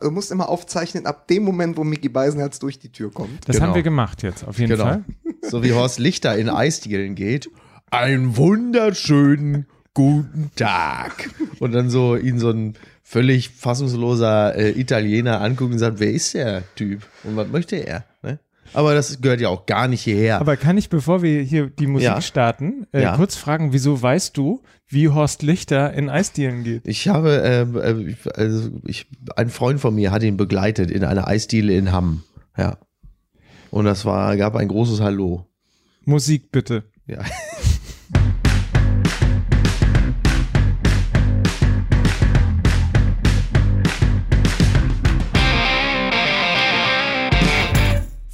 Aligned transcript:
Du 0.00 0.10
musst 0.10 0.30
immer 0.30 0.48
aufzeichnen, 0.48 1.06
ab 1.06 1.26
dem 1.28 1.42
Moment, 1.44 1.76
wo 1.76 1.84
Mickey 1.84 2.08
Beisenherz 2.08 2.58
durch 2.58 2.78
die 2.78 2.90
Tür 2.90 3.10
kommt. 3.12 3.48
Das 3.48 3.56
Genau. 3.56 3.68
haben 3.68 3.74
wir 3.74 3.82
gemacht 3.82 4.22
jetzt, 4.22 4.46
auf 4.46 4.58
jeden 4.58 4.70
Genau. 4.72 4.84
Fall. 4.84 5.04
So 5.42 5.62
wie 5.62 5.72
Horst 5.72 5.98
Lichter 5.98 6.36
in 6.36 6.48
Eisdielen 6.48 7.14
geht. 7.14 7.50
Einen 7.90 8.36
wunderschönen 8.36 9.66
guten 9.94 10.50
Tag. 10.56 11.30
Und 11.58 11.72
dann 11.72 11.90
so 11.90 12.16
ihn 12.16 12.38
so 12.38 12.50
ein 12.50 12.74
völlig 13.02 13.50
fassungsloser 13.50 14.54
äh, 14.54 14.70
Italiener 14.78 15.40
anguckt 15.40 15.72
und 15.72 15.78
sagt, 15.78 15.98
wer 15.98 16.10
ist 16.12 16.34
der 16.34 16.62
Typ? 16.76 17.02
Und 17.24 17.36
was 17.36 17.48
möchte 17.48 17.76
er? 17.76 18.04
Ne? 18.22 18.38
Aber 18.74 18.94
das 18.94 19.20
gehört 19.20 19.40
ja 19.40 19.48
auch 19.48 19.64
gar 19.66 19.88
nicht 19.88 20.02
hierher. 20.02 20.40
Aber 20.40 20.56
kann 20.56 20.76
ich, 20.78 20.90
bevor 20.90 21.22
wir 21.22 21.42
hier 21.42 21.68
die 21.70 21.86
Musik 21.86 22.04
Ja. 22.06 22.20
starten, 22.20 22.86
äh, 22.92 23.02
Ja. 23.02 23.16
kurz 23.16 23.34
fragen, 23.34 23.72
wieso 23.72 24.00
weißt 24.00 24.36
du, 24.36 24.62
wie 24.88 25.08
Horst 25.08 25.42
Lichter 25.42 25.92
in 25.92 26.08
Eisdielen 26.08 26.64
geht? 26.64 26.86
Ich 26.86 27.08
habe, 27.08 27.42
ähm, 27.44 27.76
äh, 27.76 28.14
also 28.34 28.70
ich, 28.84 29.06
ein 29.36 29.50
Freund 29.50 29.80
von 29.80 29.94
mir 29.94 30.10
hat 30.10 30.22
ihn 30.22 30.36
begleitet 30.36 30.90
in 30.90 31.04
einer 31.04 31.28
Eisdiele 31.28 31.74
in 31.74 31.92
Hamm. 31.92 32.24
Ja. 32.56 32.78
Und 33.70 33.84
das 33.84 34.04
war, 34.04 34.36
gab 34.36 34.56
ein 34.56 34.68
großes 34.68 35.00
Hallo. 35.00 35.46
Musik 36.04 36.50
bitte. 36.50 36.84
Ja. 37.06 37.20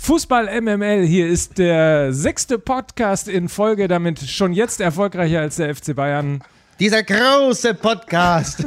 Fußball 0.05 0.61
MML, 0.61 1.07
hier 1.07 1.27
ist 1.29 1.57
der 1.57 2.13
sechste 2.13 2.59
Podcast 2.59 3.27
in 3.27 3.49
Folge, 3.49 3.89
damit 3.89 4.21
schon 4.21 4.53
jetzt 4.53 4.83
erfolgreicher 4.83 5.41
als 5.41 5.57
der 5.57 5.75
FC 5.75 5.97
Bayern. 5.97 6.45
Dieser 6.79 7.03
große 7.03 7.73
Podcast. 7.73 8.67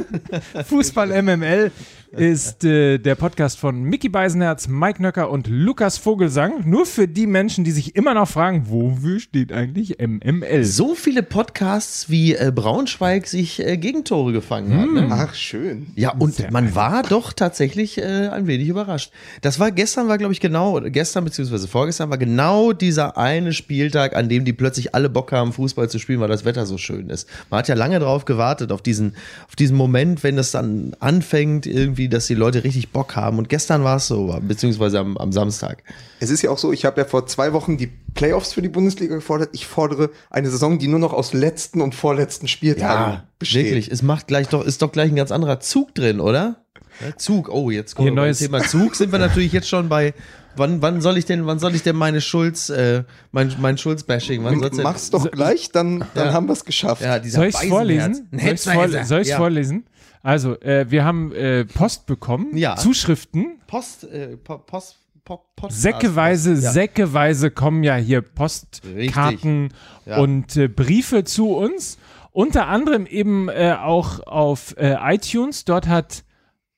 Fußball 0.66 1.22
MML 1.22 1.70
ist 2.12 2.64
äh, 2.64 2.98
der 2.98 3.14
Podcast 3.14 3.58
von 3.58 3.82
Mickey 3.82 4.08
Beisenherz, 4.08 4.66
Mike 4.68 5.02
Nöcker 5.02 5.30
und 5.30 5.46
Lukas 5.46 5.98
Vogelsang. 5.98 6.68
Nur 6.68 6.86
für 6.86 7.06
die 7.06 7.26
Menschen, 7.26 7.64
die 7.64 7.70
sich 7.70 7.96
immer 7.96 8.14
noch 8.14 8.28
fragen, 8.28 8.64
wofür 8.68 9.20
steht 9.20 9.52
eigentlich 9.52 9.98
MML? 9.98 10.64
So 10.64 10.94
viele 10.94 11.22
Podcasts, 11.22 12.08
wie 12.08 12.34
äh, 12.34 12.50
Braunschweig 12.54 13.26
sich 13.26 13.64
äh, 13.64 13.76
Gegentore 13.76 14.32
gefangen 14.32 14.74
hat. 14.74 14.90
Ne? 14.90 15.08
Ach, 15.10 15.34
schön. 15.34 15.88
Ja, 15.96 16.12
und 16.12 16.34
Sehr 16.34 16.50
man 16.50 16.74
war 16.74 17.02
doch 17.02 17.32
tatsächlich 17.32 17.98
äh, 17.98 18.28
ein 18.28 18.46
wenig 18.46 18.68
überrascht. 18.68 19.12
Das 19.42 19.60
war 19.60 19.70
gestern, 19.70 20.08
war 20.08 20.18
glaube 20.18 20.32
ich 20.32 20.40
genau, 20.40 20.80
gestern 20.80 21.24
beziehungsweise 21.24 21.68
vorgestern 21.68 22.10
war 22.10 22.18
genau 22.18 22.72
dieser 22.72 23.18
eine 23.18 23.52
Spieltag, 23.52 24.16
an 24.16 24.28
dem 24.28 24.44
die 24.44 24.52
plötzlich 24.52 24.94
alle 24.94 25.10
Bock 25.10 25.32
haben, 25.32 25.52
Fußball 25.52 25.90
zu 25.90 25.98
spielen, 25.98 26.20
weil 26.20 26.28
das 26.28 26.44
Wetter 26.44 26.64
so 26.64 26.78
schön 26.78 27.10
ist. 27.10 27.28
Man 27.50 27.58
hat 27.58 27.68
ja 27.68 27.74
lange 27.74 27.98
drauf 27.98 28.24
gewartet, 28.24 28.72
auf 28.72 28.82
diesen, 28.82 29.14
auf 29.46 29.56
diesen 29.56 29.76
Moment, 29.76 30.22
wenn 30.22 30.38
es 30.38 30.52
dann 30.52 30.96
anfängt, 31.00 31.66
irgendwie, 31.66 31.97
dass 32.06 32.28
die 32.28 32.34
Leute 32.34 32.62
richtig 32.62 32.90
Bock 32.90 33.16
haben. 33.16 33.38
Und 33.38 33.48
gestern 33.48 33.82
war 33.82 33.96
es 33.96 34.06
so, 34.06 34.38
beziehungsweise 34.42 35.00
am, 35.00 35.16
am 35.16 35.32
Samstag. 35.32 35.82
Es 36.20 36.30
ist 36.30 36.42
ja 36.42 36.50
auch 36.50 36.58
so, 36.58 36.72
ich 36.72 36.84
habe 36.84 37.00
ja 37.00 37.06
vor 37.06 37.26
zwei 37.26 37.52
Wochen 37.52 37.76
die 37.76 37.88
Playoffs 38.14 38.52
für 38.52 38.62
die 38.62 38.68
Bundesliga 38.68 39.16
gefordert. 39.16 39.48
Ich 39.52 39.66
fordere 39.66 40.10
eine 40.30 40.48
Saison, 40.50 40.78
die 40.78 40.86
nur 40.86 41.00
noch 41.00 41.12
aus 41.12 41.32
letzten 41.32 41.80
und 41.80 41.96
vorletzten 41.96 42.46
Spieltagen 42.46 43.22
besteht. 43.40 43.64
wirklich. 43.66 43.90
Es 43.90 44.02
macht 44.02 44.28
gleich 44.28 44.48
doch, 44.48 44.64
ist 44.64 44.82
doch 44.82 44.92
gleich 44.92 45.10
ein 45.10 45.16
ganz 45.16 45.32
anderer 45.32 45.58
Zug 45.58 45.94
drin, 45.94 46.20
oder? 46.20 46.62
Ja, 47.00 47.16
Zug, 47.16 47.48
oh, 47.48 47.70
jetzt 47.70 47.96
wir 47.98 48.06
beim 48.06 48.14
neues- 48.14 48.38
Thema 48.38 48.60
Zug, 48.62 48.94
sind 48.96 49.12
wir 49.12 49.18
natürlich 49.20 49.52
jetzt 49.52 49.68
schon 49.68 49.88
bei, 49.88 50.14
wann, 50.56 50.82
wann 50.82 51.00
soll 51.00 51.16
ich 51.16 51.26
denn, 51.26 51.46
wann 51.46 51.60
soll 51.60 51.76
ich 51.76 51.84
denn 51.84 51.94
meine 51.94 52.20
Schulz, 52.20 52.70
äh, 52.70 53.04
mein, 53.30 53.54
mein 53.60 53.78
Schulz-Bashing, 53.78 54.42
wann 54.42 54.58
soll's 54.58 54.74
denn? 54.74 54.82
Mach's 54.82 55.10
doch 55.10 55.30
gleich, 55.30 55.70
dann, 55.70 56.04
dann 56.14 56.26
Ja. 56.28 56.32
haben 56.32 56.48
wir 56.48 56.54
es 56.54 56.64
geschafft. 56.64 57.02
Ja, 57.02 57.22
Soll 57.22 57.46
ich 57.46 57.54
es 57.54 57.68
vorlesen? 57.68 58.28
Ein 58.32 58.56
Soll 58.56 59.20
ich 59.20 59.22
es 59.22 59.28
ja. 59.28 59.36
vorlesen? 59.36 59.84
Also, 60.22 60.60
äh, 60.60 60.86
wir 60.90 61.04
haben 61.04 61.32
äh, 61.32 61.64
Post 61.64 62.06
bekommen, 62.06 62.56
Ja. 62.56 62.76
Zuschriften. 62.76 63.58
Post, 63.66 64.04
äh, 64.04 64.36
po, 64.36 64.58
Post, 64.58 64.96
po, 65.24 65.44
Podcast. 65.56 65.82
Säckeweise, 65.82 66.50
Ja. 66.54 66.72
säckeweise 66.72 67.50
kommen 67.50 67.82
ja 67.84 67.96
hier 67.96 68.22
Postkarten 68.22 69.68
Ja. 70.06 70.18
und 70.18 70.56
äh, 70.56 70.68
Briefe 70.68 71.24
zu 71.24 71.52
uns. 71.54 71.98
Unter 72.32 72.66
anderem 72.68 73.06
eben 73.06 73.48
äh, 73.48 73.74
auch 73.80 74.20
auf 74.26 74.76
äh, 74.78 74.96
iTunes. 75.14 75.64
Dort 75.64 75.88
hat 75.88 76.24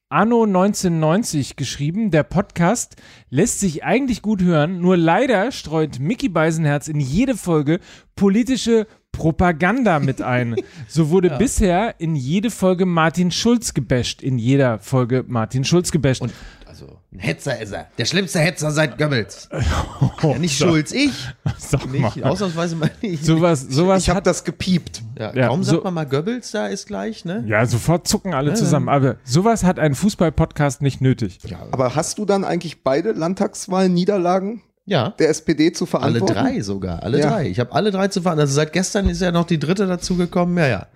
Anno 0.08 0.42
1990 0.44 1.54
geschrieben, 1.56 2.10
der 2.10 2.24
Podcast 2.24 2.96
lässt 3.28 3.60
sich 3.60 3.84
eigentlich 3.84 4.22
gut 4.22 4.42
hören, 4.42 4.80
nur 4.80 4.96
leider 4.96 5.52
streut 5.52 6.00
Mickey 6.00 6.28
Beisenherz 6.28 6.88
in 6.88 6.98
jede 6.98 7.36
Folge 7.36 7.78
politische 8.16 8.86
Propaganda 9.12 9.98
mit 9.98 10.22
ein. 10.22 10.56
So 10.88 11.10
wurde 11.10 11.30
bisher 11.38 11.94
in 11.98 12.16
jede 12.16 12.50
Folge 12.50 12.86
Martin 12.86 13.30
Schulz 13.30 13.74
gebasht, 13.74 14.22
in 14.22 14.38
jeder 14.38 14.78
Folge 14.78 15.24
Martin 15.26 15.64
Schulz 15.64 15.90
gebasht. 15.92 16.22
Und, 16.22 16.32
also, 16.66 16.98
ein 17.12 17.18
Hetzer 17.18 17.60
ist 17.60 17.72
er. 17.72 17.88
Der 17.98 18.04
schlimmste 18.06 18.38
Hetzer 18.38 18.70
seit 18.70 18.96
Goebbels. 18.96 19.48
ja, 20.22 20.38
nicht 20.38 20.56
Schulz, 20.56 20.92
ich. 20.92 21.12
Sag 21.58 21.90
Nicht, 21.90 22.00
mal. 22.16 22.30
ausnahmsweise 22.30 22.76
mal 22.76 22.90
nicht. 23.02 23.24
Sowas, 23.24 23.60
sowas 23.68 24.02
ich 24.04 24.08
habe 24.08 24.18
hat 24.18 24.26
das 24.26 24.44
gepiept. 24.44 25.02
ja, 25.18 25.34
ja, 25.34 25.48
kaum 25.48 25.64
so- 25.64 25.72
sagt 25.72 25.84
man 25.84 25.94
mal 25.94 26.06
Goebbels, 26.06 26.52
da 26.52 26.68
ist 26.68 26.86
gleich, 26.86 27.24
ne? 27.24 27.44
Ja, 27.46 27.66
sofort 27.66 28.06
zucken 28.08 28.32
alle 28.32 28.54
zusammen. 28.54 28.88
Aber 28.88 29.16
sowas 29.24 29.64
hat 29.64 29.78
ein 29.78 29.94
Fußball-Podcast 29.94 30.80
nicht 30.80 31.00
nötig. 31.00 31.40
Aber 31.72 31.94
hast 31.96 32.16
du 32.18 32.24
dann 32.24 32.44
eigentlich 32.44 32.82
beide 32.84 33.12
Landtagswahl-Niederlagen 33.12 34.62
Ja. 34.90 35.10
der 35.18 35.28
SPD 35.30 35.72
zu 35.72 35.84
Alle 35.84 36.18
verantworten? 36.18 36.34
drei 36.34 36.60
sogar, 36.62 37.02
alle 37.02 37.20
Ja. 37.20 37.30
drei. 37.30 37.48
Ich 37.48 37.60
habe 37.60 37.72
alle 37.72 37.90
drei 37.92 38.08
zu 38.08 38.22
fahren. 38.22 38.38
Also 38.40 38.52
seit 38.54 38.72
gestern 38.72 39.08
ist 39.08 39.20
ja 39.22 39.30
noch 39.32 39.46
die 39.46 39.58
dritte 39.58 39.86
dazugekommen. 39.86 40.56
Ja, 40.58 40.66
ja. 40.66 40.86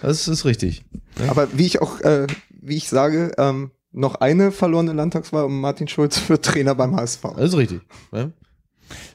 Das 0.00 0.26
ist 0.26 0.44
richtig. 0.44 0.84
Aber 1.28 1.46
wie 1.56 1.66
ich 1.66 1.80
auch, 1.82 2.00
äh, 2.00 2.26
wie 2.60 2.76
ich 2.76 2.88
sage, 2.88 3.32
ähm, 3.38 3.70
noch 3.92 4.14
eine 4.16 4.52
verlorene 4.52 4.94
Landtagswahl 4.94 5.44
und 5.44 5.60
Martin 5.60 5.86
Schulz 5.86 6.28
wird 6.30 6.44
Trainer 6.44 6.74
beim 6.74 6.96
HSV. 6.96 7.22
Das 7.36 7.50
ist 7.50 7.56
richtig. 7.56 7.82
Ne? 8.10 8.32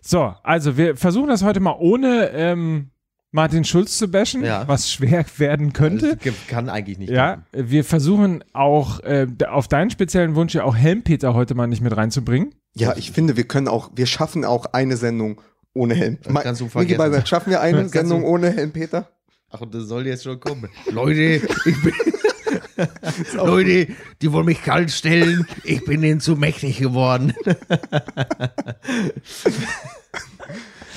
So, 0.02 0.34
also 0.44 0.78
wir 0.78 0.96
versuchen 0.96 1.28
das 1.28 1.44
heute 1.44 1.60
mal 1.60 1.76
ohne 1.80 2.30
ähm, 2.32 2.92
Martin 3.32 3.64
Schulz 3.64 3.98
zu 3.98 4.08
bashen, 4.08 4.44
Ja. 4.46 4.68
was 4.68 4.92
schwer 4.92 5.26
werden 5.38 5.74
könnte. 5.74 6.16
Das 6.24 6.34
kann 6.48 6.70
eigentlich 6.70 6.98
nicht. 7.00 7.10
Ja, 7.10 7.44
wir 7.52 7.84
versuchen 7.84 8.44
auch 8.54 9.00
äh, 9.02 9.28
auf 9.50 9.68
deinen 9.68 9.90
speziellen 9.90 10.36
Wunsch 10.36 10.54
ja 10.56 10.64
auch 10.64 10.76
Helmpeter 10.76 11.34
heute 11.34 11.54
mal 11.56 11.68
nicht 11.68 11.82
mit 11.82 11.96
reinzubringen. 11.98 12.54
Ja, 12.78 12.96
ich 12.96 13.12
finde, 13.12 13.36
wir 13.38 13.46
können 13.46 13.68
auch, 13.68 13.90
wir 13.96 14.06
schaffen 14.06 14.46
auch 14.46 14.66
eine 14.74 14.98
Sendung 14.98 15.42
ohne 15.74 15.96
Helm. 15.96 16.18
Das 16.24 16.44
kannst 16.44 16.62
du 16.62 16.70
vergessen. 16.70 16.98
Beisenherz, 16.98 17.28
schaffen 17.30 17.50
wir 17.52 17.62
eine 17.62 17.90
Sendung 17.90 18.22
du- 18.22 18.28
ohne 18.28 18.52
Helm, 18.52 18.72
Peter? 18.72 19.10
Ach, 19.50 19.62
und 19.62 19.74
das 19.74 19.84
soll 19.86 20.06
jetzt 20.08 20.24
schon 20.24 20.40
kommen. 20.40 20.70
Leute, 20.92 21.42
ich 21.66 21.82
bin. 21.82 21.94
Leute, 23.34 23.88
die 24.22 24.32
wollen 24.32 24.46
mich 24.46 24.62
kalt 24.62 24.92
stellen. 24.92 25.48
Ich 25.64 25.84
bin 25.86 26.02
denen 26.02 26.20
zu 26.20 26.36
mächtig 26.36 26.78
geworden. 26.80 27.34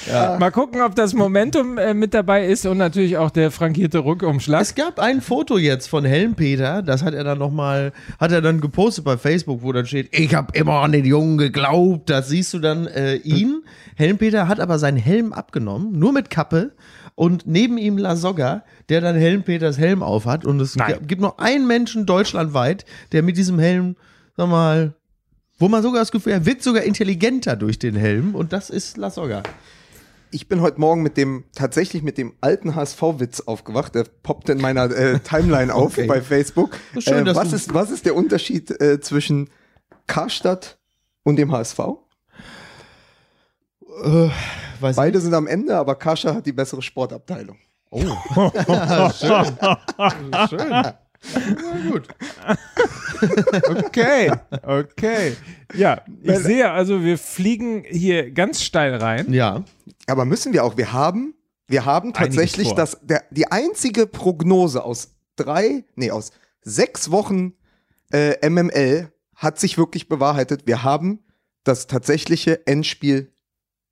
Mal 0.09 0.51
gucken, 0.51 0.81
ob 0.81 0.95
das 0.95 1.15
Momentum 1.15 1.79
äh, 1.79 1.95
mit 1.95 2.15
dabei 2.15 2.47
ist 2.47 2.67
und 2.67 2.79
natürlich 2.79 3.17
auch 3.19 3.31
der 3.31 3.51
frankierte 3.51 4.05
Rückumschlag. 4.05 4.63
Es 4.63 4.75
gab 4.75 4.99
ein 4.99 5.21
Foto 5.21 5.59
jetzt 5.59 5.89
von 5.89 6.05
Helmpeter, 6.05 6.83
das 6.83 7.03
hat 7.03 7.15
er 7.15 7.25
dann 7.25 7.39
nochmal, 7.39 7.93
hat 8.19 8.33
er 8.33 8.41
dann 8.41 8.61
gepostet 8.61 9.05
bei 9.05 9.17
Facebook, 9.17 9.63
wo 9.63 9.73
dann 9.73 9.87
steht, 9.87 10.09
ich 10.13 10.35
habe 10.35 10.57
immer 10.59 10.81
an 10.81 10.93
den 10.93 11.05
Jungen 11.05 11.39
geglaubt. 11.39 12.11
Da 12.11 12.23
siehst 12.23 12.55
du 12.55 12.59
dann 12.59 12.87
äh, 12.87 13.17
ihn. 13.17 13.63
Helmpeter 13.97 14.49
hat 14.49 14.61
aber 14.61 14.79
seinen 14.79 14.97
Helm 14.97 15.33
abgenommen, 15.33 15.99
nur 15.99 16.13
mit 16.13 16.31
Kappe. 16.31 16.73
Und 17.15 17.47
neben 17.47 17.77
ihm 17.77 17.99
Lasogga, 17.99 18.65
der 18.89 19.03
dann 19.03 19.15
Helmpeters 19.15 19.77
Helm 19.77 20.03
aufhat. 20.03 20.47
Und 20.47 20.59
es 20.61 20.77
Nein. 20.77 21.07
gibt 21.07 21.21
nur 21.21 21.39
einen 21.39 21.67
Menschen 21.67 22.07
deutschlandweit, 22.07 22.87
der 23.13 23.23
mit 23.23 23.37
diesem 23.37 23.59
Helm, 23.59 23.97
sag 24.37 24.49
mal, 24.49 24.95
wo 25.59 25.69
man 25.69 25.83
sogar 25.83 26.01
das 26.01 26.11
Gefühl, 26.11 26.33
er 26.33 26.47
wirkt 26.47 26.63
sogar 26.63 26.83
intelligenter 26.83 27.57
durch 27.57 27.79
den 27.79 27.95
Helm. 27.95 28.35
Und 28.35 28.55
das 28.55 28.71
ist 28.71 28.97
Lasogga. 28.97 29.43
Ich 30.33 30.49
bin 30.49 30.61
heute 30.61 30.81
Morgen 30.81 31.03
mit 31.03 31.17
dem, 31.17 31.45
tatsächlich 31.55 32.03
mit 32.03 32.17
dem 32.17 32.35
alten 32.41 32.75
HSV-Witz 32.77 33.41
aufgewacht. 33.43 33.95
Der 33.95 34.05
poppt 34.23 34.49
in 34.49 34.61
meiner 34.61 34.85
äh, 34.91 35.19
Timeline 35.21 35.75
auf 35.75 35.99
Okay. 35.99 36.07
bei 36.07 36.21
Facebook. 36.21 36.77
Schön, 36.99 37.27
äh, 37.27 37.35
was, 37.35 37.53
ist, 37.53 37.75
was 37.75 37.91
ist 37.91 38.07
der 38.07 38.15
Unterschied 38.15 38.71
äh, 38.81 39.01
zwischen 39.01 39.51
Karstadt 40.07 40.79
und 41.25 41.37
dem 41.37 41.51
HSV? 41.53 41.79
Weiß 44.81 44.97
Beide 44.97 45.21
sind 45.21 45.35
am 45.35 45.47
Ende, 45.47 45.77
aber 45.77 45.97
Karstadt 45.97 46.37
hat 46.37 46.47
die 46.47 46.53
bessere 46.53 46.81
Sportabteilung. 46.81 47.59
Oh. 47.91 48.01
Schön. 49.19 49.59
Schön. 50.49 50.71
Ja, 50.71 50.99
gut. 51.91 52.09
Okay, 53.69 54.31
okay. 54.63 55.37
Ja, 55.75 56.01
ich 56.23 56.39
sehe 56.39 56.71
also, 56.71 57.03
wir 57.03 57.19
fliegen 57.19 57.85
hier 57.87 58.31
ganz 58.31 58.63
steil 58.63 58.95
rein. 58.95 59.33
Ja. 59.33 59.65
Aber 60.11 60.25
müssen 60.25 60.53
wir 60.53 60.65
auch. 60.65 60.77
Wir 60.77 60.93
haben, 60.93 61.35
wir 61.69 61.85
haben 61.85 62.13
tatsächlich 62.13 62.73
das, 62.73 62.99
der, 63.03 63.23
die 63.31 63.51
einzige 63.51 64.07
Prognose 64.07 64.85
aus 64.85 65.15
drei, 65.37 65.85
nee, 65.95 66.11
aus 66.11 66.33
sechs 66.63 67.11
Wochen 67.11 67.55
äh, 68.13 68.49
MML 68.49 69.13
hat 69.35 69.59
sich 69.59 69.79
wirklich 69.79 70.09
bewahrheitet. 70.09 70.67
Wir 70.67 70.83
haben 70.83 71.21
das 71.65 71.87
tatsächliche 71.87 72.67
Endspiel 72.67 73.33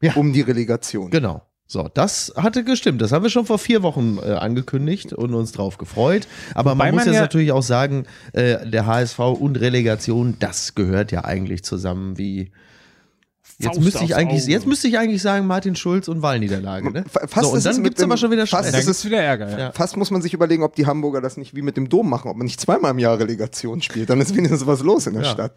Ja. 0.03 0.15
um 0.15 0.33
die 0.33 0.41
Relegation. 0.43 1.11
Genau. 1.11 1.43
So, 1.71 1.87
das 1.93 2.33
hatte 2.35 2.65
gestimmt. 2.65 3.03
Das 3.03 3.13
haben 3.13 3.23
wir 3.23 3.29
schon 3.31 3.45
vor 3.45 3.59
vier 3.59 3.83
Wochen 3.83 4.19
äh, 4.23 4.33
angekündigt 4.33 5.13
und 5.13 5.35
uns 5.35 5.53
drauf 5.53 5.77
gefreut. 5.77 6.27
Aber 6.55 6.71
Wobei 6.73 6.87
man 6.87 6.95
muss 6.95 7.01
man 7.05 7.09
jetzt 7.09 7.17
ja- 7.17 7.21
natürlich 7.21 7.53
auch 7.53 7.63
sagen, 7.63 8.07
äh, 8.33 8.67
der 8.69 8.87
HSV 8.87 9.19
und 9.19 9.57
Relegation, 9.61 10.37
das 10.39 10.75
gehört 10.75 11.13
ja 11.13 11.25
eigentlich 11.25 11.65
zusammen 11.65 12.17
wie. 12.19 12.53
Jetzt 13.61 13.81
müsste, 13.81 14.05
ich 14.05 14.15
eigentlich, 14.15 14.43
Auge. 14.45 14.53
jetzt 14.53 14.67
müsste 14.69 14.87
ich 14.87 14.99
eigentlich 14.99 15.21
sagen, 15.21 15.47
Martin 15.49 15.75
Schulz 15.75 16.07
und 16.07 16.23
Wahlniederlage. 16.23 16.93
Ne? 16.93 17.05
Fa- 17.11 17.27
fast 17.27 17.49
so, 17.49 17.55
und 17.57 17.67
dann 17.67 17.83
gibt 17.83 17.99
es 17.99 18.05
aber 18.05 18.17
schon 18.17 18.31
wieder 18.31 18.47
fast 18.47 18.69
Stress. 18.69 18.85
Da 18.85 18.91
ist 18.93 19.05
wieder 19.05 19.21
Ärger, 19.21 19.51
ja. 19.51 19.59
Ja. 19.59 19.73
Fast 19.73 19.97
muss 19.97 20.13
man 20.13 20.23
sich 20.23 20.33
überlegen, 20.33 20.63
ob 20.63 20.77
die 20.77 20.87
Hamburger 20.87 21.21
das 21.21 21.37
nicht 21.37 21.57
wie 21.57 21.63
mit 21.63 21.77
dem 21.77 21.89
Dom 21.89 22.09
machen, 22.09 22.31
ob 22.31 22.37
man 22.37 22.45
nicht 22.45 22.61
zweimal 22.61 22.93
im 22.93 23.01
Jahr 23.01 23.19
Relegation 23.19 23.83
spielt. 23.83 24.11
Dann 24.11 24.21
ist 24.21 24.37
wenigstens 24.37 24.65
was 24.65 24.81
los 24.83 25.09
in 25.09 25.15
der 25.15 25.25
Ja. 25.25 25.31
Stadt. 25.31 25.53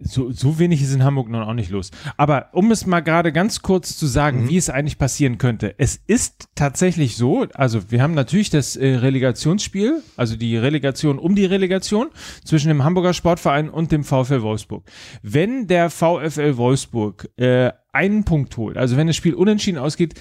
So, 0.00 0.30
so 0.32 0.58
wenig 0.58 0.82
ist 0.82 0.92
in 0.94 1.02
Hamburg 1.04 1.28
nun 1.28 1.42
auch 1.42 1.54
nicht 1.54 1.70
los. 1.70 1.90
Aber 2.16 2.48
um 2.52 2.70
es 2.70 2.84
mal 2.86 3.00
gerade 3.00 3.32
ganz 3.32 3.62
kurz 3.62 3.96
zu 3.96 4.06
sagen, 4.06 4.42
Mhm. 4.44 4.48
wie 4.50 4.56
es 4.56 4.68
eigentlich 4.70 4.98
passieren 4.98 5.38
könnte. 5.38 5.74
Es 5.78 6.00
ist 6.06 6.48
tatsächlich 6.54 7.16
so, 7.16 7.46
also 7.54 7.90
wir 7.90 8.02
haben 8.02 8.14
natürlich 8.14 8.50
das 8.50 8.76
äh, 8.76 8.96
Relegationsspiel, 8.96 10.02
also 10.16 10.36
die 10.36 10.56
Relegation 10.56 11.18
um 11.18 11.34
die 11.34 11.46
Relegation 11.46 12.08
zwischen 12.44 12.68
dem 12.68 12.84
Hamburger 12.84 13.14
Sportverein 13.14 13.70
und 13.70 13.92
dem 13.92 14.04
VfL 14.04 14.42
Wolfsburg. 14.42 14.84
Wenn 15.22 15.66
der 15.68 15.90
VfL 15.90 16.56
Wolfsburg 16.56 17.28
äh, 17.36 17.70
einen 17.92 18.24
Punkt 18.24 18.56
holt, 18.56 18.76
also 18.76 18.96
wenn 18.96 19.06
das 19.06 19.16
Spiel 19.16 19.34
unentschieden 19.34 19.78
ausgeht, 19.78 20.14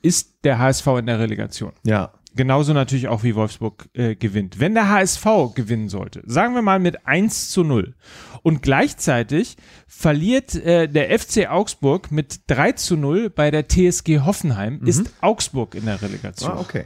ist 0.00 0.44
der 0.44 0.58
HSV 0.58 0.86
in 0.98 1.06
der 1.06 1.18
Relegation. 1.18 1.72
Ja. 1.84 2.12
Genauso 2.38 2.72
natürlich 2.72 3.08
auch 3.08 3.24
wie 3.24 3.34
Wolfsburg 3.34 3.88
äh, 3.94 4.14
gewinnt. 4.14 4.60
Wenn 4.60 4.72
der 4.74 4.88
HSV 4.88 5.24
gewinnen 5.56 5.88
sollte, 5.88 6.22
sagen 6.24 6.54
wir 6.54 6.62
mal 6.62 6.78
mit 6.78 7.04
1 7.04 7.50
zu 7.50 7.64
0 7.64 7.96
und 8.44 8.62
gleichzeitig 8.62 9.56
verliert 9.88 10.54
äh, 10.54 10.86
der 10.88 11.18
FC 11.18 11.48
Augsburg 11.50 12.12
mit 12.12 12.42
3 12.46 12.72
zu 12.72 12.96
0 12.96 13.28
bei 13.30 13.50
der 13.50 13.66
TSG 13.66 14.20
Hoffenheim, 14.20 14.80
ist 14.84 15.10
Augsburg 15.20 15.74
in 15.74 15.84
der 15.86 16.00
Relegation. 16.00 16.52
Ah, 16.52 16.60
okay. 16.60 16.84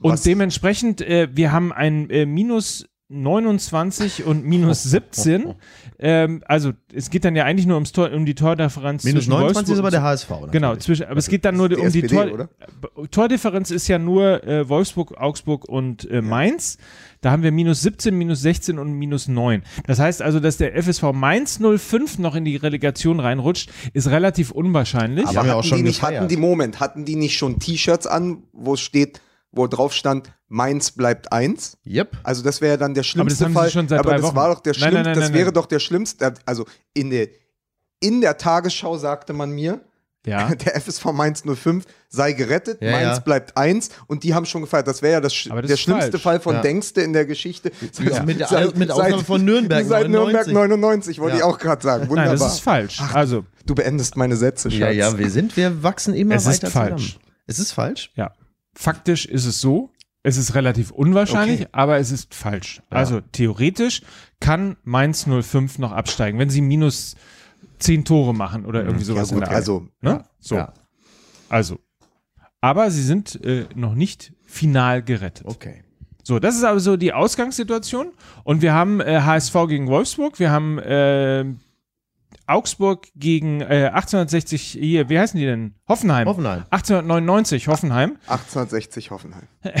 Und 0.00 0.12
Was- 0.12 0.22
dementsprechend, 0.22 1.00
äh, 1.00 1.28
wir 1.32 1.50
haben 1.50 1.72
ein 1.72 2.08
äh, 2.10 2.24
minus 2.24 2.86
29 3.12 4.24
und 4.24 4.44
minus 4.44 4.82
17. 4.84 5.54
ähm, 5.98 6.42
also 6.46 6.72
es 6.92 7.10
geht 7.10 7.24
dann 7.24 7.36
ja 7.36 7.44
eigentlich 7.44 7.66
nur 7.66 7.76
ums 7.76 7.92
Tor, 7.92 8.10
um 8.12 8.24
die 8.24 8.34
Tordifferenz 8.34 9.04
Minus 9.04 9.24
zwischen 9.24 9.30
29 9.30 9.72
ist 9.74 9.78
aber 9.78 9.88
Wolfsburg- 9.88 9.90
der 9.90 10.02
HSV. 10.02 10.30
natürlich. 10.30 10.52
Genau, 10.52 10.76
zwischen, 10.76 11.06
aber 11.06 11.18
es 11.18 11.28
geht 11.28 11.44
dann 11.44 11.56
nur 11.56 11.68
die 11.68 11.76
um 11.76 11.90
die 11.90 12.02
SPD, 12.02 12.14
Tor, 12.14 12.32
oder? 12.32 12.48
Tordifferenz 13.10 13.70
ist 13.70 13.88
ja 13.88 13.98
nur 13.98 14.42
äh, 14.44 14.68
Wolfsburg, 14.68 15.16
Augsburg 15.18 15.68
und 15.68 16.10
äh, 16.10 16.22
Mainz. 16.22 16.78
Da 17.20 17.30
haben 17.30 17.42
wir 17.44 17.52
minus 17.52 17.82
17, 17.82 18.16
minus 18.16 18.40
16 18.40 18.78
und 18.78 18.92
minus 18.94 19.28
9. 19.28 19.62
Das 19.86 20.00
heißt 20.00 20.22
also, 20.22 20.40
dass 20.40 20.56
der 20.56 20.74
FSV 20.82 21.12
Mainz 21.12 21.60
05 21.60 22.18
noch 22.18 22.34
in 22.34 22.44
die 22.44 22.56
Relegation 22.56 23.20
reinrutscht, 23.20 23.70
ist 23.92 24.08
relativ 24.10 24.50
unwahrscheinlich. 24.50 25.26
haben 25.26 25.46
ja 25.46 25.54
auch 25.54 25.58
hatten 25.58 25.68
schon 25.68 25.78
die 25.78 25.84
nicht, 25.84 26.02
hatten 26.02 26.26
die 26.28 26.36
Moment, 26.36 26.80
hatten 26.80 27.04
die 27.04 27.14
nicht 27.16 27.36
schon 27.36 27.60
T-Shirts 27.60 28.06
an, 28.08 28.42
wo 28.52 28.74
steht, 28.76 29.20
wo 29.52 29.66
drauf 29.66 29.92
stand, 29.92 30.32
Mainz 30.48 30.90
bleibt 30.90 31.32
eins? 31.32 31.76
Yep. 31.86 32.16
Also 32.22 32.42
das 32.42 32.60
wäre 32.60 32.78
dann 32.78 32.94
der 32.94 33.02
schlimmste 33.02 33.44
haben 33.44 33.52
sie 33.52 33.58
Fall. 33.58 33.70
schon 33.70 33.88
seit 33.88 33.98
aber 34.00 34.10
drei 34.10 34.16
das 34.16 34.24
Wochen. 34.26 34.36
war 34.36 34.48
doch 34.54 34.60
der 34.60 34.72
Nein, 34.72 34.78
schlimmste, 34.80 34.94
nein, 34.96 35.04
nein, 35.04 35.14
das 35.14 35.24
nein, 35.24 35.34
wäre 35.34 35.44
nein. 35.46 35.54
doch 35.54 35.66
der 35.66 35.78
schlimmste. 35.78 36.34
Also 36.46 36.66
in 36.94 37.10
der 37.10 37.28
in 38.00 38.20
der 38.20 38.36
Tagesschau 38.36 38.96
sagte 38.98 39.32
man 39.32 39.50
mir, 39.52 39.80
ja. 40.26 40.54
der 40.54 40.80
FSV 40.80 41.04
Mainz 41.12 41.42
05 41.42 41.84
sei 42.08 42.32
gerettet, 42.32 42.80
Ja, 42.82 42.90
Mainz 42.92 43.16
ja. 43.16 43.18
bleibt 43.20 43.56
eins 43.56 43.90
und 44.06 44.22
die 44.24 44.34
haben 44.34 44.46
schon 44.46 44.62
gefeiert. 44.62 44.86
Das 44.88 45.02
wäre 45.02 45.14
ja 45.14 45.20
das, 45.20 45.32
Aber 45.50 45.62
das 45.62 45.68
der 45.68 45.74
ist 45.74 45.80
schlimmste 45.80 46.10
falsch. 46.12 46.22
Fall 46.22 46.40
von 46.40 46.54
Ja. 46.56 46.62
Denkste 46.62 47.00
in 47.02 47.12
der 47.12 47.26
Geschichte. 47.26 47.70
Ja, 48.00 48.22
mit 48.22 48.38
der- 48.40 48.72
mit 48.76 48.90
Ausnahme 48.90 49.24
von 49.24 49.44
Nürnberg 49.44 49.84
Seit 49.86 50.08
Nürnberg 50.08 50.46
99. 50.48 50.54
99, 50.54 51.18
wollte 51.20 51.36
Ja. 51.38 51.38
ich 51.38 51.44
auch 51.44 51.58
gerade 51.58 51.82
sagen. 51.82 52.08
Wunderbar. 52.08 52.26
Nein, 52.34 52.38
das 52.38 52.54
ist 52.54 52.60
falsch. 52.60 53.00
also, 53.12 53.44
du 53.66 53.74
beendest 53.74 54.16
meine 54.16 54.36
Sätze, 54.36 54.70
Schatz. 54.70 54.80
Ja, 54.80 54.90
ja, 54.90 55.18
wir 55.18 55.30
sind, 55.30 55.56
wir 55.56 55.82
wachsen 55.82 56.14
immer 56.14 56.34
Es 56.36 56.46
ist 56.46 56.62
weiter 56.62 56.70
falsch. 56.70 57.04
zusammen. 57.14 57.24
Es 57.46 57.58
ist 57.58 57.72
falsch? 57.72 58.10
ja. 58.14 58.32
Faktisch 58.74 59.26
ist 59.26 59.44
es 59.46 59.60
so. 59.60 59.90
Es 60.24 60.36
ist 60.36 60.54
relativ 60.54 60.92
unwahrscheinlich, 60.92 61.62
Okay. 61.62 61.68
aber 61.72 61.96
es 61.98 62.12
ist 62.12 62.32
falsch. 62.34 62.80
Also 62.90 63.20
theoretisch 63.20 64.02
kann 64.38 64.76
Mainz 64.84 65.26
05 65.26 65.78
noch 65.78 65.90
absteigen, 65.92 66.38
wenn 66.38 66.48
sie 66.48 66.60
minus 66.60 67.16
10 67.80 68.04
Tore 68.04 68.32
machen 68.32 68.64
oder 68.64 68.80
irgendwie 68.84 69.00
Ja, 69.04 69.14
sowas 69.14 69.30
in 69.32 69.38
gut, 69.38 69.42
der 69.42 69.48
Art. 69.48 69.56
also 69.56 69.88
Ne? 70.00 70.24
So. 70.38 70.54
Ja. 70.54 70.72
Also. 71.48 71.80
Aber 72.60 72.90
sie 72.92 73.02
sind 73.02 73.44
äh, 73.44 73.66
noch 73.74 73.94
nicht 73.96 74.32
final 74.46 75.02
gerettet. 75.02 75.46
Okay. 75.48 75.82
So, 76.22 76.38
das 76.38 76.54
ist 76.54 76.62
also 76.62 76.96
die 76.96 77.12
Ausgangssituation. 77.12 78.12
Und 78.44 78.62
wir 78.62 78.72
haben 78.72 79.00
äh, 79.00 79.20
HSV 79.22 79.54
gegen 79.68 79.88
Wolfsburg, 79.88 80.38
wir 80.38 80.52
haben 80.52 80.78
äh, 80.78 81.44
Augsburg 82.46 83.08
gegen 83.14 83.60
äh, 83.60 83.90
1860, 83.92 84.62
hier, 84.62 85.08
wie 85.08 85.18
heißen 85.18 85.38
die 85.38 85.46
denn? 85.46 85.74
Hoffenheim. 85.88 86.26
Hoffenheim. 86.26 86.64
1899 86.70 87.68
Hoffenheim. 87.68 88.18
1860 88.26 89.10
Hoffenheim. 89.10 89.48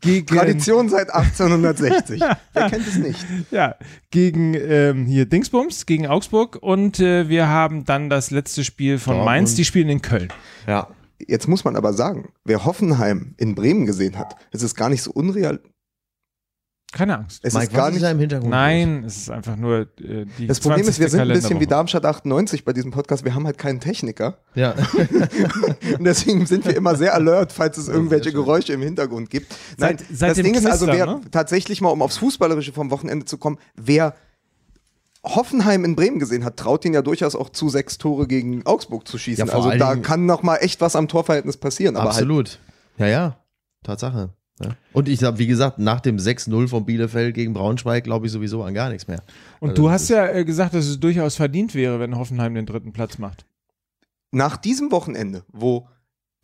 Gegen, 0.00 0.26
Tradition 0.26 0.88
seit 0.88 1.12
1860. 1.12 2.20
Wer 2.52 2.70
kennt 2.70 2.86
es 2.86 2.96
nicht? 2.96 3.24
Ja, 3.50 3.76
gegen 4.10 4.54
ähm, 4.54 5.06
hier 5.06 5.26
Dingsbums, 5.26 5.86
gegen 5.86 6.06
Augsburg. 6.06 6.58
Und 6.60 7.00
äh, 7.00 7.28
wir 7.28 7.48
haben 7.48 7.84
dann 7.84 8.10
das 8.10 8.30
letzte 8.30 8.64
Spiel 8.64 8.98
von 8.98 9.14
Dortmund. 9.14 9.26
Mainz, 9.26 9.54
die 9.54 9.64
spielen 9.64 9.88
in 9.88 10.02
Köln. 10.02 10.32
Ja. 10.66 10.88
Jetzt 11.26 11.46
muss 11.48 11.64
man 11.64 11.76
aber 11.76 11.92
sagen, 11.92 12.32
wer 12.44 12.64
Hoffenheim 12.64 13.34
in 13.38 13.54
Bremen 13.54 13.86
gesehen 13.86 14.18
hat, 14.18 14.34
es 14.50 14.62
ist 14.62 14.74
gar 14.74 14.88
nicht 14.88 15.02
so 15.02 15.12
unreal. 15.12 15.60
Keine 16.92 17.18
Angst. 17.18 17.40
Es 17.42 17.54
Mike, 17.54 17.66
ist 17.68 17.72
gar 17.74 17.88
ist 17.88 17.94
nicht. 17.94 18.04
da 18.04 18.10
im 18.10 18.18
Hintergrund? 18.18 18.50
Nein, 18.50 19.04
es 19.04 19.16
ist 19.16 19.30
einfach 19.30 19.56
nur 19.56 19.80
äh, 20.00 20.26
die 20.38 20.46
Das 20.46 20.60
Problem 20.60 20.86
ist, 20.86 20.98
wir 21.00 21.08
20. 21.08 21.10
sind 21.10 21.20
ein 21.22 21.28
bisschen 21.28 21.60
wie. 21.60 21.66
Darmstadt 21.66 22.04
98 22.04 22.64
bei 22.66 22.72
diesem 22.74 22.90
Podcast. 22.90 23.24
Wir 23.24 23.34
haben 23.34 23.46
halt 23.46 23.56
keinen 23.56 23.80
Techniker. 23.80 24.38
Ja. 24.54 24.74
Und 25.98 26.04
deswegen 26.04 26.44
sind 26.46 26.64
wir 26.66 26.76
immer 26.76 26.94
sehr 26.96 27.14
alert, 27.14 27.52
falls 27.52 27.78
es 27.78 27.88
irgendwelche. 27.88 28.30
Geräusche 28.32 28.72
im 28.74 28.82
Hintergrund 28.82 29.30
gibt. 29.30 29.54
Nein, 29.78 29.96
Seit- 29.98 30.06
seit 30.16 30.30
das 30.30 30.36
dem 30.36 30.44
Ding 30.44 30.54
ist 30.54 30.66
also, 30.66 30.86
wer 30.86 30.94
Knistern, 30.94 31.20
ne? 31.22 31.30
tatsächlich 31.30 31.80
mal, 31.80 31.88
um 31.90 32.02
aufs 32.02 32.18
Fußballerische 32.18 32.72
vom 32.72 32.90
Wochenende 32.90 33.24
zu 33.24 33.38
kommen, 33.38 33.58
wer 33.74 34.14
Hoffenheim 35.24 35.84
in 35.84 35.94
Bremen 35.94 36.18
gesehen 36.18 36.44
hat, 36.44 36.56
traut 36.56 36.84
ihn 36.84 36.94
ja 36.94 37.02
durchaus 37.02 37.36
auch 37.36 37.48
zu, 37.50 37.68
sechs 37.68 37.96
Tore 37.98 38.26
gegen 38.26 38.66
Augsburg 38.66 39.06
zu 39.06 39.18
schießen. 39.18 39.46
Ja, 39.46 39.54
also 39.54 39.70
da 39.70 39.94
kann 39.96 40.26
noch 40.26 40.42
mal 40.42 40.56
echt 40.56 40.80
was 40.80 40.96
am 40.96 41.08
Torverhältnis 41.08 41.56
passieren. 41.56 41.96
Aber 41.96 42.06
halt, 42.10 42.14
Absolut. 42.16 42.58
Ja, 42.98 43.06
ja. 43.06 43.36
Tatsache. 43.84 44.30
Ja. 44.60 44.76
Und 44.92 45.08
ich 45.08 45.22
habe, 45.22 45.38
wie 45.38 45.46
gesagt, 45.46 45.78
nach 45.78 46.00
dem 46.00 46.18
6-0 46.18 46.68
von 46.68 46.84
Bielefeld 46.84 47.34
gegen 47.34 47.52
Braunschweig 47.52 48.04
glaube 48.04 48.26
ich 48.26 48.32
sowieso 48.32 48.62
an 48.62 48.74
gar 48.74 48.90
nichts 48.90 49.08
mehr. 49.08 49.22
Und 49.60 49.70
Also 49.70 49.82
du 49.82 49.90
hast 49.90 50.08
ja 50.08 50.28
äh, 50.28 50.44
gesagt, 50.44 50.74
dass 50.74 50.86
es 50.86 51.00
durchaus 51.00 51.36
verdient 51.36 51.74
wäre, 51.74 51.98
wenn 52.00 52.16
Hoffenheim 52.18 52.54
den 52.54 52.66
dritten 52.66 52.92
Platz 52.92 53.18
macht. 53.18 53.46
nach 54.30 54.56
diesem 54.56 54.90
Wochenende, 54.92 55.44
wo 55.52 55.88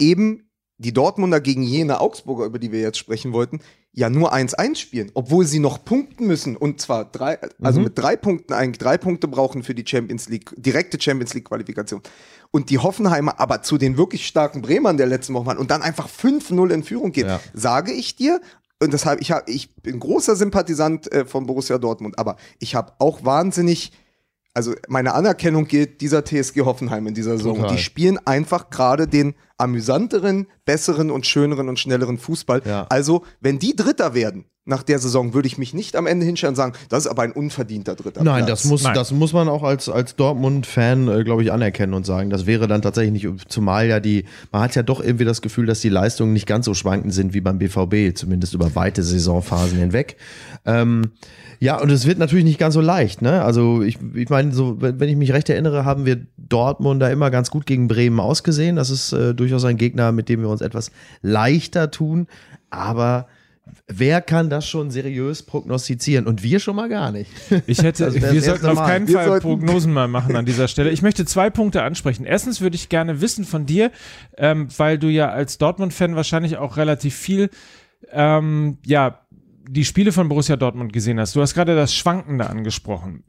eben 0.00 0.50
die 0.78 0.92
Dortmunder 0.92 1.40
gegen 1.40 1.62
jene 1.62 2.00
Augsburger, 2.00 2.44
über 2.44 2.58
die 2.58 2.70
wir 2.72 2.80
jetzt 2.80 2.98
sprechen 2.98 3.32
wollten, 3.32 3.60
ja 3.92 4.10
nur 4.10 4.32
1-1 4.34 4.76
spielen, 4.76 5.10
obwohl 5.14 5.44
sie 5.46 5.58
noch 5.58 5.84
punkten 5.84 6.26
müssen 6.26 6.56
und 6.56 6.80
zwar 6.80 7.04
drei, 7.06 7.38
also 7.62 7.80
Mhm. 7.80 7.84
mit 7.84 7.98
drei 7.98 8.16
Punkten 8.16 8.52
eigentlich 8.52 8.78
drei 8.78 8.96
Punkte 8.98 9.28
brauchen 9.28 9.62
für 9.62 9.74
die 9.74 9.84
Champions 9.86 10.28
League, 10.28 10.52
direkte 10.56 11.00
Champions 11.00 11.34
League 11.34 11.46
Qualifikation. 11.46 12.00
Und 12.50 12.70
die 12.70 12.78
Hoffenheimer 12.78 13.40
aber 13.40 13.62
zu 13.62 13.76
den 13.78 13.96
wirklich 13.96 14.26
starken 14.26 14.62
Bremern 14.62 14.96
der 14.96 15.06
letzten 15.06 15.34
Woche 15.34 15.46
waren 15.46 15.58
und 15.58 15.70
dann 15.70 15.82
einfach 15.82 16.08
5-0 16.08 16.70
in 16.70 16.82
Führung 16.84 17.12
gehen, 17.12 17.26
Ja. 17.28 17.40
sage 17.54 17.92
ich 17.92 18.14
dir, 18.16 18.40
und 18.80 18.92
deshalb, 18.92 19.20
ich, 19.20 19.32
hab, 19.32 19.48
ich 19.48 19.74
bin 19.76 19.98
großer 19.98 20.36
Sympathisant 20.36 21.10
äh, 21.10 21.24
von 21.24 21.46
Borussia 21.46 21.78
Dortmund, 21.78 22.16
aber 22.18 22.36
ich 22.60 22.76
habe 22.76 22.92
auch 23.00 23.24
wahnsinnig, 23.24 23.90
also 24.54 24.74
meine 24.88 25.14
Anerkennung 25.14 25.66
gilt 25.66 26.00
dieser 26.00 26.24
TSG 26.24 26.62
Hoffenheim 26.62 27.06
in 27.06 27.14
dieser 27.14 27.36
Saison. 27.36 27.56
Total. 27.56 27.76
Die 27.76 27.82
spielen 27.82 28.18
einfach 28.26 28.70
gerade 28.70 29.06
den 29.06 29.34
amüsanteren, 29.56 30.46
besseren 30.64 31.10
und 31.10 31.26
schöneren 31.26 31.68
und 31.68 31.78
schnelleren 31.78 32.18
Fußball. 32.18 32.62
Ja. 32.64 32.86
Also, 32.88 33.24
wenn 33.40 33.58
die 33.58 33.76
Dritter 33.76 34.14
werden 34.14 34.46
nach 34.68 34.82
der 34.82 34.98
Saison, 34.98 35.34
würde 35.34 35.48
ich 35.48 35.56
mich 35.56 35.72
nicht 35.72 35.96
am 35.96 36.06
Ende 36.06 36.26
hinstellen 36.26 36.52
und 36.52 36.56
sagen, 36.56 36.74
das 36.90 37.06
ist 37.06 37.10
aber 37.10 37.22
ein 37.22 37.32
unverdienter 37.32 37.94
Dritter. 37.94 38.22
Nein, 38.22 38.44
Platz. 38.44 38.62
das 38.62 38.70
muss, 38.70 38.82
Nein. 38.82 38.94
das 38.94 39.12
muss 39.12 39.32
man 39.32 39.48
auch 39.48 39.62
als, 39.62 39.88
als 39.88 40.14
Dortmund-Fan, 40.14 41.08
äh, 41.08 41.24
glaube 41.24 41.42
ich, 41.42 41.52
anerkennen 41.52 41.94
und 41.94 42.04
sagen. 42.04 42.28
Das 42.28 42.46
wäre 42.46 42.68
dann 42.68 42.82
tatsächlich 42.82 43.24
nicht, 43.24 43.50
zumal 43.50 43.86
ja 43.86 43.98
die, 43.98 44.26
man 44.52 44.62
hat 44.62 44.74
ja 44.74 44.82
doch 44.82 45.00
irgendwie 45.00 45.24
das 45.24 45.40
Gefühl, 45.40 45.66
dass 45.66 45.80
die 45.80 45.88
Leistungen 45.88 46.34
nicht 46.34 46.46
ganz 46.46 46.66
so 46.66 46.74
schwankend 46.74 47.14
sind 47.14 47.32
wie 47.32 47.40
beim 47.40 47.58
BVB, 47.58 48.14
zumindest 48.16 48.52
über 48.54 48.74
weite 48.74 49.02
Saisonphasen 49.02 49.78
hinweg. 49.78 50.16
Ähm, 50.66 51.12
ja, 51.60 51.80
und 51.80 51.90
es 51.90 52.06
wird 52.06 52.18
natürlich 52.18 52.44
nicht 52.44 52.58
ganz 52.58 52.74
so 52.74 52.80
leicht, 52.80 53.22
ne? 53.22 53.42
Also 53.42 53.82
ich, 53.82 53.98
ich 54.14 54.28
meine, 54.28 54.52
so, 54.52 54.80
wenn 54.80 55.08
ich 55.08 55.16
mich 55.16 55.32
recht 55.32 55.48
erinnere, 55.48 55.84
haben 55.84 56.04
wir 56.04 56.20
Dortmund 56.36 57.02
da 57.02 57.08
immer 57.08 57.30
ganz 57.30 57.50
gut 57.50 57.66
gegen 57.66 57.88
Bremen 57.88 58.20
ausgesehen. 58.20 58.76
Das 58.76 58.90
ist 58.90 59.12
äh, 59.12 59.34
durchaus 59.34 59.64
ein 59.64 59.76
Gegner, 59.76 60.12
mit 60.12 60.28
dem 60.28 60.40
wir 60.40 60.50
uns 60.50 60.60
etwas 60.60 60.92
leichter 61.22 61.90
tun. 61.90 62.28
Aber 62.70 63.26
wer 63.86 64.20
kann 64.20 64.50
das 64.50 64.68
schon 64.68 64.90
seriös 64.90 65.42
prognostizieren? 65.42 66.26
Und 66.26 66.42
wir 66.42 66.58
schon 66.60 66.76
mal 66.76 66.88
gar 66.88 67.10
nicht. 67.12 67.30
Ich 67.66 67.82
hätte, 67.82 68.04
Also 68.06 68.20
wir 68.20 68.42
sollten 68.42 68.66
auf 68.66 68.78
keinen 68.78 69.08
Wir 69.08 69.16
Fall 69.16 69.26
sollten- 69.26 69.42
Prognosen 69.46 69.92
mal 69.92 70.08
machen 70.08 70.36
an 70.36 70.44
dieser 70.46 70.68
Stelle. 70.68 70.90
Ich 70.90 71.02
möchte 71.02 71.24
zwei 71.24 71.50
Punkte 71.50 71.82
ansprechen. 71.82 72.24
Erstens 72.24 72.60
würde 72.60 72.76
ich 72.76 72.88
gerne 72.88 73.20
wissen 73.20 73.44
von 73.44 73.66
dir, 73.66 73.90
ähm, 74.36 74.68
weil 74.76 74.98
du 74.98 75.08
ja 75.08 75.30
als 75.30 75.58
Dortmund-Fan 75.58 76.16
wahrscheinlich 76.16 76.56
auch 76.56 76.76
relativ 76.76 77.14
viel, 77.14 77.50
ähm, 78.12 78.78
ja, 78.84 79.20
die 79.70 79.84
Spiele 79.84 80.12
von 80.12 80.30
Borussia 80.30 80.56
Dortmund 80.56 80.94
gesehen 80.94 81.20
hast. 81.20 81.36
Du 81.36 81.42
hast 81.42 81.52
gerade 81.52 81.76
das 81.76 81.92
Schwankende 81.92 82.48
angesprochen. 82.48 83.22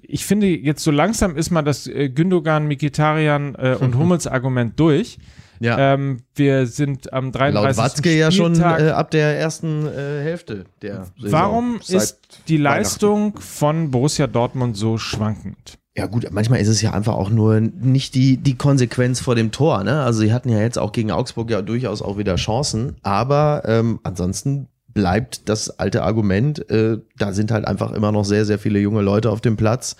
Ich 0.00 0.24
finde, 0.24 0.46
jetzt 0.46 0.84
so 0.84 0.92
langsam 0.92 1.34
ist 1.36 1.50
mal 1.50 1.62
das 1.62 1.88
äh, 1.88 2.08
Gündogan, 2.08 2.68
Mikitarian 2.68 3.56
äh, 3.56 3.76
und 3.80 3.94
Hummels 3.98 4.28
Argument 4.28 4.78
durch. 4.78 5.18
Ja. 5.62 5.94
Ähm, 5.94 6.22
wir 6.34 6.66
sind 6.66 7.12
am 7.12 7.30
33. 7.30 7.54
Laut 7.54 7.76
Watzke 7.76 8.16
ja 8.16 8.32
schon 8.32 8.56
Spieltag. 8.56 8.80
äh, 8.80 8.90
ab 8.90 9.12
der 9.12 9.38
ersten 9.38 9.86
äh, 9.86 10.22
Hälfte 10.22 10.64
der 10.82 11.06
Saison. 11.16 11.32
Warum 11.32 11.80
ist 11.86 12.18
die 12.48 12.56
Leistung 12.56 13.38
von 13.38 13.92
Borussia 13.92 14.26
Dortmund 14.26 14.76
so 14.76 14.98
schwankend? 14.98 15.78
Ja 15.96 16.06
gut, 16.06 16.26
manchmal 16.32 16.60
ist 16.60 16.68
es 16.68 16.82
ja 16.82 16.92
einfach 16.92 17.14
auch 17.14 17.30
nur 17.30 17.60
nicht 17.60 18.14
die, 18.14 18.38
die 18.38 18.56
Konsequenz 18.56 19.20
vor 19.20 19.34
dem 19.36 19.52
Tor. 19.52 19.84
Ne? 19.84 20.02
Also 20.02 20.20
sie 20.20 20.32
hatten 20.32 20.48
ja 20.48 20.58
jetzt 20.58 20.78
auch 20.78 20.90
gegen 20.90 21.12
Augsburg 21.12 21.50
ja 21.50 21.62
durchaus 21.62 22.02
auch 22.02 22.18
wieder 22.18 22.36
Chancen, 22.36 22.96
aber 23.02 23.62
ähm, 23.66 24.00
ansonsten 24.02 24.68
bleibt 24.88 25.48
das 25.48 25.78
alte 25.78 26.02
Argument, 26.02 26.68
äh, 26.70 26.98
da 27.18 27.32
sind 27.32 27.50
halt 27.50 27.66
einfach 27.66 27.92
immer 27.92 28.10
noch 28.10 28.24
sehr, 28.24 28.44
sehr 28.44 28.58
viele 28.58 28.78
junge 28.78 29.02
Leute 29.02 29.30
auf 29.30 29.40
dem 29.40 29.56
Platz, 29.56 29.96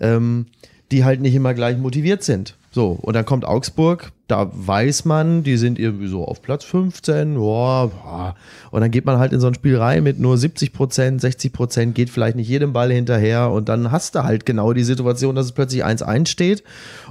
ähm, 0.00 0.46
die 0.90 1.04
halt 1.04 1.20
nicht 1.20 1.34
immer 1.34 1.54
gleich 1.54 1.78
motiviert 1.78 2.22
sind. 2.22 2.56
So, 2.76 2.90
und 2.90 3.16
dann 3.16 3.24
kommt 3.24 3.46
Augsburg, 3.46 4.12
da 4.28 4.50
weiß 4.52 5.06
man, 5.06 5.42
die 5.42 5.56
sind 5.56 5.78
irgendwie 5.78 6.08
so 6.08 6.26
auf 6.26 6.42
Platz 6.42 6.62
15, 6.62 7.36
boah, 7.36 7.88
boah. 7.88 8.34
und 8.70 8.82
dann 8.82 8.90
geht 8.90 9.06
man 9.06 9.18
halt 9.18 9.32
in 9.32 9.40
so 9.40 9.46
ein 9.46 9.54
Spiel 9.54 9.78
rein 9.78 10.02
mit 10.02 10.20
nur 10.20 10.36
70 10.36 10.74
Prozent, 10.74 11.22
60 11.22 11.54
Prozent, 11.54 11.94
geht 11.94 12.10
vielleicht 12.10 12.36
nicht 12.36 12.50
jedem 12.50 12.74
Ball 12.74 12.92
hinterher 12.92 13.50
und 13.50 13.70
dann 13.70 13.92
hast 13.92 14.14
du 14.14 14.24
halt 14.24 14.44
genau 14.44 14.74
die 14.74 14.84
Situation, 14.84 15.34
dass 15.34 15.46
es 15.46 15.52
plötzlich 15.52 15.86
1-1 15.86 16.26
steht 16.26 16.64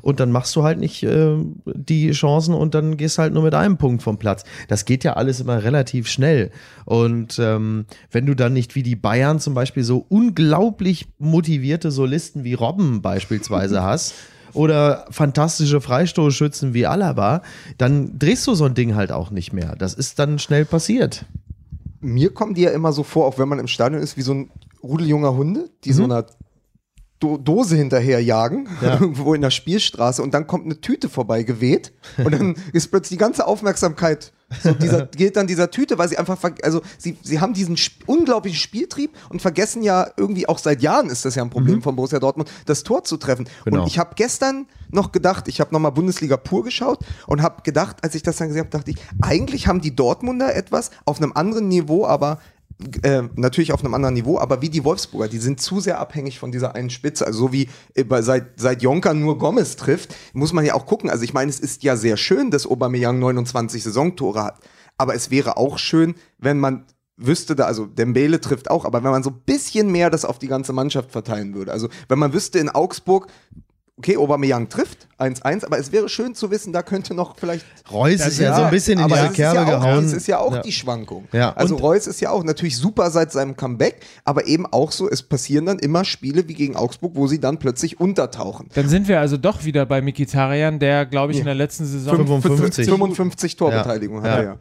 und 0.04 0.20
dann 0.20 0.32
machst 0.32 0.56
du 0.56 0.62
halt 0.62 0.78
nicht 0.78 1.02
äh, 1.02 1.36
die 1.66 2.12
Chancen 2.12 2.54
und 2.54 2.76
dann 2.76 2.96
gehst 2.96 3.18
halt 3.18 3.34
nur 3.34 3.42
mit 3.42 3.56
einem 3.56 3.78
Punkt 3.78 4.04
vom 4.04 4.20
Platz. 4.20 4.44
Das 4.68 4.86
geht 4.86 5.04
ja 5.04 5.14
alles 5.14 5.40
immer 5.40 5.64
relativ 5.64 6.08
schnell 6.08 6.52
und 6.86 7.40
ähm, 7.40 7.86
wenn 8.12 8.28
du 8.28 8.36
dann 8.36 8.54
nicht 8.54 8.76
wie 8.76 8.84
die 8.84 8.96
Bayern 8.96 9.40
zum 9.40 9.56
Beispiel 9.56 9.84
so 9.84 10.06
unglaublich 10.10 11.08
motivierte 11.18 11.90
Solisten 11.90 12.44
wie 12.44 12.54
Robben 12.54 13.02
beispielsweise 13.02 13.82
hast, 13.84 14.14
oder 14.56 15.06
fantastische 15.12 15.82
Freistoßschützen 15.82 16.74
wie 16.74 16.86
Alaba, 16.86 17.42
dann 17.78 18.18
drehst 18.18 18.48
du 18.48 18.56
so 18.56 18.66
ein 18.66 18.74
Ding 18.74 18.96
halt 18.96 19.12
auch 19.12 19.32
nicht 19.32 19.54
mehr. 19.54 19.76
Das 19.76 19.94
ist 19.94 20.18
dann 20.20 20.40
schnell 20.40 20.66
passiert. 20.66 21.26
Mir 22.02 22.34
kommen 22.34 22.54
die 22.54 22.62
ja 22.62 22.72
immer 22.72 22.92
so 22.92 23.04
vor, 23.04 23.26
auch 23.26 23.38
wenn 23.38 23.50
man 23.50 23.60
im 23.60 23.68
Stadion 23.68 24.02
ist, 24.02 24.18
wie 24.18 24.22
so 24.22 24.34
ein 24.34 24.50
Rudel 24.82 25.08
junger 25.08 25.36
Hunde, 25.36 25.70
die 25.84 25.94
so 25.94 26.04
einer 26.04 26.26
Do 27.20 27.38
Dose 27.38 27.76
hinterher 27.76 28.22
jagen, 28.22 28.68
Ja. 28.82 28.94
irgendwo 29.00 29.34
in 29.34 29.42
der 29.42 29.52
Spielstraße 29.52 30.22
und 30.22 30.34
dann 30.34 30.48
kommt 30.48 30.66
eine 30.66 30.82
Tüte 30.82 31.10
vorbei 31.10 31.44
geweht 31.44 31.94
und 32.18 32.34
dann 32.34 32.56
ist 32.74 32.90
plötzlich 32.92 33.18
die 33.18 33.22
ganze 33.22 33.48
Aufmerksamkeit 33.48 34.34
so 34.62 34.74
dieser, 34.74 35.06
gilt 35.16 35.36
dann 35.36 35.48
dieser 35.48 35.72
Tüte, 35.72 35.98
weil 35.98 36.08
sie 36.08 36.18
einfach, 36.18 36.38
also 36.64 36.82
sie, 36.98 37.18
sie 37.22 37.40
haben 37.40 37.54
diesen 37.54 37.76
sp 37.82 38.06
unglaublichen 38.06 38.58
Spieltrieb 38.58 39.12
und 39.30 39.42
vergessen 39.42 39.82
ja 39.82 40.08
irgendwie 40.18 40.48
auch 40.48 40.60
seit 40.60 40.82
Jahren 40.82 41.10
ist 41.10 41.26
das 41.26 41.36
ja 41.36 41.44
ein 41.44 41.50
Problem 41.50 41.82
von 41.82 41.96
Borussia 41.96 42.20
Dortmund, 42.20 42.52
das 42.66 42.84
Tor 42.84 43.04
zu 43.04 43.18
treffen. 43.18 43.48
Genau. 43.64 43.82
Und 43.82 43.88
ich 43.88 43.98
habe 43.98 44.12
gestern 44.16 44.68
noch 44.92 45.12
gedacht, 45.12 45.48
ich 45.48 45.60
habe 45.60 45.74
nochmal 45.74 45.92
Bundesliga 45.92 46.38
pur 46.38 46.64
geschaut 46.64 47.00
und 47.26 47.42
habe 47.42 47.64
gedacht, 47.64 47.98
als 48.04 48.14
ich 48.14 48.22
das 48.22 48.38
dann 48.38 48.50
gesehen 48.50 48.62
habe, 48.62 48.70
dachte 48.70 48.92
ich, 48.92 48.98
eigentlich 49.22 49.68
haben 49.68 49.82
die 49.82 49.96
Dortmunder 49.96 50.56
etwas 50.56 50.92
auf 51.06 51.18
einem 51.22 51.34
anderen 51.34 51.68
Niveau, 51.68 52.06
aber 52.06 52.40
äh, 53.04 53.24
natürlich 53.36 53.72
auf 53.74 53.84
einem 53.84 53.94
anderen 53.94 54.16
Niveau, 54.16 54.38
aber 54.40 54.62
wie 54.62 54.70
die 54.70 54.84
Wolfsburger, 54.84 55.28
die 55.28 55.38
sind 55.38 55.62
zu 55.62 55.80
sehr 55.80 56.00
abhängig 56.00 56.40
von 56.40 56.52
dieser 56.52 56.76
einen 56.76 56.90
Spitze. 56.90 57.26
Also 57.26 57.40
so 57.40 57.54
wie 57.54 57.70
äh, 57.94 58.04
bei- 58.04 58.22
seit, 58.22 58.60
seit 58.60 58.82
Jonker 58.82 59.14
nur 59.14 59.38
Gomez 59.38 59.76
trifft, 59.76 60.16
muss 60.34 60.54
man 60.54 60.66
ja 60.66 60.74
auch 60.74 60.86
gucken. 60.86 61.10
Also 61.10 61.24
ich 61.24 61.34
meine, 61.34 61.50
es 61.50 61.60
ist 61.60 61.84
ja 61.84 61.96
sehr 61.96 62.18
schön, 62.18 62.52
dass 62.52 62.68
Aubameyang 62.68 63.20
29 63.20 63.84
Saisontore 63.84 64.44
hat. 64.44 64.60
Aber 64.98 65.16
es 65.16 65.32
wäre 65.32 65.58
auch 65.58 65.78
schön, 65.78 66.16
wenn 66.38 66.60
man 66.60 66.86
wüsste 67.18 67.56
da, 67.56 67.66
also 67.66 67.86
Dembele 67.86 68.42
trifft 68.42 68.70
auch, 68.70 68.84
aber 68.84 69.04
wenn 69.04 69.12
man 69.12 69.24
so 69.24 69.30
ein 69.30 69.42
bisschen 69.46 69.90
mehr 69.92 70.10
das 70.10 70.26
auf 70.26 70.38
die 70.38 70.48
ganze 70.50 70.74
Mannschaft 70.74 71.12
verteilen 71.12 71.54
würde. 71.56 71.72
Also 71.72 71.88
wenn 72.10 72.20
man 72.20 72.34
wüsste 72.34 72.60
in 72.60 72.68
Augsburg, 72.70 73.28
okay, 73.98 74.18
Aubameyang 74.18 74.68
trifft 74.70 75.08
1-1, 75.18 75.66
aber 75.66 75.80
es 75.80 75.92
wäre 75.94 76.10
schön 76.10 76.36
zu 76.36 76.52
wissen, 76.52 76.74
da 76.74 76.84
könnte 76.84 77.14
noch 77.14 77.38
vielleicht 77.38 77.66
Reus 77.90 78.16
ist 78.26 78.40
ja, 78.40 78.50
ja, 78.50 78.56
so 78.58 78.62
ein 78.64 78.72
bisschen 78.72 79.00
in 79.00 79.08
diese 79.08 79.30
Kerbe 79.30 79.56
ja 79.56 79.64
auch, 79.64 79.82
gehauen. 79.82 80.04
Das 80.04 80.12
ist 80.14 80.28
ja 80.28 80.40
auch 80.40 80.54
Ja. 80.56 80.62
die 80.62 80.72
Schwankung. 80.74 81.28
Ja, 81.32 81.54
Also 81.54 81.76
und- 81.76 81.82
Reus 81.82 82.06
ist 82.08 82.20
ja 82.20 82.32
auch 82.32 82.44
natürlich 82.44 82.76
super 82.78 83.10
seit 83.12 83.32
seinem 83.32 83.56
Comeback, 83.56 84.02
aber 84.26 84.46
eben 84.48 84.66
auch 84.66 84.92
so, 84.92 85.10
es 85.10 85.24
passieren 85.24 85.66
dann 85.66 85.80
immer 85.80 86.04
Spiele 86.04 86.48
wie 86.50 86.54
gegen 86.54 86.76
Augsburg, 86.76 87.14
wo 87.16 87.28
sie 87.28 87.40
dann 87.40 87.58
plötzlich 87.60 88.00
untertauchen. 88.00 88.68
Dann 88.74 88.90
sind 88.90 89.08
wir 89.08 89.20
also 89.22 89.38
doch 89.38 89.64
wieder 89.64 89.86
bei 89.86 90.02
Mikitarian, 90.02 90.80
der, 90.80 91.06
glaube 91.06 91.32
ich, 91.32 91.40
in 91.40 91.46
der 91.46 91.56
letzten 91.56 91.86
Saison 91.86 92.16
55. 92.18 92.86
55 92.90 93.56
Torbeteiligung 93.56 94.22
hat 94.24 94.44
Ja. 94.44 94.58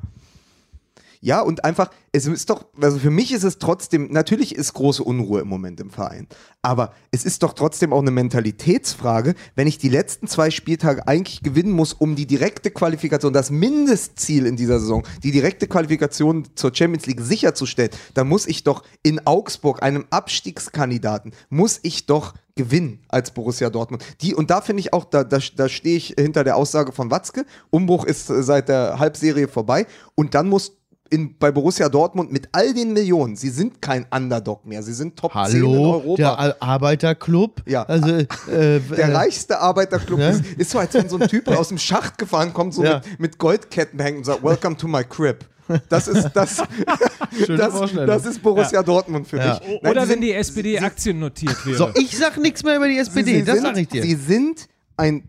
Ja. 1.24 1.40
Und 1.40 1.64
einfach, 1.64 1.90
es 2.12 2.26
ist 2.26 2.50
doch, 2.50 2.66
also 2.80 2.98
für 2.98 3.10
mich 3.10 3.32
ist 3.32 3.42
es 3.42 3.58
trotzdem, 3.58 4.12
natürlich 4.12 4.54
ist 4.54 4.74
große 4.74 5.02
Unruhe 5.02 5.40
im 5.40 5.48
Moment 5.48 5.80
im 5.80 5.90
Verein, 5.90 6.28
aber 6.62 6.92
es 7.10 7.24
ist 7.24 7.42
doch 7.42 7.54
trotzdem 7.54 7.92
auch 7.92 8.00
eine 8.00 8.10
Mentalitätsfrage, 8.10 9.34
wenn 9.56 9.66
ich 9.66 9.78
die 9.78 9.88
letzten 9.88 10.28
zwei 10.28 10.50
Spieltage 10.50 11.08
eigentlich 11.08 11.42
gewinnen 11.42 11.72
muss, 11.72 11.92
um 11.92 12.14
die 12.14 12.26
direkte 12.26 12.70
Qualifikation, 12.70 13.32
das 13.32 13.50
Mindestziel 13.50 14.46
in 14.46 14.56
dieser 14.56 14.78
Saison, 14.78 15.04
die 15.22 15.32
direkte 15.32 15.66
Qualifikation 15.66 16.46
zur 16.54 16.74
Champions 16.74 17.06
League 17.06 17.20
sicherzustellen, 17.20 17.90
dann 18.12 18.28
muss 18.28 18.46
ich 18.46 18.62
doch 18.62 18.84
in 19.02 19.26
Augsburg, 19.26 19.82
einem 19.82 20.04
Abstiegskandidaten, 20.10 21.32
muss 21.48 21.80
ich 21.82 22.06
doch 22.06 22.34
gewinnen 22.56 23.00
als 23.08 23.32
Borussia 23.32 23.70
Dortmund. 23.70 24.04
Die, 24.20 24.34
und 24.34 24.50
da 24.50 24.60
finde 24.60 24.80
ich 24.80 24.92
auch, 24.92 25.04
da, 25.04 25.24
da, 25.24 25.38
da 25.56 25.68
stehe 25.68 25.96
ich 25.96 26.14
hinter 26.18 26.44
der 26.44 26.56
Aussage 26.56 26.92
von 26.92 27.10
Watzke, 27.10 27.46
Umbruch 27.70 28.04
ist 28.04 28.26
seit 28.26 28.68
der 28.68 28.98
Halbserie 28.98 29.48
vorbei 29.48 29.86
und 30.14 30.34
dann 30.34 30.48
muss 30.48 30.76
in, 31.14 31.38
bei 31.38 31.50
Borussia 31.50 31.88
Dortmund 31.88 32.32
mit 32.32 32.48
all 32.52 32.74
den 32.74 32.92
Millionen, 32.92 33.36
sie 33.36 33.50
sind 33.50 33.80
kein 33.80 34.04
Underdog 34.10 34.66
mehr, 34.66 34.82
sie 34.82 34.92
sind 34.92 35.16
Top 35.16 35.32
10 35.32 35.40
in 35.40 35.46
Hallo, 35.46 35.92
Europa. 35.94 36.16
der 36.16 36.38
Ar- 36.38 36.56
Arbeiterclub. 36.60 37.62
Ja. 37.66 37.84
Also, 37.84 38.08
äh, 38.08 38.26
der 38.50 38.80
äh, 39.08 39.14
reichste 39.14 39.58
Arbeiterclub 39.60 40.18
Ne? 40.18 40.30
ist, 40.30 40.44
ist 40.58 40.70
so, 40.70 40.78
als 40.78 40.92
wenn 40.94 41.08
so 41.08 41.18
ein 41.18 41.28
Typ 41.28 41.48
aus 41.48 41.68
dem 41.68 41.78
Schacht 41.78 42.18
gefahren 42.18 42.52
kommt, 42.52 42.74
so 42.74 42.84
Ja. 42.84 43.00
mit, 43.10 43.20
mit 43.20 43.38
Goldketten 43.38 44.00
hängt 44.00 44.18
und 44.18 44.24
sagt, 44.24 44.42
Welcome 44.42 44.76
to 44.76 44.86
my 44.88 45.04
crib. 45.04 45.44
Das 45.88 46.08
ist 46.08 46.30
das, 46.34 46.56
das, 47.48 47.72
das 48.06 48.26
ist 48.26 48.42
Borussia 48.42 48.82
Dortmund 48.82 49.26
für 49.26 49.38
Ja. 49.38 49.54
mich. 49.60 49.80
Nein, 49.82 49.90
Oder 49.92 50.02
sie 50.02 50.08
wenn 50.08 50.14
sind- 50.16 50.20
die 50.22 50.32
SPD 50.32 50.78
Aktien 50.78 51.18
notiert 51.18 51.64
wäre. 51.66 51.76
So, 51.78 51.88
ich 51.94 52.16
sag 52.16 52.36
nichts 52.38 52.62
mehr 52.62 52.76
über 52.76 52.86
die 52.88 52.98
SPD, 52.98 53.42
das 53.42 53.54
sind, 53.56 53.64
sag 53.64 53.76
ich 53.78 53.88
dir. 53.88 54.02
Sie 54.02 54.14
sind 54.14 54.66
ein 54.96 55.28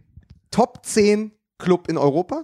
Top 0.51 0.79
10 0.85 1.31
Club 1.57 1.87
in 1.87 1.97
Europa. 1.97 2.43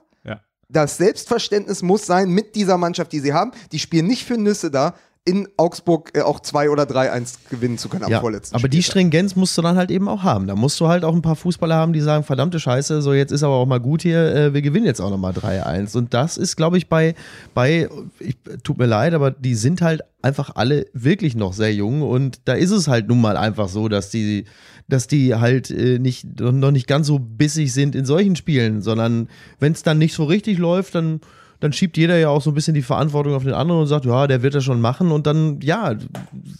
Das 0.72 0.98
Selbstverständnis 0.98 1.82
muss 1.82 2.06
sein 2.06 2.30
mit 2.30 2.56
dieser 2.56 2.78
Mannschaft, 2.78 3.12
die 3.12 3.20
sie 3.20 3.34
haben. 3.34 3.52
Die 3.72 3.80
spielen 3.80 4.08
nicht 4.08 4.26
für 4.26 4.38
Nüsse 4.38 4.72
da, 4.72 4.96
in 5.24 5.48
Augsburg 5.56 6.12
äh, 6.16 6.22
auch 6.22 6.40
2 6.40 6.72
oder 6.72 6.84
3-1 6.84 7.36
gewinnen 7.50 7.78
zu 7.78 7.90
können 7.90 8.06
am 8.06 8.12
Ja, 8.12 8.22
vorletzten 8.22 8.56
aber 8.56 8.68
die 8.68 8.82
Spieltag. 8.82 8.92
Stringenz 8.92 9.36
musst 9.36 9.56
du 9.56 9.62
dann 9.62 9.78
halt 9.78 9.92
eben 9.92 10.08
auch 10.08 10.24
haben. 10.24 10.48
Da 10.48 10.56
musst 10.56 10.80
du 10.80 10.88
halt 10.88 11.04
auch 11.04 11.14
ein 11.14 11.22
paar 11.22 11.36
Fußballer 11.36 11.76
haben, 11.76 11.94
die 11.94 12.02
sagen, 12.02 12.24
verdammte 12.24 12.60
Scheiße, 12.60 13.04
so 13.04 13.14
jetzt 13.14 13.32
ist 13.32 13.44
aber 13.44 13.54
auch 13.54 13.68
mal 13.68 13.80
gut 13.80 14.02
hier, 14.02 14.34
äh, 14.34 14.54
wir 14.54 14.64
gewinnen 14.64 14.88
jetzt 14.88 15.00
auch 15.00 15.12
nochmal 15.12 15.34
3-1. 15.34 15.96
Und 15.96 16.16
das 16.16 16.38
ist, 16.38 16.56
glaube 16.56 16.78
ich, 16.78 16.90
bei, 16.90 17.14
bei 17.54 17.88
ich, 18.20 18.36
tut 18.64 18.80
mir 18.80 18.88
leid, 18.88 19.14
aber 19.14 19.30
die 19.30 19.54
sind 19.54 19.82
halt 19.82 20.02
einfach 20.24 20.56
alle 20.56 20.88
wirklich 20.94 21.36
noch 21.36 21.54
sehr 21.54 21.74
jung 21.74 22.02
und 22.02 22.42
da 22.46 22.54
ist 22.54 22.72
es 22.72 22.88
halt 22.88 23.08
nun 23.08 23.22
mal 23.22 23.38
einfach 23.38 23.70
so, 23.70 23.90
dass 23.90 24.10
die, 24.10 24.46
dass 24.88 25.08
die 25.08 25.36
halt 25.36 25.70
äh, 25.72 26.00
nicht, 26.00 26.40
noch 26.40 26.72
nicht 26.72 26.88
ganz 26.88 27.08
so 27.08 27.20
bissig 27.20 27.74
sind 27.74 27.96
in 27.96 28.06
solchen 28.06 28.36
Spielen, 28.36 28.82
sondern 28.82 29.30
wenn 29.60 29.74
es 29.74 29.84
dann 29.84 29.98
nicht 29.98 30.14
so 30.14 30.24
richtig 30.26 30.58
läuft, 30.58 30.96
dann 30.96 31.22
dann 31.62 31.74
schiebt 31.74 31.96
jeder 31.96 32.18
ja 32.18 32.30
auch 32.30 32.42
so 32.42 32.50
ein 32.50 32.56
bisschen 32.56 32.74
die 32.74 32.82
Verantwortung 32.82 33.36
auf 33.36 33.44
den 33.44 33.54
anderen 33.54 33.82
und 33.82 33.88
sagt, 33.88 34.06
ja, 34.06 34.26
der 34.26 34.42
wird 34.42 34.56
das 34.56 34.64
schon 34.64 34.82
machen 34.82 35.12
und 35.12 35.28
dann, 35.28 35.60
ja, 35.62 35.94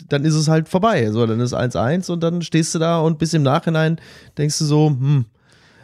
dann 0.10 0.24
ist 0.24 0.36
es 0.36 0.48
halt 0.48 0.70
vorbei. 0.70 1.10
So, 1.10 1.26
dann 1.26 1.40
ist 1.40 1.56
1-1 1.56 2.12
und 2.12 2.22
dann 2.22 2.44
stehst 2.44 2.76
du 2.76 2.80
da 2.80 3.00
und 3.00 3.18
bis 3.18 3.34
im 3.34 3.42
Nachhinein 3.42 4.00
denkst 4.38 4.60
du 4.60 4.66
so, 4.66 4.90
hm. 4.90 5.26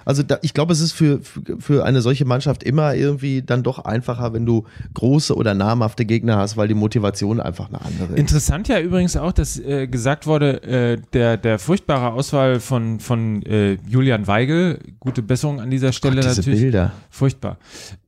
Also 0.08 0.24
da, 0.24 0.40
ich 0.42 0.54
glaube, 0.54 0.72
es 0.72 0.80
ist 0.80 0.94
für, 0.94 1.20
für- 1.60 1.84
eine 1.84 2.02
solche 2.02 2.24
Mannschaft 2.24 2.64
immer 2.64 2.96
irgendwie 2.96 3.42
dann 3.42 3.62
doch 3.62 3.80
einfacher, 3.84 4.32
wenn 4.32 4.46
du 4.46 4.64
große 4.94 5.36
oder 5.36 5.54
namhafte 5.54 6.06
Gegner 6.06 6.38
hast, 6.38 6.56
weil 6.56 6.70
die 6.70 6.74
Motivation 6.76 7.42
einfach 7.42 7.68
eine 7.68 7.82
andere 7.82 8.14
ist. 8.14 8.18
Interessant 8.20 8.70
ja 8.70 8.80
übrigens 8.80 9.18
auch, 9.18 9.34
dass 9.34 9.60
äh, 9.60 9.88
gesagt 9.88 10.26
wurde, 10.26 10.64
äh, 10.64 10.98
der, 11.12 11.36
der 11.36 11.60
furchtbare 11.60 12.14
Auswahl 12.14 12.60
von, 12.62 13.02
von 13.02 13.44
äh, 13.44 13.78
Julian 13.88 14.28
Weigel, 14.28 14.80
gute 15.02 15.22
Besserung 15.22 15.60
an 15.60 15.70
dieser 15.70 15.92
Stelle 15.92 16.22
Diese 16.22 16.36
natürlich. 16.38 16.62
Bilder. 16.62 16.94
Furchtbar. 17.10 17.58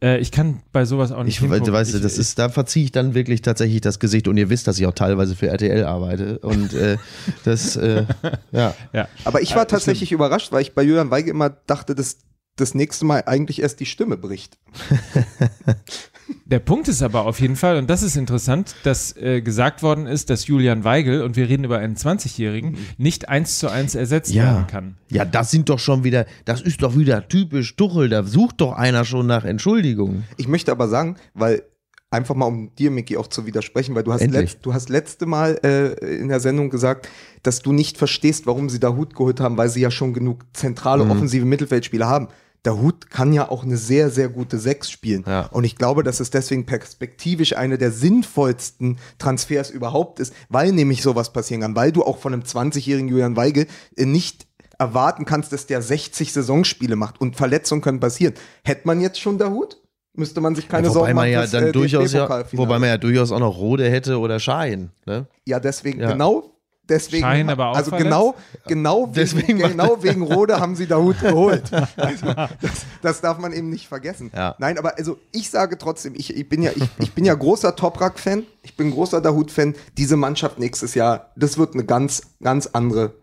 Äh, 0.01 0.19
ich 0.19 0.31
kann 0.31 0.61
bei 0.71 0.85
sowas 0.85 1.11
auch 1.11 1.23
nicht 1.23 1.35
Ich, 1.35 1.39
hingucken. 1.41 1.73
weißt 1.73 1.91
du, 1.93 1.97
Ich- 1.97 2.03
das 2.03 2.17
ist, 2.17 2.39
da 2.39 2.47
verziehe 2.47 2.85
ich 2.85 2.91
dann 2.93 3.13
wirklich 3.13 3.41
tatsächlich 3.41 3.81
das 3.81 3.99
Gesicht 3.99 4.29
und 4.29 4.37
ihr 4.37 4.49
wisst, 4.49 4.67
dass 4.67 4.79
ich 4.79 4.87
auch 4.87 4.93
teilweise 4.93 5.35
für 5.35 5.47
RTL 5.47 5.83
arbeite 5.83 6.39
und 6.39 6.73
äh, 6.73 6.95
das, 7.43 7.75
äh, 7.75 8.05
ja. 8.53 8.73
ja. 8.93 9.07
Aber 9.25 9.41
ich 9.41 9.53
war 9.55 9.67
tatsächlich 9.67 10.13
überrascht, 10.13 10.53
weil 10.53 10.61
ich 10.61 10.73
bei 10.73 10.83
Julian 10.83 11.11
Weige 11.11 11.29
immer 11.31 11.49
dachte, 11.67 11.88
dass 11.96 12.17
das 12.55 12.75
nächste 12.75 13.05
Mal 13.05 13.24
eigentlich 13.25 13.62
erst 13.62 13.79
die 13.79 13.86
Stimme 13.86 14.17
bricht. 14.17 14.58
Der 16.46 16.60
Punkt 16.60 16.88
ist 16.88 17.01
aber 17.01 17.25
auf 17.25 17.39
jeden 17.39 17.55
Fall, 17.55 17.77
und 17.77 17.89
das 17.89 18.03
ist 18.03 18.15
interessant, 18.15 18.75
dass 18.84 19.15
äh, 19.17 19.41
gesagt 19.41 19.81
worden 19.81 20.05
ist, 20.05 20.29
dass 20.29 20.46
Julian 20.46 20.84
Weigel, 20.84 21.24
und 21.24 21.36
wir 21.36 21.48
reden 21.50 21.63
über 21.63 21.79
einen 21.79 21.96
20-Jährigen, 21.96 22.77
nicht 22.98 23.29
eins 23.29 23.58
zu 23.60 23.69
eins 23.69 23.96
ersetzt 23.96 24.31
Ja. 24.34 24.43
werden 24.46 24.67
kann. 24.67 24.98
Ja, 25.10 25.25
das 25.25 25.50
sind 25.51 25.69
doch 25.69 25.79
schon 25.79 26.03
wieder, 26.03 26.25
das 26.46 26.62
ist 26.62 26.84
doch 26.84 26.96
wieder 26.96 27.27
typisch 27.27 27.75
Tuchel, 27.75 28.10
da 28.10 28.24
sucht 28.24 28.62
doch 28.62 28.74
einer 28.74 29.05
schon 29.05 29.25
nach 29.25 29.43
Entschuldigung. 29.43 30.24
Ich 30.38 30.48
möchte 30.48 30.72
aber 30.72 30.88
sagen, 30.88 31.15
weil 31.34 31.63
einfach 32.11 32.35
mal 32.35 32.45
um 32.45 32.73
dir, 32.75 32.91
Micky, 32.91 33.17
auch 33.17 33.27
zu 33.27 33.45
widersprechen, 33.45 33.95
weil 33.95 34.03
du 34.03 34.11
hast, 34.13 34.25
letzt, 34.25 34.59
du 34.63 34.73
hast 34.73 34.89
letzte 34.89 35.25
Mal 35.25 35.59
äh, 35.63 36.17
in 36.17 36.29
der 36.29 36.39
Sendung 36.39 36.69
gesagt, 36.69 37.07
dass 37.43 37.61
du 37.61 37.71
nicht 37.71 37.97
verstehst, 37.97 38.47
warum 38.47 38.69
sie 38.69 38.79
da 38.79 38.95
Hut 38.95 39.15
geholt 39.15 39.39
haben, 39.39 39.57
weil 39.57 39.69
sie 39.69 39.81
ja 39.81 39.91
schon 39.91 40.13
genug 40.13 40.43
zentrale 40.53 41.05
Mhm. 41.05 41.11
offensive 41.11 41.45
Mittelfeldspieler 41.45 42.07
haben. 42.07 42.27
Dahut 42.63 43.09
kann 43.09 43.31
ja 43.31 43.49
auch 43.49 43.63
eine 43.63 43.77
sehr, 43.77 44.09
sehr 44.09 44.27
gute 44.27 44.57
Sechs 44.59 44.91
spielen. 44.91 45.23
Ja. 45.25 45.45
Und 45.45 45.63
ich 45.63 45.77
glaube, 45.77 46.03
dass 46.03 46.19
es 46.19 46.29
deswegen 46.29 46.65
perspektivisch 46.65 47.55
eine 47.55 47.77
der 47.77 47.91
sinnvollsten 47.91 48.97
Transfers 49.17 49.69
überhaupt 49.69 50.19
ist, 50.19 50.33
weil 50.49 50.73
nämlich 50.73 51.01
sowas 51.01 51.31
passieren 51.31 51.61
kann, 51.61 51.75
weil 51.77 51.93
du 51.93 52.03
auch 52.03 52.17
von 52.17 52.33
einem 52.33 52.41
20-jährigen 52.43 53.07
Julian 53.07 53.37
Weigel 53.37 53.65
äh, 53.95 54.05
nicht 54.05 54.47
erwarten 54.77 55.23
kannst, 55.25 55.53
dass 55.53 55.67
der 55.67 55.81
60 55.81 56.33
Saisonspiele 56.33 56.95
macht 56.97 57.21
und 57.21 57.35
Verletzungen 57.37 57.81
können 57.81 57.99
passieren. 58.01 58.33
Hätte 58.63 58.81
man 58.85 58.99
jetzt 58.99 59.19
schon 59.21 59.37
Dahut? 59.37 59.77
Müsste 60.19 60.41
man 60.41 60.53
sich 60.55 60.67
keine 60.67 60.88
wobei 60.89 60.93
Sorgen 60.93 61.15
man 61.15 61.23
machen. 61.23 61.31
ja 61.31 61.39
fürs, 61.41 61.51
dann 61.51 61.63
äh, 61.67 61.71
durchaus 61.71 62.13
ja, 62.13 62.45
wobei 62.53 62.77
man 62.79 62.89
ja 62.89 62.97
durchaus 62.97 63.31
auch 63.31 63.39
noch 63.39 63.57
Rode 63.57 63.89
hätte 63.89 64.19
oder 64.19 64.39
Schein. 64.39 64.91
Ne? 65.05 65.25
Ja, 65.45 65.59
deswegen, 65.59 65.99
Ja. 66.01 66.11
genau 66.11 66.51
deswegen. 66.89 67.23
Schein 67.23 67.49
aber 67.49 67.67
auch 67.67 67.75
also 67.75 67.89
verletzt? 67.91 68.05
genau, 68.05 68.35
genau, 68.67 69.07
Deswegen 69.15 69.59
wegen, 69.59 69.69
genau 69.69 70.01
wegen 70.03 70.21
Rode 70.23 70.59
haben 70.59 70.75
sie 70.75 70.88
Dahut 70.88 71.19
geholt. 71.21 71.63
Also, 71.95 72.25
das, 72.33 72.85
das 73.01 73.21
darf 73.21 73.38
man 73.39 73.53
eben 73.53 73.69
nicht 73.69 73.88
vergessen. 73.88 74.31
Ja. 74.35 74.55
Nein, 74.59 74.77
aber 74.77 74.97
also 74.97 75.17
ich 75.31 75.49
sage 75.49 75.77
trotzdem, 75.77 76.15
ich, 76.15 76.35
ich 76.35 76.49
bin 76.49 76.61
ja, 76.63 76.71
ich, 76.75 76.83
ich 76.97 77.13
bin 77.13 77.25
ja 77.25 77.33
großer 77.35 77.75
Toprak-Fan, 77.75 78.43
ich 78.63 78.75
bin 78.75 78.91
großer 78.91 79.21
Dahut-Fan. 79.21 79.75
Diese 79.97 80.17
Mannschaft 80.17 80.59
nächstes 80.59 80.95
Jahr, 80.95 81.31
das 81.35 81.57
wird 81.57 81.73
eine 81.75 81.85
ganz, 81.85 82.23
ganz 82.41 82.67
andere. 82.67 83.13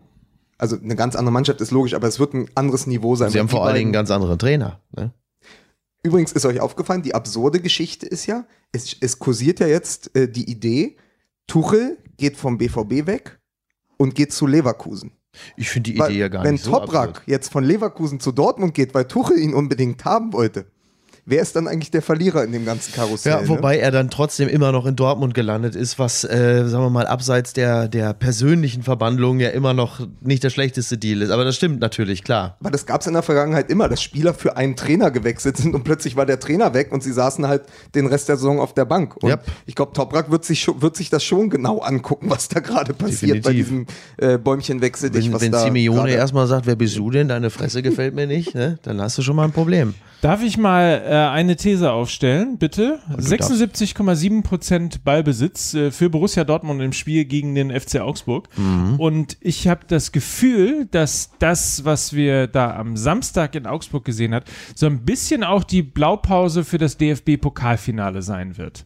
Also 0.57 0.75
eine 0.81 0.95
ganz 0.95 1.15
andere 1.15 1.31
Mannschaft 1.31 1.61
ist 1.61 1.69
logisch, 1.71 1.93
aber 1.93 2.07
es 2.07 2.19
wird 2.19 2.33
ein 2.33 2.47
anderes 2.55 2.87
Niveau 2.87 3.15
sein. 3.15 3.29
Sie 3.29 3.39
haben 3.39 3.49
vor 3.49 3.65
allen 3.65 3.75
Dingen 3.75 3.87
einen 3.89 3.93
ganz 3.93 4.09
anderen 4.09 4.39
Trainer. 4.39 4.79
Ne? 4.95 5.11
Übrigens 6.03 6.31
ist 6.31 6.45
euch 6.45 6.59
aufgefallen, 6.59 7.01
die 7.01 7.15
absurde 7.15 7.59
Geschichte 7.59 8.05
ist 8.05 8.25
ja, 8.25 8.45
es, 8.71 8.95
es 8.99 9.19
kursiert 9.19 9.59
ja 9.59 9.67
jetzt 9.67 10.15
äh, 10.15 10.29
die 10.29 10.49
Idee, 10.49 10.97
Tuchel 11.47 11.97
geht 12.17 12.37
vom 12.37 12.57
BVB 12.57 13.07
weg 13.07 13.39
und 13.97 14.15
geht 14.15 14.33
zu 14.33 14.47
Leverkusen. 14.47 15.11
Ich 15.55 15.69
finde 15.69 15.91
die 15.91 15.99
Weil, 15.99 16.11
Idee 16.11 16.19
ja 16.19 16.27
gar 16.27 16.43
wenn 16.43 16.53
nicht 16.53 16.63
so 16.63 16.71
Toprak 16.71 17.09
absurd. 17.09 17.27
jetzt 17.27 17.51
von 17.51 17.63
Leverkusen 17.63 18.19
zu 18.19 18.31
Dortmund 18.31 18.73
geht, 18.73 18.93
weil 18.93 19.05
Tuchel 19.07 19.37
ihn 19.37 19.53
unbedingt 19.53 20.03
haben 20.05 20.33
wollte, 20.33 20.71
wer 21.27 21.41
ist 21.41 21.55
dann 21.55 21.67
eigentlich 21.67 21.91
der 21.91 22.01
Verlierer 22.01 22.43
in 22.43 22.53
dem 22.53 22.65
ganzen 22.65 22.93
Karussell? 22.93 23.33
Ja, 23.33 23.41
ne? 23.41 23.49
wobei 23.49 23.77
er 23.77 23.91
dann 23.91 24.09
trotzdem 24.09 24.47
immer 24.47 24.71
noch 24.71 24.85
in 24.85 24.95
Dortmund 24.95 25.33
gelandet 25.33 25.75
ist, 25.75 25.99
was, 25.99 26.23
äh, 26.23 26.63
sagen 26.65 26.83
wir 26.85 26.89
mal, 26.89 27.05
abseits 27.05 27.53
der, 27.53 27.87
der 27.89 28.13
persönlichen 28.13 28.81
Verbandlung 28.81 29.39
ja 29.39 29.49
immer 29.49 29.73
noch 29.73 30.07
nicht 30.21 30.43
der 30.43 30.49
schlechteste 30.49 30.97
Deal 30.97 31.21
ist. 31.21 31.29
Aber 31.29 31.43
das 31.43 31.55
stimmt 31.57 31.81
natürlich, 31.81 32.23
klar. 32.23 32.55
Aber 32.61 32.71
das 32.71 32.85
gab 32.85 33.01
es 33.01 33.07
in 33.07 33.13
der 33.13 33.23
Vergangenheit 33.23 33.69
immer, 33.69 33.89
dass 33.89 34.01
Spieler 34.01 34.33
für 34.33 34.55
einen 34.55 34.75
Trainer 34.77 35.11
gewechselt 35.11 35.57
sind 35.57 35.75
und 35.75 35.83
plötzlich 35.83 36.15
war 36.15 36.25
der 36.25 36.39
Trainer 36.39 36.73
weg 36.73 36.91
und 36.91 37.03
sie 37.03 37.11
saßen 37.11 37.45
halt 37.45 37.63
den 37.93 38.07
Rest 38.07 38.29
der 38.29 38.37
Saison 38.37 38.59
auf 38.59 38.73
der 38.73 38.85
Bank. 38.85 39.17
Und 39.17 39.29
Yep. 39.29 39.43
ich 39.65 39.75
glaube, 39.75 39.91
Toprak 39.93 40.31
wird 40.31 40.45
sich, 40.45 40.65
wird 40.81 40.95
sich 40.95 41.09
das 41.09 41.23
schon 41.25 41.49
genau 41.49 41.79
angucken, 41.79 42.29
was 42.29 42.47
da 42.47 42.61
gerade 42.61 42.93
passiert 42.93 43.43
bei 43.43 43.51
diesem 43.51 43.85
äh, 44.15 44.37
Bäumchenwechsel. 44.37 45.13
Wenn, 45.13 45.33
wenn 45.33 45.53
Simeone 45.53 46.11
erstmal 46.11 46.47
sagt, 46.47 46.65
wer 46.65 46.77
bist 46.77 46.97
du 46.97 47.11
denn, 47.11 47.27
deine 47.27 47.49
Fresse 47.49 47.81
gefällt 47.81 48.15
mir 48.15 48.27
nicht, 48.27 48.55
ne? 48.55 48.79
dann 48.83 49.01
hast 49.01 49.17
du 49.17 49.21
schon 49.21 49.35
mal 49.35 49.43
ein 49.43 49.51
Problem. 49.51 49.93
Darf 50.21 50.41
ich 50.41 50.57
mal 50.57 51.03
äh, 51.05 51.16
eine 51.17 51.55
These 51.55 51.91
aufstellen, 51.91 52.57
bitte? 52.57 52.99
du 53.49 53.53
76,7 53.53 54.43
Prozent 54.43 55.03
Ballbesitz 55.03 55.73
äh, 55.73 55.91
für 55.91 56.09
Borussia 56.09 56.43
Dortmund 56.43 56.81
im 56.81 56.93
Spiel 56.93 57.25
gegen 57.25 57.55
den 57.55 57.71
FC 57.71 57.99
Augsburg. 57.99 58.49
Und 58.97 59.37
ich 59.41 59.67
habe 59.67 59.81
das 59.87 60.11
Gefühl, 60.11 60.87
dass 60.91 61.31
das, 61.39 61.85
was 61.85 62.13
wir 62.13 62.47
da 62.47 62.75
am 62.75 62.97
Samstag 62.97 63.55
in 63.55 63.65
Augsburg 63.65 64.05
gesehen 64.05 64.33
hat, 64.33 64.45
so 64.75 64.85
ein 64.85 65.05
bisschen 65.05 65.43
auch 65.43 65.63
die 65.63 65.81
Blaupause 65.83 66.63
für 66.63 66.77
das 66.77 66.97
DFB-Pokalfinale 66.97 68.21
sein 68.21 68.57
wird. 68.57 68.85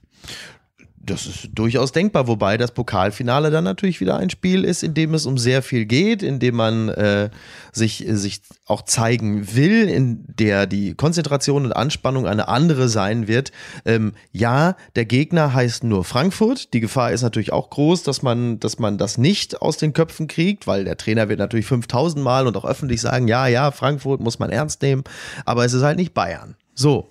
Das 1.03 1.25
ist 1.25 1.49
durchaus 1.53 1.91
denkbar, 1.91 2.27
wobei 2.27 2.57
das 2.57 2.71
Pokalfinale 2.71 3.49
dann 3.49 3.63
natürlich 3.63 4.01
wieder 4.01 4.17
ein 4.17 4.29
Spiel 4.29 4.63
ist, 4.63 4.83
in 4.83 4.93
dem 4.93 5.15
es 5.15 5.25
um 5.25 5.37
sehr 5.37 5.63
viel 5.63 5.85
geht, 5.85 6.21
in 6.21 6.39
dem 6.39 6.55
man 6.55 6.89
äh, 6.89 7.31
sich, 7.71 8.07
äh, 8.07 8.15
sich 8.15 8.41
auch 8.65 8.83
zeigen 8.83 9.55
will, 9.55 9.89
in 9.89 10.23
der 10.27 10.67
die 10.67 10.93
Konzentration 10.93 11.65
und 11.65 11.71
Anspannung 11.71 12.27
eine 12.27 12.47
andere 12.47 12.87
sein 12.87 13.27
wird. 13.27 13.51
Ähm, 13.83 14.13
ja, 14.31 14.75
der 14.95 15.05
Gegner 15.05 15.53
heißt 15.55 15.83
nur 15.83 16.03
Frankfurt. 16.03 16.73
Die 16.73 16.81
Gefahr 16.81 17.11
ist 17.11 17.23
natürlich 17.23 17.51
auch 17.51 17.71
groß, 17.71 18.03
dass 18.03 18.21
man, 18.21 18.59
dass 18.59 18.77
man 18.77 18.99
das 18.99 19.17
nicht 19.17 19.59
aus 19.61 19.77
den 19.77 19.93
Köpfen 19.93 20.27
kriegt, 20.27 20.67
weil 20.67 20.83
der 20.85 20.97
Trainer 20.97 21.29
wird 21.29 21.39
natürlich 21.39 21.65
5000 21.65 22.23
Mal 22.23 22.45
und 22.45 22.55
auch 22.57 22.65
öffentlich 22.65 23.01
sagen, 23.01 23.27
ja, 23.27 23.47
ja, 23.47 23.71
Frankfurt 23.71 24.21
muss 24.21 24.37
man 24.37 24.51
ernst 24.51 24.83
nehmen, 24.83 25.03
aber 25.45 25.65
es 25.65 25.73
ist 25.73 25.81
halt 25.81 25.97
nicht 25.97 26.13
Bayern. 26.13 26.55
So. 26.75 27.09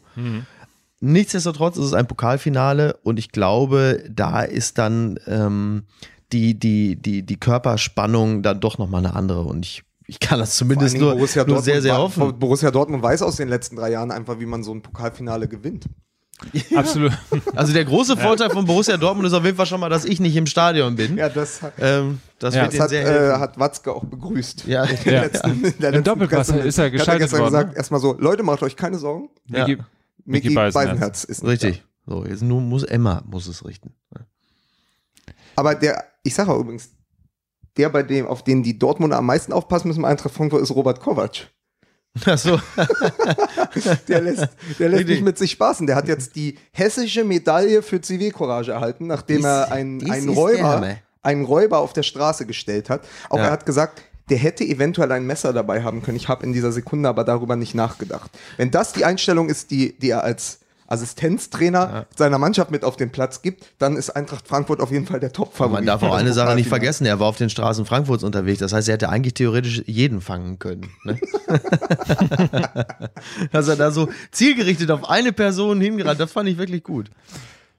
Nichtsdestotrotz 1.00 1.76
ist 1.78 1.86
es 1.86 1.94
ein 1.94 2.06
Pokalfinale 2.06 2.98
und 3.02 3.18
ich 3.18 3.32
glaube, 3.32 4.04
da 4.10 4.42
ist 4.42 4.76
dann 4.78 5.18
ähm, 5.26 5.84
die, 6.32 6.58
die, 6.58 6.96
die, 6.96 7.22
die 7.24 7.36
Körperspannung 7.40 8.42
dann 8.42 8.60
doch 8.60 8.76
nochmal 8.78 9.04
eine 9.04 9.14
andere 9.16 9.40
und 9.42 9.64
ich, 9.64 9.82
ich 10.06 10.20
kann 10.20 10.38
das 10.38 10.56
zumindest 10.56 10.98
nur, 10.98 11.12
Borussia 11.14 11.44
nur 11.44 11.62
sehr, 11.62 11.80
Dortmund 11.80 11.82
sehr 11.82 11.98
hoffen. 11.98 12.38
Borussia 12.38 12.70
Dortmund 12.70 13.02
weiß 13.02 13.22
aus 13.22 13.36
den 13.36 13.48
letzten 13.48 13.76
drei 13.76 13.90
Jahren 13.92 14.10
einfach, 14.10 14.38
wie 14.40 14.46
man 14.46 14.62
so 14.62 14.72
ein 14.74 14.82
Pokalfinale 14.82 15.48
gewinnt. 15.48 15.86
Absolut. 16.74 17.12
Also 17.54 17.72
der 17.74 17.84
große 17.84 18.16
Vorteil 18.16 18.48
von 18.50 18.64
Borussia 18.64 18.96
Dortmund 18.96 19.26
ist 19.26 19.34
auf 19.34 19.44
jeden 19.44 19.56
Fall 19.58 19.66
schon 19.66 19.78
mal, 19.80 19.90
dass 19.90 20.06
ich 20.06 20.20
nicht 20.20 20.34
im 20.36 20.46
Stadion 20.46 20.96
bin. 20.96 21.18
Ja, 21.18 21.28
das, 21.28 21.60
hat- 21.60 21.74
Ähm, 21.78 22.20
das 22.38 22.54
Ja. 22.54 22.66
das 22.66 22.80
hat, 22.80 22.88
sehr 22.90 23.34
äh, 23.34 23.38
hat 23.38 23.58
Watzke 23.58 23.92
auch 23.92 24.04
begrüßt. 24.04 24.66
Ja, 24.66 24.84
In 24.84 24.96
der 25.04 25.12
Ja. 25.12 25.20
letzten- 25.22 25.64
in 25.64 25.74
der 25.80 25.92
Im 25.94 26.04
Doppelpass 26.04 26.48
ist 26.50 26.78
er 26.78 26.86
hat 26.86 26.92
geschaltet 26.92 27.22
gestern 27.24 27.40
worden, 27.40 27.52
gesagt, 27.52 27.70
ne? 27.72 27.76
erstmal 27.76 28.00
so, 28.00 28.16
Leute, 28.18 28.42
macht 28.42 28.62
euch 28.62 28.74
keine 28.76 28.98
Sorgen. 28.98 29.28
Ja. 29.48 29.66
Micky 30.24 30.48
Micky 30.50 30.54
Beisenherz, 30.72 31.24
ist 31.24 31.42
nicht 31.42 31.50
richtig. 31.64 31.84
So, 32.06 32.24
jetzt 32.24 32.42
nur 32.42 32.60
muss 32.60 32.82
Emma 32.84 33.22
muss 33.26 33.46
es 33.46 33.64
richten. 33.64 33.94
da. 34.10 34.20
Aber 35.56 35.74
der, 35.74 36.04
ich 36.22 36.34
sage 36.34 36.52
übrigens, 36.54 36.90
der, 37.76 37.88
bei 37.90 38.02
dem, 38.02 38.26
auf 38.26 38.42
den 38.42 38.62
die 38.62 38.78
Dortmunder 38.78 39.18
am 39.18 39.26
meisten 39.26 39.52
aufpassen 39.52 39.88
müssen, 39.88 40.00
im 40.00 40.04
Eintracht 40.06 40.34
Frankfurt, 40.34 40.62
ist 40.62 40.70
Robert 40.70 41.00
Kovac. 41.00 41.48
Achso, 42.24 42.60
Der 44.08 44.20
lässt, 44.20 44.48
der 44.78 44.88
lässt 44.88 45.06
nicht 45.06 45.22
mit 45.22 45.38
sich 45.38 45.52
spaßen. 45.52 45.86
Der 45.86 45.94
hat 45.96 46.08
jetzt 46.08 46.34
die 46.34 46.58
hessische 46.72 47.22
Medaille 47.24 47.82
für 47.82 48.00
Zivilcourage 48.00 48.72
erhalten, 48.72 49.06
nachdem 49.06 49.38
Dies- 49.38 49.44
er 49.46 49.70
einen, 49.72 50.10
einen 50.10 50.28
Räuber, 50.28 50.80
ne? 50.80 50.98
einen 51.22 51.44
Räuber 51.44 51.78
auf 51.78 51.92
der 51.92 52.02
Straße 52.02 52.46
gestellt 52.46 52.90
hat. 52.90 53.06
Auch 53.28 53.38
Ja. 53.38 53.44
er 53.44 53.50
hat 53.52 53.66
gesagt, 53.66 54.02
der 54.30 54.38
hätte 54.38 54.64
eventuell 54.64 55.12
ein 55.12 55.26
Messer 55.26 55.52
dabei 55.52 55.82
haben 55.82 56.02
können. 56.02 56.16
Ich 56.16 56.28
habe 56.28 56.44
in 56.44 56.52
dieser 56.52 56.72
Sekunde 56.72 57.08
aber 57.08 57.24
darüber 57.24 57.56
nicht 57.56 57.74
nachgedacht. 57.74 58.30
Wenn 58.56 58.70
das 58.70 58.92
die 58.92 59.04
Einstellung 59.04 59.48
ist, 59.48 59.70
die, 59.70 59.98
die 59.98 60.10
er 60.10 60.24
als 60.24 60.60
Assistenztrainer 60.90 62.06
seiner 62.16 62.38
Mannschaft 62.38 62.72
mit 62.72 62.84
auf 62.84 62.96
den 62.96 63.10
Platz 63.10 63.42
gibt, 63.42 63.64
dann 63.78 63.96
ist 63.96 64.10
Eintracht 64.10 64.48
Frankfurt 64.48 64.80
auf 64.80 64.90
jeden 64.90 65.06
Fall 65.06 65.20
der 65.20 65.32
Top-Favorit. 65.32 65.72
man 65.72 65.86
darf 65.86 66.02
auch 66.02 66.14
eine 66.14 66.32
Sache 66.32 66.56
nicht 66.56 66.68
vergessen, 66.68 67.06
er 67.06 67.20
war 67.20 67.28
auf 67.28 67.36
den 67.36 67.48
Straßen 67.48 67.86
Frankfurts 67.86 68.24
unterwegs. 68.24 68.58
Das 68.58 68.72
heißt, 68.72 68.88
er 68.88 68.94
hätte 68.94 69.08
eigentlich 69.08 69.34
theoretisch 69.34 69.82
jeden 69.86 70.20
fangen 70.20 70.58
können. 70.58 70.90
Ne? 71.04 71.16
Dass 73.52 73.68
er 73.68 73.76
da 73.76 73.92
so 73.92 74.08
zielgerichtet 74.32 74.90
auf 74.90 75.08
eine 75.08 75.32
Person 75.32 75.80
hingerannt, 75.80 76.18
das 76.18 76.32
fand 76.32 76.48
ich 76.48 76.58
wirklich 76.58 76.82
gut. 76.82 77.08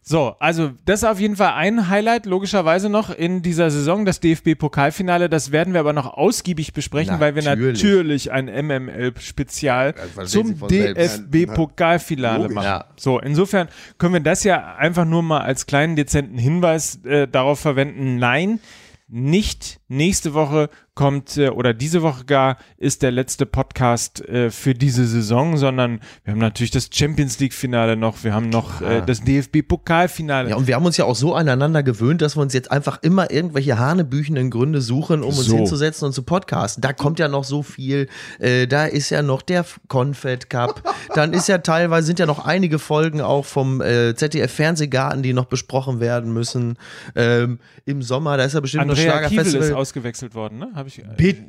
So, 0.03 0.35
also 0.39 0.71
das 0.85 1.03
ist 1.03 1.07
auf 1.07 1.19
jeden 1.19 1.35
Fall 1.35 1.53
ein 1.53 1.87
Highlight, 1.87 2.25
logischerweise 2.25 2.89
noch 2.89 3.11
in 3.11 3.43
dieser 3.43 3.69
Saison, 3.69 4.03
das 4.03 4.19
DFB-Pokalfinale. 4.19 5.29
Das 5.29 5.51
werden 5.51 5.73
wir 5.73 5.79
aber 5.79 5.93
noch 5.93 6.11
ausgiebig 6.15 6.73
besprechen, 6.73 7.19
weil 7.19 7.35
wir 7.35 7.43
Natürlich. 7.43 7.83
natürlich 7.83 8.31
ein 8.31 8.45
MML-Spezial 8.45 9.93
zum. 10.25 10.57
DFB-Pokalfinale 10.67 12.49
machen. 12.49 12.65
Ja. 12.65 12.85
So, 12.97 13.19
insofern 13.19 13.67
können 13.99 14.15
wir 14.15 14.21
das 14.21 14.43
ja 14.43 14.75
einfach 14.75 15.05
nur 15.05 15.21
mal 15.21 15.41
als 15.41 15.67
kleinen 15.67 15.95
dezenten 15.95 16.39
Hinweis 16.39 17.03
äh, 17.05 17.27
darauf 17.27 17.59
verwenden. 17.59 18.17
Nein, 18.17 18.59
nicht 19.07 19.81
nächste 19.87 20.33
Woche 20.33 20.69
kommt 20.93 21.37
äh, 21.37 21.49
oder 21.49 21.73
diese 21.73 22.01
Woche 22.01 22.25
gar 22.25 22.57
ist 22.77 23.01
der 23.01 23.11
letzte 23.11 23.45
Podcast 23.45 24.27
äh, 24.27 24.51
für 24.51 24.73
diese 24.73 25.07
Saison, 25.07 25.55
sondern 25.55 26.01
wir 26.25 26.33
haben 26.33 26.39
natürlich 26.39 26.71
das 26.71 26.89
Champions 26.91 27.39
League 27.39 27.53
Finale 27.53 27.95
noch, 27.95 28.23
wir 28.25 28.33
haben 28.33 28.49
noch 28.49 28.81
äh, 28.81 29.01
das 29.05 29.21
DFB 29.21 29.61
Pokalfinale. 29.67 30.49
Ja, 30.49 30.55
und 30.57 30.67
wir 30.67 30.75
haben 30.75 30.85
uns 30.85 30.97
ja 30.97 31.05
auch 31.05 31.15
so 31.15 31.33
aneinander 31.33 31.81
gewöhnt, 31.81 32.21
dass 32.21 32.35
wir 32.35 32.41
uns 32.41 32.53
jetzt 32.53 32.71
einfach 32.71 33.01
immer 33.03 33.31
irgendwelche 33.31 33.79
hanebüchenden 33.79 34.49
Gründe 34.49 34.81
suchen, 34.81 35.21
um 35.23 35.29
uns 35.29 35.45
So. 35.45 35.55
hinzusetzen 35.55 36.07
und 36.07 36.13
zu 36.13 36.23
podcasten. 36.23 36.81
Da 36.81 36.91
kommt 36.93 37.19
ja 37.19 37.27
noch 37.27 37.43
so 37.45 37.63
viel. 37.63 38.07
Da 38.39 38.85
ist 38.85 39.09
ja 39.09 39.21
noch 39.21 39.41
der 39.41 39.65
Confed 39.87 40.49
Cup. 40.49 40.83
Dann 41.15 41.33
ist 41.33 41.47
ja 41.47 41.59
teilweise, 41.59 42.07
sind 42.07 42.19
ja 42.19 42.25
noch 42.25 42.45
einige 42.45 42.79
Folgen 42.79 43.21
auch 43.21 43.45
vom 43.45 43.81
ZDF 43.81 44.51
Fernsehgarten, 44.51 45.23
die 45.23 45.33
noch 45.33 45.45
besprochen 45.45 45.99
werden 45.99 46.33
müssen. 46.33 46.77
Ähm, 47.15 47.59
Im 47.85 48.01
Sommer, 48.01 48.37
da 48.37 48.43
ist 48.43 48.53
ja 48.53 48.59
bestimmt 48.59 48.87
noch 48.87 48.97
Andrea 48.97 49.27
Kiewel 49.27 49.45
ist 49.45 49.51
Schlagerfestival. 49.51 49.81
ausgewechselt 49.81 50.35
worden, 50.35 50.59
ne? 50.59 50.69
Hab 50.81 50.87
ich, 50.87 51.01
Bitte. 51.15 51.45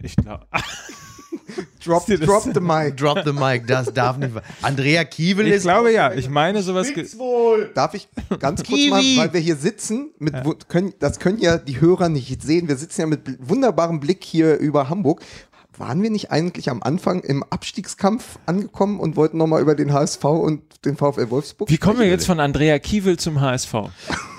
ich 0.00 0.14
glaube. 0.16 0.46
Drop, 1.82 2.04
drop 2.06 2.42
the 2.42 2.60
mic. 2.60 2.96
Drop 2.96 3.20
the 3.24 3.32
mic, 3.32 3.66
das 3.68 3.92
darf 3.94 4.18
nicht. 4.18 4.32
Andrea 4.62 5.04
Kiewel 5.04 5.46
Ich 5.46 5.54
ist. 5.54 5.62
glaube 5.62 5.92
ja, 5.92 6.12
ich 6.12 6.28
meine 6.28 6.60
sowas. 6.62 6.92
ge- 6.92 7.06
Darf 7.74 7.94
ich 7.94 8.08
ganz 8.40 8.64
kurz 8.64 8.88
mal, 8.90 9.00
Kiwi. 9.00 9.16
weil 9.18 9.32
wir 9.32 9.40
hier 9.40 9.54
sitzen, 9.56 10.10
mit, 10.18 10.34
wo- 10.44 10.54
können, 10.68 10.92
das 10.98 11.20
können 11.20 11.38
ja 11.38 11.56
die 11.56 11.80
Hörer 11.80 12.08
nicht 12.08 12.42
sehen. 12.42 12.66
Wir 12.68 12.76
sitzen 12.76 13.02
ja 13.02 13.06
mit 13.06 13.20
wunderbarem 13.48 14.00
Blick 14.00 14.24
hier 14.24 14.56
über 14.58 14.88
Hamburg. 14.90 15.22
Waren 15.78 16.02
wir 16.02 16.10
nicht 16.10 16.30
eigentlich 16.30 16.70
am 16.70 16.82
Anfang 16.82 17.20
im 17.20 17.42
Abstiegskampf 17.44 18.38
angekommen 18.46 19.00
und 19.00 19.16
wollten 19.16 19.36
nochmal 19.38 19.60
über 19.62 19.74
den 19.74 19.92
HSV 19.92 20.24
und 20.24 20.62
den 20.84 20.96
VfL 20.96 21.30
Wolfsburg? 21.30 21.70
Wie 21.70 21.78
kommen 21.78 21.98
wir 21.98 22.06
jetzt 22.06 22.26
von 22.26 22.40
Andrea 22.40 22.78
Kiewel 22.78 23.18
zum 23.18 23.40
HSV? 23.40 23.74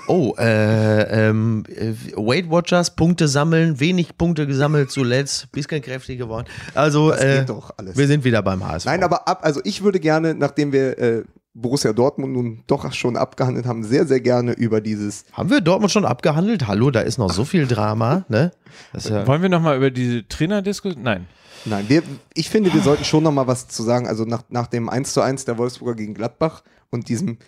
Oh, 0.08 0.34
äh, 0.38 1.28
ähm, 1.28 1.64
äh, 1.68 1.92
Weight 2.16 2.50
Watchers, 2.50 2.96
Punkte 2.96 3.28
sammeln, 3.28 3.78
wenig 3.78 4.16
Punkte 4.16 4.46
gesammelt 4.46 4.90
zuletzt, 4.90 5.52
bisschen 5.52 5.82
kräftig 5.82 6.18
geworden. 6.18 6.46
Also, 6.74 7.10
Das 7.10 7.22
äh, 7.22 7.38
geht 7.40 7.50
doch 7.50 7.72
alles. 7.76 7.96
wir 7.96 8.06
sind 8.06 8.24
wieder 8.24 8.42
beim 8.42 8.66
HSV. 8.66 8.86
Nein, 8.86 9.02
aber 9.02 9.28
ab, 9.28 9.40
also 9.42 9.60
ich 9.64 9.82
würde 9.82 10.00
gerne, 10.00 10.34
nachdem 10.34 10.72
wir 10.72 10.98
äh, 10.98 11.24
Borussia 11.60 11.92
Dortmund 11.92 12.32
nun 12.32 12.62
doch 12.66 12.92
schon 12.92 13.16
abgehandelt 13.16 13.66
haben, 13.66 13.82
sehr, 13.82 14.06
sehr 14.06 14.20
gerne 14.20 14.52
über 14.52 14.80
dieses 14.80 15.24
Haben 15.32 15.50
wir 15.50 15.60
Dortmund 15.60 15.90
schon 15.90 16.04
abgehandelt? 16.04 16.66
Hallo, 16.66 16.90
da 16.90 17.00
ist 17.00 17.18
noch 17.18 17.32
so 17.32 17.44
viel 17.44 17.66
Drama, 17.66 18.24
ne? 18.28 18.52
Ja, 18.92 19.26
Wollen 19.26 19.42
wir 19.42 19.48
nochmal 19.48 19.76
über 19.76 19.90
diese 19.90 20.26
Trainerdiskussion? 20.26 21.02
Nein. 21.02 21.26
Nein, 21.64 21.86
wir, 21.88 22.02
ich 22.34 22.48
finde, 22.48 22.72
wir 22.72 22.80
sollten 22.80 23.04
schon 23.04 23.24
noch 23.24 23.32
mal 23.32 23.46
was 23.46 23.66
zu 23.68 23.82
sagen. 23.82 24.06
Also 24.06 24.24
nach, 24.24 24.44
nach 24.48 24.68
dem 24.68 24.88
1 24.88 25.12
zu 25.12 25.20
1 25.20 25.44
der 25.44 25.58
Wolfsburger 25.58 25.96
gegen 25.96 26.14
Gladbach 26.14 26.62
und 26.90 27.08
diesem 27.08 27.38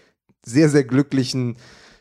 sehr, 0.44 0.68
sehr 0.68 0.85
glücklichen 0.85 1.57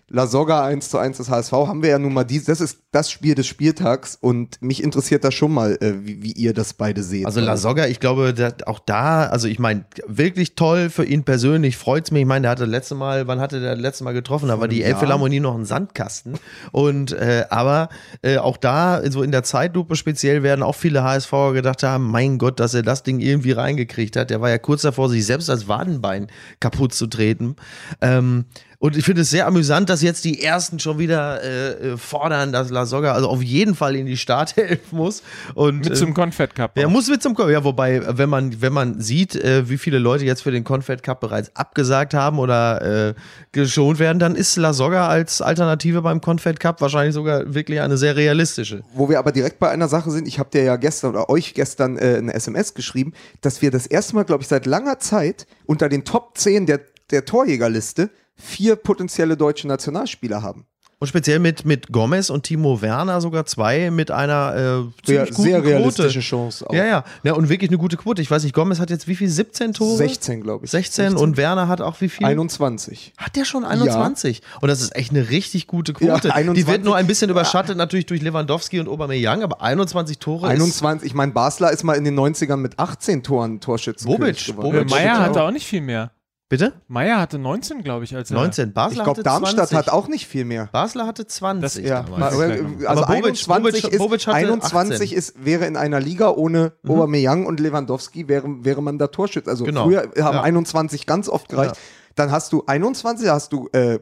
La 0.09 0.27
Soga 0.27 0.65
1 0.65 0.89
zu 0.89 0.97
1 0.97 1.17
des 1.17 1.29
HSV 1.29 1.51
haben 1.51 1.83
wir 1.83 1.89
ja 1.89 1.99
nun 1.99 2.13
mal 2.13 2.23
dies, 2.23 2.45
das 2.45 2.61
ist 2.61 2.79
das 2.91 3.11
Spiel 3.11 3.35
des 3.35 3.45
Spieltags 3.45 4.17
und 4.19 4.61
mich 4.61 4.83
interessiert 4.83 5.23
da 5.23 5.31
schon 5.31 5.53
mal, 5.53 5.77
äh, 5.81 5.93
wie, 6.01 6.23
wie 6.23 6.31
ihr 6.31 6.53
das 6.53 6.73
beide 6.73 7.03
seht. 7.03 7.25
also 7.25 7.39
La 7.39 7.57
Soga, 7.57 7.85
ich 7.85 7.99
glaube, 7.99 8.33
auch 8.65 8.79
da, 8.79 9.25
also 9.27 9.47
ich 9.47 9.59
meine, 9.59 9.85
wirklich 10.07 10.55
toll 10.55 10.89
für 10.89 11.05
ihn 11.05 11.23
persönlich, 11.23 11.77
freut's 11.77 12.09
mich. 12.11 12.21
Ich 12.21 12.27
meine, 12.27 12.43
der 12.43 12.51
hatte 12.51 12.65
letzte 12.65 12.95
Mal, 12.95 13.27
wann 13.27 13.39
hatte 13.39 13.59
der 13.59 13.75
letzte 13.75 14.03
Mal 14.03 14.13
getroffen? 14.13 14.47
Da 14.47 14.59
war 14.59 14.67
die. 14.67 14.79
Elbphilharmonie 14.89 15.39
noch 15.39 15.55
ein 15.55 15.65
Sandkasten. 15.65 16.39
Und 16.71 17.11
äh, 17.11 17.45
aber 17.49 17.89
äh, 18.21 18.37
auch 18.37 18.57
da, 18.57 19.01
so 19.11 19.21
in 19.21 19.31
der 19.31 19.43
Zeitlupe 19.43 19.95
speziell, 19.95 20.41
werden 20.41 20.63
auch 20.63 20.75
viele 20.75 21.03
HSVer 21.03 21.53
gedacht 21.53 21.83
haben, 21.83 22.09
mein 22.09 22.37
Gott, 22.37 22.59
dass 22.59 22.73
er 22.73 22.81
das 22.81 23.03
Ding 23.03 23.19
irgendwie 23.19 23.51
reingekriegt 23.51 24.15
hat. 24.15 24.29
Der 24.29 24.41
war 24.41 24.49
ja 24.49 24.57
kurz 24.57 24.81
davor, 24.81 25.09
sich 25.09 25.25
selbst 25.25 25.49
als 25.49 25.67
Wadenbein 25.67 26.27
kaputt 26.59 26.93
zu 26.93 27.07
treten. 27.07 27.55
Ähm, 28.01 28.45
und 28.81 28.95
ich 28.95 29.03
finde 29.03 29.21
es 29.23 29.29
sehr 29.29 29.45
amüsant, 29.45 29.89
dass 29.89 30.01
jetzt 30.01 30.23
die 30.23 30.41
ersten 30.41 30.79
schon 30.79 30.99
wieder 30.99 31.43
äh, 31.43 31.91
äh, 31.91 31.97
fordern, 31.97 32.53
dass 32.53 32.69
La 32.69 32.85
Soga 32.85 33.11
also 33.11 33.27
auf 33.27 33.41
jeden 33.43 33.75
Fall 33.75 33.95
in 33.97 34.05
die 34.05 34.15
Startelf 34.15 34.79
muss. 34.91 35.21
Und, 35.53 35.79
Mit 35.79 35.89
äh, 35.91 35.93
zum 35.95 36.13
Confed 36.13 36.55
Cup. 36.55 36.71
er 36.77 36.87
muss 36.87 37.09
mit 37.09 37.21
zum 37.21 37.35
Ko- 37.35 37.49
Ja, 37.49 37.63
wobei, 37.65 38.01
wenn 38.17 38.29
man, 38.29 38.61
wenn 38.61 38.71
man 38.71 39.01
sieht, 39.01 39.35
äh, 39.35 39.67
wie 39.69 39.77
viele 39.77 39.99
Leute 39.99 40.23
jetzt 40.23 40.41
für 40.43 40.51
den 40.51 40.63
Confed 40.63 41.03
Cup 41.03 41.19
bereits 41.19 41.53
abgesagt 41.57 42.13
haben 42.13 42.39
oder 42.39 43.09
äh, 43.09 43.13
geschont 43.51 43.99
werden, 43.99 44.19
dann 44.19 44.35
ist 44.35 44.55
La 44.55 44.71
Soga 44.71 45.07
als 45.09 45.41
Alternative 45.41 46.01
beim 46.01 46.21
Confed 46.21 46.59
Cup 46.59 46.79
wahrscheinlich 46.79 47.13
sogar 47.13 47.53
wirklich 47.53 47.81
eine 47.81 47.97
sehr 47.97 48.15
realistische. 48.15 48.83
Wo 48.93 49.09
wir 49.09 49.19
aber 49.19 49.33
direkt 49.33 49.59
bei 49.59 49.69
einer 49.69 49.89
Sache 49.89 50.09
sind, 50.11 50.25
ich 50.27 50.39
habe 50.39 50.51
dir 50.51 50.63
ja 50.63 50.77
gestern 50.77 51.09
oder 51.11 51.29
euch 51.29 51.53
gestern 51.53 51.97
äh, 51.97 52.15
eine 52.17 52.33
SMS 52.33 52.73
geschrieben, 52.73 53.11
dass 53.41 53.61
wir 53.61 53.71
das 53.71 53.87
erste 53.87 54.15
Mal, 54.15 54.23
glaube 54.23 54.43
ich, 54.43 54.47
seit 54.47 54.65
langer 54.65 54.99
Zeit 54.99 55.47
unter 55.65 55.89
den 55.89 56.05
Top 56.05 56.37
10 56.37 56.65
der, 56.65 56.79
der 57.11 57.25
Torjägerliste 57.25 58.09
vier 58.39 58.75
potenzielle 58.75 59.37
deutsche 59.37 59.67
Nationalspieler 59.67 60.41
haben. 60.41 60.65
Und 61.01 61.07
speziell 61.07 61.39
mit, 61.39 61.63
mit 61.65 61.93
Gomez 61.93 62.29
und 62.29 62.43
Timo 62.43 62.81
Werner 62.81 63.21
sogar 63.21 63.45
zwei 63.45 63.89
mit 63.89 64.11
einer 64.11 64.53
äh, 64.53 64.59
Sehr, 65.07 65.23
ziemlich 65.23 65.29
guten 65.29 65.43
sehr 65.43 65.61
Quote. 65.61 65.69
realistische 65.75 66.19
Chance 66.19 66.69
auch. 66.69 66.73
Ja, 66.73 66.85
ja, 66.85 67.03
ja. 67.23 67.33
Und 67.35 67.47
wirklich 67.47 67.69
eine 67.69 67.77
gute 67.77 67.95
Quote. 67.95 68.21
Ich 68.21 68.29
weiß 68.29 68.43
nicht, 68.43 68.53
Gomez 68.53 68.81
hat 68.81 68.89
jetzt 68.89 69.07
wie 69.07 69.15
viel? 69.15 69.29
17 69.29 69.71
Tore? 69.71 69.95
16, 69.95 70.41
glaube 70.43 70.65
ich. 70.65 70.71
16 70.71 71.15
und 71.15 71.37
Werner 71.37 71.69
hat 71.69 71.79
auch 71.79 72.01
wie 72.01 72.09
viel? 72.09 72.25
21. 72.27 73.13
Hat 73.17 73.37
der 73.37 73.45
schon 73.45 73.63
21? 73.63 74.41
Und 74.59 74.67
das 74.67 74.81
ist 74.81 74.93
echt 74.93 75.11
eine 75.11 75.29
richtig 75.29 75.67
gute 75.67 75.93
Quote. 75.93 76.27
Ja, 76.27 76.33
21. 76.33 76.65
Die 76.65 76.69
wird 76.69 76.83
nur 76.83 76.97
ein 76.97 77.07
bisschen 77.07 77.29
überschattet 77.29 77.77
natürlich 77.77 78.05
durch 78.05 78.21
Lewandowski 78.21 78.81
und 78.81 78.89
Aubameyang, 78.89 79.41
aber 79.41 79.61
21 79.61 80.19
Tore 80.19 80.49
21, 80.49 81.07
ich 81.07 81.13
meine, 81.13 81.31
Basler 81.31 81.71
ist 81.71 81.85
mal 81.85 81.93
in 81.93 82.03
den 82.03 82.19
90ern 82.19 82.57
mit 82.57 82.77
18 82.77 83.23
Toren 83.23 83.61
Torschützen. 83.61 84.05
Bobic, 84.05 84.49
Äh, 84.49 84.51
Bobic. 84.51 84.89
Meier 84.89 85.13
Bobic 85.13 85.25
hatte 85.27 85.43
auch. 85.43 85.47
auch 85.47 85.51
nicht 85.51 85.65
viel 85.65 85.79
mehr. 85.79 86.11
Bitte? 86.49 86.73
Meier 86.87 87.19
hatte 87.21 87.37
19, 87.37 87.83
glaube 87.83 88.03
ich, 88.05 88.15
als 88.15 88.31
er 88.31 88.37
19. 88.37 88.73
Basler 88.73 88.91
Ich 88.91 88.95
glaube, 89.03 89.11
hatte 89.11 89.23
Darmstadt 89.23 89.69
20. 89.69 89.77
hat 89.77 89.89
auch 89.89 90.07
nicht 90.07 90.25
viel 90.27 90.45
mehr. 90.45 90.67
Basler 90.71 91.05
hatte 91.05 91.27
20 91.27 91.61
Das- 91.61 91.89
Ja, 91.89 92.05
also 92.19 92.41
Aber 92.87 93.03
Bobic- 93.03 93.09
21, 93.09 93.47
Bobic- 93.85 93.87
ist, 93.93 93.97
Bobic 93.99 94.27
hatte 94.27 94.35
21 94.35 94.95
18. 95.11 95.17
ist, 95.17 95.45
wäre 95.45 95.65
in 95.67 95.77
einer 95.77 95.99
Liga 95.99 96.29
ohne 96.31 96.73
Aubameyang 96.87 97.45
und 97.45 97.59
Lewandowski 97.59 98.27
wäre, 98.27 98.45
wäre 98.65 98.81
man 98.81 98.97
da 98.97 99.07
Torschütze. 99.07 99.47
Also 99.49 99.63
Genau. 99.63 99.83
früher 99.85 100.01
haben 100.21 100.37
Ja. 100.37 100.41
21 100.41 101.05
ganz 101.05 101.29
oft 101.29 101.49
gereicht. 101.49 101.75
Dann 102.15 102.31
hast 102.31 102.51
du 102.51 102.63
21, 102.65 103.27
da 103.27 103.35
hast 103.35 103.53
du 103.53 103.69
äh, 103.73 103.99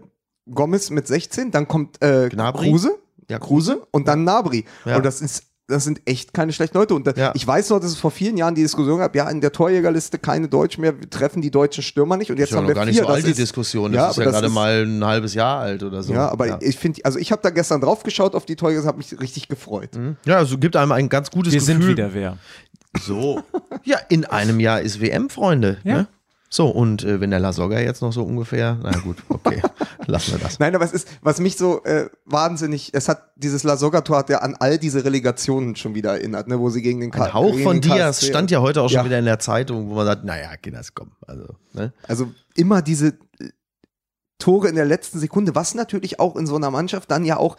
Gomez 0.50 0.90
mit 0.90 1.06
16, 1.06 1.52
dann 1.52 1.68
kommt 1.68 2.02
äh, 2.02 2.30
Gnabry. 2.30 2.70
Kruse, 2.70 2.92
Ja, 3.30 3.40
Kruse 3.40 3.86
und 3.92 4.08
dann 4.08 4.24
Nabri. 4.24 4.64
Ja. 4.86 4.96
Und 4.96 5.06
das 5.06 5.20
ist 5.20 5.44
das 5.68 5.84
sind 5.84 6.02
echt 6.06 6.34
keine 6.34 6.54
schlechten 6.54 6.78
Leute. 6.78 6.96
Und 6.96 7.06
da, 7.08 7.12
Ja. 7.16 7.32
ich 7.36 7.46
weiß 7.46 7.70
noch, 7.72 7.80
dass 7.80 7.92
es 7.92 7.98
vor 7.98 8.12
vielen 8.12 8.38
Jahren 8.38 8.56
die 8.56 8.62
Diskussion 8.62 9.00
gab, 9.00 9.14
ja, 9.16 9.30
in 9.30 9.42
der 9.42 9.52
Torjägerliste 9.52 10.18
keine 10.18 10.48
Deutschen 10.48 10.82
mehr, 10.82 10.98
wir 11.00 11.10
treffen 11.10 11.42
die 11.42 11.52
deutschen 11.52 11.84
Stürmer 11.84 12.16
nicht. 12.18 12.32
Und 12.32 12.38
jetzt 12.38 12.50
ist 12.50 12.52
ja 12.52 12.58
haben 12.58 12.64
noch 12.64 12.70
wir 12.70 12.76
gar 12.76 12.86
nicht 12.86 12.96
vier. 12.96 13.04
so 13.04 13.10
alt, 13.10 13.18
das 13.20 13.26
die 13.26 13.32
ist, 13.32 13.38
Diskussion. 13.40 13.94
Ja, 13.94 14.08
Das 14.08 14.12
ist 14.12 14.18
aber 14.18 14.26
ja 14.26 14.32
das 14.32 14.36
gerade 14.42 14.48
ist- 14.48 14.54
mal 14.54 14.86
ein 14.86 15.06
halbes 15.06 15.34
Jahr 15.34 15.60
alt 15.60 15.84
oder 15.84 16.02
so. 16.04 16.14
ja, 16.14 16.30
aber 16.30 16.48
ja. 16.48 16.58
ich 16.62 16.78
finde, 16.78 17.04
also 17.04 17.20
ich 17.20 17.32
habe 17.32 17.42
da 17.42 17.50
gestern 17.50 17.82
drauf 17.82 18.04
geschaut 18.04 18.34
auf 18.34 18.46
die 18.46 18.56
Torjäger, 18.56 18.86
habe 18.86 18.98
mich 18.98 19.20
richtig 19.20 19.50
gefreut. 19.50 19.90
ja, 20.26 20.38
also 20.38 20.58
gibt 20.58 20.76
einem 20.78 20.94
ein 20.94 21.10
ganz 21.10 21.30
gutes 21.32 21.52
Wir 21.54 21.60
Gefühl. 21.60 21.76
sind 21.76 21.88
wieder 21.88 22.14
wer. 22.14 22.38
So. 23.02 23.44
Ja, 23.84 23.98
in 24.10 24.26
einem 24.26 24.60
Jahr 24.60 24.82
ist 24.82 25.02
WM, 25.02 25.30
Freunde. 25.30 25.78
Ja. 25.84 25.94
Ne? 25.98 26.08
So, 26.50 26.68
und 26.70 27.04
äh, 27.04 27.20
wenn 27.20 27.30
der 27.30 27.40
La 27.40 27.52
Soga 27.52 27.80
jetzt 27.80 28.02
noch 28.02 28.14
so 28.14 28.24
ungefähr, 28.24 28.78
na 28.82 28.92
gut, 29.00 29.18
okay, 29.28 29.62
lassen 30.06 30.32
wir 30.32 30.40
das. 30.40 30.60
Nein, 30.60 30.74
aber 30.76 30.86
es 30.86 30.94
ist, 30.94 31.08
was 31.22 31.40
mich 31.40 31.58
so 31.58 31.84
äh, 31.84 32.10
wahnsinnig, 32.26 32.94
es 32.94 33.10
hat, 33.10 33.32
dieses 33.36 33.64
La 33.64 33.76
Soga-Tor 33.76 34.18
hat 34.20 34.30
ja 34.30 34.38
an 34.40 34.56
all 34.60 34.78
diese 34.78 35.04
Relegationen 35.04 35.76
schon 35.76 35.94
wieder 35.94 36.12
erinnert, 36.14 36.48
ne, 36.48 36.58
wo 36.60 36.70
sie 36.70 36.82
gegen 36.82 37.02
den 37.02 37.14
Ein 37.14 37.34
Hauch 37.34 37.58
von 37.60 37.82
Diaz 37.82 38.26
stand 38.26 38.50
ja 38.50 38.62
heute 38.62 38.82
auch 38.82 38.90
schon 38.90 39.00
Ja. 39.00 39.06
wieder 39.06 39.20
in 39.20 39.26
der 39.26 39.40
Zeitung, 39.40 39.90
wo 39.90 39.96
man 39.96 40.06
sagt, 40.06 40.24
naja, 40.24 40.56
Kinders, 40.56 40.94
komm. 40.94 41.12
Also, 41.28 41.56
ne? 41.74 41.92
Also 42.08 42.32
immer 42.56 42.82
diese 42.82 43.08
äh, 43.40 43.50
Tore 44.40 44.70
in 44.70 44.76
der 44.76 44.86
letzten 44.86 45.20
Sekunde, 45.20 45.54
was 45.54 45.76
natürlich 45.76 46.20
auch 46.22 46.38
in 46.38 46.48
so 46.48 46.56
einer 46.56 46.72
Mannschaft 46.72 47.12
dann 47.12 47.26
ja 47.26 47.36
auch, 47.38 47.58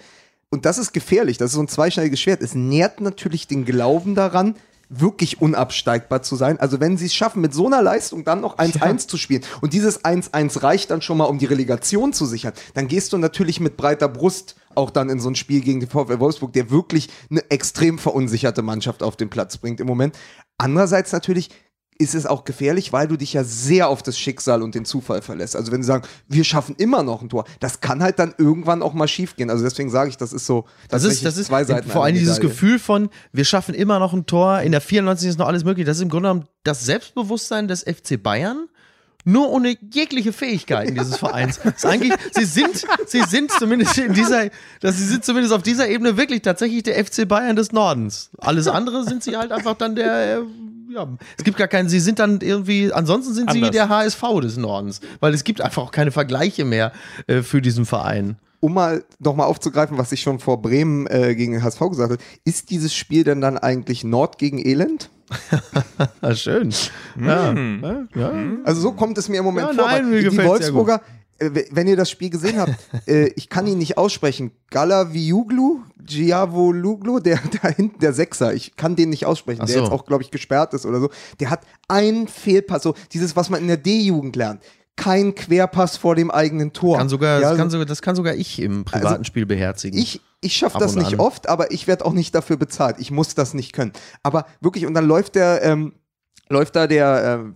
und 0.48 0.64
das 0.64 0.78
ist 0.78 0.92
gefährlich, 0.94 1.36
das 1.36 1.50
ist 1.50 1.56
so 1.56 1.60
ein 1.62 1.68
zweischneidiges 1.68 2.20
Schwert, 2.20 2.40
es 2.40 2.54
nährt 2.54 3.02
natürlich 3.02 3.46
den 3.48 3.66
Glauben 3.66 4.14
daran, 4.14 4.54
wirklich 4.88 5.40
unabsteigbar 5.40 6.22
zu 6.22 6.36
sein. 6.36 6.58
Also 6.58 6.80
wenn 6.80 6.96
sie 6.96 7.06
es 7.06 7.14
schaffen, 7.14 7.40
mit 7.40 7.54
so 7.54 7.66
einer 7.66 7.82
Leistung 7.82 8.24
dann 8.24 8.40
noch 8.40 8.58
1-1 8.58 9.08
zu 9.08 9.16
spielen 9.16 9.42
und 9.60 9.72
dieses 9.72 10.04
1-1 10.04 10.62
reicht 10.62 10.90
dann 10.90 11.02
schon 11.02 11.18
mal, 11.18 11.24
um 11.24 11.38
die 11.38 11.46
Relegation 11.46 12.12
zu 12.12 12.26
sichern, 12.26 12.52
dann 12.74 12.88
gehst 12.88 13.12
du 13.12 13.18
natürlich 13.18 13.60
mit 13.60 13.76
breiter 13.76 14.08
Brust 14.08 14.56
auch 14.74 14.90
dann 14.90 15.10
in 15.10 15.20
so 15.20 15.28
ein 15.28 15.34
Spiel 15.34 15.60
gegen 15.60 15.80
den 15.80 15.88
VfL 15.88 16.20
Wolfsburg, 16.20 16.52
der 16.52 16.70
wirklich 16.70 17.08
eine 17.30 17.50
extrem 17.50 17.98
verunsicherte 17.98 18.62
Mannschaft 18.62 19.02
auf 19.02 19.16
den 19.16 19.28
Platz 19.28 19.56
bringt 19.58 19.80
im 19.80 19.86
Moment. 19.86 20.16
Andererseits 20.56 21.12
natürlich 21.12 21.50
ist 22.00 22.14
es 22.14 22.26
auch 22.26 22.44
gefährlich, 22.44 22.92
weil 22.92 23.08
du 23.08 23.16
dich 23.16 23.32
ja 23.32 23.42
sehr 23.42 23.88
auf 23.88 24.04
das 24.04 24.16
Schicksal 24.16 24.62
und 24.62 24.76
den 24.76 24.84
Zufall 24.84 25.20
verlässt. 25.20 25.56
Also 25.56 25.72
wenn 25.72 25.82
sie 25.82 25.88
sagen, 25.88 26.06
wir 26.28 26.44
schaffen 26.44 26.76
immer 26.78 27.02
noch 27.02 27.22
ein 27.22 27.28
Tor, 27.28 27.44
das 27.58 27.80
kann 27.80 28.02
halt 28.02 28.20
dann 28.20 28.34
irgendwann 28.38 28.82
auch 28.82 28.94
mal 28.94 29.08
schief 29.08 29.34
gehen. 29.34 29.50
Also 29.50 29.64
deswegen 29.64 29.90
sage 29.90 30.08
ich, 30.08 30.16
das 30.16 30.32
ist 30.32 30.46
so 30.46 30.64
Das 30.88 31.02
ist, 31.02 31.24
das 31.24 31.36
ist 31.36 31.48
zwei 31.48 31.64
Seiten 31.64 31.90
vor 31.90 32.04
allem 32.04 32.14
dieses. 32.14 32.38
Gefühl 32.38 32.78
von, 32.78 33.10
wir 33.32 33.44
schaffen 33.44 33.74
immer 33.74 33.98
noch 33.98 34.12
ein 34.12 34.26
Tor, 34.26 34.60
in 34.60 34.70
der 34.70 34.80
94 34.80 35.30
ist 35.30 35.38
noch 35.38 35.48
alles 35.48 35.64
möglich. 35.64 35.86
Das 35.86 35.96
ist 35.96 36.04
im 36.04 36.08
Grunde 36.08 36.28
genommen 36.28 36.48
das 36.62 36.84
Selbstbewusstsein 36.84 37.66
des 37.66 37.82
FC 37.82 38.22
Bayern, 38.22 38.68
nur 39.24 39.50
ohne 39.50 39.76
jegliche 39.92 40.32
Fähigkeiten 40.32 40.94
dieses 40.94 41.16
Vereins. 41.18 41.58
Das 41.64 41.78
ist 41.78 41.86
eigentlich, 41.86 42.12
sie 42.32 42.44
sind, 42.44 42.84
sie 43.06 43.22
sind 43.24 43.50
zumindest 43.50 43.98
in 43.98 44.14
dieser, 44.14 44.50
dass 44.80 44.96
sie 44.96 45.04
sind 45.04 45.24
zumindest 45.24 45.52
auf 45.52 45.62
dieser 45.64 45.88
Ebene 45.88 46.16
wirklich 46.16 46.42
tatsächlich 46.42 46.84
der 46.84 47.04
FC 47.04 47.26
Bayern 47.26 47.56
des 47.56 47.72
Nordens. 47.72 48.30
Alles 48.38 48.68
andere 48.68 49.02
sind 49.02 49.24
sie 49.24 49.36
halt 49.36 49.50
einfach 49.50 49.74
dann 49.74 49.96
der, 49.96 50.38
äh, 50.38 50.42
ja, 50.88 51.08
es 51.36 51.44
gibt 51.44 51.56
gar 51.56 51.68
keinen, 51.68 51.88
sie 51.88 52.00
sind 52.00 52.18
dann 52.18 52.40
irgendwie, 52.40 52.92
ansonsten 52.92 53.34
sind 53.34 53.50
sie 53.50 53.58
Anders. 53.58 53.70
der 53.72 53.88
HSV 53.88 54.22
des 54.42 54.56
Nordens, 54.56 55.00
weil 55.20 55.34
es 55.34 55.44
gibt 55.44 55.60
einfach 55.60 55.82
auch 55.82 55.90
keine 55.92 56.10
Vergleiche 56.12 56.64
mehr 56.64 56.92
äh, 57.26 57.42
für 57.42 57.60
diesen 57.62 57.84
Verein. 57.86 58.36
Um 58.60 58.74
mal 58.74 59.04
noch 59.20 59.36
mal 59.36 59.44
aufzugreifen, 59.44 59.98
was 59.98 60.10
ich 60.10 60.20
schon 60.20 60.40
vor 60.40 60.60
Bremen 60.60 61.06
äh, 61.06 61.34
gegen 61.36 61.52
den 61.52 61.62
HSV 61.62 61.78
gesagt 61.90 62.10
habe, 62.12 62.22
ist 62.44 62.70
dieses 62.70 62.92
Spiel 62.94 63.22
denn 63.22 63.40
dann 63.40 63.56
eigentlich 63.56 64.02
Nord 64.02 64.38
gegen 64.38 64.58
Elend? 64.58 65.10
Ah, 66.20 66.34
schön. 66.34 66.72
Ja, 67.20 67.52
Mhm. 67.52 68.08
ja. 68.14 68.32
Also 68.64 68.80
so 68.80 68.92
kommt 68.92 69.18
es 69.18 69.28
mir 69.28 69.38
im 69.38 69.44
Moment 69.44 69.68
Ja, 69.68 69.74
vor. 69.74 69.86
nein, 69.86 70.10
die 70.10 70.36
Wolfsburger, 70.44 71.00
wenn 71.40 71.86
ihr 71.86 71.96
das 71.96 72.10
Spiel 72.10 72.30
gesehen 72.30 72.58
habt, 72.58 72.74
äh, 73.06 73.28
ich 73.36 73.48
kann 73.48 73.66
ihn 73.66 73.78
nicht 73.78 73.96
aussprechen. 73.98 74.50
Galaviuglu, 74.70 75.80
Giavoluglu, 76.04 77.20
der 77.20 77.38
da 77.62 77.68
hinten, 77.68 77.98
der 78.00 78.12
Sechser, 78.12 78.54
ich 78.54 78.76
kann 78.76 78.96
den 78.96 79.10
nicht 79.10 79.26
aussprechen, 79.26 79.60
Ach 79.62 79.66
der 79.66 79.76
so. 79.78 79.82
jetzt 79.84 79.92
auch, 79.92 80.04
glaube 80.04 80.22
ich, 80.22 80.30
gesperrt 80.30 80.74
ist 80.74 80.86
oder 80.86 81.00
so. 81.00 81.10
Der 81.40 81.50
hat 81.50 81.60
einen 81.88 82.28
Fehlpass, 82.28 82.82
so 82.82 82.94
dieses, 83.12 83.36
was 83.36 83.50
man 83.50 83.60
in 83.60 83.68
der 83.68 83.76
D-Jugend 83.76 84.36
lernt. 84.36 84.62
Kein 84.96 85.34
Querpass 85.36 85.96
vor 85.96 86.16
dem 86.16 86.30
eigenen 86.30 86.72
Tor. 86.72 86.98
Kann 86.98 87.08
sogar, 87.08 87.40
Ja, 87.40 87.50
das, 87.50 87.56
kann 87.56 87.66
also 87.66 87.76
sogar, 87.76 87.86
das 87.86 88.02
kann 88.02 88.16
sogar 88.16 88.34
ich 88.34 88.60
im 88.60 88.84
privaten 88.84 89.06
Also, 89.06 89.24
Spiel 89.24 89.46
beherzigen. 89.46 89.96
ich, 89.98 90.20
ich 90.40 90.54
schaffe 90.56 90.78
das 90.78 90.96
nicht 90.96 91.14
an. 91.14 91.20
oft, 91.20 91.48
aber 91.48 91.70
ich 91.70 91.86
werde 91.86 92.04
auch 92.04 92.12
nicht 92.12 92.34
dafür 92.34 92.56
bezahlt. 92.56 92.96
Ich 92.98 93.12
muss 93.12 93.36
das 93.36 93.54
nicht 93.54 93.72
können. 93.72 93.92
Aber 94.24 94.46
wirklich, 94.60 94.86
und 94.86 94.94
dann 94.94 95.06
läuft 95.06 95.36
der, 95.36 95.62
ähm, 95.62 95.92
läuft 96.48 96.74
da 96.74 96.88
der 96.88 97.40
ähm, 97.44 97.54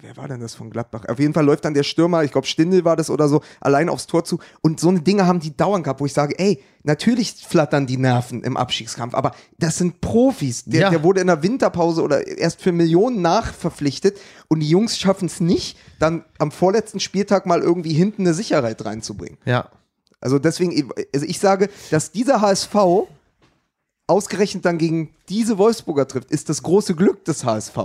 wer, 0.00 0.16
war 0.16 0.28
denn 0.28 0.40
das 0.40 0.54
von 0.54 0.70
Gladbach? 0.70 1.04
Auf 1.08 1.18
jeden 1.18 1.32
Fall 1.34 1.44
läuft 1.44 1.64
dann 1.64 1.74
der 1.74 1.82
Stürmer, 1.82 2.24
ich 2.24 2.32
glaube 2.32 2.46
Stindel 2.46 2.84
war 2.84 2.96
das 2.96 3.10
oder 3.10 3.28
so, 3.28 3.40
allein 3.60 3.88
aufs 3.88 4.06
Tor 4.06 4.24
zu. 4.24 4.38
Und 4.62 4.80
so 4.80 4.88
eine 4.88 5.00
Dinge 5.00 5.26
haben 5.26 5.40
die 5.40 5.56
dauernd 5.56 5.84
gehabt, 5.84 6.00
wo 6.00 6.06
ich 6.06 6.12
sage, 6.12 6.38
ey, 6.38 6.62
natürlich 6.82 7.32
flattern 7.46 7.86
die 7.86 7.96
Nerven 7.96 8.42
im 8.42 8.56
Abstiegskampf, 8.56 9.14
aber 9.14 9.32
das 9.58 9.78
sind 9.78 10.00
Profis. 10.00 10.64
Der, 10.64 10.80
Ja. 10.82 10.90
der 10.90 11.02
wurde 11.02 11.20
in 11.20 11.26
der 11.28 11.42
Winterpause 11.42 12.02
oder 12.02 12.26
erst 12.26 12.60
für 12.62 12.72
Millionen 12.72 13.22
nachverpflichtet 13.22 14.18
und 14.48 14.60
die 14.60 14.68
Jungs 14.68 14.98
schaffen 14.98 15.26
es 15.26 15.40
nicht, 15.40 15.78
dann 15.98 16.24
am 16.38 16.50
vorletzten 16.50 17.00
Spieltag 17.00 17.46
mal 17.46 17.60
irgendwie 17.60 17.94
hinten 17.94 18.22
eine 18.22 18.34
Sicherheit 18.34 18.84
reinzubringen. 18.84 19.38
Ja. 19.44 19.68
Also 20.20 20.38
deswegen, 20.38 20.90
also 21.14 21.26
ich 21.26 21.38
sage, 21.38 21.68
dass 21.90 22.10
dieser 22.12 22.40
HSV 22.40 22.74
ausgerechnet 24.06 24.64
dann 24.64 24.78
gegen 24.78 25.10
diese 25.28 25.56
Wolfsburger 25.58 26.06
trifft, 26.06 26.30
ist 26.30 26.48
das 26.48 26.62
große 26.62 26.94
Glück 26.94 27.24
des 27.24 27.44
HSV. 27.44 27.76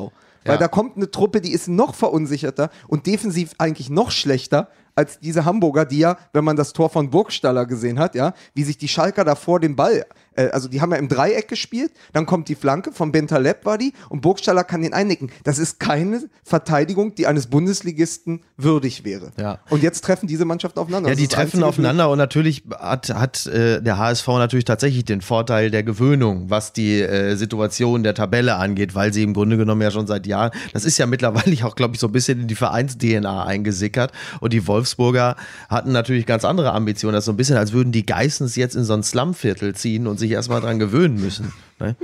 Weil 0.45 0.57
da 0.57 0.67
kommt 0.67 0.95
eine 0.95 1.11
Truppe, 1.11 1.41
die 1.41 1.51
ist 1.51 1.67
noch 1.67 1.95
verunsicherter 1.95 2.69
und 2.87 3.05
defensiv 3.05 3.51
eigentlich 3.57 3.89
noch 3.89 4.11
schlechter 4.11 4.69
als 4.95 5.19
diese 5.19 5.45
Hamburger, 5.45 5.85
die 5.85 5.99
ja, 5.99 6.17
wenn 6.33 6.43
man 6.43 6.57
das 6.57 6.73
Tor 6.73 6.89
von 6.89 7.09
Burgstaller 7.09 7.65
gesehen 7.65 7.99
hat, 7.99 8.15
ja, 8.15 8.33
wie 8.53 8.63
sich 8.63 8.77
die 8.77 8.87
Schalker 8.87 9.23
davor 9.23 9.59
den 9.59 9.75
Ball, 9.75 10.05
äh, 10.35 10.49
also 10.49 10.67
die 10.67 10.81
haben 10.81 10.91
ja 10.91 10.97
im 10.97 11.07
Dreieck 11.07 11.47
gespielt, 11.47 11.91
dann 12.13 12.25
kommt 12.25 12.49
die 12.49 12.55
Flanke 12.55 12.91
von 12.91 13.11
Bentaleb 13.11 13.65
war 13.65 13.77
die 13.77 13.93
und 14.09 14.21
Burgstaller 14.21 14.63
kann 14.63 14.81
den 14.81 14.93
einnicken. 14.93 15.31
Das 15.43 15.59
ist 15.59 15.79
keine 15.79 16.29
Verteidigung, 16.43 17.15
die 17.15 17.27
eines 17.27 17.47
Bundesligisten 17.47 18.41
würdig 18.57 19.03
wäre. 19.03 19.31
Ja. 19.37 19.59
Und 19.69 19.83
jetzt 19.83 20.03
treffen 20.03 20.27
diese 20.27 20.45
Mannschaften 20.45 20.79
aufeinander. 20.79 21.09
Ja, 21.09 21.15
Das 21.15 21.21
die 21.21 21.27
treffen 21.27 21.63
aufeinander 21.63 22.09
und 22.09 22.17
natürlich 22.17 22.63
hat, 22.77 23.09
hat 23.09 23.45
äh, 23.47 23.81
der 23.81 23.97
HSV 23.97 24.27
natürlich 24.27 24.65
tatsächlich 24.65 25.05
den 25.05 25.21
Vorteil 25.21 25.71
der 25.71 25.83
Gewöhnung, 25.83 26.49
was 26.49 26.73
die 26.73 27.01
äh, 27.01 27.35
Situation 27.35 28.03
der 28.03 28.13
Tabelle 28.13 28.55
angeht, 28.55 28.95
weil 28.95 29.13
sie 29.13 29.23
im 29.23 29.33
Grunde 29.33 29.57
genommen 29.57 29.81
ja 29.81 29.91
schon 29.91 30.07
seit 30.07 30.27
Jahren, 30.27 30.51
das 30.73 30.85
ist 30.85 30.97
ja 30.97 31.05
mittlerweile 31.05 31.49
auch, 31.65 31.75
glaube 31.75 31.95
ich, 31.95 31.99
so 31.99 32.07
ein 32.07 32.11
bisschen 32.11 32.41
in 32.41 32.47
die 32.47 32.55
Vereins-DNA 32.55 33.45
eingesickert 33.45 34.11
und 34.39 34.53
die 34.53 34.67
Wolfsburger 34.67 35.35
hatten 35.69 35.91
natürlich 35.91 36.25
ganz 36.25 36.45
andere 36.45 36.73
Ambitionen, 36.73 37.13
das 37.13 37.23
ist 37.23 37.25
so 37.25 37.33
ein 37.33 37.37
bisschen, 37.37 37.57
als 37.57 37.73
würden 37.73 37.91
die 37.91 38.05
Geissens 38.05 38.55
jetzt 38.55 38.75
in 38.75 38.83
so 38.83 38.93
ein 38.93 39.03
Slumviertel 39.03 39.75
ziehen 39.75 40.07
und 40.07 40.18
sich 40.19 40.31
erstmal 40.31 40.61
dran 40.61 40.77
gewöhnen 40.79 41.19
müssen. 41.19 41.51
Ne? 41.79 41.95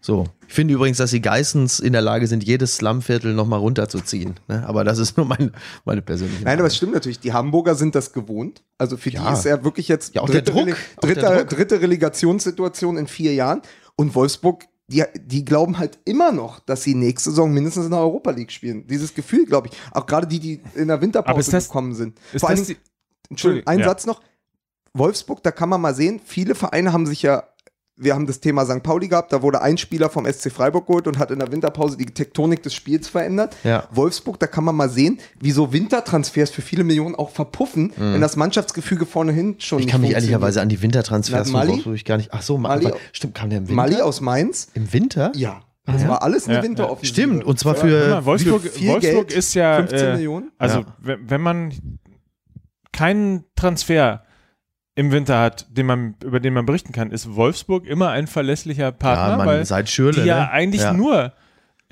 So. 0.00 0.26
Ich 0.48 0.54
finde 0.54 0.74
übrigens, 0.74 0.98
dass 0.98 1.10
die 1.12 1.20
Geissens 1.22 1.78
in 1.78 1.92
der 1.92 2.02
Lage 2.02 2.26
sind, 2.26 2.42
jedes 2.44 2.76
Slumviertel 2.76 3.34
nochmal 3.34 3.60
runterzuziehen. 3.60 4.34
Ne? 4.48 4.64
Aber 4.66 4.82
das 4.84 4.98
ist 4.98 5.16
nur 5.16 5.26
meine, 5.26 5.52
meine 5.84 6.02
persönliche 6.02 6.44
Nein, 6.44 6.58
aber 6.58 6.66
es 6.66 6.76
stimmt 6.76 6.92
natürlich. 6.92 7.20
Die 7.20 7.32
Hamburger 7.32 7.74
sind 7.76 7.94
das 7.94 8.12
gewohnt. 8.12 8.62
Also 8.78 8.96
für 8.96 9.10
Ja. 9.10 9.28
die 9.28 9.32
ist 9.38 9.44
ja 9.44 9.62
wirklich 9.64 9.86
jetzt 9.88 10.14
Ja, 10.14 10.22
auch 10.22 10.28
der 10.30 10.42
Druck. 10.42 10.66
Rele- 10.66 10.72
Auch 10.96 11.00
der 11.02 11.14
dritter, 11.14 11.36
Druck. 11.44 11.48
dritte 11.50 11.80
Relegationssituation 11.80 12.96
in 12.96 13.06
vier 13.06 13.32
Jahren. 13.34 13.62
Und 13.96 14.14
Wolfsburg, 14.14 14.64
die, 14.88 15.04
die 15.24 15.44
glauben 15.44 15.78
halt 15.78 15.98
immer 16.04 16.32
noch, 16.32 16.58
dass 16.60 16.82
sie 16.82 16.94
nächste 16.96 17.30
Saison 17.30 17.52
mindestens 17.52 17.84
in 17.84 17.92
der 17.92 18.00
Europa 18.00 18.32
League 18.32 18.50
spielen. 18.52 18.86
Dieses 18.88 19.14
Gefühl, 19.14 19.46
glaube 19.46 19.68
ich. 19.70 19.78
Auch 19.92 20.06
gerade 20.06 20.26
die, 20.26 20.40
die 20.40 20.60
in 20.74 20.88
der 20.88 20.94
Aber 20.96 21.02
Winterpause 21.02 21.40
ist 21.40 21.52
das- 21.52 21.68
gekommen 21.68 21.94
sind. 21.94 22.18
Ist 22.32 22.40
Vor 22.40 22.48
allen 22.48 22.58
das 22.58 22.66
Dingen, 22.66 22.80
die, 22.84 23.30
Entschuldigung, 23.30 23.66
ein 23.68 23.78
ja. 23.78 23.84
Satz 23.86 24.04
noch. 24.06 24.20
Wolfsburg, 24.94 25.42
da 25.42 25.50
kann 25.52 25.68
man 25.70 25.80
mal 25.80 25.94
sehen, 25.94 26.20
viele 26.24 26.54
Vereine 26.54 26.92
haben 26.92 27.06
sich 27.06 27.22
ja, 27.22 27.44
wir 27.96 28.14
haben 28.14 28.26
das 28.26 28.40
Thema 28.40 28.64
St. 28.64 28.82
Pauli 28.82 29.06
gehabt, 29.08 29.32
da 29.32 29.42
wurde 29.42 29.60
ein 29.62 29.76
Spieler 29.78 30.08
vom 30.08 30.24
SC 30.26 30.50
Freiburg 30.50 30.86
geholt 30.86 31.06
und 31.06 31.18
hat 31.18 31.30
in 31.30 31.38
der 31.38 31.52
Winterpause 31.52 31.96
die 31.96 32.06
Tektonik 32.06 32.62
des 32.62 32.74
Spiels 32.74 33.08
verändert. 33.08 33.54
Ja. 33.64 33.86
Wolfsburg, 33.92 34.40
da 34.40 34.46
kann 34.46 34.64
man 34.64 34.74
mal 34.74 34.88
sehen, 34.88 35.18
wie 35.40 35.50
so 35.52 35.72
Wintertransfers 35.72 36.50
für 36.50 36.62
viele 36.62 36.84
Millionen 36.84 37.14
auch 37.14 37.30
verpuffen, 37.30 37.92
wenn 37.96 38.20
das 38.20 38.36
Mannschaftsgefüge 38.36 39.06
vornehin 39.06 39.56
schon 39.58 39.76
Mhm. 39.76 39.80
Ich 39.80 39.86
nicht 39.86 39.92
kann 39.92 40.00
mich 40.00 40.10
ehrlicherweise 40.12 40.60
an 40.62 40.68
die 40.68 40.80
Wintertransfers 40.82 41.48
Na, 41.48 41.58
von 41.60 41.68
Mali? 41.68 41.72
Wolfsburg 41.84 42.04
gar 42.04 42.16
nicht. 42.16 42.30
Ach 42.32 42.42
so, 42.42 42.56
Mali- 42.58 42.84
Mali, 42.84 42.96
stimmt, 43.12 43.34
kam 43.34 43.50
der 43.50 43.58
im 43.58 43.64
Winter? 43.68 43.76
Mali 43.76 43.96
aus 44.00 44.20
Mainz? 44.20 44.68
Im 44.74 44.92
Winter? 44.92 45.30
Ja. 45.34 45.60
Das 45.84 46.06
war 46.06 46.22
alles 46.22 46.46
eine 46.46 46.58
Ja, 46.58 46.62
Winteroffensive. 46.62 47.12
Stimmt, 47.12 47.44
und 47.44 47.58
zwar 47.58 47.74
für 47.74 48.08
mal, 48.08 48.24
Wolfsburg, 48.24 48.62
viel 48.62 48.88
Wolfsburg 48.88 49.28
Geld? 49.28 49.32
ist 49.38 49.54
ja. 49.54 49.76
15 49.78 49.98
äh, 49.98 50.12
Millionen? 50.12 50.52
Also, 50.56 50.78
Ja. 50.78 50.86
wenn 51.02 51.40
man 51.40 51.72
keinen 52.92 53.44
Transfer 53.56 54.22
im 54.94 55.10
Winter 55.10 55.40
hat, 55.40 55.66
den 55.70 55.86
man, 55.86 56.14
über 56.22 56.40
den 56.40 56.52
man 56.52 56.66
berichten 56.66 56.92
kann, 56.92 57.10
ist 57.10 57.34
Wolfsburg 57.34 57.86
immer 57.86 58.10
ein 58.10 58.26
verlässlicher 58.26 58.92
Partner, 58.92 59.30
ja, 59.30 59.36
man, 59.36 59.46
weil 59.46 59.64
seit 59.64 59.88
Schürle. 59.88 60.20
die 60.20 60.26
ja 60.28 60.40
ne? 60.40 60.50
eigentlich 60.50 60.82
Ja. 60.82 60.92
nur 60.92 61.32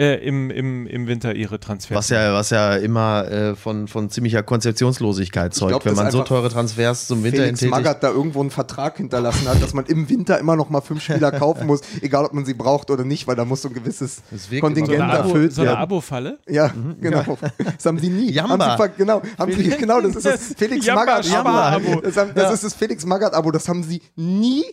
äh, 0.01 0.15
im, 0.27 0.51
im, 0.51 0.87
im 0.87 1.07
Winter 1.07 1.35
ihre 1.35 1.61
Transfers 1.61 1.97
Was 1.97 2.09
ja, 2.09 2.33
was 2.33 2.49
ja 2.49 2.77
immer 2.77 3.31
äh, 3.31 3.55
von, 3.55 3.87
von 3.87 4.09
ziemlicher 4.09 4.43
Konzeptionslosigkeit 4.43 5.53
zeugt, 5.53 5.71
glaub, 5.71 5.85
wenn 5.85 5.95
man 5.95 6.11
so 6.11 6.23
teure 6.23 6.49
Transfers 6.49 7.07
zum 7.07 7.23
Winter 7.23 7.43
Felix 7.43 7.63
enttätigt. 7.63 7.71
Magath 7.71 8.03
da 8.03 8.09
irgendwo 8.09 8.41
einen 8.41 8.51
Vertrag 8.51 8.97
hinterlassen 8.97 9.47
hat, 9.47 9.63
dass 9.63 9.75
man 9.75 9.85
im 9.85 10.09
Winter 10.09 10.39
immer 10.39 10.57
noch 10.57 10.71
mal 10.71 10.81
fünf 10.81 11.03
Spieler 11.03 11.31
kaufen 11.39 11.67
muss, 11.67 11.83
egal 12.01 12.25
ob 12.25 12.33
man 12.33 12.47
sie 12.47 12.55
braucht 12.55 12.91
oder 12.91 13.05
nicht, 13.05 13.27
weil 13.27 13.37
da 13.37 13.45
muss 13.45 13.61
so 13.61 13.69
ein 13.69 13.75
gewisses 13.75 14.23
so 14.35 14.59
Kontingent 14.59 15.03
Abo, 15.03 15.29
erfüllt 15.29 15.53
so 15.53 15.61
eine 15.61 15.71
werden. 15.73 15.83
Abo-Falle. 15.83 16.39
Ja, 16.49 16.73
genau. 17.01 17.37
Das 17.59 17.85
haben 17.85 17.99
sie 17.99 18.09
nie. 18.09 18.33
Jamba. 18.33 18.79
Haben 18.79 18.93
sie 18.93 18.97
genau, 18.97 19.23
haben 19.39 19.53
sie, 19.53 19.69
genau, 19.69 20.01
das 20.01 20.17
ist 20.17 20.25
das 20.25 20.55
Felix 20.57 20.87
Jamba 20.87 21.05
Magath 21.05 21.27
Sparabo. 21.27 22.01
Das, 22.01 22.15
das 22.15 22.55
ist 22.55 22.65
das 22.65 22.75
Felix 22.75 23.05
Magath 23.05 23.35
Abo. 23.35 23.51
Das 23.51 23.69
haben 23.69 23.83
sie 23.83 24.01
nie 24.17 24.65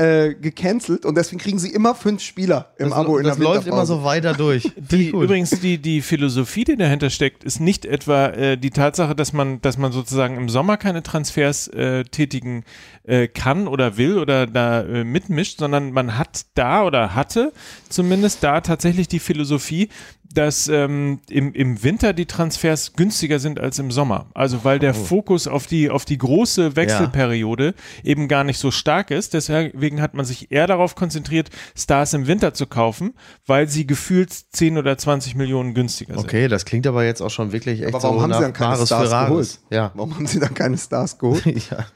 äh, 0.00 0.34
gecancelt 0.34 1.04
und 1.04 1.14
deswegen 1.14 1.40
kriegen 1.40 1.58
sie 1.58 1.70
immer 1.70 1.94
fünf 1.94 2.22
Spieler 2.22 2.72
im 2.78 2.88
das 2.88 2.98
Abo 2.98 3.18
in 3.18 3.24
das 3.24 3.36
der 3.36 3.44
läuft 3.44 3.66
immer 3.66 3.84
so 3.84 4.02
weiter 4.02 4.32
durch. 4.32 4.72
Die, 4.76 5.10
übrigens, 5.10 5.50
die, 5.50 5.78
die 5.78 6.00
Philosophie, 6.00 6.64
die 6.64 6.76
dahinter 6.76 7.10
steckt, 7.10 7.44
ist 7.44 7.60
nicht 7.60 7.84
etwa 7.84 8.28
äh, 8.28 8.56
die 8.56 8.70
Tatsache, 8.70 9.14
dass 9.14 9.32
man, 9.32 9.60
dass 9.60 9.76
man 9.76 9.92
sozusagen 9.92 10.36
im 10.36 10.48
Sommer 10.48 10.78
keine 10.78 11.02
Transfers 11.02 11.68
äh, 11.68 12.04
tätigen 12.04 12.64
äh, 13.04 13.28
kann 13.28 13.68
oder 13.68 13.98
will 13.98 14.18
oder 14.18 14.46
da 14.46 14.82
äh, 14.82 15.04
mitmischt, 15.04 15.58
sondern 15.58 15.92
man 15.92 16.16
hat 16.16 16.46
da 16.54 16.84
oder 16.84 17.14
hatte 17.14 17.52
zumindest 17.88 18.42
da 18.42 18.62
tatsächlich 18.62 19.06
die 19.08 19.18
Philosophie, 19.18 19.90
dass 20.32 20.68
ähm, 20.68 21.20
im, 21.28 21.52
im 21.54 21.82
Winter 21.82 22.12
die 22.12 22.26
Transfers 22.26 22.92
günstiger 22.92 23.38
sind 23.38 23.58
als 23.58 23.78
im 23.78 23.90
Sommer. 23.90 24.26
Also 24.34 24.64
weil 24.64 24.78
der 24.78 24.94
Fokus 24.94 25.48
auf 25.48 25.66
die, 25.66 25.90
auf 25.90 26.04
die 26.04 26.18
große 26.18 26.76
Wechselperiode 26.76 27.74
eben 28.04 28.28
gar 28.28 28.44
nicht 28.44 28.58
so 28.58 28.70
stark 28.70 29.10
ist. 29.10 29.34
Deswegen 29.34 30.00
hat 30.00 30.14
man 30.14 30.24
sich 30.24 30.52
eher 30.52 30.66
darauf 30.66 30.94
konzentriert, 30.94 31.50
Stars 31.76 32.14
im 32.14 32.26
Winter 32.26 32.54
zu 32.54 32.66
kaufen, 32.66 33.14
weil 33.46 33.68
sie 33.68 33.86
gefühlt 33.86 34.32
10 34.32 34.78
oder 34.78 34.96
20 34.96 35.34
Millionen 35.34 35.74
günstiger 35.74 36.14
sind. 36.14 36.24
Okay, 36.24 36.46
das 36.46 36.64
klingt 36.64 36.86
aber 36.86 37.04
jetzt 37.04 37.20
auch 37.20 37.30
schon 37.30 37.52
wirklich 37.52 37.82
echt 37.82 37.94
Aber 37.94 38.02
warum 38.02 38.16
so 38.16 38.22
haben 38.22 38.32
sie 38.34 38.40
dann 38.40 38.52
keine 38.52 38.86
Stars 38.86 39.10
geholt? 39.10 39.58
Ja. 39.70 39.90
Warum 39.94 40.14
haben 40.14 40.26
sie 40.26 40.38
dann 40.38 40.54
keine 40.54 40.78
Stars 40.78 41.18
geholt? 41.18 41.44
ja. 41.44 41.86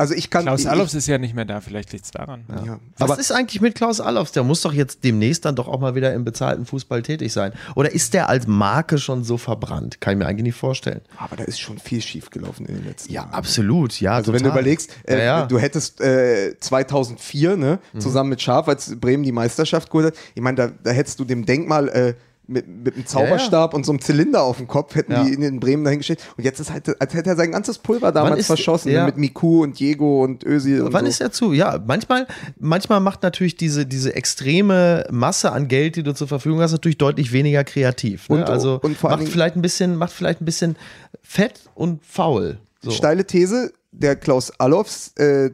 Also 0.00 0.14
ich 0.14 0.30
kann 0.30 0.44
Klaus 0.44 0.64
Allofs 0.64 0.94
ist 0.94 1.06
ja 1.08 1.18
nicht 1.18 1.34
mehr 1.34 1.44
da, 1.44 1.60
vielleicht 1.60 1.92
liegt 1.92 2.06
es 2.06 2.10
daran. 2.10 2.44
ja. 2.64 2.78
Was 2.96 3.10
Aber 3.10 3.20
ist 3.20 3.30
eigentlich 3.32 3.60
mit 3.60 3.74
Klaus 3.74 4.00
Allofs? 4.00 4.32
Der 4.32 4.42
muss 4.44 4.62
doch 4.62 4.72
jetzt 4.72 5.04
demnächst 5.04 5.44
dann 5.44 5.56
doch 5.56 5.68
auch 5.68 5.78
mal 5.78 5.94
wieder 5.94 6.14
im 6.14 6.24
bezahlten 6.24 6.64
Fußball 6.64 7.02
tätig 7.02 7.32
sein. 7.34 7.52
Oder 7.74 7.92
ist 7.92 8.14
der 8.14 8.30
als 8.30 8.46
Marke 8.46 8.96
schon 8.96 9.24
so 9.24 9.36
verbrannt? 9.36 10.00
Kann 10.00 10.14
ich 10.14 10.18
mir 10.18 10.26
eigentlich 10.26 10.44
nicht 10.44 10.56
vorstellen. 10.56 11.02
aber 11.18 11.36
da 11.36 11.44
ist 11.44 11.60
schon 11.60 11.78
viel 11.78 12.00
schief 12.00 12.30
gelaufen 12.30 12.64
in 12.64 12.76
den 12.76 12.84
letzten 12.86 13.12
Ja, 13.12 13.22
Jahren. 13.24 13.34
absolut. 13.34 14.00
Ja, 14.00 14.12
Also 14.14 14.32
wenn 14.32 14.38
du 14.42 14.48
total. 14.48 14.60
überlegst, 14.62 14.90
äh, 15.06 15.18
Ja, 15.18 15.24
ja. 15.40 15.46
du 15.46 15.58
hättest 15.58 16.00
äh, 16.00 16.54
2004 16.58 17.56
ne, 17.56 17.78
zusammen 17.98 18.30
mit 18.30 18.40
Scharf, 18.40 18.68
als 18.68 18.98
Bremen 18.98 19.22
die 19.22 19.32
Meisterschaft 19.32 19.90
geholt 19.90 20.06
hat, 20.06 20.14
ich 20.34 20.40
meine, 20.42 20.56
da, 20.56 20.70
da 20.82 20.90
hättest 20.92 21.18
du 21.20 21.24
dem 21.26 21.44
Denkmal 21.44 21.88
äh, 21.90 22.14
mit, 22.50 22.66
mit 22.68 22.94
einem 22.94 23.06
Zauberstab 23.06 23.72
und 23.74 23.86
so 23.86 23.92
einem 23.92 24.00
Zylinder 24.00 24.42
auf 24.42 24.58
dem 24.58 24.66
Kopf, 24.66 24.94
hätten 24.94 25.12
Ja. 25.12 25.24
die 25.24 25.32
in 25.32 25.40
den 25.40 25.60
Bremen 25.60 25.84
dahingestellt. 25.84 26.20
Und 26.36 26.44
jetzt 26.44 26.60
ist 26.60 26.70
halt, 26.70 27.00
als 27.00 27.14
hätte 27.14 27.30
er 27.30 27.36
sein 27.36 27.52
ganzes 27.52 27.78
Pulver 27.78 28.12
damals 28.12 28.40
ist- 28.40 28.46
verschossen, 28.48 28.90
ja. 28.92 29.06
mit 29.06 29.16
Miku 29.16 29.62
und 29.62 29.78
Diego 29.78 30.22
und 30.24 30.44
Özil 30.44 30.82
und 30.82 30.92
Wann 30.92 31.04
so. 31.04 31.10
ist 31.10 31.20
er 31.20 31.32
zu? 31.32 31.52
Ja, 31.52 31.82
manchmal, 31.86 32.26
manchmal 32.58 33.00
macht 33.00 33.22
natürlich 33.22 33.56
diese, 33.56 33.86
diese 33.86 34.14
extreme 34.14 35.06
Masse 35.10 35.52
an 35.52 35.68
Geld, 35.68 35.96
die 35.96 36.02
du 36.02 36.12
zur 36.14 36.28
Verfügung 36.28 36.60
hast, 36.60 36.72
natürlich 36.72 36.98
deutlich 36.98 37.32
weniger 37.32 37.64
kreativ. 37.64 38.28
Ne? 38.28 38.36
Und- 38.36 38.50
also 38.50 38.80
und 38.82 39.02
macht 39.02 39.20
Dingen- 39.20 39.30
vielleicht 39.30 39.56
ein 39.56 39.62
bisschen, 39.62 39.96
macht 39.96 40.12
vielleicht 40.12 40.40
ein 40.40 40.44
bisschen 40.44 40.76
fett 41.22 41.60
und 41.74 42.04
faul. 42.04 42.58
So. 42.82 42.90
Steile 42.90 43.24
These, 43.24 43.72
der 43.92 44.16
Klaus 44.16 44.50
Allofs, 44.58 45.12
äh, 45.16 45.50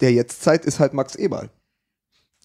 der 0.00 0.12
jetzt 0.12 0.42
Zeit 0.42 0.64
ist 0.64 0.80
halt 0.80 0.94
Max 0.94 1.14
Eberl. 1.14 1.50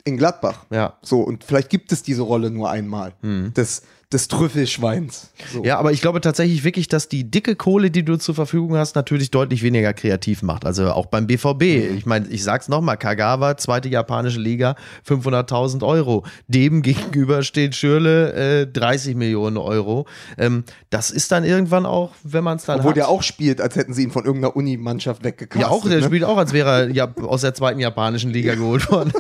In 0.06 0.18
Gladbach. 0.18 0.66
Ja. 0.70 0.94
So, 1.02 1.22
und 1.22 1.44
vielleicht 1.44 1.70
gibt 1.70 1.92
es 1.92 2.04
diese 2.04 2.22
Rolle 2.22 2.52
nur 2.52 2.70
einmal. 2.70 3.14
Des, 3.22 3.82
des 4.16 4.30
Trüffelschweins. 4.30 5.30
So. 5.52 5.66
Ja, 5.66 5.78
aber 5.78 5.92
ich 5.92 6.00
glaube 6.00 6.22
tatsächlich 6.22 6.64
wirklich, 6.64 6.88
dass 6.88 7.10
die 7.10 7.30
dicke 7.30 7.58
Kohle, 7.58 7.92
die 7.92 8.06
du 8.06 8.16
zur 8.16 8.34
Verfügung 8.34 8.78
hast, 8.78 8.96
natürlich 8.96 9.30
deutlich 9.30 9.62
weniger 9.62 9.94
kreativ 9.94 10.42
macht. 10.42 10.66
Also 10.66 10.90
auch 10.92 11.08
beim 11.08 11.28
BVB. 11.28 11.64
Ich 11.98 12.06
meine, 12.06 12.26
ich 12.30 12.42
sag's 12.42 12.70
nochmal, 12.70 12.96
Kagawa, 12.96 13.58
zweite 13.58 13.90
japanische 13.90 14.40
Liga, 14.40 14.78
500.000 15.06 15.86
Euro. 15.86 16.24
Dem 16.48 16.82
gegenüber 16.82 17.44
steht 17.44 17.76
Schürle 17.76 18.62
äh, 18.62 18.68
30 18.68 19.16
Millionen 19.16 19.58
Euro. 19.58 20.08
Ähm, 20.38 20.64
das 20.90 21.12
ist 21.12 21.34
dann 21.34 21.44
irgendwann 21.44 21.86
auch, 21.86 22.12
wenn 22.24 22.46
man 22.46 22.56
es 22.56 22.64
dann 22.64 22.78
Obwohl 22.80 22.92
hat. 22.92 22.98
der 22.98 23.10
auch 23.10 23.22
spielt, 23.22 23.60
als 23.60 23.76
hätten 23.76 23.94
sie 23.94 24.04
ihn 24.04 24.12
von 24.12 24.24
irgendeiner 24.24 24.56
Uni-Mannschaft 24.56 25.26
weggekastet. 25.26 25.62
ja, 25.62 25.68
auch, 25.68 25.84
der 25.84 26.00
ne? 26.00 26.06
spielt 26.06 26.24
auch, 26.24 26.38
als 26.38 26.54
wäre 26.54 26.70
er 26.70 26.90
ja, 26.90 27.14
aus 27.16 27.42
der 27.42 27.54
zweiten 27.54 27.82
japanischen 27.82 28.32
Liga 28.32 28.56
geholt 28.56 28.90
worden. 28.90 29.12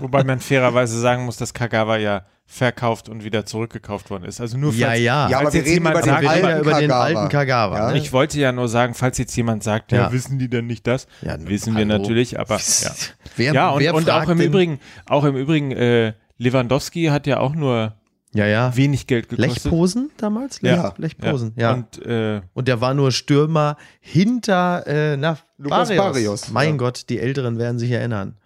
Wobei 0.00 0.24
man 0.24 0.40
fairerweise 0.40 0.98
sagen 0.98 1.24
muss, 1.24 1.36
dass 1.36 1.54
Kagawa 1.54 1.98
ja 1.98 2.22
verkauft 2.46 3.08
und 3.08 3.24
wieder 3.24 3.46
zurückgekauft 3.46 4.10
worden 4.10 4.24
ist. 4.24 4.40
Also 4.40 4.58
nur 4.58 4.70
falls, 4.72 4.80
Ja, 4.80 4.94
ja. 4.94 5.28
Ja, 5.28 5.36
aber 5.38 5.44
falls 5.50 5.54
wir 5.54 5.60
jetzt 5.60 5.70
reden 5.70 5.74
jemand 5.86 5.94
über 5.94 6.02
den 6.02 6.10
sagt, 6.10 6.22
Wir 6.22 6.28
ja 6.28 6.44
alten 6.46 6.60
über 6.60 6.80
den 6.80 6.88
Kagawa. 6.90 7.04
alten 7.04 7.28
Kagawa. 7.30 7.78
Ja. 7.78 7.90
ne? 7.92 7.98
Ich 7.98 8.12
wollte 8.12 8.38
ja 8.38 8.52
nur 8.52 8.68
sagen, 8.68 8.94
falls 8.94 9.18
jetzt 9.18 9.34
jemand 9.36 9.62
sagt, 9.64 9.92
ja, 9.92 9.98
Ja. 10.02 10.12
wissen 10.12 10.38
die 10.38 10.48
denn 10.48 10.66
nicht 10.66 10.86
das? 10.86 11.06
Ja, 11.22 11.36
wissen 11.48 11.74
wir 11.74 11.86
hallo. 11.86 11.98
natürlich, 11.98 12.38
aber 12.38 12.56
ja. 12.82 12.90
Wer, 13.36 13.52
ja, 13.54 13.70
und, 13.70 13.80
wer 13.80 13.94
und 13.94 14.10
auch 14.10 14.28
im 14.28 14.40
Übrigen, 14.40 14.78
auch 15.06 15.24
im 15.24 15.36
Übrigen, 15.36 15.72
äh, 15.72 16.12
Lewandowski 16.38 17.06
hat 17.06 17.26
ja 17.26 17.40
auch 17.40 17.54
nur 17.54 17.94
Ja, 18.34 18.46
ja. 18.46 18.76
wenig 18.76 19.06
Geld 19.06 19.30
gekostet. 19.30 19.64
Lechposen 19.64 20.10
damals? 20.18 20.60
Ja. 20.60 20.92
Lechposen, 20.98 21.54
ja. 21.56 21.72
Und, 21.72 21.98
Und 21.98 22.06
äh, 22.06 22.62
der 22.62 22.80
war 22.80 22.92
nur 22.94 23.10
Stürmer 23.10 23.76
hinter, 24.00 24.86
äh, 24.86 25.16
na, 25.16 25.38
Lukas 25.58 25.88
Barrios, 25.88 26.50
Mein 26.50 26.70
ja. 26.70 26.76
Gott, 26.76 27.08
die 27.08 27.18
Älteren 27.20 27.58
werden 27.58 27.78
sich 27.78 27.90
erinnern. 27.90 28.36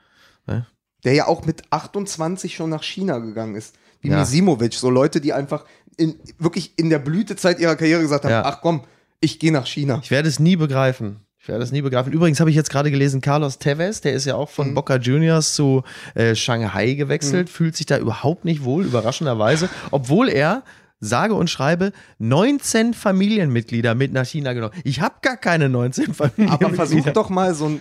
Der 1.04 1.12
ja 1.14 1.26
auch 1.28 1.46
mit 1.46 1.62
28 1.70 2.56
schon 2.56 2.70
nach 2.70 2.82
China 2.82 3.18
gegangen 3.18 3.54
ist. 3.54 3.76
Wie 4.00 4.08
Ja. 4.08 4.18
Misimovic. 4.18 4.74
So 4.74 4.90
Leute, 4.90 5.20
die 5.20 5.32
einfach 5.32 5.64
in, 5.96 6.14
wirklich 6.38 6.72
in 6.76 6.90
der 6.90 6.98
Blütezeit 7.00 7.58
ihrer 7.58 7.76
Karriere 7.76 8.00
gesagt 8.02 8.24
haben, 8.24 8.30
Ja. 8.32 8.44
ach 8.44 8.60
komm, 8.60 8.82
ich 9.20 9.38
gehe 9.38 9.52
nach 9.52 9.66
China. 9.66 10.00
Ich 10.02 10.10
werde 10.10 10.28
es 10.28 10.38
nie 10.38 10.56
begreifen. 10.56 11.20
Ich 11.40 11.48
werde 11.48 11.64
es 11.64 11.72
nie 11.72 11.80
begreifen. 11.82 12.12
Übrigens 12.12 12.40
habe 12.40 12.50
ich 12.50 12.56
jetzt 12.56 12.70
gerade 12.70 12.90
gelesen, 12.90 13.20
Carlos 13.20 13.58
Tevez, 13.58 14.00
der 14.02 14.12
ist 14.12 14.26
ja 14.26 14.34
auch 14.36 14.48
Mhm. 14.50 14.54
von 14.54 14.74
Boca 14.74 14.96
Juniors 14.96 15.54
zu 15.54 15.82
äh, 16.14 16.34
Shanghai 16.34 16.92
gewechselt, 16.94 17.48
fühlt 17.48 17.74
sich 17.76 17.86
da 17.86 17.96
überhaupt 17.98 18.44
nicht 18.44 18.64
wohl, 18.64 18.84
überraschenderweise, 18.84 19.68
obwohl 19.90 20.28
er 20.28 20.62
sage 21.00 21.34
und 21.34 21.48
schreibe 21.48 21.92
19 22.18 22.92
Familienmitglieder 22.92 23.94
mit 23.94 24.12
nach 24.12 24.26
China 24.26 24.52
genommen. 24.52 24.74
Ich 24.84 25.00
habe 25.00 25.14
gar 25.22 25.36
keine 25.36 25.68
19 25.68 26.12
Familienmitglieder. 26.14 26.66
Aber 26.66 26.74
versuch 26.74 27.06
doch 27.12 27.30
mal 27.30 27.54
so 27.54 27.66
ein 27.66 27.80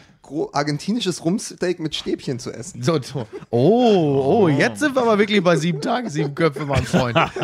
argentinisches 0.54 1.24
Rumsteak 1.24 1.80
mit 1.80 1.96
Stäbchen 1.96 2.40
zu 2.40 2.52
essen. 2.52 2.84
So, 2.84 3.02
so. 3.02 3.28
Oh, 3.50 4.44
oh, 4.44 4.48
jetzt 4.48 4.80
sind 4.80 4.96
wir 4.96 5.02
aber 5.02 5.18
wirklich 5.18 5.44
bei 5.44 5.56
sieben 5.56 5.82
Tage, 5.82 6.10
sieben 6.10 6.34
Köpfe, 6.36 6.66
mein 6.66 6.86
Freund. 6.86 7.16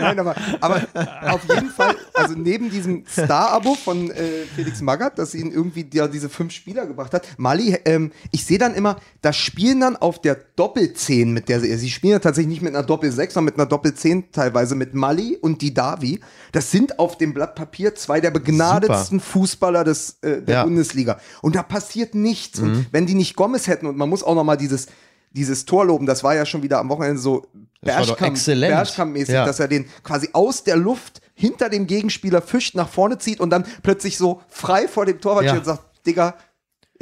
Nein, 0.00 0.18
aber, 0.18 0.34
aber 0.60 0.82
auf 1.32 1.42
jeden 1.48 1.70
Fall, 1.70 1.94
also 2.14 2.34
neben 2.34 2.70
diesem 2.70 3.04
Star-Abo 3.06 3.74
von 3.74 4.10
äh, 4.10 4.44
Felix 4.54 4.80
Magath, 4.80 5.18
dass 5.18 5.34
ihn 5.34 5.50
irgendwie 5.50 5.86
ja, 5.92 6.08
diese 6.08 6.28
fünf 6.28 6.52
Spieler 6.52 6.86
gebracht 6.86 7.12
hat, 7.14 7.26
Mali, 7.36 7.78
ähm, 7.84 8.12
ich 8.30 8.44
sehe 8.44 8.58
dann 8.58 8.74
immer, 8.74 8.96
da 9.20 9.32
spielen 9.32 9.80
dann 9.80 9.96
auf 9.96 10.20
der 10.20 10.36
Doppelzehn, 10.56 11.32
mit 11.32 11.48
der 11.48 11.60
sie, 11.60 11.74
sie 11.76 11.90
spielen 11.90 12.12
ja 12.12 12.18
tatsächlich 12.18 12.52
nicht 12.52 12.62
mit 12.62 12.74
einer 12.74 12.84
Doppel-Sechs, 12.84 13.34
sondern 13.34 13.52
mit 13.52 13.60
einer 13.60 13.68
Doppelzehn 13.68 14.30
teilweise, 14.32 14.74
mit 14.74 14.94
Mali 14.94 15.36
und 15.40 15.62
Didavi. 15.62 16.20
Das 16.52 16.70
sind 16.70 16.98
auf 16.98 17.18
dem 17.18 17.34
Blatt 17.34 17.54
Papier 17.54 17.94
zwei 17.94 18.20
der 18.20 18.30
begnadetsten 18.30 19.20
Fußballer 19.20 19.84
des, 19.84 20.18
äh, 20.22 20.42
der 20.42 20.54
Ja. 20.54 20.64
Bundesliga. 20.64 21.18
Und 21.40 21.54
da 21.54 21.62
passiert 21.62 22.14
nichts. 22.14 22.58
Und 22.60 22.86
wenn 22.92 23.06
die 23.06 23.14
nicht 23.14 23.36
Gomez 23.36 23.66
hätten, 23.66 23.86
und 23.86 23.96
man 23.96 24.08
muss 24.08 24.22
auch 24.22 24.34
noch 24.34 24.44
mal 24.44 24.56
dieses 24.56 24.86
dieses 25.34 25.64
Tor 25.64 25.86
loben, 25.86 26.04
das 26.04 26.22
war 26.22 26.34
ja 26.34 26.44
schon 26.44 26.62
wieder 26.62 26.78
am 26.78 26.90
Wochenende 26.90 27.18
so 27.18 27.46
Bergkamp-. 27.82 28.36
Bergkamp-mäßig, 28.68 29.32
Ja. 29.34 29.46
dass 29.46 29.60
er 29.60 29.66
den 29.68 29.86
quasi 30.02 30.28
aus 30.34 30.62
der 30.62 30.76
Luft 30.76 31.22
hinter 31.34 31.70
dem 31.70 31.86
Gegenspieler 31.86 32.42
fischt, 32.42 32.74
nach 32.74 32.88
vorne 32.90 33.16
zieht 33.16 33.40
und 33.40 33.48
dann 33.48 33.64
plötzlich 33.82 34.18
so 34.18 34.42
frei 34.48 34.86
vor 34.88 35.06
dem 35.06 35.22
Torwart 35.22 35.44
Ja. 35.44 35.50
steht 35.52 35.60
und 35.60 35.64
sagt, 35.64 35.82
Digga, 36.06 36.34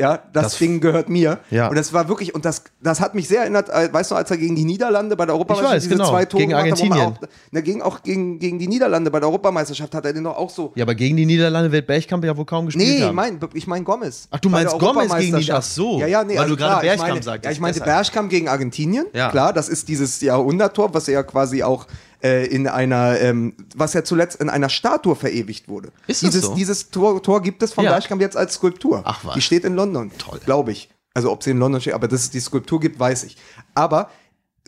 ja, 0.01 0.19
das, 0.33 0.43
Das- 0.45 0.59
Ding 0.59 0.81
gehört 0.81 1.09
mir. 1.09 1.39
Ja. 1.51 1.69
Und 1.69 1.77
das 1.77 1.93
war 1.93 2.09
wirklich, 2.09 2.35
und 2.35 2.45
das, 2.45 2.65
das 2.83 3.01
hat 3.01 3.15
mich 3.15 3.29
sehr 3.29 3.43
erinnert, 3.43 3.69
äh, 3.69 3.93
weißt 3.93 4.11
du, 4.11 4.15
als 4.17 4.31
er 4.31 4.37
gegen 4.39 4.57
die 4.57 4.65
Niederlande 4.65 5.15
bei 5.17 5.27
der 5.27 5.35
Europameisterschaft 5.35 5.83
weiß, 5.85 5.89
genau. 5.89 6.09
zwei 6.11 6.25
Tore 6.25 6.43
Gegen 6.43 6.55
Argentinien. 6.55 6.93
Auch, 7.01 7.19
na, 7.53 7.61
gegen, 7.61 7.83
auch 7.83 8.03
gegen, 8.03 8.39
gegen 8.39 8.59
die 8.59 8.67
Niederlande 8.67 9.11
bei 9.11 9.21
der 9.21 9.29
Europameisterschaft 9.29 9.95
hat 9.95 10.05
er 10.07 10.13
den 10.13 10.25
doch 10.25 10.37
auch 10.37 10.51
so. 10.51 10.73
Ja, 10.75 10.85
aber 10.85 10.95
gegen 10.95 11.17
die 11.17 11.27
Niederlande 11.27 11.71
wird 11.71 11.87
Bergkamp 11.87 12.25
ja 12.25 12.37
wohl 12.37 12.47
kaum 12.47 12.67
gespielt 12.67 12.89
Nee, 12.99 13.03
haben. 13.05 13.15
mein, 13.15 13.39
ich 13.55 13.67
meine 13.67 13.85
Gomez. 13.85 14.27
Ach, 14.31 14.41
du 14.41 14.49
meinst 14.49 14.79
Gomez 14.79 15.15
gegen 15.17 15.37
die- 15.39 15.53
ach 15.53 15.63
so, 15.63 16.01
Ja, 16.01 16.07
ja, 16.07 16.25
nee, 16.25 16.35
weil 16.35 16.41
also 16.41 16.55
du 16.57 16.61
gerade 16.63 16.81
Bergkamp 16.87 17.09
meine, 17.11 17.23
sagtest, 17.23 17.45
Ja, 17.45 17.51
ich 17.53 17.61
meinte. 17.61 17.81
Bergkamp 17.81 18.31
gegen 18.31 18.49
Argentinien. 18.49 19.07
Ja. 19.13 19.31
Klar, 19.31 19.53
das 19.53 19.69
ist 19.69 19.89
dieses 19.89 20.21
Jahrhunderttor, 20.21 20.95
was 20.95 21.07
er 21.09 21.15
ja 21.15 21.23
quasi 21.23 21.63
auch 21.63 21.87
äh, 22.23 22.47
in 22.47 22.67
einer, 22.67 23.19
ähm, 23.21 23.55
was 23.75 23.93
ja 23.95 24.05
zuletzt 24.05 24.41
in 24.41 24.51
einer 24.51 24.69
Statue 24.69 25.17
verewigt 25.17 25.69
wurde. 25.69 25.89
Ist 26.07 26.23
das 26.23 26.31
dieses, 26.31 26.45
so? 26.47 26.55
Dieses 26.55 26.91
Tor, 26.91 27.23
Tor 27.23 27.43
gibt 27.43 27.63
es 27.63 27.73
von 27.73 27.85
Ja. 27.85 27.93
Bergkamp 27.93 28.21
jetzt 28.21 28.37
als 28.37 28.55
Skulptur. 28.55 29.03
Ach, 29.05 29.25
was. 29.25 29.35
Die 29.35 29.41
steht 29.41 29.65
in 29.65 29.75
London. 29.75 30.11
Toll. 30.19 30.41
Glaube 30.45 30.73
ich. 30.73 30.91
Also 31.13 31.33
ob 31.33 31.43
sie 31.43 31.51
in 31.51 31.59
London 31.59 31.81
steht, 31.81 31.95
aber 31.95 32.07
dass 32.07 32.21
es 32.21 32.31
die 32.31 32.41
Skulptur 32.41 32.79
gibt, 32.79 33.01
weiß 33.01 33.25
ich. 33.25 33.37
Aber 33.75 34.11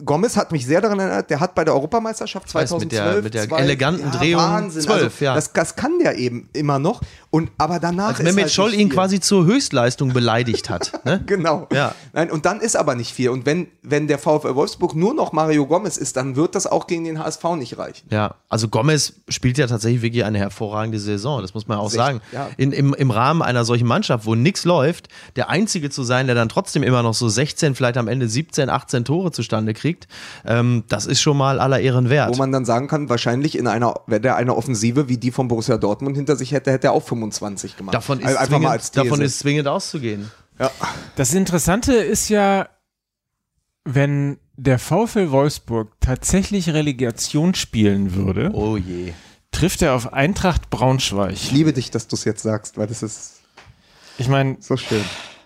Gomez 0.05 0.37
hat 0.37 0.53
mich 0.53 0.67
sehr 0.67 0.81
daran 0.81 0.99
erinnert, 0.99 1.29
der 1.31 1.39
hat 1.41 1.55
bei 1.55 1.65
der 1.65 1.75
Europameisterschaft 1.75 2.47
weiß, 2.55 2.71
2012 2.71 3.25
mit 3.25 3.35
der- 3.35 3.43
mit 3.43 3.51
der 3.51 3.59
eleganten 3.59 4.05
ja, 4.13 4.19
Drehung 4.19 4.41
Wahnsinn. 4.43 4.83
12, 4.83 5.03
also, 5.03 5.25
ja. 5.25 5.35
Das, 5.35 5.53
das 5.53 5.77
kann 5.77 5.99
der 5.99 6.17
eben 6.17 6.49
immer 6.55 6.79
noch. 6.79 7.01
Und 7.31 7.51
aber 7.59 7.79
danach 7.79 8.09
Als 8.11 8.19
Mehmet 8.23 8.45
halt 8.45 8.53
Scholl 8.53 8.75
ihn 8.75 8.89
quasi 8.91 9.19
zur 9.21 9.47
Höchstleistung 9.47 10.13
beleidigt 10.13 10.71
hat. 10.71 10.93
Ne? 11.05 11.21
Genau. 11.27 11.67
Ja. 11.73 11.95
Nein, 12.13 12.31
und 12.31 12.47
dann 12.47 12.61
ist 12.61 12.77
aber 12.77 12.95
nicht 12.95 13.13
viel. 13.13 13.31
Und 13.31 13.45
wenn, 13.45 13.67
wenn 13.83 14.07
der 14.07 14.19
VfL 14.19 14.55
Wolfsburg 14.55 14.95
nur 14.95 15.15
noch 15.15 15.33
Mario 15.33 15.67
Gomez 15.67 15.97
ist, 15.97 16.17
dann 16.17 16.37
wird 16.37 16.55
das 16.55 16.67
auch 16.69 16.87
gegen 16.87 17.03
den 17.05 17.19
HSV 17.19 17.43
nicht 17.57 17.77
reichen. 17.77 18.07
Ja, 18.11 18.37
also 18.49 18.69
Gomez 18.69 19.15
spielt 19.29 19.59
ja 19.59 19.67
tatsächlich 19.67 20.01
wirklich 20.03 20.25
eine 20.25 20.39
hervorragende 20.39 21.01
Saison, 21.01 21.43
das 21.43 21.55
muss 21.55 21.67
man 21.67 21.79
auch 21.79 21.91
Sehr, 21.91 21.99
sagen. 21.99 22.21
ja. 22.31 22.51
In, 22.57 22.71
im, 22.73 22.95
Im 22.95 23.11
Rahmen 23.11 23.43
einer 23.43 23.65
solchen 23.65 23.87
Mannschaft, 23.89 24.27
wo 24.27 24.37
nichts 24.37 24.65
läuft, 24.65 25.09
der 25.35 25.51
Einzige 25.51 25.91
zu 25.91 26.05
sein, 26.05 26.27
der 26.27 26.37
dann 26.37 26.49
trotzdem 26.49 26.83
immer 26.85 27.03
noch 27.03 27.15
so 27.15 27.29
16, 27.29 27.75
vielleicht 27.75 27.97
am 27.97 28.07
Ende 28.07 28.29
17, 28.29 28.71
18 28.71 29.05
Tore 29.05 29.33
zustande 29.33 29.75
kriegt, 29.75 29.92
ähm, 30.45 30.85
das 30.89 31.07
ist 31.07 31.21
schon 31.21 31.37
mal 31.37 31.61
aller 31.61 31.81
Ehren 31.81 32.11
wert. 32.11 32.31
Wo 32.33 32.37
man 32.39 32.53
dann 32.53 32.65
sagen 32.65 32.89
kann, 32.89 33.09
wahrscheinlich 33.09 33.57
in 33.59 33.67
einer, 33.67 33.95
wenn 34.07 34.23
der 34.23 34.37
eine 34.37 34.55
Offensive 34.57 35.09
wie 35.09 35.17
die 35.19 35.31
von 35.31 35.49
Borussia 35.49 35.77
Dortmund 35.79 36.17
hinter 36.17 36.37
sich 36.37 36.53
hätte, 36.53 36.71
hätte 36.73 36.89
er 36.89 36.93
auch 36.93 37.03
25 37.03 37.77
gemacht. 37.77 37.95
davon, 37.95 38.21
ist 38.21 38.27
Also 38.27 38.47
zwingend, 38.47 38.63
mal 38.65 38.71
als 38.71 38.91
These. 38.91 39.05
davon 39.05 39.21
ist 39.21 39.39
zwingend 39.39 39.69
auszugehen. 39.69 40.31
ja. 40.59 40.71
Das 41.17 41.35
Interessante 41.35 41.93
ist 41.95 42.29
ja, 42.29 42.69
wenn 43.85 44.39
der 44.57 44.79
VfL 44.79 45.31
Wolfsburg 45.31 45.93
tatsächlich 46.01 46.71
Relegation 46.71 47.55
spielen 47.55 48.15
würde, 48.15 48.51
Oh 48.53 48.77
je. 48.77 49.13
trifft 49.51 49.83
er 49.83 49.95
auf 49.95 50.13
Eintracht 50.13 50.71
Braunschweig. 50.71 51.33
Ich 51.33 51.51
liebe 51.51 51.73
dich, 51.73 51.91
dass 51.91 52.07
du 52.07 52.17
es 52.17 52.25
jetzt 52.25 52.43
sagst, 52.43 52.77
weil 52.79 52.87
das 52.87 53.03
ist 53.03 53.41
Ich 54.19 54.29
meine, 54.29 54.57
so 54.61 54.77
schön. 54.77 55.03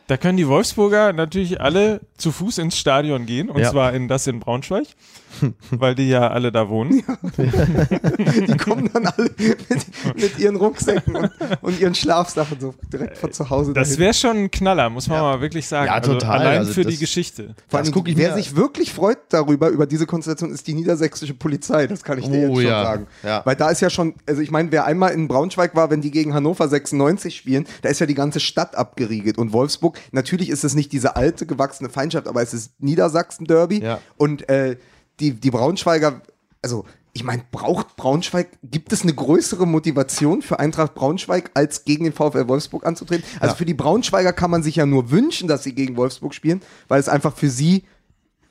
Da 0.08 0.16
können 0.16 0.36
die 0.36 0.46
Wolfsburger 0.48 1.12
natürlich 1.12 1.60
alle 1.60 2.00
zu 2.16 2.30
Fuß 2.32 2.58
ins 2.58 2.76
Stadion 2.78 3.26
gehen, 3.26 3.50
und 3.50 3.60
Ja. 3.60 3.70
zwar 3.70 3.92
in 3.92 4.06
das 4.08 4.26
in 4.26 4.40
Braunschweig, 4.40 4.86
weil 5.70 5.94
die 5.94 6.08
ja 6.08 6.28
alle 6.28 6.52
da 6.52 6.68
wohnen. 6.68 7.02
Die 7.36 8.56
kommen 8.56 8.90
dann 8.92 9.06
alle 9.06 9.30
mit, 9.38 10.16
mit 10.16 10.38
ihren 10.38 10.56
Rucksäcken 10.56 11.16
und, 11.16 11.30
und 11.60 11.80
ihren 11.80 11.94
Schlafsachen 11.94 12.58
so 12.60 12.74
direkt 12.92 13.18
von 13.18 13.32
zu 13.32 13.50
Hause 13.50 13.72
Das 13.72 13.98
wäre 13.98 14.14
schon 14.14 14.36
ein 14.44 14.50
Knaller, 14.50 14.88
muss 14.90 15.08
man 15.08 15.20
mal 15.20 15.40
wirklich 15.40 15.66
sagen. 15.66 15.86
Ja, 15.86 16.00
total. 16.00 16.30
Also 16.30 16.44
allein 16.48 16.58
Also 16.58 16.72
für 16.72 16.82
das- 16.84 16.92
die 16.94 16.98
Geschichte. 16.98 17.54
Vor 17.68 17.80
allem, 17.80 17.92
guck 17.92 18.08
ich 18.08 18.16
wer 18.16 18.30
mir- 18.30 18.34
sich 18.36 18.56
wirklich 18.56 18.92
freut 18.92 19.18
darüber, 19.30 19.68
über 19.68 19.86
diese 19.86 20.06
Konstellation, 20.06 20.50
ist 20.52 20.66
die 20.66 20.74
niedersächsische 20.74 21.34
Polizei. 21.34 21.86
Das 21.86 22.02
kann 22.02 22.18
ich 22.18 22.24
dir 22.26 22.48
Oh, 22.48 22.58
jetzt 22.60 22.62
schon 22.62 22.66
ja. 22.66 22.82
sagen. 22.84 23.06
Ja. 23.22 23.42
Weil 23.44 23.56
da 23.56 23.70
ist 23.70 23.80
ja 23.80 23.90
schon, 23.90 24.14
also 24.26 24.40
ich 24.40 24.50
meine, 24.50 24.72
wer 24.72 24.84
einmal 24.86 25.12
in 25.12 25.28
Braunschweig 25.28 25.74
war, 25.74 25.90
wenn 25.90 26.00
die 26.00 26.10
gegen 26.10 26.34
Hannover 26.34 26.68
96 26.68 27.36
spielen, 27.36 27.66
da 27.82 27.88
ist 27.88 27.98
ja 28.00 28.06
die 28.06 28.14
ganze 28.14 28.40
Stadt 28.40 28.74
abgeriegelt. 28.76 29.38
Und 29.38 29.52
Wolfsburg, 29.52 29.95
natürlich 30.12 30.50
ist 30.50 30.64
es 30.64 30.74
nicht 30.74 30.92
diese 30.92 31.16
alte, 31.16 31.46
gewachsene 31.46 31.88
Feindschaft, 31.88 32.28
aber 32.28 32.42
es 32.42 32.54
ist 32.54 32.72
Niedersachsen-Derby. 32.80 33.82
Ja. 33.82 34.00
Und 34.16 34.48
äh, 34.48 34.76
die, 35.20 35.32
die 35.32 35.50
Braunschweiger, 35.50 36.20
also 36.62 36.84
ich 37.12 37.24
meine, 37.24 37.42
braucht 37.50 37.96
Braunschweig, 37.96 38.48
gibt 38.62 38.92
es 38.92 39.02
eine 39.02 39.14
größere 39.14 39.66
Motivation 39.66 40.42
für 40.42 40.58
Eintracht 40.58 40.94
Braunschweig, 40.94 41.50
als 41.54 41.84
gegen 41.84 42.04
den 42.04 42.12
VfL 42.12 42.46
Wolfsburg 42.48 42.84
anzutreten? 42.84 43.24
Also 43.40 43.52
Ja. 43.52 43.56
für 43.56 43.64
die 43.64 43.72
Braunschweiger 43.74 44.34
kann 44.34 44.50
man 44.50 44.62
sich 44.62 44.76
ja 44.76 44.84
nur 44.84 45.10
wünschen, 45.10 45.48
dass 45.48 45.62
sie 45.62 45.74
gegen 45.74 45.96
Wolfsburg 45.96 46.34
spielen, 46.34 46.60
weil 46.88 47.00
es 47.00 47.08
einfach 47.08 47.34
für 47.34 47.48
sie 47.48 47.84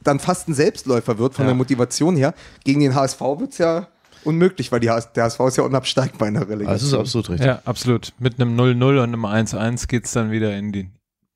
dann 0.04 0.20
fast 0.20 0.48
ein 0.48 0.54
Selbstläufer 0.56 1.18
wird 1.20 1.36
von 1.36 1.46
Ja. 1.46 1.50
der 1.50 1.56
Motivation 1.56 2.16
her. 2.16 2.34
Gegen 2.64 2.80
den 2.80 2.96
HSV 2.96 3.20
wird 3.22 3.52
es 3.52 3.58
ja 3.60 3.88
unmöglich, 4.24 4.72
weil 4.72 4.80
die 4.80 4.90
HS, 4.90 5.14
der 5.14 5.26
HSV 5.26 5.40
ist 5.42 5.58
ja 5.58 5.64
unabsteigbar 5.64 6.28
in 6.28 6.34
der 6.34 6.50
Relegation. 6.50 6.74
Das 6.74 6.84
ist 6.84 6.94
absolut 6.96 7.30
richtig. 7.30 7.46
Ja, 7.48 7.62
absolut. 7.66 8.14
Mit 8.18 8.40
einem 8.42 8.56
0-0 8.60 8.98
und 8.98 9.14
einem 9.14 9.26
1-1 9.26 9.88
geht 9.88 10.06
es 10.06 10.12
dann 10.14 10.32
wieder 10.32 10.56
in 10.58 10.72
die 10.72 10.90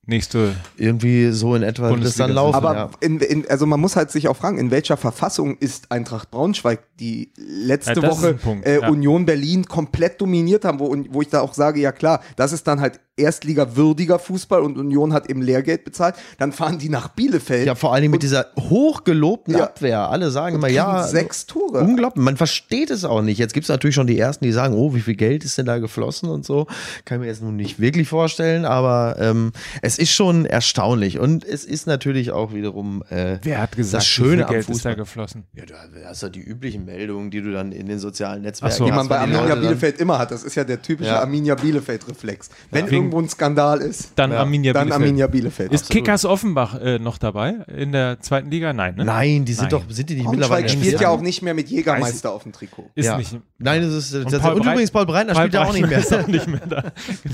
nächste. 0.09 0.55
Irgendwie 0.75 1.31
so 1.31 1.55
in 1.55 1.63
etwa 1.63 1.89
wird 1.89 2.03
es 2.03 2.15
dann 2.15 2.31
laufen. 2.31 2.55
Aber 2.55 2.75
ja. 2.75 2.89
in, 2.99 3.19
in, 3.19 3.49
also 3.49 3.65
man 3.65 3.79
muss 3.79 3.95
halt 3.95 4.11
sich 4.11 4.27
auch 4.27 4.35
fragen, 4.35 4.57
in 4.57 4.71
welcher 4.71 4.97
Verfassung 4.97 5.57
ist 5.57 5.91
Eintracht 5.91 6.31
Braunschweig, 6.31 6.81
die 6.99 7.31
letzte 7.37 8.01
Ja, 8.01 8.09
Woche 8.09 8.37
äh, 8.63 8.81
ja. 8.81 8.89
Union 8.89 9.25
Berlin 9.25 9.65
komplett 9.65 10.19
dominiert 10.19 10.65
haben, 10.65 10.79
wo, 10.79 10.95
wo 11.09 11.21
ich 11.21 11.29
da 11.29 11.41
auch 11.41 11.53
sage, 11.53 11.79
ja 11.79 11.91
klar, 11.91 12.21
das 12.35 12.51
ist 12.51 12.67
dann 12.67 12.81
halt 12.81 12.99
Erstliga-würdiger 13.19 14.19
Fußball 14.19 14.61
und 14.61 14.77
Union 14.77 15.13
hat 15.13 15.29
eben 15.29 15.41
Lehrgeld 15.41 15.83
bezahlt. 15.83 16.15
Dann 16.37 16.51
fahren 16.51 16.79
die 16.79 16.89
nach 16.89 17.09
Bielefeld. 17.09 17.65
Ja, 17.67 17.75
vor 17.75 17.93
allen 17.93 18.01
Dingen 18.03 18.11
mit 18.11 18.23
dieser 18.23 18.47
hochgelobten 18.59 19.55
Ja. 19.57 19.65
Abwehr. 19.65 20.09
Alle 20.09 20.31
sagen 20.31 20.55
immer, 20.55 20.69
ja. 20.69 21.03
sechs 21.03 21.45
Tore. 21.45 21.79
Unglaublich. 21.81 22.23
Man 22.23 22.37
versteht 22.37 22.89
es 22.89 23.03
auch 23.05 23.21
nicht. 23.21 23.37
Jetzt 23.37 23.53
gibt 23.53 23.65
es 23.65 23.69
natürlich 23.69 23.95
schon 23.95 24.07
die 24.07 24.17
Ersten, 24.17 24.45
die 24.45 24.51
sagen, 24.51 24.73
oh, 24.75 24.93
wie 24.93 25.01
viel 25.01 25.15
Geld 25.15 25.43
ist 25.43 25.57
denn 25.57 25.65
da 25.65 25.77
geflossen 25.79 26.29
und 26.29 26.45
so. 26.45 26.65
Kann 27.05 27.17
ich 27.17 27.21
mir 27.21 27.27
jetzt 27.27 27.41
nun 27.43 27.55
nicht 27.55 27.79
wirklich 27.79 28.07
vorstellen, 28.07 28.65
aber 28.65 29.17
ähm, 29.19 29.51
es 29.81 29.97
ist 29.97 30.11
schon 30.11 30.45
erstaunlich. 30.45 31.19
Und 31.19 31.43
es 31.45 31.65
ist 31.65 31.87
natürlich 31.87 32.31
auch 32.31 32.53
wiederum 32.53 33.03
äh, 33.09 33.37
Wer 33.43 33.61
hat 33.61 33.75
gesagt, 33.75 34.01
das 34.01 34.07
Schöne 34.07 34.29
wie 34.29 34.35
viel 34.37 34.43
am 34.43 34.49
Geld 34.51 34.61
ist 34.61 34.67
da 34.69 34.73
Fußball. 34.73 34.95
geflossen? 34.95 35.43
Ja, 35.55 35.65
du 35.65 35.73
hast 36.05 36.23
ja 36.23 36.29
die 36.29 36.41
üblichen 36.41 36.85
Meldungen, 36.85 37.31
die 37.31 37.41
du 37.41 37.51
dann 37.51 37.71
in 37.71 37.87
den 37.87 37.99
sozialen 37.99 38.39
Ach 38.41 38.45
Netzwerken 38.45 38.75
so. 38.77 38.85
die 38.85 38.91
man 38.91 39.07
bei 39.07 39.19
Arminia 39.19 39.55
Bielefeld 39.55 39.99
immer 39.99 40.19
hat. 40.19 40.31
Das 40.31 40.43
ist 40.43 40.55
ja 40.55 40.63
der 40.63 40.81
typische 40.81 41.09
Ja. 41.09 41.19
Arminia 41.21 41.55
Bielefeld-Reflex. 41.55 42.49
Wenn 42.71 42.85
Wegen 42.89 43.08
irgendwo 43.09 43.19
ein 43.21 43.29
Skandal 43.29 43.81
ist, 43.81 44.11
Dann 44.15 44.31
Ja, 44.31 44.39
Arminia 44.39 44.73
dann 44.73 44.85
Bielefeld. 44.85 45.01
Arminia 45.03 45.27
Bielefeld. 45.27 45.71
Ist 45.73 45.89
Kickers 45.89 46.25
Offenbach 46.25 46.79
äh, 46.79 46.99
noch 46.99 47.17
dabei 47.17 47.55
in 47.75 47.91
der 47.91 48.19
zweiten 48.21 48.51
Liga? 48.51 48.71
Nein, 48.73 48.95
ne? 48.95 49.05
Nein, 49.05 49.45
die 49.45 49.53
sind 49.53 49.71
Nein. 49.71 49.81
doch, 49.81 49.83
sind 49.89 50.09
die 50.09 50.15
nicht 50.15 50.29
mittlerweile 50.29 50.61
Braunschweig 50.63 50.79
spielt 50.81 50.93
in 50.95 51.01
ja 51.01 51.09
auch 51.09 51.21
nicht 51.21 51.41
mehr 51.41 51.53
mit 51.53 51.69
Jägermeister 51.69 52.31
auf 52.31 52.43
dem 52.43 52.51
Trikot. 52.51 52.89
Ist 52.95 53.05
ja. 53.05 53.17
nicht. 53.17 53.35
Nein, 53.57 53.81
das 53.81 53.93
ist 53.93 54.13
das, 54.13 54.23
und, 54.33 54.41
Paul 54.41 54.55
Breit- 54.59 54.71
übrigens 54.73 54.91
Paul 54.91 55.05
Breitner 55.05 55.35
spielt 55.35 55.53
ja 55.53 55.63
auch 55.65 55.73
nicht 55.73 55.87
mehr. 55.87 55.99
Ist 55.99 56.13
auch 56.13 56.27
nicht 56.27 56.47
mehr 56.47 56.61
da. 56.67 56.83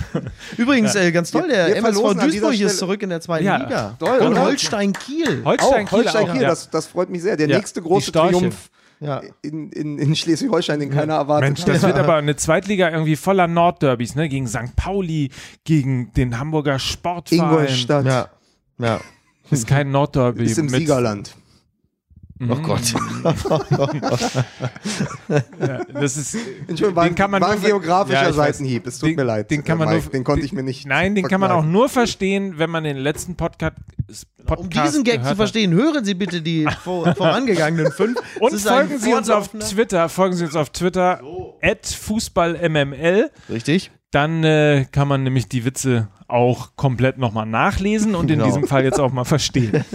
Übrigens 0.58 0.96
äh, 0.96 1.12
ganz 1.12 1.32
toll, 1.32 1.48
der 1.50 1.68
wir 1.68 1.76
MSV 1.78 2.14
Duisburg 2.20 2.54
Stelle- 2.54 2.66
ist 2.70 2.78
zurück 2.78 3.02
in 3.04 3.10
der 3.10 3.22
zweiten 3.22 3.46
Ja, 3.46 3.58
Liga. 3.58 3.96
toll, 4.00 4.20
und? 4.20 4.40
Holstein 4.40 4.94
Kiel. 4.94 5.44
Holstein 5.44 5.88
auch 5.88 5.92
Holstein 5.92 6.30
auch, 6.30 6.32
Kiel, 6.34 6.42
ja. 6.42 6.50
das, 6.50 6.70
das 6.70 6.88
freut 6.88 7.10
mich 7.10 7.22
sehr. 7.22 7.38
Der 7.38 7.48
Ja, 7.48 7.58
nächste 7.58 7.82
große. 7.82 8.12
Triumph 8.12 8.70
Ja. 9.00 9.22
in, 9.42 9.72
in, 9.72 9.98
in 10.00 10.16
Schleswig-Holstein, 10.16 10.80
den 10.80 10.90
keiner 10.90 11.16
erwartet 11.16 11.50
Mensch, 11.50 11.62
hat. 11.62 11.68
das 11.70 11.82
wird 11.84 11.96
aber 11.98 12.16
eine 12.16 12.36
Zweitliga 12.36 12.90
irgendwie 12.90 13.16
voller 13.16 13.48
Nordderbys, 13.48 14.16
ne? 14.16 14.30
Gegen 14.30 14.48
St. 14.48 14.76
Pauli, 14.76 15.32
gegen 15.66 16.12
den 16.14 16.40
Hamburger 16.40 16.80
Sportverein. 16.80 17.50
Ingolstadt 17.52 18.06
Ja. 18.06 18.30
Ja. 18.78 19.02
Ist 19.52 19.68
kein 19.68 19.92
Nordderby. 19.92 20.46
ist 20.46 20.58
im 20.58 20.66
mit- 20.68 20.76
Siegerland. 20.76 21.36
Oh 22.42 22.56
Gott. 22.56 22.94
Ja, 25.60 25.84
das 25.94 26.18
ist, 26.18 26.36
Entschuldigung, 26.68 26.96
war, 26.96 27.06
den 27.06 27.16
kann 27.16 27.32
man 27.32 27.42
war 27.42 27.50
nur 27.50 27.58
ein 27.58 27.64
geografischer 27.64 28.24
Ja. 28.24 28.34
Seitenhieb. 28.34 28.86
Es 28.88 29.00
tut 29.00 29.10
Den- 29.10 29.16
mir 29.16 29.24
leid. 29.24 29.50
den 29.52 29.64
kann 29.64 29.78
man 29.78 29.88
Mike, 29.90 30.02
nur- 30.04 30.12
den 30.12 30.24
konnte 30.24 30.42
den- 30.42 30.46
ich 30.46 30.54
mir 30.54 30.64
nicht 30.64 30.86
Nein, 30.86 31.16
den 31.16 31.28
kann 31.28 31.40
man 31.40 31.52
auch 31.52 31.64
nur 31.64 31.88
verstehen, 31.90 32.58
wenn 32.58 32.70
man 32.70 32.84
den 32.84 32.98
letzten 32.98 33.36
Podcast, 33.36 33.78
Podcast 34.46 34.60
Um 34.62 34.70
diesen 34.70 35.04
Gag 35.04 35.22
zu 35.24 35.30
hat. 35.30 35.38
verstehen, 35.38 35.74
hören 35.74 36.04
Sie 36.06 36.14
bitte 36.14 36.42
die 36.42 36.68
vor, 36.84 37.14
vorangegangenen 37.16 37.92
fünf. 37.92 38.20
Und 38.40 38.60
folgen 38.60 39.00
Sie 39.00 39.14
uns 39.14 39.30
auf 39.30 39.48
Twitter, 39.50 40.10
folgen 40.10 40.36
Sie 40.36 40.46
uns 40.46 40.56
auf 40.56 40.70
Twitter, 40.72 41.22
at 41.62 41.86
FußballMML. 41.88 43.32
Richtig. 43.50 43.92
Dann 44.12 44.44
äh, 44.44 44.86
kann 44.92 45.08
man 45.08 45.24
nämlich 45.24 45.50
die 45.50 45.66
Witze 45.66 46.08
auch 46.28 46.76
komplett 46.76 47.18
nochmal 47.18 47.46
nachlesen 47.46 48.16
und 48.16 48.30
in 48.32 48.38
Genau. 48.40 48.46
diesem 48.46 48.68
Fall 48.68 48.84
jetzt 48.84 49.00
auch 49.00 49.12
mal 49.12 49.26
verstehen. 49.26 49.84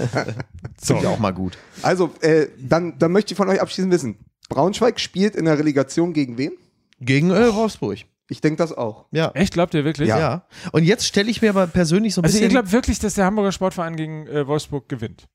So. 0.83 0.95
Finde 0.95 1.03
ich 1.03 1.15
auch 1.15 1.19
mal 1.19 1.33
gut. 1.33 1.59
Also, 1.83 2.11
äh, 2.23 2.47
dann, 2.59 2.99
dann 2.99 3.13
möchte 3.13 3.35
ich 3.35 3.37
von 3.37 3.49
euch 3.51 3.61
abschließend 3.61 3.93
wissen. 3.93 4.17
Braunschweig 4.49 4.99
spielt 4.99 5.37
in 5.37 5.45
der 5.45 5.59
Relegation 5.59 6.15
gegen 6.15 6.39
wen? 6.39 6.53
Gegen 7.01 7.31
äh, 7.31 7.55
Wolfsburg. 7.55 7.99
Ich 8.31 8.41
denke 8.41 8.57
das 8.57 8.73
auch. 8.73 9.05
Ja. 9.11 9.31
Echt, 9.35 9.53
glaubt 9.53 9.75
ihr 9.75 9.85
wirklich? 9.85 10.09
Ja. 10.09 10.47
Und 10.73 10.85
jetzt 10.85 11.05
stelle 11.07 11.31
ich 11.31 11.43
mir 11.43 11.51
aber 11.51 11.67
persönlich 11.67 12.15
so 12.15 12.23
ein 12.23 12.25
Also 12.25 12.39
ihr 12.39 12.41
bisschen. 12.45 12.53
glaubt 12.55 12.73
wirklich, 12.73 12.99
dass 12.99 13.13
der 13.15 13.27
Hamburger 13.27 13.53
Sportverein 13.53 13.97
gegen 13.97 14.27
äh, 14.29 14.47
Wolfsburg 14.47 14.89
gewinnt? 14.89 15.29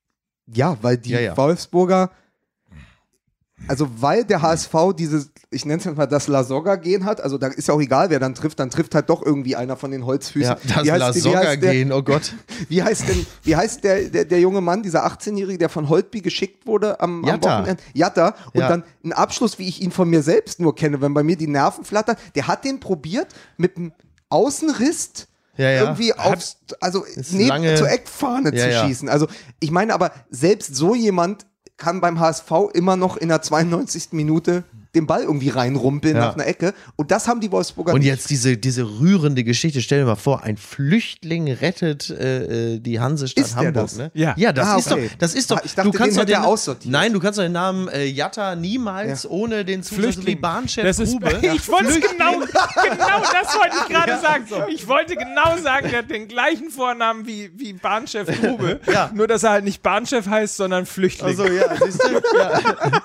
Ja, 0.46 0.76
weil 0.82 0.96
die 0.98 1.10
Ja, 1.10 1.20
ja. 1.20 1.36
Wolfsburger, 1.36 2.10
also 3.68 3.88
weil 4.00 4.24
der 4.24 4.42
HSV 4.42 4.74
dieses, 4.98 5.30
ich 5.50 5.64
nenne 5.64 5.78
es 5.78 5.84
jetzt 5.84 5.96
mal 5.96 6.06
das 6.06 6.28
La 6.28 6.44
Soga-Gen 6.44 7.04
hat, 7.04 7.20
also 7.20 7.38
da 7.38 7.48
ist 7.48 7.68
ja 7.68 7.74
auch 7.74 7.80
egal, 7.80 8.10
wer 8.10 8.20
dann 8.20 8.34
trifft, 8.34 8.60
dann 8.60 8.70
trifft 8.70 8.94
halt 8.94 9.08
doch 9.08 9.24
irgendwie 9.24 9.56
einer 9.56 9.76
von 9.76 9.90
den 9.90 10.04
Holzfüßen. 10.04 10.56
ja, 10.64 10.74
das 10.74 10.84
wie, 10.84 10.88
La 10.88 11.06
heißt, 11.06 11.14
wie, 11.16 11.20
Soga 11.20 11.38
heißt 11.38 11.62
der, 11.62 11.72
gehen, 11.72 11.90
oh 11.92 12.02
Gott. 12.02 12.34
wie 12.68 12.82
heißt 12.82 13.08
denn, 13.08 13.26
wie 13.44 13.56
heißt 13.56 13.82
der, 13.82 14.04
der, 14.10 14.24
der 14.26 14.40
junge 14.40 14.60
Mann, 14.60 14.82
dieser 14.82 15.06
18-Jährige, 15.06 15.58
der 15.58 15.68
von 15.68 15.88
Holtby 15.88 16.20
geschickt 16.20 16.66
wurde 16.66 17.00
am, 17.00 17.24
am 17.24 17.28
Jatta. 17.28 17.60
Wochenende? 17.60 17.82
Jatta. 17.94 18.34
Und 18.52 18.60
Ja. 18.60 18.68
dann 18.68 18.84
ein 19.04 19.12
Abschluss, 19.12 19.58
wie 19.58 19.66
ich 19.68 19.80
ihn 19.80 19.90
von 19.90 20.08
mir 20.08 20.22
selbst 20.22 20.60
nur 20.60 20.74
kenne, 20.74 21.00
wenn 21.00 21.14
bei 21.14 21.22
mir 21.22 21.36
die 21.36 21.48
Nerven 21.48 21.84
flattern, 21.84 22.16
der 22.34 22.46
hat 22.46 22.64
den 22.64 22.78
probiert 22.78 23.28
mit 23.56 23.76
einem 23.78 23.92
Außenriss 24.28 25.28
Ja, 25.56 25.70
ja. 25.70 25.80
irgendwie 25.84 26.12
aufs, 26.12 26.58
also 26.80 27.04
neben, 27.32 27.76
zur 27.76 27.90
Eckfahne 27.90 28.54
Ja, 28.54 28.80
zu 28.82 28.86
schießen. 28.86 29.08
Also 29.08 29.26
ich 29.60 29.70
meine 29.70 29.94
aber, 29.94 30.12
selbst 30.30 30.76
so 30.76 30.94
jemand 30.94 31.46
kann 31.76 32.00
beim 32.00 32.18
HSV 32.18 32.50
immer 32.72 32.96
noch 32.96 33.16
in 33.16 33.28
der 33.28 33.42
92. 33.42 34.12
Minute 34.12 34.64
den 34.96 35.06
Ball 35.06 35.22
irgendwie 35.22 35.50
reinrumpeln 35.50 36.16
Ja. 36.16 36.22
nach 36.26 36.34
einer 36.34 36.46
Ecke. 36.46 36.74
Und 36.96 37.10
das 37.10 37.28
haben 37.28 37.40
die 37.40 37.52
Wolfsburger 37.52 37.92
Und 37.92 38.00
nicht. 38.00 38.08
jetzt 38.08 38.30
diese, 38.30 38.56
diese 38.56 38.82
rührende 38.84 39.44
Geschichte, 39.44 39.80
stell 39.80 40.00
dir 40.00 40.06
mal 40.06 40.16
vor, 40.16 40.42
ein 40.42 40.56
Flüchtling 40.56 41.52
rettet 41.52 42.10
äh, 42.10 42.74
äh, 42.74 42.78
die 42.80 42.98
Hansestadt 43.00 43.44
Ist 43.44 43.54
der 43.54 43.66
Hamburg. 43.66 43.74
das? 43.74 43.96
Ne? 43.96 44.10
Ja. 44.14 44.34
ja, 44.36 44.52
das 44.52 44.66
Ah, 44.68 44.76
ist 44.78 44.90
okay. 44.92 45.08
doch, 45.12 45.18
das 45.18 45.34
ist 45.34 45.50
doch, 45.50 45.64
Ich 45.64 45.74
dachte, 45.74 45.90
du 45.90 45.96
kannst 45.96 46.18
den 46.18 46.26
den, 46.26 46.36
aussortiert. 46.36 46.90
Nein, 46.90 47.12
du 47.12 47.20
kannst 47.20 47.38
doch 47.38 47.44
den 47.44 47.52
Namen 47.52 47.88
äh, 47.88 48.04
Jatta 48.06 48.56
niemals 48.56 49.28
ohne 49.28 49.64
den 49.64 49.82
wie 49.88 49.94
Flüchtling. 49.94 50.40
Bahnchef 50.40 50.84
Das 50.84 50.98
ist, 50.98 51.12
Grube. 51.12 51.38
ich 51.42 51.68
wollte 51.68 52.00
genau, 52.00 52.38
genau 52.40 53.20
das 53.20 53.54
wollte 53.54 53.76
ich 53.82 53.88
gerade 53.94 54.20
sagen. 54.20 54.44
Ich 54.72 54.88
wollte 54.88 55.14
genau 55.14 55.56
sagen, 55.62 55.88
der 55.90 55.98
hat 56.00 56.10
den 56.10 56.28
gleichen 56.28 56.70
Vornamen 56.70 57.26
wie, 57.26 57.50
wie 57.56 57.72
Bahnchef 57.74 58.26
Grube. 58.40 58.80
Ja. 58.92 59.10
Nur, 59.14 59.26
dass 59.26 59.42
er 59.42 59.50
halt 59.50 59.64
nicht 59.64 59.82
Bahnchef 59.82 60.26
heißt, 60.26 60.56
sondern 60.56 60.86
Flüchtling. 60.86 61.28
Also 61.28 61.46
ja, 61.46 61.64
siehst 61.84 62.02
du? 62.02 62.38
Ja. 62.38 62.60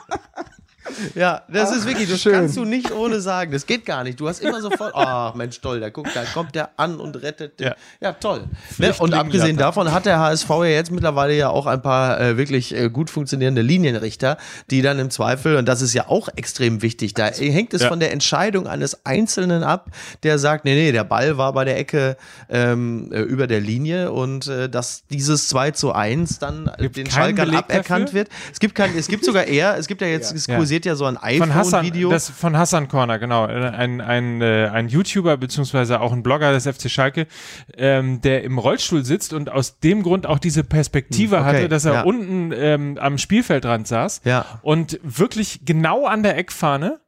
Ja, 1.16 1.42
das 1.48 1.76
ist 1.76 1.88
wirklich, 1.88 2.10
das 2.10 2.22
schön. 2.22 2.34
kannst 2.34 2.58
du 2.58 2.66
nicht 2.66 2.92
ohne 2.92 3.22
sagen. 3.22 3.52
Das 3.52 3.66
geht 3.66 3.86
gar 3.86 4.04
nicht. 4.04 4.20
Du 4.20 4.28
hast 4.28 4.42
immer 4.42 4.62
sofort, 4.62 4.94
oh 4.96 5.32
Mensch, 5.38 5.60
toll, 5.62 5.80
da 5.80 5.90
guckt, 5.90 6.10
da 6.16 6.24
kommt 6.26 6.56
der 6.56 6.70
an 6.78 7.00
und 7.00 7.22
rettet 7.22 7.60
den. 7.60 7.68
Ja. 7.68 7.76
Ja, 8.02 8.14
toll. 8.14 8.44
Ne? 8.78 8.94
Und 9.00 9.14
abgesehen 9.14 9.58
davon 9.58 9.92
hat 9.92 10.06
der 10.06 10.20
HSV 10.20 10.50
ja 10.50 10.64
jetzt 10.66 10.92
mittlerweile 10.92 11.34
ja 11.36 11.50
auch 11.50 11.66
ein 11.66 11.82
paar 11.82 12.20
äh, 12.20 12.38
wirklich 12.38 12.76
äh, 12.76 12.90
gut 12.90 13.10
funktionierende 13.10 13.62
Linienrichter, 13.62 14.38
die 14.70 14.82
dann 14.82 15.00
im 15.00 15.10
Zweifel, 15.10 15.56
und 15.58 15.66
das 15.68 15.82
ist 15.82 15.94
ja 15.94 16.08
auch 16.08 16.30
extrem 16.36 16.82
wichtig, 16.82 17.14
da 17.14 17.28
hängt 17.28 17.74
es 17.74 17.82
Ja. 17.84 17.88
von 17.88 18.00
der 18.00 18.12
Entscheidung 18.12 18.68
eines 18.68 19.06
Einzelnen 19.06 19.64
ab, 19.64 19.90
der 20.24 20.40
sagt, 20.40 20.66
nee, 20.66 20.76
nee, 20.76 20.92
der 20.92 21.04
Ball 21.04 21.38
war 21.38 21.54
bei 21.54 21.66
der 21.66 21.78
Ecke 21.78 22.18
ähm, 22.50 23.10
äh, 23.12 23.20
über 23.22 23.48
der 23.48 23.60
Linie 23.62 24.12
und 24.12 24.48
äh, 24.48 24.70
dass 24.70 25.04
dieses 25.10 25.48
2 25.50 25.72
zu 25.72 25.94
1 25.94 26.40
dann 26.40 26.72
den 26.80 27.10
Schalkern 27.10 27.54
aberkannt 27.56 28.08
dafür? 28.10 28.14
wird. 28.20 28.30
Es 28.52 28.60
gibt 28.60 28.76
kein, 28.76 28.96
es 28.98 29.08
gibt 29.08 29.26
sogar 29.26 29.46
eher, 29.46 29.78
es 29.78 29.88
gibt 29.88 30.02
ja 30.02 30.08
jetzt, 30.08 30.34
es 30.36 30.48
Ja. 30.48 30.58
kursiert 30.58 30.86
ja 30.86 30.91
so 30.96 31.06
ein 31.06 31.16
Von 31.18 31.54
Hassan, 31.54 31.80
iPhone-Video. 31.82 32.10
das 32.10 32.30
von 32.30 32.58
Hassan 32.58 32.88
Corner, 32.88 33.20
genau. 33.20 33.46
Ein, 33.46 34.02
ein, 34.02 34.42
äh, 34.42 34.68
ein 34.72 34.88
YouTuber 34.88 35.38
beziehungsweise 35.38 36.00
auch 36.02 36.12
ein 36.12 36.24
Blogger 36.24 36.52
des 36.52 36.66
FC 36.68 36.90
Schalke, 36.90 37.28
ähm, 37.76 38.22
der 38.22 38.44
im 38.44 38.58
Rollstuhl 38.58 39.04
sitzt 39.06 39.34
und 39.34 39.50
aus 39.50 39.80
dem 39.80 40.04
Grund 40.04 40.26
auch 40.26 40.40
diese 40.40 40.64
Perspektive 40.64 41.38
Hm, 41.38 41.44
okay, 41.46 41.56
hatte, 41.58 41.70
dass 41.70 41.86
er 41.86 41.94
ja. 41.94 42.02
unten 42.04 42.52
ähm, 42.56 42.98
am 43.00 43.18
Spielfeldrand 43.18 43.88
saß 43.88 44.22
Ja. 44.26 44.46
und 44.62 45.00
wirklich 45.04 45.62
genau 45.66 46.06
an 46.06 46.24
der 46.24 46.38
Eckfahne 46.38 47.00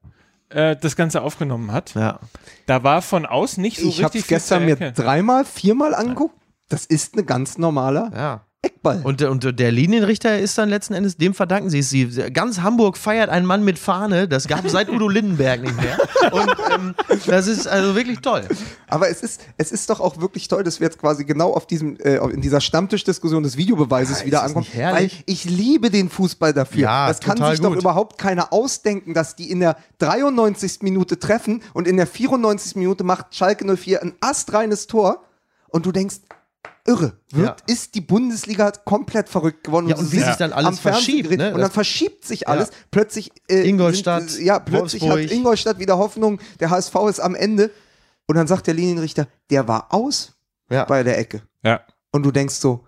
äh, 0.49 0.75
das 0.75 0.95
Ganze 0.95 1.21
aufgenommen 1.21 1.71
hat. 1.71 1.93
Ja. 1.95 2.19
Da 2.65 2.83
war 2.83 3.01
von 3.01 3.25
außen 3.25 3.61
nicht 3.61 3.77
so 3.79 3.87
ich 3.87 4.03
habe 4.03 4.13
richtig 4.13 4.21
es 4.21 4.27
viel 4.27 4.35
gestern 4.37 4.65
mir 4.65 4.91
dreimal, 4.91 5.45
viermal 5.45 5.95
angeguckt. 5.95 6.35
Das 6.69 6.85
ist 6.85 7.17
ein 7.17 7.25
ganz 7.25 7.57
normaler 7.57 8.11
Ja. 8.15 8.45
Eckball. 8.63 9.01
Und, 9.03 9.19
der- 9.19 9.29
und 9.29 9.59
der 9.59 9.71
Linienrichter 9.73 10.39
ist 10.39 10.57
dann 10.57 10.69
letzten 10.69 10.93
Endes, 10.93 11.17
dem 11.17 11.33
verdanken 11.33 11.69
sie 11.69 11.79
es. 11.79 11.89
Sie, 11.89 12.05
ganz 12.31 12.61
Hamburg 12.61 12.97
feiert 12.97 13.29
einen 13.29 13.45
Mann 13.45 13.63
mit 13.63 13.77
Fahne. 13.77 14.27
Das 14.27 14.47
gab 14.47 14.63
es 14.63 14.71
seit 14.71 14.89
Udo 14.89 15.09
Lindenberg 15.09 15.61
nicht 15.61 15.75
mehr. 15.75 15.97
Und 16.31 16.49
ähm, 16.73 16.95
das 17.27 17.47
ist 17.47 17.67
also 17.67 17.93
wirklich 17.95 18.19
toll. 18.19 18.43
Aber 18.87 19.09
es 19.09 19.21
ist, 19.21 19.41
es 19.57 19.73
ist 19.73 19.89
doch 19.89 19.99
auch 19.99 20.21
wirklich 20.21 20.47
toll, 20.47 20.63
dass 20.63 20.79
wir 20.79 20.87
jetzt 20.87 20.97
quasi 20.97 21.25
genau 21.25 21.51
auf 21.53 21.67
diesem, 21.67 21.97
äh, 21.97 22.15
in 22.29 22.39
dieser 22.39 22.61
Stammtischdiskussion 22.61 23.43
des 23.43 23.57
Videobeweises 23.57 24.21
Ja, 24.21 24.25
wieder 24.25 24.43
ankommen. 24.43 24.65
Weil 24.73 25.11
ich 25.25 25.43
liebe 25.43 25.89
den 25.89 26.09
Fußball 26.09 26.53
dafür. 26.53 26.81
Ja, 26.83 27.07
das 27.09 27.19
kann 27.19 27.37
sich 27.37 27.59
doch 27.59 27.69
gut. 27.73 27.79
überhaupt 27.81 28.17
keiner 28.17 28.53
ausdenken, 28.53 29.13
dass 29.13 29.35
die 29.35 29.51
in 29.51 29.59
der 29.59 29.75
93. 29.99 30.77
Minute 30.83 31.19
treffen 31.19 31.61
und 31.73 31.85
in 31.85 31.97
der 31.97 32.07
94. 32.07 32.77
Minute 32.77 33.03
macht 33.03 33.35
Schalke 33.35 33.65
04 33.75 34.01
ein 34.01 34.13
astreines 34.21 34.87
Tor 34.87 35.23
und 35.67 35.85
du 35.85 35.91
denkst, 35.91 36.17
irre, 36.85 37.13
wird, 37.31 37.45
Ja. 37.47 37.55
ist 37.73 37.95
die 37.95 38.01
Bundesliga 38.01 38.71
komplett 38.71 39.29
verrückt 39.29 39.63
geworden. 39.63 39.87
Ja, 39.87 39.95
und 39.95 40.11
wie 40.11 40.19
sich 40.19 40.35
dann 40.35 40.51
alles 40.53 40.79
verschiebt, 40.79 41.29
ne? 41.29 41.47
Und 41.47 41.53
dann 41.53 41.61
Das- 41.61 41.73
verschiebt 41.73 42.25
sich 42.25 42.47
alles. 42.47 42.69
Plötzlich 42.91 43.31
äh, 43.49 43.67
Ingolstadt, 43.67 44.29
sind, 44.29 44.43
ja, 44.45 44.59
plötzlich 44.59 45.01
Wolfsburg. 45.03 45.23
hat 45.25 45.31
Ingolstadt 45.31 45.79
wieder 45.79 45.97
Hoffnung, 45.97 46.39
der 46.59 46.69
HSV 46.69 46.95
ist 47.09 47.19
am 47.19 47.35
Ende. 47.35 47.71
Und 48.25 48.35
dann 48.35 48.47
sagt 48.47 48.67
der 48.67 48.73
Linienrichter, 48.73 49.27
der 49.49 49.67
war 49.67 49.93
aus 49.93 50.33
Ja. 50.69 50.85
bei 50.85 51.03
der 51.03 51.17
Ecke. 51.17 51.41
Ja. 51.63 51.81
Und 52.11 52.23
du 52.23 52.31
denkst 52.31 52.55
so, 52.55 52.85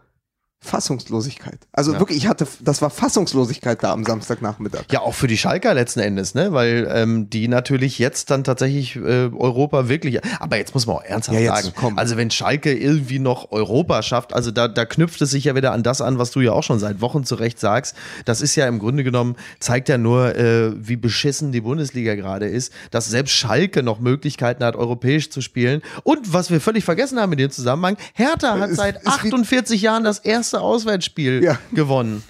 Fassungslosigkeit. 0.66 1.60
Also 1.72 1.94
Ja. 1.94 2.00
wirklich, 2.00 2.18
ich 2.20 2.28
hatte, 2.28 2.48
das 2.62 2.82
war 2.82 2.90
Fassungslosigkeit 2.90 3.84
da 3.84 3.92
am 3.94 4.04
Samstagnachmittag. 4.04 4.84
Ja, 4.92 5.02
auch 5.02 5.14
für 5.14 5.28
die 5.28 5.38
Schalker 5.38 5.74
letzten 5.74 6.00
Endes, 6.00 6.36
ne? 6.36 6.52
Weil 6.54 6.88
ähm, 6.92 7.30
die 7.30 7.48
natürlich 7.48 8.00
jetzt 8.00 8.30
dann 8.32 8.44
tatsächlich 8.44 8.96
äh, 8.96 9.30
Europa 9.34 9.88
wirklich. 9.90 10.20
Aber 10.40 10.58
jetzt 10.58 10.74
muss 10.74 10.86
man 10.88 10.98
auch 10.98 11.04
ernsthaft 11.04 11.40
Ja, 11.40 11.56
jetzt 11.56 11.66
sagen. 11.66 11.76
komm. 11.80 11.98
Also 11.98 12.18
wenn 12.18 12.32
Schalke 12.32 12.74
irgendwie 12.74 13.20
noch 13.20 13.52
Europa 13.52 14.02
schafft, 14.04 14.34
also 14.34 14.52
da, 14.52 14.68
da 14.68 14.86
knüpft 14.86 15.22
es 15.22 15.32
sich 15.32 15.46
ja 15.46 15.56
wieder 15.56 15.72
an 15.72 15.84
das 15.84 16.02
an, 16.02 16.18
was 16.20 16.32
du 16.32 16.42
ja 16.42 16.52
auch 16.52 16.64
schon 16.64 16.80
seit 16.80 17.02
Wochen 17.02 17.24
zu 17.24 17.36
Recht 17.36 17.60
sagst. 17.60 17.96
Das 18.26 18.42
ist 18.42 18.56
ja 18.56 18.68
im 18.68 18.80
Grunde 18.80 19.04
genommen, 19.04 19.36
zeigt 19.60 19.90
ja 19.90 19.98
nur, 19.98 20.36
äh, 20.36 20.72
wie 20.76 20.96
beschissen 20.96 21.52
die 21.52 21.62
Bundesliga 21.62 22.16
gerade 22.16 22.48
ist, 22.48 22.74
dass 22.92 23.08
selbst 23.10 23.34
Schalke 23.34 23.84
noch 23.84 24.00
Möglichkeiten 24.00 24.64
hat, 24.64 24.76
europäisch 24.76 25.30
zu 25.30 25.42
spielen. 25.42 25.82
Und 26.04 26.34
was 26.34 26.50
wir 26.52 26.60
völlig 26.62 26.84
vergessen 26.84 27.20
haben 27.20 27.32
in 27.34 27.38
dem 27.38 27.52
Zusammenhang, 27.52 27.98
Hertha 28.14 28.58
hat 28.60 28.72
seit 28.74 28.98
ist 28.98 29.04
wie- 29.06 29.08
48 29.10 29.82
Jahren 29.82 30.04
das 30.04 30.20
erste 30.20 30.55
Auswärtsspiel 30.62 31.44
Ja. 31.44 31.58
gewonnen. 31.74 32.24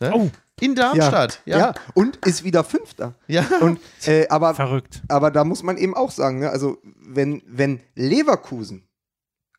Ne? 0.00 0.12
Oh. 0.14 0.30
In 0.60 0.74
Darmstadt. 0.76 1.40
ja. 1.44 1.74
und 1.94 2.16
ist 2.24 2.44
wieder 2.44 2.62
Fünfter. 2.62 3.14
Ja. 3.26 3.44
Und, 3.60 3.80
äh, 4.06 4.28
aber, 4.28 4.54
Verrückt. 4.54 5.02
aber 5.08 5.30
da 5.32 5.42
muss 5.44 5.62
man 5.64 5.76
eben 5.76 5.94
auch 5.94 6.10
sagen, 6.12 6.38
ne, 6.40 6.50
also 6.50 6.78
wenn, 7.04 7.42
wenn 7.46 7.80
Leverkusen 7.96 8.86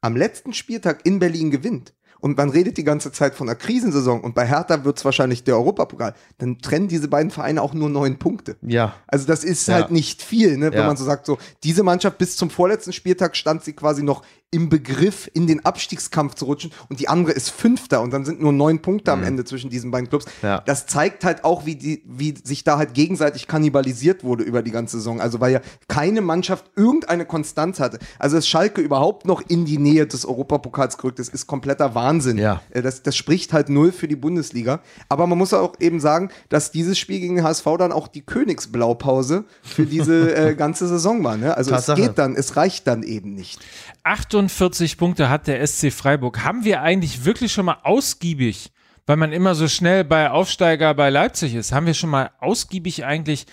am 0.02 0.16
letzten 0.16 0.54
Spieltag 0.54 1.02
in 1.06 1.20
Berlin 1.20 1.52
gewinnt 1.52 1.94
und 2.20 2.38
man 2.38 2.50
redet 2.50 2.78
die 2.78 2.84
ganze 2.86 3.12
Zeit 3.12 3.36
von 3.36 3.50
einer 3.50 3.56
Krisensaison 3.58 4.22
und 4.22 4.34
bei 4.36 4.46
Hertha 4.48 4.86
wird 4.86 4.98
es 4.98 5.04
wahrscheinlich 5.04 5.44
der 5.44 5.56
Europapokal, 5.58 6.14
dann 6.38 6.60
trennen 6.60 6.88
diese 6.88 7.10
beiden 7.10 7.32
Vereine 7.32 7.62
auch 7.62 7.74
nur 7.74 7.90
neun 7.90 8.18
Punkte. 8.20 8.56
Ja. 8.62 8.96
Also 9.08 9.26
das 9.28 9.44
ist 9.44 9.68
Ja. 9.68 9.74
halt 9.76 9.92
nicht 9.92 10.22
viel, 10.22 10.58
ne? 10.58 10.72
wenn 10.72 10.80
Ja. 10.80 10.88
man 10.88 10.96
so 10.96 11.04
sagt, 11.04 11.26
so 11.26 11.38
diese 11.64 11.84
Mannschaft 11.84 12.18
bis 12.18 12.38
zum 12.38 12.50
vorletzten 12.50 12.94
Spieltag 12.94 13.36
stand 13.36 13.64
sie 13.64 13.74
quasi 13.74 14.04
noch 14.04 14.24
im 14.54 14.70
Begriff, 14.70 15.30
in 15.34 15.48
den 15.48 15.66
Abstiegskampf 15.66 16.36
zu 16.36 16.46
rutschen 16.46 16.72
und 16.90 17.00
die 17.00 17.10
andere 17.10 17.34
ist 17.34 17.50
Fünfter 17.50 18.02
und 18.02 18.12
dann 18.12 18.24
sind 18.24 18.42
nur 18.42 18.54
neun 18.54 18.82
Punkte 18.82 19.12
am 19.12 19.24
Ende 19.24 19.44
zwischen 19.46 19.70
diesen 19.70 19.92
beiden 19.92 20.10
Clubs. 20.10 20.26
Ja. 20.42 20.60
Das 20.60 20.86
zeigt 20.86 21.26
halt 21.26 21.44
auch, 21.44 21.66
wie, 21.66 21.76
die, 21.76 22.04
wie 22.06 22.36
sich 22.44 22.64
da 22.64 22.78
halt 22.78 22.94
gegenseitig 22.94 23.48
kannibalisiert 23.48 24.24
wurde 24.24 24.44
über 24.44 24.62
die 24.62 24.72
ganze 24.72 24.98
Saison. 24.98 25.20
Also 25.20 25.40
weil 25.40 25.54
ja 25.54 25.62
keine 25.88 26.22
Mannschaft 26.22 26.66
irgendeine 26.76 27.26
Konstanz 27.26 27.80
hatte. 27.80 28.00
Also 28.20 28.36
dass 28.36 28.48
Schalke 28.48 28.82
überhaupt 28.82 29.26
noch 29.26 29.42
in 29.48 29.66
die 29.66 29.78
Nähe 29.80 30.06
des 30.06 30.26
Europapokals 30.26 30.98
gerückt 30.98 31.20
ist, 31.20 31.34
ist 31.34 31.48
kompletter 31.48 31.96
Wahnsinn. 31.96 32.38
Ja. 32.38 32.62
Äh, 32.70 32.82
Das, 32.82 33.02
das 33.02 33.16
spricht 33.16 33.54
halt 33.54 33.70
null 33.70 33.92
für 33.92 34.08
die 34.08 34.16
Bundesliga. 34.16 34.82
Aber 35.10 35.26
man 35.26 35.38
muss 35.38 35.54
auch 35.54 35.74
eben 35.80 36.00
sagen, 36.00 36.30
dass 36.50 36.72
dieses 36.72 37.00
Spiel 37.00 37.20
gegen 37.20 37.36
den 37.38 37.44
HSV 37.44 37.66
dann 37.80 37.92
auch 37.92 38.08
die 38.08 38.22
Königsblaupause 38.22 39.46
für 39.64 39.86
diese 39.86 40.36
äh, 40.36 40.56
ganze 40.56 40.88
Saison 40.88 41.24
war. 41.24 41.38
Ne? 41.38 41.56
Also 41.58 41.72
Tatsache. 41.72 42.00
es 42.00 42.08
geht 42.08 42.18
dann, 42.18 42.36
es 42.36 42.56
reicht 42.56 42.88
dann 42.88 43.04
eben 43.04 43.34
nicht. 43.34 43.60
48 44.04 44.98
Punkte 44.98 45.30
hat 45.30 45.48
der 45.48 45.66
SC 45.66 45.92
Freiburg. 45.92 46.44
Haben 46.44 46.64
wir 46.64 46.82
eigentlich 46.82 47.26
wirklich 47.26 47.52
schon 47.54 47.66
mal 47.66 47.78
ausgiebig, 47.84 48.72
weil 49.06 49.18
man 49.18 49.32
immer 49.32 49.56
so 49.56 49.68
schnell 49.68 50.04
bei 50.04 50.30
Aufsteiger 50.30 50.94
bei 50.94 51.10
Leipzig 51.10 51.56
ist, 51.56 51.72
haben 51.72 51.86
wir 51.86 51.94
schon 51.94 52.10
mal 52.10 52.32
ausgiebig 52.40 53.06
eigentlich 53.06 53.46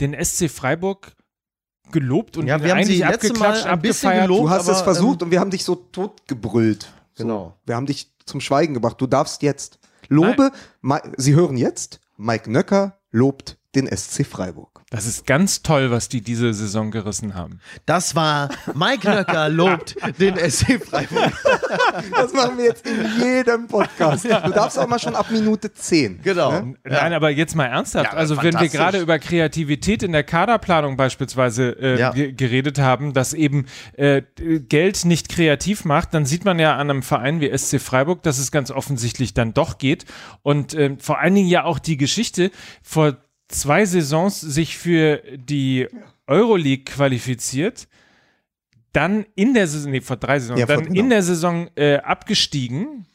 den 0.00 0.14
SC 0.22 0.50
Freiburg 0.50 1.12
gelobt 1.92 2.36
und 2.36 2.46
Ja, 2.46 2.62
wir 2.62 2.70
haben 2.70 2.78
eigentlich 2.78 2.98
sie 2.98 3.02
letzte 3.04 3.32
Mal 3.34 3.48
abgeklatscht, 3.48 3.66
ein 3.66 3.80
bisschen 3.80 4.08
abgefeiert? 4.10 4.28
gelobt. 4.28 4.44
Du 4.44 4.50
hast 4.50 4.68
aber, 4.68 4.76
es 4.76 4.82
versucht 4.82 5.22
ähm, 5.22 5.26
und 5.26 5.30
wir 5.30 5.40
haben 5.40 5.50
dich 5.50 5.64
so 5.64 5.74
totgebrüllt. 5.74 6.92
So. 7.14 7.24
Genau. 7.24 7.58
Wir 7.64 7.76
haben 7.76 7.86
dich 7.86 8.12
zum 8.26 8.40
Schweigen 8.40 8.74
gebracht. 8.74 9.00
Du 9.00 9.06
darfst 9.06 9.42
jetzt. 9.42 9.78
Lobe, 10.08 10.50
Ma 10.82 11.00
Sie 11.16 11.34
hören 11.34 11.56
jetzt, 11.56 12.00
Mike 12.16 12.50
Nöcker 12.50 12.98
lobt 13.10 13.58
den 13.74 13.86
SC 13.86 14.26
Freiburg. 14.26 14.73
Das 14.94 15.06
ist 15.06 15.26
ganz 15.26 15.62
toll, 15.62 15.90
was 15.90 16.08
die 16.08 16.20
diese 16.20 16.54
Saison 16.54 16.90
gerissen 16.90 17.34
haben. 17.34 17.58
Das 17.86 18.14
war 18.14 18.48
Mike 18.74 19.08
Nöcker 19.08 19.48
lobt 19.48 19.96
den 20.20 20.36
SC 20.36 20.80
Freiburg. 20.84 21.32
Das 22.12 22.32
machen 22.32 22.58
wir 22.58 22.66
jetzt 22.66 22.86
in 22.86 23.04
jedem 23.20 23.66
Podcast. 23.66 24.24
Du 24.24 24.28
darfst 24.50 24.78
auch 24.78 24.86
mal 24.86 24.98
schon 24.98 25.14
ab 25.16 25.30
Minute 25.30 25.72
10. 25.72 26.20
Genau. 26.22 26.52
Ne? 26.52 26.74
Nein, 26.84 27.12
aber 27.12 27.30
jetzt 27.30 27.56
mal 27.56 27.66
ernsthaft. 27.66 28.12
Ja, 28.12 28.18
also 28.18 28.40
wenn 28.42 28.58
wir 28.60 28.68
gerade 28.68 28.98
über 29.00 29.18
Kreativität 29.18 30.02
in 30.02 30.12
der 30.12 30.22
Kaderplanung 30.22 30.96
beispielsweise 30.96 31.70
äh, 31.80 31.98
Ja. 31.98 32.10
ge- 32.12 32.32
geredet 32.32 32.78
haben, 32.78 33.12
dass 33.14 33.32
eben 33.34 33.66
äh, 33.96 34.22
Geld 34.68 35.04
nicht 35.04 35.28
kreativ 35.28 35.84
macht, 35.84 36.14
dann 36.14 36.24
sieht 36.24 36.44
man 36.44 36.58
ja 36.58 36.74
an 36.76 36.90
einem 36.90 37.02
Verein 37.02 37.40
wie 37.40 37.56
SC 37.56 37.80
Freiburg, 37.80 38.22
dass 38.22 38.38
es 38.38 38.52
ganz 38.52 38.70
offensichtlich 38.70 39.34
dann 39.34 39.54
doch 39.54 39.78
geht. 39.78 40.04
Und 40.42 40.74
ähm, 40.74 40.98
vor 41.00 41.18
allen 41.18 41.34
Dingen 41.34 41.48
ja 41.48 41.64
auch 41.64 41.78
die 41.78 41.96
Geschichte 41.96 42.50
vor 42.82 43.16
zwei 43.48 43.84
Saisons 43.84 44.40
sich 44.40 44.76
für 44.78 45.22
die 45.36 45.88
Euroleague 46.26 46.84
qualifiziert, 46.84 47.86
dann 48.92 49.26
in 49.34 49.54
der 49.54 49.66
Saison, 49.66 49.90
nee, 49.92 50.00
vor 50.00 50.16
drei 50.16 50.38
Saisons, 50.38 50.60
Ja, 50.60 50.66
dann 50.66 50.84
genau. 50.84 51.00
in 51.00 51.10
der 51.10 51.22
Saison 51.22 51.68
äh, 51.76 51.96
abgestiegen, 51.96 53.06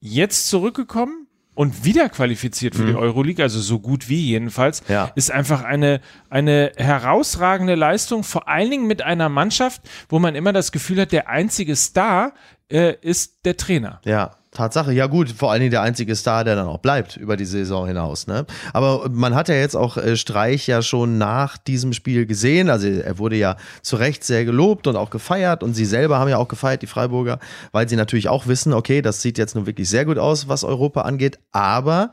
jetzt 0.00 0.48
zurückgekommen 0.48 1.26
und 1.54 1.84
wieder 1.84 2.08
qualifiziert 2.08 2.74
für 2.74 2.84
die 2.84 2.94
Euroleague, 2.94 3.42
also 3.42 3.60
so 3.60 3.78
gut 3.78 4.08
wie 4.08 4.20
jedenfalls, 4.20 4.82
Ja. 4.88 5.12
ist 5.14 5.30
einfach 5.30 5.62
eine, 5.62 6.00
eine 6.28 6.72
herausragende 6.76 7.74
Leistung, 7.76 8.24
vor 8.24 8.48
allen 8.48 8.70
Dingen 8.70 8.86
mit 8.86 9.02
einer 9.02 9.28
Mannschaft, 9.28 9.82
wo 10.08 10.18
man 10.18 10.34
immer 10.34 10.52
das 10.52 10.72
Gefühl 10.72 11.00
hat, 11.02 11.12
der 11.12 11.28
einzige 11.28 11.76
Star 11.76 12.32
äh, 12.68 12.94
ist 13.02 13.44
der 13.44 13.56
Trainer. 13.56 14.00
Ja, 14.04 14.36
Tatsache. 14.54 14.92
Ja 14.92 15.06
gut, 15.06 15.30
vor 15.30 15.52
allen 15.52 15.60
Dingen 15.60 15.70
der 15.70 15.82
einzige 15.82 16.16
Star, 16.16 16.44
der 16.44 16.56
dann 16.56 16.66
auch 16.66 16.78
bleibt 16.78 17.16
über 17.16 17.36
die 17.36 17.44
Saison 17.44 17.86
hinaus. 17.86 18.26
Ne? 18.26 18.46
Aber 18.72 19.08
man 19.10 19.34
hat 19.34 19.48
ja 19.48 19.54
jetzt 19.54 19.76
auch 19.76 19.96
äh, 19.96 20.16
Streich 20.16 20.66
ja 20.66 20.80
schon 20.80 21.18
nach 21.18 21.58
diesem 21.58 21.92
Spiel 21.92 22.24
gesehen. 22.24 22.70
Also 22.70 22.88
er 22.88 23.18
wurde 23.18 23.36
ja 23.36 23.56
zu 23.82 23.96
Recht 23.96 24.24
sehr 24.24 24.44
gelobt 24.44 24.86
und 24.86 24.96
auch 24.96 25.10
gefeiert. 25.10 25.62
Und 25.62 25.74
sie 25.74 25.84
selber 25.84 26.18
haben 26.18 26.30
ja 26.30 26.38
auch 26.38 26.48
gefeiert, 26.48 26.82
die 26.82 26.86
Freiburger, 26.86 27.38
weil 27.72 27.88
sie 27.88 27.96
natürlich 27.96 28.28
auch 28.28 28.46
wissen, 28.46 28.72
okay, 28.72 29.02
das 29.02 29.20
sieht 29.20 29.36
jetzt 29.36 29.54
nun 29.54 29.66
wirklich 29.66 29.88
sehr 29.88 30.04
gut 30.04 30.18
aus, 30.18 30.48
was 30.48 30.64
Europa 30.64 31.02
angeht. 31.02 31.38
Aber 31.52 32.10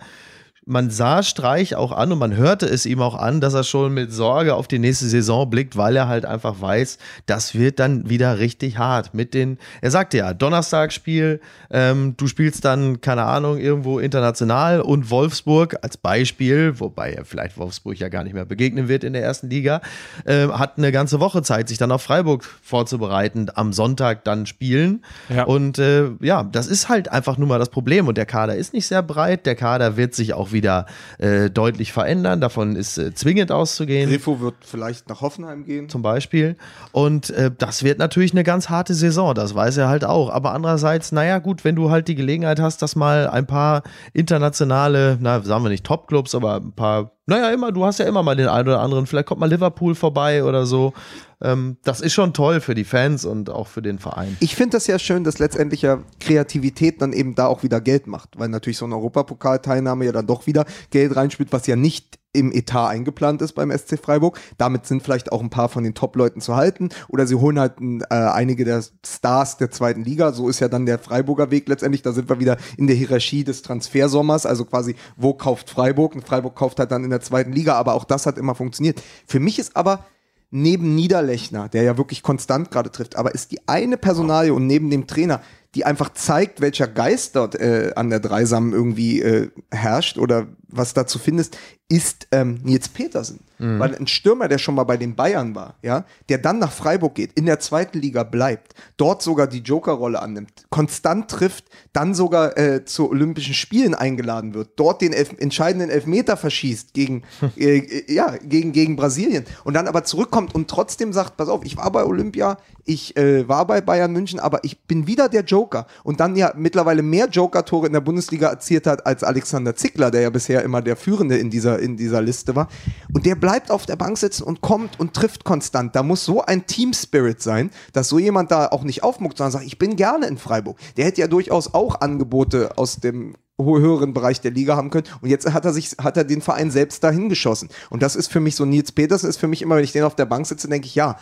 man 0.66 0.92
sah 0.92 1.24
Streich 1.24 1.76
auch 1.76 1.92
an 1.92 2.12
und 2.12 2.20
man 2.20 2.36
hörte 2.36 2.68
es 2.68 2.86
ihm 2.86 3.02
auch 3.02 3.16
an, 3.16 3.42
dass 3.42 3.56
er 3.56 3.64
schon 3.64 3.94
mit 3.96 4.14
Sorge 4.14 4.54
auf 4.54 4.68
die 4.68 4.78
nächste 4.78 5.08
Saison 5.08 5.50
blickt, 5.50 5.76
weil 5.76 5.96
er 5.96 6.08
halt 6.08 6.24
einfach 6.24 6.62
weiß, 6.62 7.00
das 7.26 7.56
wird 7.56 7.80
dann 7.80 8.10
wieder 8.10 8.38
richtig 8.38 8.78
hart. 8.78 9.16
Mit 9.16 9.34
den, 9.34 9.58
er 9.82 9.90
sagte 9.90 10.18
ja, 10.18 10.36
Donnerstagsspiel, 10.36 11.42
ähm, 11.72 12.14
du 12.16 12.28
spielst 12.28 12.64
dann, 12.64 13.02
keine 13.02 13.24
Ahnung, 13.24 13.58
irgendwo 13.58 13.98
international 13.98 14.82
und 14.82 15.10
Wolfsburg 15.10 15.78
als 15.82 15.98
Beispiel, 15.98 16.80
wobei 16.80 17.14
er 17.14 17.26
vielleicht 17.26 17.58
Wolfsburg 17.58 17.98
ja 17.98 18.10
gar 18.10 18.24
nicht 18.24 18.34
mehr 18.34 18.46
begegnen 18.46 18.88
wird 18.88 19.04
in 19.04 19.14
der 19.14 19.24
ersten 19.24 19.50
Liga, 19.50 19.82
äh, 20.26 20.48
hat 20.48 20.78
eine 20.78 20.92
ganze 20.92 21.20
Woche 21.20 21.42
Zeit, 21.42 21.70
sich 21.70 21.80
dann 21.80 21.92
auf 21.92 22.04
Freiburg 22.04 22.44
vorzubereiten, 22.62 23.48
am 23.56 23.74
Sonntag 23.74 24.24
dann 24.26 24.46
spielen. 24.46 25.04
Ja. 25.28 25.46
Und 25.46 25.80
äh, 25.80 26.12
ja, 26.22 26.44
das 26.44 26.68
ist 26.68 26.88
halt 26.88 27.12
einfach 27.12 27.40
nur 27.40 27.48
mal 27.48 27.60
das 27.60 27.70
Problem. 27.70 28.08
Und 28.08 28.18
der 28.18 28.28
Kader 28.28 28.56
ist 28.56 28.74
nicht 28.74 28.86
sehr 28.86 29.02
breit. 29.02 29.48
Der 29.48 29.56
Kader 29.56 29.98
wird 29.98 30.14
sich 30.14 30.36
auch 30.36 30.51
wieder 30.52 30.86
äh, 31.18 31.50
deutlich 31.50 31.92
verändern. 31.92 32.42
Davon 32.42 32.76
ist 32.76 32.98
äh, 32.98 33.14
zwingend 33.14 33.52
auszugehen. 33.52 34.10
Grifo 34.10 34.40
wird 34.40 34.56
vielleicht 34.62 35.10
nach 35.10 35.22
Hoffenheim 35.22 35.66
gehen. 35.66 35.90
Zum 35.90 36.02
Beispiel. 36.02 36.56
Und 36.92 37.30
äh, 37.32 37.52
das 37.56 37.84
wird 37.84 38.00
natürlich 38.00 38.32
eine 38.32 38.44
ganz 38.44 38.70
harte 38.70 38.94
Saison, 38.94 39.34
das 39.34 39.56
weiß 39.56 39.78
er 39.78 39.90
halt 39.90 40.06
auch. 40.06 40.30
Aber 40.30 40.54
andererseits, 40.54 41.12
naja, 41.12 41.40
gut, 41.40 41.64
wenn 41.64 41.76
du 41.76 41.90
halt 41.90 42.08
die 42.08 42.16
Gelegenheit 42.16 42.60
hast, 42.60 42.82
dass 42.82 42.96
mal 42.96 43.28
ein 43.28 43.48
paar 43.48 43.84
internationale, 44.14 45.18
na, 45.20 45.42
sagen 45.42 45.64
wir 45.64 45.70
nicht 45.70 45.86
Topclubs, 45.86 46.36
aber 46.36 46.56
ein 46.56 46.74
paar, 46.74 47.12
naja, 47.26 47.52
immer, 47.52 47.72
du 47.72 47.86
hast 47.86 48.00
ja 48.00 48.06
immer 48.06 48.24
mal 48.24 48.36
den 48.36 48.48
einen 48.48 48.68
oder 48.68 48.82
anderen, 48.82 49.06
vielleicht 49.06 49.28
kommt 49.28 49.40
mal 49.40 49.50
Liverpool 49.50 49.96
vorbei 49.96 50.44
oder 50.44 50.66
so. 50.66 50.94
Ähm, 51.42 51.78
das 51.84 52.02
ist 52.02 52.14
schon 52.14 52.34
toll 52.34 52.62
für 52.62 52.76
die 52.76 52.84
Fans 52.84 53.26
und 53.26 53.50
auch 53.50 53.68
für 53.68 53.82
den 53.82 54.00
Verein. 54.00 54.38
Ich 54.40 54.56
finde 54.56 54.78
das 54.78 54.88
ja 54.88 55.00
schön, 55.00 55.24
dass 55.24 55.40
letztendlich 55.40 55.82
ja 55.82 56.04
Kreativität 56.20 57.02
dann 57.02 57.14
eben 57.14 57.36
da 57.36 57.48
auch 57.48 57.64
wieder 57.64 57.82
Geld 57.82 58.08
macht, 58.08 58.38
weil 58.38 58.50
natürlich 58.50 58.78
so 58.78 58.86
eine 58.86 58.96
Europapokalteilnahme 58.96 60.06
ja 60.06 60.12
dann 60.12 60.28
doch 60.28 60.48
wieder 60.48 60.66
Geld 60.90 61.16
reinspielt, 61.16 61.52
was 61.52 61.68
ja 61.68 61.76
nicht 61.76 62.20
im 62.34 62.52
Etat 62.52 62.88
eingeplant 62.88 63.42
ist 63.42 63.54
beim 63.54 63.72
SC 63.72 64.00
Freiburg. 64.02 64.40
Damit 64.58 64.86
sind 64.86 65.04
vielleicht 65.04 65.32
auch 65.32 65.42
ein 65.42 65.50
paar 65.50 65.70
von 65.70 65.84
den 65.84 65.94
Top-Leuten 65.94 66.42
zu 66.42 66.56
halten 66.56 66.90
oder 67.10 67.28
sie 67.28 67.36
holen 67.36 67.60
halt 67.60 67.74
äh, 67.82 68.16
einige 68.16 68.64
der 68.64 68.84
Stars 69.06 69.58
der 69.58 69.72
zweiten 69.72 70.04
Liga. 70.04 70.32
So 70.32 70.48
ist 70.48 70.60
ja 70.60 70.68
dann 70.68 70.86
der 70.86 71.00
Freiburger 71.00 71.52
Weg 71.52 71.68
letztendlich. 71.68 72.02
Da 72.02 72.14
sind 72.14 72.30
wir 72.30 72.40
wieder 72.40 72.58
in 72.78 72.88
der 72.88 72.96
Hierarchie 72.96 73.44
des 73.44 73.62
Transfersommers, 73.64 74.46
also 74.46 74.66
quasi, 74.66 74.96
wo 75.18 75.34
kauft 75.34 75.70
Freiburg? 75.70 76.16
Und 76.16 76.26
Freiburg 76.26 76.56
kauft 76.56 76.80
halt 76.80 76.92
dann 76.92 77.04
in 77.04 77.10
der 77.10 77.22
zweiten 77.22 77.52
Liga, 77.52 77.76
aber 77.76 77.94
auch 77.94 78.06
das 78.06 78.26
hat 78.26 78.38
immer 78.38 78.56
funktioniert. 78.56 79.02
Für 79.28 79.40
mich 79.40 79.60
ist 79.60 79.76
aber 79.76 80.06
neben 80.52 80.96
Niederlechner, 80.96 81.70
der 81.70 81.84
ja 81.84 81.98
wirklich 81.98 82.22
konstant 82.22 82.70
gerade 82.72 82.92
trifft, 82.92 83.16
aber 83.16 83.34
ist 83.34 83.52
die 83.52 83.68
eine 83.68 83.98
Personalie 83.98 84.54
und 84.54 84.68
neben 84.68 84.90
dem 84.90 85.08
Trainer, 85.08 85.42
die 85.76 85.86
einfach 85.86 86.14
zeigt, 86.14 86.62
welcher 86.62 86.88
Geist 86.88 87.36
dort 87.36 87.56
äh, 87.56 87.94
an 87.96 88.10
der 88.10 88.20
Dreisamen 88.20 88.74
irgendwie 88.74 89.22
äh, 89.22 89.50
herrscht 89.72 90.18
oder 90.18 90.48
was 90.68 90.94
da 90.94 91.08
zu 91.08 91.20
finden 91.20 91.46
ist, 91.90 92.28
ähm, 92.32 92.60
Nils 92.64 92.90
Petersen. 92.90 93.42
Weil 93.80 93.96
ein 93.96 94.08
Stürmer, 94.08 94.48
der 94.48 94.58
schon 94.58 94.74
mal 94.74 94.86
bei 94.86 94.98
den 94.98 95.16
Bayern 95.16 95.54
war, 95.54 95.76
ja, 95.84 96.06
der 96.30 96.40
dann 96.40 96.58
nach 96.58 96.72
Freiburg 96.72 97.14
geht, 97.14 97.34
in 97.34 97.46
der 97.46 97.60
zweiten 97.60 98.00
Liga 98.00 98.24
bleibt, 98.24 98.74
dort 98.98 99.22
sogar 99.22 99.46
die 99.46 99.60
Jokerrolle 99.60 100.20
annimmt, 100.20 100.66
konstant 100.70 101.30
trifft, 101.30 101.66
dann 101.94 102.16
sogar 102.16 102.58
äh, 102.58 102.86
zu 102.86 103.12
Olympischen 103.12 103.54
Spielen 103.54 103.94
eingeladen 103.94 104.56
wird, 104.56 104.72
dort 104.78 105.02
den 105.02 105.14
elf 105.14 105.36
entscheidenden 105.38 105.92
Elfmeter 105.92 106.38
verschießt 106.38 106.96
gegen, 106.96 107.22
äh, 107.56 107.78
äh, 107.78 108.12
ja, 108.12 108.36
gegen, 108.38 108.72
gegen 108.72 108.96
Brasilien 108.96 109.46
und 109.64 109.76
dann 109.76 109.88
aber 109.88 110.06
zurückkommt 110.06 110.56
und 110.56 110.68
trotzdem 110.68 111.14
sagt, 111.14 111.38
pass 111.38 111.50
auf, 111.50 111.64
ich 111.64 111.78
war 111.78 111.92
bei 111.92 112.04
Olympia, 112.04 112.58
ich 112.84 113.16
äh, 113.16 113.48
war 113.48 113.68
bei 113.68 113.80
Bayern 113.80 114.12
München, 114.12 114.40
aber 114.40 114.64
ich 114.64 114.82
bin 114.86 115.06
wieder 115.06 115.30
der 115.30 115.44
Joker 115.44 115.61
und 116.04 116.20
dann 116.20 116.36
ja 116.36 116.54
mittlerweile 116.56 117.02
mehr 117.02 117.28
Joker-Tore 117.28 117.88
in 117.88 117.94
der 117.94 118.02
Bundesliga 118.02 118.50
erzielt 118.50 118.88
hat 118.88 119.06
als 119.06 119.24
Alexander 119.24 119.76
Zickler, 119.76 120.12
der 120.12 120.22
ja 120.22 120.30
bisher 120.30 120.64
immer 120.64 120.82
der 120.82 120.96
Führende 120.96 121.38
in 121.38 121.50
dieser, 121.50 121.80
in 121.80 121.98
dieser 121.98 122.22
Liste 122.22 122.56
war. 122.56 122.68
Und 123.14 123.26
der 123.26 123.36
bleibt 123.36 123.72
auf 123.72 123.86
der 123.86 123.96
Bank 123.96 124.18
sitzen 124.18 124.44
und 124.44 124.62
kommt 124.62 125.00
und 125.00 125.14
trifft 125.14 125.44
konstant. 125.44 125.96
Da 125.96 126.04
muss 126.04 126.26
so 126.26 126.42
ein 126.42 126.66
Team-Spirit 126.66 127.42
sein, 127.42 127.72
dass 127.94 128.10
so 128.10 128.20
jemand 128.20 128.52
da 128.52 128.68
auch 128.68 128.84
nicht 128.84 129.04
aufmuckt, 129.04 129.38
sondern 129.38 129.52
sagt, 129.52 129.66
ich 129.66 129.78
bin 129.78 129.96
gerne 129.96 130.28
in 130.28 130.38
Freiburg. 130.38 130.78
Der 130.98 131.06
hätte 131.06 131.22
ja 131.22 131.28
durchaus 131.28 131.74
auch 131.74 132.02
Angebote 132.02 132.78
aus 132.78 132.98
dem 132.98 133.36
höheren 133.64 134.14
Bereich 134.14 134.42
der 134.42 134.52
Liga 134.52 134.76
haben 134.76 134.90
können. 134.90 135.08
Und 135.22 135.30
jetzt 135.30 135.52
hat 135.52 135.66
er 135.66 135.74
sich, 135.74 135.92
hat 136.02 136.18
er 136.18 136.24
den 136.24 136.42
Verein 136.42 136.72
selbst 136.72 137.04
dahin 137.04 137.30
geschossen. 137.30 137.70
Und 137.90 138.02
das 138.02 138.16
ist 138.16 138.32
für 138.32 138.40
mich 138.40 138.56
so, 138.56 138.66
Nils 138.66 138.92
Petersen 138.92 139.30
ist 139.30 139.38
für 139.38 139.48
mich 139.48 139.62
immer, 139.62 139.76
wenn 139.76 139.84
ich 139.84 139.92
den 139.92 140.04
auf 140.04 140.16
der 140.16 140.26
Bank 140.26 140.48
sitze, 140.48 140.68
denke 140.68 140.88
ich, 140.88 140.96
ja, 140.96 141.18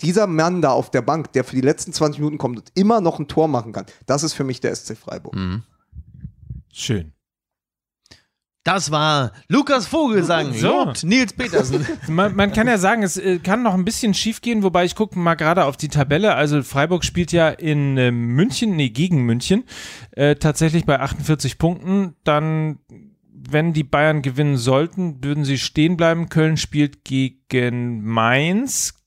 dieser 0.00 0.26
Mann 0.26 0.62
da 0.62 0.70
auf 0.70 0.90
der 0.90 1.02
Bank, 1.02 1.32
der 1.32 1.44
für 1.44 1.56
die 1.56 1.60
letzten 1.62 1.92
20 1.92 2.20
Minuten 2.20 2.38
kommt 2.38 2.58
und 2.58 2.72
immer 2.74 3.00
noch 3.00 3.18
ein 3.18 3.28
Tor 3.28 3.48
machen 3.48 3.72
kann, 3.72 3.86
das 4.06 4.22
ist 4.22 4.34
für 4.34 4.44
mich 4.44 4.60
der 4.60 4.74
SC 4.74 4.96
Freiburg. 4.96 5.34
Schön. 6.72 7.12
Das 8.64 8.90
war 8.90 9.32
Lukas 9.48 9.86
Vogelsang, 9.86 10.52
So. 10.52 10.84
lobt 10.84 11.02
Nils 11.02 11.32
Petersen. 11.32 11.86
Man, 12.08 12.36
man 12.36 12.52
kann 12.52 12.66
ja 12.66 12.76
sagen, 12.76 13.02
es 13.02 13.16
äh, 13.16 13.38
kann 13.38 13.62
noch 13.62 13.72
ein 13.72 13.84
bisschen 13.86 14.12
schief 14.12 14.42
gehen, 14.42 14.62
wobei 14.62 14.84
ich 14.84 14.94
gucke 14.94 15.18
mal 15.18 15.36
gerade 15.36 15.64
auf 15.64 15.78
die 15.78 15.88
Tabelle. 15.88 16.34
Also 16.34 16.62
Freiburg 16.62 17.02
spielt 17.02 17.32
ja 17.32 17.48
in 17.48 17.96
äh, 17.96 18.10
München, 18.10 18.76
nee, 18.76 18.90
gegen 18.90 19.22
München, 19.24 19.64
äh, 20.10 20.34
tatsächlich 20.36 20.84
bei 20.84 21.00
48 21.00 21.56
Punkten. 21.56 22.14
Dann, 22.24 22.78
wenn 23.30 23.72
die 23.72 23.84
Bayern 23.84 24.20
gewinnen 24.20 24.58
sollten, 24.58 25.24
würden 25.24 25.44
sie 25.46 25.56
stehen 25.56 25.96
bleiben. 25.96 26.28
Köln 26.28 26.58
spielt 26.58 27.04
gegen 27.04 28.04
Mainz. 28.04 28.97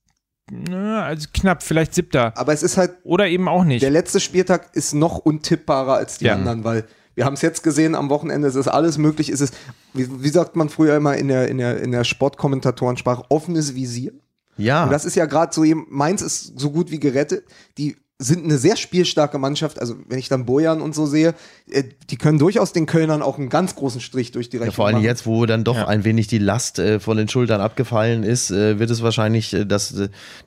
Also 0.66 1.28
knapp, 1.34 1.64
vielleicht 1.64 1.94
siebter. 1.94 2.34
Aber 2.38 2.54
es 2.54 2.64
ist 2.64 2.78
halt, 2.78 2.94
Oder 3.04 3.28
eben 3.28 3.48
auch 3.48 3.64
nicht. 3.64 3.82
der 3.84 3.90
letzte 3.92 4.20
Spieltag 4.20 4.70
ist 4.76 4.94
noch 4.94 5.18
untippbarer 5.18 5.94
als 5.96 6.18
die 6.18 6.26
Ja. 6.26 6.34
anderen, 6.36 6.64
weil 6.64 6.86
wir 7.16 7.26
haben 7.26 7.34
es 7.34 7.42
jetzt 7.42 7.62
gesehen, 7.64 7.94
am 7.96 8.10
Wochenende 8.10 8.48
es 8.48 8.56
ist 8.56 8.68
alles 8.70 8.98
möglich. 8.98 9.30
Es 9.30 9.42
ist, 9.42 9.54
wie, 9.94 10.24
wie 10.24 10.30
sagt 10.30 10.56
man 10.56 10.70
früher 10.70 10.96
immer 10.96 11.16
in 11.18 11.28
der, 11.28 11.48
in 11.50 11.58
der, 11.58 11.82
in 11.82 11.92
der 11.92 12.04
Sportkommentatorensprache, 12.06 13.24
offenes 13.30 13.76
Visier. 13.76 14.14
Ja. 14.58 14.84
Und 14.86 14.92
das 14.92 15.06
ist 15.06 15.16
ja 15.16 15.26
gerade 15.26 15.54
so, 15.54 15.64
jem- 15.64 15.88
Mainz 15.90 16.22
ist 16.22 16.60
so 16.60 16.72
gut 16.72 16.92
wie 16.92 17.00
gerettet. 17.00 17.46
Die 17.78 17.98
sind 18.24 18.44
eine 18.46 18.60
sehr 18.60 18.76
spielstarke 18.76 19.40
Mannschaft. 19.40 19.80
Also 19.80 19.96
wenn 20.08 20.20
ich 20.20 20.30
dann 20.30 20.46
Bojan 20.46 20.80
und 20.80 20.94
so 20.94 21.08
sehe, 21.08 21.34
äh, 21.72 21.84
die 22.12 22.18
können 22.18 22.38
durchaus 22.38 22.72
den 22.72 22.86
Kölnern 22.86 23.24
auch 23.24 23.40
einen 23.40 23.50
ganz 23.50 23.76
großen 23.76 24.00
Strich 24.00 24.32
durch 24.32 24.48
die 24.50 24.58
Rechnung 24.58 24.72
Ja, 24.72 24.76
vor 24.76 24.86
allem 24.86 24.98
machen. 24.98 25.06
jetzt, 25.06 25.26
wo 25.26 25.46
dann 25.48 25.64
doch 25.64 25.76
Ja. 25.76 25.88
ein 25.88 26.04
wenig 26.04 26.28
die 26.28 26.38
Last 26.38 26.78
äh, 26.78 27.00
von 27.00 27.18
den 27.18 27.28
Schultern 27.28 27.62
abgefallen 27.62 28.22
ist, 28.22 28.52
äh, 28.52 28.78
wird 28.78 28.92
es 28.92 29.02
wahrscheinlich 29.02 29.54
äh, 29.54 29.66
das, 29.66 29.96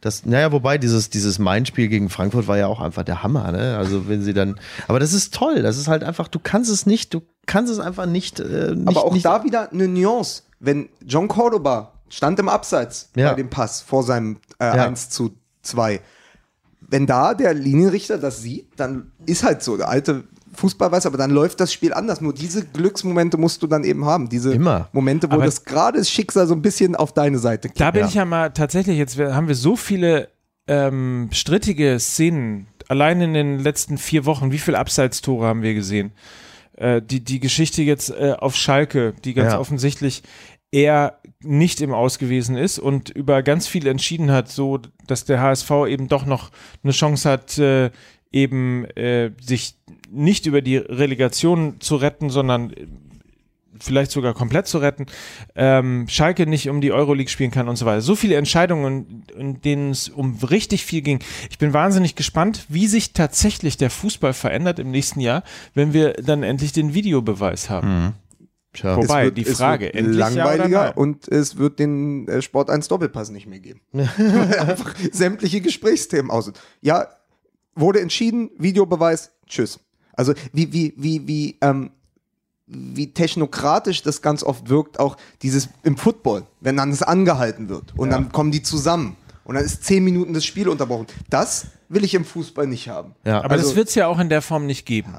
das, 0.00 0.24
naja, 0.24 0.52
wobei 0.52 0.78
dieses, 0.78 1.10
dieses 1.10 1.40
Main-Spiel 1.40 1.88
gegen 1.88 2.10
Frankfurt 2.10 2.46
war 2.46 2.58
ja 2.58 2.68
auch 2.68 2.80
einfach 2.80 3.02
der 3.02 3.22
Hammer, 3.24 3.50
ne? 3.50 3.76
Also 3.76 4.08
wenn 4.08 4.22
sie 4.22 4.34
dann, 4.34 4.60
aber 4.86 5.00
das 5.00 5.12
ist 5.12 5.34
toll, 5.34 5.62
das 5.62 5.76
ist 5.76 5.88
halt 5.88 6.04
einfach, 6.04 6.28
du 6.28 6.38
kannst 6.38 6.70
es 6.70 6.86
nicht, 6.86 7.12
du 7.12 7.22
kannst 7.46 7.72
es 7.72 7.80
einfach 7.80 8.06
nicht, 8.06 8.38
nicht 8.38 8.86
Aber 8.86 9.04
auch 9.04 9.12
nicht, 9.12 9.24
da 9.24 9.42
wieder 9.42 9.72
eine 9.72 9.88
Nuance. 9.88 10.42
Wenn 10.60 10.88
John 11.04 11.26
Cordoba 11.28 11.92
stand 12.08 12.38
im 12.38 12.48
Abseits 12.48 13.10
Ja. 13.16 13.30
bei 13.30 13.34
dem 13.34 13.50
Pass 13.50 13.80
vor 13.80 14.04
seinem 14.04 14.36
äh, 14.60 14.64
Ja. 14.76 14.86
1 14.86 15.10
zu 15.10 15.32
2. 15.62 16.00
Wenn 16.88 17.06
da 17.06 17.34
der 17.34 17.54
Linienrichter 17.54 18.18
das 18.18 18.40
sieht, 18.42 18.68
dann 18.76 19.10
ist 19.26 19.42
halt 19.42 19.62
so, 19.62 19.76
der 19.76 19.88
alte 19.88 20.24
Fußball 20.54 20.92
weiß, 20.92 21.06
aber 21.06 21.16
dann 21.18 21.30
läuft 21.30 21.58
das 21.60 21.72
Spiel 21.72 21.92
anders. 21.92 22.20
Nur 22.20 22.32
diese 22.32 22.64
Glücksmomente 22.64 23.36
musst 23.38 23.62
du 23.62 23.66
dann 23.66 23.82
eben 23.84 24.04
haben. 24.04 24.28
Diese 24.28 24.52
Immer. 24.54 24.88
Momente, 24.92 25.28
wo 25.28 25.34
Aber- 25.34 25.44
das 25.46 25.64
gerade 25.64 25.98
das 25.98 26.08
Schicksal 26.10 26.46
so 26.46 26.54
ein 26.54 26.62
bisschen 26.62 26.94
auf 26.94 27.12
deine 27.12 27.38
Seite 27.38 27.68
kippt. 27.68 27.80
Da 27.80 27.90
bin 27.90 28.02
Ja. 28.02 28.08
ich 28.08 28.14
ja 28.14 28.24
mal 28.24 28.50
tatsächlich, 28.52 28.96
jetzt 28.96 29.18
haben 29.18 29.48
wir 29.48 29.54
so 29.56 29.74
viele 29.76 30.28
ähm, 30.66 31.28
strittige 31.32 31.98
Szenen, 32.00 32.68
allein 32.88 33.20
in 33.20 33.34
den 33.34 33.58
letzten 33.58 33.98
vier 33.98 34.24
Wochen, 34.24 34.50
wie 34.52 34.58
viele 34.58 34.78
Abseitstore 34.78 35.46
haben 35.46 35.60
wir 35.62 35.74
gesehen? 35.74 36.12
Äh, 36.76 37.02
die, 37.02 37.20
die 37.22 37.38
Geschichte 37.38 37.82
jetzt 37.82 38.10
äh, 38.10 38.32
auf 38.38 38.56
Schalke, 38.56 39.12
die 39.24 39.34
ganz 39.34 39.52
Ja. 39.52 39.58
offensichtlich 39.58 40.22
eher 40.74 41.20
nicht 41.40 41.80
im 41.80 41.94
Aus 41.94 42.18
gewesen 42.18 42.56
ist 42.56 42.80
und 42.80 43.08
über 43.08 43.42
ganz 43.44 43.68
viel 43.68 43.86
entschieden 43.86 44.32
hat, 44.32 44.50
so 44.50 44.80
dass 45.06 45.24
der 45.24 45.40
HSV 45.40 45.70
eben 45.88 46.08
doch 46.08 46.26
noch 46.26 46.50
eine 46.82 46.92
Chance 46.92 47.30
hat, 47.30 47.58
äh, 47.58 47.90
eben 48.32 48.84
äh, 48.96 49.30
sich 49.40 49.76
nicht 50.10 50.46
über 50.46 50.62
die 50.62 50.78
Relegation 50.78 51.80
zu 51.80 51.94
retten, 51.94 52.28
sondern 52.28 52.72
äh, 52.72 52.86
vielleicht 53.78 54.10
sogar 54.10 54.34
komplett 54.34 54.66
zu 54.66 54.78
retten, 54.78 55.06
ähm, 55.54 56.06
Schalke 56.08 56.46
nicht 56.46 56.68
um 56.68 56.80
die 56.80 56.90
Euroleague 56.90 57.30
spielen 57.30 57.52
kann 57.52 57.68
und 57.68 57.76
so 57.76 57.86
weiter. 57.86 58.00
So 58.00 58.16
viele 58.16 58.34
Entscheidungen, 58.34 59.24
in 59.36 59.60
denen 59.60 59.90
es 59.90 60.08
um 60.08 60.38
richtig 60.38 60.84
viel 60.84 61.02
ging. 61.02 61.20
Ich 61.50 61.58
bin 61.58 61.72
wahnsinnig 61.72 62.16
gespannt, 62.16 62.66
wie 62.68 62.88
sich 62.88 63.12
tatsächlich 63.12 63.76
der 63.76 63.90
Fußball 63.90 64.32
verändert 64.32 64.80
im 64.80 64.90
nächsten 64.90 65.20
Jahr, 65.20 65.44
wenn 65.74 65.92
wir 65.92 66.14
dann 66.14 66.42
endlich 66.42 66.72
den 66.72 66.94
Videobeweis 66.94 67.70
haben. 67.70 68.14
Tja. 68.74 68.96
Wobei, 68.96 69.20
Es 69.20 69.24
wird- 69.26 69.38
die 69.38 69.46
es 69.46 69.56
Frage, 69.56 69.84
wird 69.86 69.94
endlich 69.94 70.18
ja 70.18 70.26
oder 70.26 70.34
langweiliger 70.36 70.84
nein? 70.84 70.92
und 70.94 71.28
es 71.28 71.56
wird 71.56 71.78
den 71.78 72.28
äh, 72.28 72.42
Sport 72.42 72.68
1 72.70 72.88
Doppelpass 72.88 73.30
nicht 73.30 73.46
mehr 73.46 73.60
geben. 73.60 73.80
Einfach 73.94 74.94
sämtliche 75.12 75.60
Gesprächsthemen 75.60 76.30
aus. 76.30 76.52
Ja, 76.82 77.08
wurde 77.74 78.00
entschieden, 78.00 78.50
Videobeweis, 78.58 79.30
tschüss. 79.46 79.80
Also 80.12 80.34
wie, 80.52 80.72
wie, 80.72 80.92
wie, 80.96 81.26
wie, 81.26 81.58
ähm, 81.60 81.90
wie 82.66 83.12
technokratisch 83.12 84.02
das 84.02 84.22
ganz 84.22 84.42
oft 84.42 84.68
wirkt, 84.68 84.98
auch 85.00 85.16
dieses 85.42 85.68
im 85.82 85.96
Football, 85.96 86.44
wenn 86.60 86.76
dann 86.76 86.90
das 86.90 87.02
angehalten 87.02 87.68
wird 87.68 87.92
und 87.96 88.10
dann 88.10 88.30
kommen 88.32 88.50
die 88.52 88.62
zusammen 88.62 89.16
und 89.44 89.56
dann 89.56 89.64
ist 89.64 89.84
zehn 89.84 90.02
Minuten 90.04 90.32
das 90.34 90.44
Spiel 90.44 90.68
unterbrochen. 90.68 91.06
Das 91.30 91.66
will 91.88 92.04
ich 92.04 92.14
im 92.14 92.24
Fußball 92.24 92.66
nicht 92.66 92.88
haben. 92.88 93.14
Ja. 93.24 93.38
Aber 93.42 93.52
Also- 93.52 93.66
das 93.68 93.76
wird 93.76 93.88
es 93.88 93.94
ja 93.94 94.06
auch 94.06 94.18
in 94.18 94.28
der 94.28 94.40
Form 94.42 94.66
nicht 94.66 94.86
geben. 94.86 95.14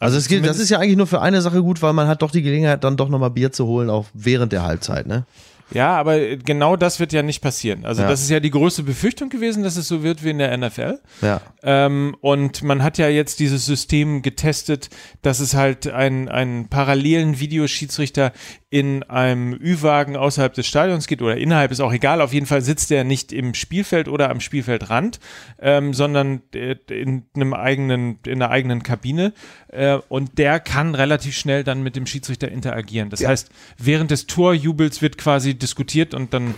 Also 0.00 0.16
es 0.18 0.26
geht, 0.28 0.44
das 0.46 0.58
ist 0.58 0.70
ja 0.70 0.78
eigentlich 0.78 0.96
nur 0.96 1.06
für 1.06 1.20
eine 1.20 1.40
Sache 1.42 1.62
gut, 1.62 1.82
weil 1.82 1.92
man 1.92 2.08
hat 2.08 2.22
doch 2.22 2.30
die 2.30 2.42
Gelegenheit, 2.42 2.82
dann 2.82 2.96
doch 2.96 3.08
nochmal 3.10 3.30
Bier 3.30 3.52
zu 3.52 3.66
holen, 3.66 3.90
auch 3.90 4.06
während 4.14 4.50
der 4.52 4.62
Halbzeit, 4.62 5.06
ne? 5.06 5.26
Ja, 5.72 5.96
aber 5.96 6.18
genau 6.36 6.74
das 6.74 6.98
wird 6.98 7.12
ja 7.12 7.22
nicht 7.22 7.42
passieren. 7.42 7.84
Also 7.84 8.02
Ja. 8.02 8.08
das 8.08 8.22
ist 8.22 8.30
ja 8.30 8.40
die 8.40 8.50
größte 8.50 8.82
Befürchtung 8.82 9.28
gewesen, 9.28 9.62
dass 9.62 9.76
es 9.76 9.86
so 9.86 10.02
wird 10.02 10.24
wie 10.24 10.30
in 10.30 10.38
der 10.38 10.56
NFL. 10.56 10.98
Ja. 11.22 11.40
Ähm, 11.62 12.16
und 12.20 12.64
man 12.64 12.82
hat 12.82 12.98
ja 12.98 13.08
jetzt 13.08 13.38
dieses 13.38 13.66
System 13.66 14.22
getestet, 14.22 14.88
dass 15.22 15.38
es 15.38 15.54
halt 15.54 15.86
einen, 15.86 16.28
einen 16.28 16.66
parallelen 16.68 17.38
Videoschiedsrichter 17.38 18.32
in 18.72 19.02
einem 19.02 19.52
Ü-Wagen 19.52 20.14
außerhalb 20.16 20.54
des 20.54 20.64
Stadions 20.66 21.08
gibt 21.08 21.22
oder 21.22 21.36
innerhalb, 21.36 21.72
ist 21.72 21.80
auch 21.80 21.92
egal. 21.92 22.20
Auf 22.20 22.32
jeden 22.32 22.46
Fall 22.46 22.62
sitzt 22.62 22.90
der 22.90 23.02
nicht 23.02 23.32
im 23.32 23.54
Spielfeld 23.54 24.06
oder 24.06 24.30
am 24.30 24.40
Spielfeldrand, 24.40 25.18
ähm, 25.60 25.92
sondern 25.92 26.42
äh, 26.54 26.76
in 26.88 27.24
einem 27.34 27.52
eigenen, 27.52 28.20
in 28.24 28.34
einer 28.40 28.50
eigenen 28.52 28.84
Kabine. 28.84 29.32
Äh, 29.68 29.98
und 30.08 30.38
der 30.38 30.60
kann 30.60 30.94
relativ 30.94 31.36
schnell 31.36 31.64
dann 31.64 31.82
mit 31.82 31.96
dem 31.96 32.06
Schiedsrichter 32.06 32.48
interagieren. 32.48 33.10
Das 33.10 33.20
Ja. 33.20 33.30
heißt, 33.30 33.50
während 33.76 34.12
des 34.12 34.28
Torjubels 34.28 35.02
wird 35.02 35.18
quasi 35.18 35.54
diskutiert 35.54 36.14
und 36.14 36.32
dann 36.32 36.54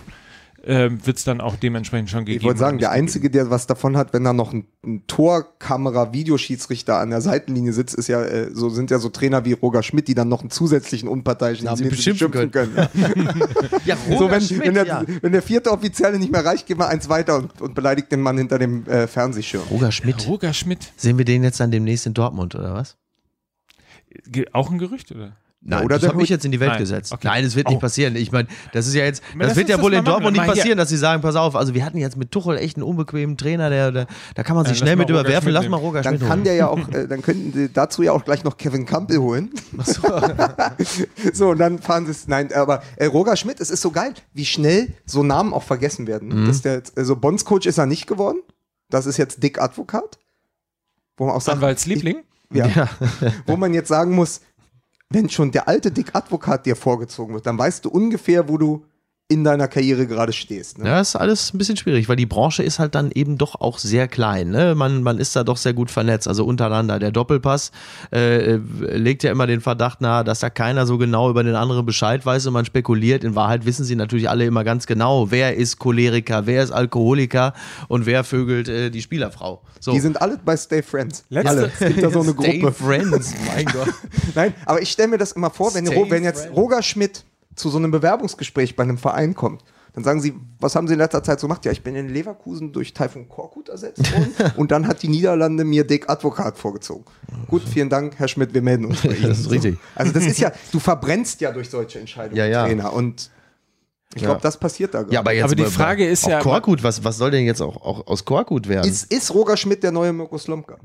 äh, 0.64 0.90
wird 0.90 1.16
es 1.16 1.24
dann 1.24 1.40
auch 1.40 1.56
dementsprechend 1.56 2.10
schon 2.10 2.24
gegeben. 2.24 2.40
Ich 2.40 2.44
wollte 2.44 2.60
sagen, 2.60 2.78
der 2.78 2.90
nicht 2.90 2.98
Einzige, 2.98 3.30
der 3.30 3.50
was 3.50 3.66
davon 3.66 3.96
hat, 3.96 4.12
wenn 4.12 4.24
da 4.24 4.32
noch 4.32 4.52
ein, 4.52 4.66
ein 4.84 5.02
Torkamera-Videoschiedsrichter 5.06 6.98
an 6.98 7.10
der 7.10 7.20
Seitenlinie 7.20 7.72
sitzt, 7.72 7.94
ist 7.94 8.08
ja, 8.08 8.22
äh, 8.22 8.50
so 8.52 8.68
sind 8.70 8.90
ja 8.90 8.98
so 8.98 9.08
Trainer 9.08 9.44
wie 9.44 9.52
Roger 9.52 9.82
Schmidt, 9.82 10.08
die 10.08 10.14
dann 10.14 10.28
noch 10.28 10.40
einen 10.40 10.50
zusätzlichen 10.50 11.08
Unparteiischen 11.08 11.68
haben, 11.68 11.78
den 11.78 11.90
sie 11.90 11.96
beschimpfen 11.96 12.30
beschimpfen 12.30 12.50
können. 12.50 12.88
Ja, 13.84 13.96
so, 14.16 14.30
wenn, 14.30 14.48
wenn, 14.60 14.74
der, 14.74 15.04
wenn 15.22 15.32
der 15.32 15.42
vierte 15.42 15.72
Offizielle 15.72 16.18
nicht 16.18 16.30
mehr 16.30 16.44
reicht, 16.44 16.66
geht 16.66 16.78
mal 16.78 16.86
eins 16.86 17.08
weiter 17.08 17.36
und, 17.36 17.60
und 17.60 17.74
beleidigt 17.74 18.12
den 18.12 18.20
Mann 18.20 18.38
hinter 18.38 18.58
dem 18.58 18.86
äh, 18.86 19.08
Fernsehschirm. 19.08 19.64
Roger 19.70 19.90
Schmidt. 19.90 20.26
Roger 20.28 20.52
Schmidt, 20.52 20.92
Sehen 20.96 21.18
wir 21.18 21.24
den 21.24 21.42
jetzt 21.42 21.58
dann 21.58 21.70
demnächst 21.70 22.06
in 22.06 22.14
Dortmund, 22.14 22.54
oder 22.54 22.74
was? 22.74 22.96
Auch 24.52 24.70
ein 24.70 24.78
Gerücht, 24.78 25.10
oder? 25.10 25.36
Nein, 25.64 25.84
Oder 25.84 26.00
das 26.00 26.08
habe 26.08 26.20
ich 26.24 26.28
jetzt 26.28 26.44
in 26.44 26.50
die 26.50 26.58
Welt 26.58 26.70
Nein, 26.72 26.80
gesetzt. 26.80 27.12
okay. 27.12 27.28
Nein, 27.28 27.44
es 27.44 27.54
wird 27.54 27.68
nicht 27.68 27.76
Oh. 27.76 27.80
passieren. 27.80 28.16
Ich 28.16 28.32
meine, 28.32 28.48
das 28.72 28.88
ist 28.88 28.94
ja 28.94 29.04
jetzt, 29.04 29.22
das 29.38 29.48
lass 29.48 29.56
wird 29.56 29.68
ja 29.68 29.76
das 29.76 29.84
wohl 29.84 29.94
in. 29.94 30.04
Dortmund 30.04 30.36
nicht 30.36 30.44
passieren, 30.44 30.76
dass 30.76 30.88
sie 30.88 30.96
sagen, 30.96 31.22
pass 31.22 31.36
auf, 31.36 31.54
also 31.54 31.72
wir 31.72 31.84
hatten 31.84 31.98
jetzt 31.98 32.16
mit 32.16 32.32
Tuchel 32.32 32.58
echt 32.58 32.76
einen 32.76 32.82
unbequemen 32.82 33.36
Trainer, 33.36 33.70
der, 33.70 33.92
der 33.92 34.06
da 34.34 34.42
kann 34.42 34.56
man 34.56 34.64
sich 34.66 34.72
Ja, 34.80 34.80
lass 34.80 34.88
schnell 34.88 34.96
mit 34.96 35.08
Roger 35.08 35.20
überwerfen. 35.20 35.42
Schmidt 35.44 35.54
Lass 35.54 35.68
mal. 35.68 35.76
Roger 35.76 36.02
Dann 36.02 36.16
Schmidt 36.16 36.20
kann 36.28 36.30
holen. 36.38 36.44
der 36.44 36.54
ja 36.54 36.66
auch, 36.66 36.88
äh, 36.88 37.06
dann 37.06 37.22
könnten 37.22 37.52
sie 37.52 37.68
dazu 37.72 38.02
ja 38.02 38.10
auch 38.10 38.24
gleich 38.24 38.42
noch 38.42 38.56
Kevin 38.56 38.86
Campbell 38.86 39.18
holen. 39.18 39.50
so, 41.32 41.50
und 41.50 41.58
dann 41.58 41.78
fahren 41.78 42.06
sie 42.06 42.10
es. 42.12 42.26
Nein, 42.28 42.52
aber 42.52 42.82
äh, 42.96 43.06
Roger 43.06 43.36
Schmidt, 43.36 43.60
es 43.60 43.70
ist 43.70 43.82
so 43.82 43.90
geil, 43.92 44.14
wie 44.34 44.44
schnell 44.44 44.88
so 45.06 45.22
Namen 45.22 45.52
auch 45.54 45.62
vergessen 45.62 46.06
werden. 46.08 46.28
Mhm. 46.42 46.46
Dass 46.46 46.62
der, 46.62 46.82
also 46.96 47.16
Bondscoach 47.16 47.66
ist 47.66 47.78
er 47.78 47.86
nicht 47.86 48.06
geworden. 48.06 48.38
Das 48.90 49.06
ist 49.06 49.16
jetzt 49.16 49.42
Dick 49.42 49.60
Advokat. 49.60 50.18
Wo 51.16 51.26
man 51.26 51.34
auch 51.36 51.40
sagt, 51.40 51.58
Anwaltsliebling? 51.58 52.16
ich, 52.50 52.56
ja, 52.58 52.66
Ja. 52.66 52.88
wo 53.46 53.56
man 53.56 53.72
jetzt 53.74 53.88
sagen 53.88 54.14
muss, 54.14 54.40
wenn 55.14 55.28
schon 55.28 55.52
der 55.52 55.68
alte 55.68 55.90
Dick 55.90 56.14
Advokat 56.14 56.66
dir 56.66 56.76
vorgezogen 56.76 57.34
wird, 57.34 57.46
dann 57.46 57.58
weißt 57.58 57.84
du 57.84 57.90
ungefähr, 57.90 58.48
wo 58.48 58.58
du 58.58 58.84
in 59.32 59.44
deiner 59.44 59.68
Karriere 59.68 60.06
gerade 60.06 60.32
stehst. 60.32 60.78
Ne? 60.78 60.86
Ja, 60.88 61.00
ist 61.00 61.16
alles 61.16 61.52
ein 61.54 61.58
bisschen 61.58 61.76
schwierig, 61.76 62.08
weil 62.08 62.16
die 62.16 62.26
Branche 62.26 62.62
ist 62.62 62.78
halt 62.78 62.94
dann 62.94 63.10
eben 63.12 63.38
doch 63.38 63.60
auch 63.60 63.78
sehr 63.78 64.08
klein. 64.08 64.50
Ne? 64.50 64.74
Man, 64.74 65.02
man 65.02 65.18
ist 65.18 65.34
da 65.34 65.44
doch 65.44 65.56
sehr 65.56 65.72
gut 65.72 65.90
vernetzt, 65.90 66.28
also 66.28 66.44
untereinander. 66.44 66.98
Der 66.98 67.10
Doppelpass 67.10 67.72
äh, 68.12 68.54
äh, 68.54 68.60
legt 68.96 69.22
ja 69.22 69.30
immer 69.32 69.46
den 69.46 69.60
Verdacht 69.60 70.00
nahe, 70.00 70.22
dass 70.24 70.40
da 70.40 70.50
keiner 70.50 70.86
so 70.86 70.98
genau 70.98 71.30
über 71.30 71.42
den 71.42 71.54
anderen 71.54 71.86
Bescheid 71.86 72.24
weiß 72.26 72.46
und 72.46 72.52
man 72.52 72.64
spekuliert. 72.64 73.24
In 73.24 73.34
Wahrheit 73.34 73.64
wissen 73.64 73.84
sie 73.84 73.96
natürlich 73.96 74.28
alle 74.28 74.44
immer 74.44 74.64
ganz 74.64 74.86
genau, 74.86 75.30
wer 75.30 75.56
ist 75.56 75.78
Choleriker, 75.78 76.46
wer 76.46 76.62
ist 76.62 76.70
Alkoholiker 76.70 77.54
und 77.88 78.06
wer 78.06 78.24
vögelt 78.24 78.68
äh, 78.68 78.90
die 78.90 79.02
Spielerfrau. 79.02 79.62
So. 79.80 79.92
Die 79.92 80.00
sind 80.00 80.20
alle 80.20 80.38
bei 80.44 80.56
Stay 80.56 80.82
Friends. 80.82 81.24
Letzte- 81.30 81.48
alle. 81.50 81.70
Es 81.78 81.86
gibt 81.88 82.02
da 82.02 82.10
so 82.10 82.20
eine 82.20 82.32
Stay 82.38 82.58
Gruppe. 82.58 82.72
Friends, 82.72 83.34
mein 83.54 83.64
Gott. 83.66 83.88
Nein, 84.34 84.54
aber 84.66 84.82
ich 84.82 84.90
stelle 84.90 85.08
mir 85.08 85.18
das 85.18 85.32
immer 85.32 85.50
vor, 85.50 85.74
wenn, 85.74 85.86
Stay 85.86 85.96
Ro- 85.96 86.06
wenn 86.10 86.22
jetzt. 86.24 86.48
Roger 86.54 86.82
Schmidt 86.82 87.24
zu 87.57 87.68
so 87.70 87.78
einem 87.78 87.90
Bewerbungsgespräch 87.90 88.76
bei 88.76 88.82
einem 88.82 88.98
Verein 88.98 89.34
kommt, 89.34 89.62
dann 89.94 90.05
sagen 90.05 90.20
sie, 90.22 90.32
was 90.59 90.74
haben 90.74 90.86
sie 90.88 90.94
in 90.94 90.98
letzter 91.00 91.22
Zeit 91.22 91.38
so 91.38 91.46
gemacht? 91.46 91.64
Ja, 91.66 91.72
ich 91.72 91.82
bin 91.82 91.94
in 91.94 92.09
Leverkusen 92.09 92.72
durch 92.72 92.94
Taifun 92.94 93.28
Korkut 93.28 93.68
ersetzt 93.68 94.11
worden 94.11 94.32
und 94.57 94.70
dann 94.70 94.86
hat 94.88 95.03
die 95.03 95.09
Niederlande 95.09 95.64
mir 95.64 95.86
Dick 95.86 96.09
Advokat 96.09 96.57
vorgezogen. 96.57 97.05
Gut, 97.48 97.62
vielen 97.62 97.90
Dank, 97.90 98.14
Herr 98.18 98.28
Schmidt, 98.28 98.55
wir 98.55 98.62
melden 98.62 98.86
uns 98.86 99.03
bei 99.03 99.11
Ihnen. 99.14 99.28
Das 99.28 99.40
ist 99.40 99.50
richtig. 99.50 99.76
Also 99.94 100.12
das 100.12 100.24
ist 100.24 100.38
ja, 100.40 100.50
du 100.72 100.78
verbrennst 100.78 101.42
ja 101.42 101.53
durch 101.53 101.68
solche 101.68 101.98
Entscheidungen, 102.00 102.36
Ja, 102.38 102.46
ja. 102.46 102.64
Trainer 102.66 102.90
und 102.92 103.30
ich 104.14 104.22
Ja. 104.22 104.28
glaube, 104.28 104.40
das 104.42 104.59
passiert 104.59 104.94
da 104.94 105.03
gerade. 105.03 105.12
Ja, 105.14 105.20
aber 105.20 105.32
jetzt 105.34 105.44
Aber 105.44 105.55
die 105.55 105.64
Frage 105.64 106.07
ist 106.09 106.26
ja- 106.26 106.40
Korkut, 106.40 106.82
was, 106.82 107.03
was 107.05 107.16
soll 107.18 107.30
denn 107.30 107.44
jetzt 107.44 107.61
auch, 107.61 107.76
auch 107.76 108.07
aus 108.07 108.24
Korkut 108.24 108.68
werden? 108.68 108.88
ist, 108.90 109.12
ist 109.12 109.32
Roger 109.34 109.57
Schmidt 109.59 109.82
der 109.82 109.92
neue 109.92 110.12
Mirko 110.14 110.38
Slomka? 110.38 110.76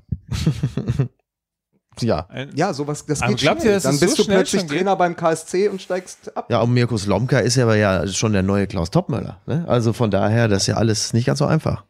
Ja. 2.02 2.28
Ja, 2.56 2.74
sowas, 2.74 3.06
das 3.06 3.22
Aber 3.22 3.32
geht 3.32 3.40
glaubt 3.40 3.62
schnell. 3.62 3.72
ihr, 3.72 3.76
dass 3.76 3.84
Dann 3.84 4.00
bist 4.00 4.12
so 4.12 4.18
du 4.18 4.24
schnell 4.24 4.38
plötzlich 4.38 4.62
schon 4.62 4.70
geht? 4.70 4.78
Trainer 4.80 4.96
beim 4.96 5.16
KSC 5.16 5.68
und 5.70 5.82
steigst 5.82 6.36
ab. 6.38 6.46
Ja, 6.50 6.62
und 6.62 6.74
Mirko 6.74 6.98
Slomka 6.98 7.40
ist 7.40 7.56
ja 7.56 7.64
aber 7.64 7.76
ja 7.76 8.08
schon 8.08 8.34
der 8.34 8.44
neue 8.44 8.68
Klaus 8.68 8.92
Topmöller. 8.92 9.40
Ne? 9.46 9.66
Also 9.68 9.94
von 9.94 10.12
daher, 10.12 10.48
das 10.48 10.64
ist 10.64 10.68
ja 10.68 10.76
alles 10.76 11.14
nicht 11.14 11.26
ganz 11.26 11.40
so 11.40 11.46
einfach. 11.46 11.84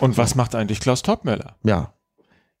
Und 0.00 0.18
was 0.18 0.34
macht 0.34 0.54
eigentlich 0.54 0.80
Klaus 0.80 1.02
Topmöller? 1.02 1.56
Ja. 1.62 1.92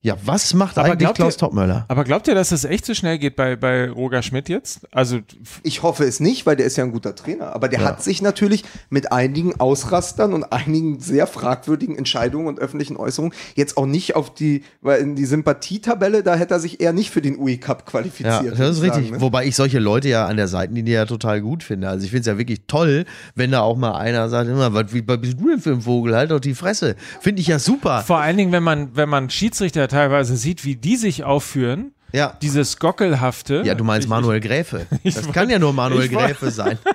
Ja, 0.06 0.16
was 0.24 0.54
macht 0.54 0.78
Aber 0.78 0.86
eigentlich 0.86 0.98
glaubt 1.00 1.16
Klaus 1.16 1.34
ihr- 1.34 1.38
Topmöller? 1.38 1.84
Aber 1.88 2.04
glaubt 2.04 2.28
ihr, 2.28 2.36
dass 2.36 2.50
das 2.50 2.64
echt 2.64 2.86
so 2.86 2.94
schnell 2.94 3.18
geht 3.18 3.34
bei, 3.34 3.56
bei 3.56 3.90
Roger 3.90 4.22
Schmidt 4.22 4.48
jetzt? 4.48 4.86
Also, 4.92 5.18
Ich 5.64 5.82
hoffe 5.82 6.04
es 6.04 6.20
nicht, 6.20 6.46
weil 6.46 6.54
der 6.54 6.64
ist 6.66 6.76
ja 6.76 6.84
ein 6.84 6.92
guter 6.92 7.16
Trainer. 7.16 7.52
Aber 7.56 7.66
der 7.68 7.84
hat 7.84 8.04
sich 8.04 8.22
natürlich 8.22 8.62
mit 8.88 9.10
einigen 9.10 9.58
Ausrastern 9.58 10.32
und 10.32 10.44
einigen 10.52 11.00
sehr 11.00 11.26
fragwürdigen 11.26 11.96
Entscheidungen 11.98 12.46
und 12.46 12.60
öffentlichen 12.60 12.96
Äußerungen 12.96 13.34
jetzt 13.56 13.76
auch 13.76 13.86
nicht 13.86 14.14
auf 14.14 14.32
die, 14.32 14.62
weil 14.80 15.00
in 15.00 15.16
die 15.16 15.24
Sympathietabelle, 15.24 16.22
da 16.22 16.36
hätte 16.36 16.54
er 16.54 16.60
sich 16.60 16.80
eher 16.80 16.92
nicht 16.92 17.10
für 17.10 17.20
den 17.20 17.36
UI 17.38 17.56
Cup 17.58 17.80
Ja, 17.84 17.90
qualifiziert. 17.90 18.52
das 18.52 18.58
würde 18.58 18.70
ist 18.70 18.76
ich 18.78 18.82
richtig. 18.84 19.02
sagen, 19.06 19.16
ne? 19.16 19.20
Wobei 19.20 19.46
ich 19.46 19.56
solche 19.56 19.80
Leute 19.80 20.08
ja 20.08 20.26
an 20.26 20.36
der 20.36 20.46
Seitenlinie 20.48 20.94
ja 20.94 21.04
total 21.06 21.40
gut 21.40 21.64
finde. 21.64 21.88
Also 21.88 22.04
ich 22.04 22.10
finde 22.10 22.20
es 22.20 22.26
ja 22.26 22.38
wirklich 22.38 22.60
toll, 22.68 23.06
wenn 23.34 23.50
da 23.50 23.62
auch 23.62 23.76
mal 23.76 23.96
einer 23.96 24.28
sagt, 24.28 24.48
immer, 24.48 24.72
was, 24.72 24.84
bist 24.92 25.04
du 25.40 25.48
denn 25.48 25.58
für 25.60 25.72
ein 25.72 25.80
Vogel? 25.82 26.14
Halt 26.14 26.30
doch 26.30 26.38
die 26.38 26.54
Fresse. 26.54 26.94
Finde 27.20 27.40
ich 27.40 27.48
ja 27.48 27.58
super. 27.58 28.02
vor 28.06 28.18
allen 28.18 28.36
Dingen, 28.36 28.52
wenn 28.52 28.62
man, 28.62 28.94
wenn 28.94 29.08
man 29.08 29.30
Schiedsrichter 29.30 29.88
teilweise 29.96 30.36
sieht, 30.36 30.64
wie 30.64 30.76
die 30.76 30.96
sich 30.96 31.24
aufführen, 31.24 31.92
Ja. 32.12 32.36
dieses 32.42 32.78
Gockelhafte. 32.78 33.62
Ja, 33.64 33.74
du 33.74 33.84
meinst 33.84 34.04
Ich- 34.06 34.10
Manuel 34.10 34.40
Gräfe. 34.40 34.86
Das 35.04 35.32
kann 35.32 35.48
ja 35.50 35.58
nur 35.58 35.72
Manuel 35.72 36.10
wollt- 36.12 36.26
Gräfe 36.26 36.50
sein. 36.50 36.78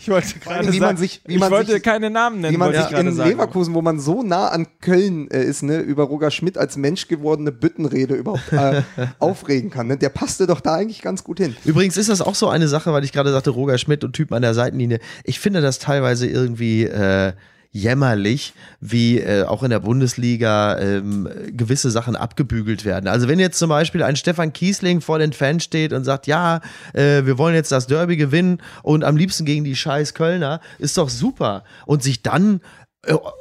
Ich 0.00 0.08
wollte 0.10 0.38
gerade 0.38 0.72
wie 0.72 0.78
man 0.80 0.96
sich- 0.96 1.22
wie 1.26 1.34
ich 1.34 1.40
man 1.40 1.50
wollte 1.50 1.72
sich- 1.72 1.82
keine 1.82 2.08
Namen 2.08 2.40
nennen, 2.40 2.54
Wie 2.54 2.58
man 2.58 2.72
sich 2.72 2.86
gerade 2.88 3.08
in 3.08 3.14
sagen. 3.16 3.30
Leverkusen, 3.30 3.74
wo 3.74 3.82
man 3.82 3.98
so 3.98 4.22
nah 4.22 4.48
an 4.48 4.66
Köln 4.80 5.28
äh, 5.30 5.42
ist, 5.42 5.62
ne, 5.62 5.78
über 5.78 6.04
Roger 6.04 6.30
Schmidt 6.30 6.56
als 6.56 6.76
Mensch 6.76 7.08
gewordene 7.08 7.50
Büttenrede 7.52 8.14
überhaupt 8.14 8.52
äh, 8.52 8.82
aufregen 9.18 9.70
kann. 9.70 9.88
Ne? 9.88 9.96
Der 9.96 10.10
passte 10.10 10.46
doch 10.46 10.60
da 10.60 10.74
eigentlich 10.74 11.02
ganz 11.02 11.24
gut 11.24 11.38
hin. 11.40 11.56
Übrigens 11.64 11.96
ist 11.96 12.08
das 12.10 12.20
auch 12.20 12.36
so 12.36 12.48
eine 12.48 12.68
Sache, 12.68 12.92
weil 12.92 13.02
ich 13.02 13.12
gerade 13.12 13.32
sagte, 13.32 13.50
Roger 13.50 13.76
Schmidt 13.78 14.04
und 14.04 14.12
Typen 14.12 14.34
an 14.34 14.42
der 14.42 14.54
Seitenlinie. 14.54 15.00
Ich 15.24 15.40
finde 15.40 15.60
das 15.62 15.78
teilweise 15.80 16.26
irgendwie 16.28 16.84
äh, 16.84 17.32
jämmerlich, 17.70 18.54
wie 18.80 19.18
äh, 19.18 19.44
auch 19.44 19.62
in 19.62 19.70
der 19.70 19.80
Bundesliga 19.80 20.78
ähm, 20.78 21.28
gewisse 21.50 21.90
Sachen 21.90 22.16
abgebügelt 22.16 22.84
werden. 22.84 23.08
Also 23.08 23.28
wenn 23.28 23.38
jetzt 23.38 23.58
zum 23.58 23.68
Beispiel 23.68 24.02
ein 24.02 24.16
Stefan 24.16 24.52
Kiesling 24.52 25.00
vor 25.00 25.18
den 25.18 25.32
Fans 25.32 25.64
steht 25.64 25.92
und 25.92 26.04
sagt, 26.04 26.26
ja, 26.26 26.60
äh, 26.94 27.24
wir 27.24 27.36
wollen 27.36 27.54
jetzt 27.54 27.70
das 27.70 27.86
Derby 27.86 28.16
gewinnen 28.16 28.62
und 28.82 29.04
am 29.04 29.16
liebsten 29.16 29.44
gegen 29.44 29.64
die 29.64 29.76
scheiß 29.76 30.14
Kölner, 30.14 30.60
ist 30.78 30.96
doch 30.96 31.10
super. 31.10 31.64
Und 31.84 32.02
sich 32.02 32.22
dann 32.22 32.60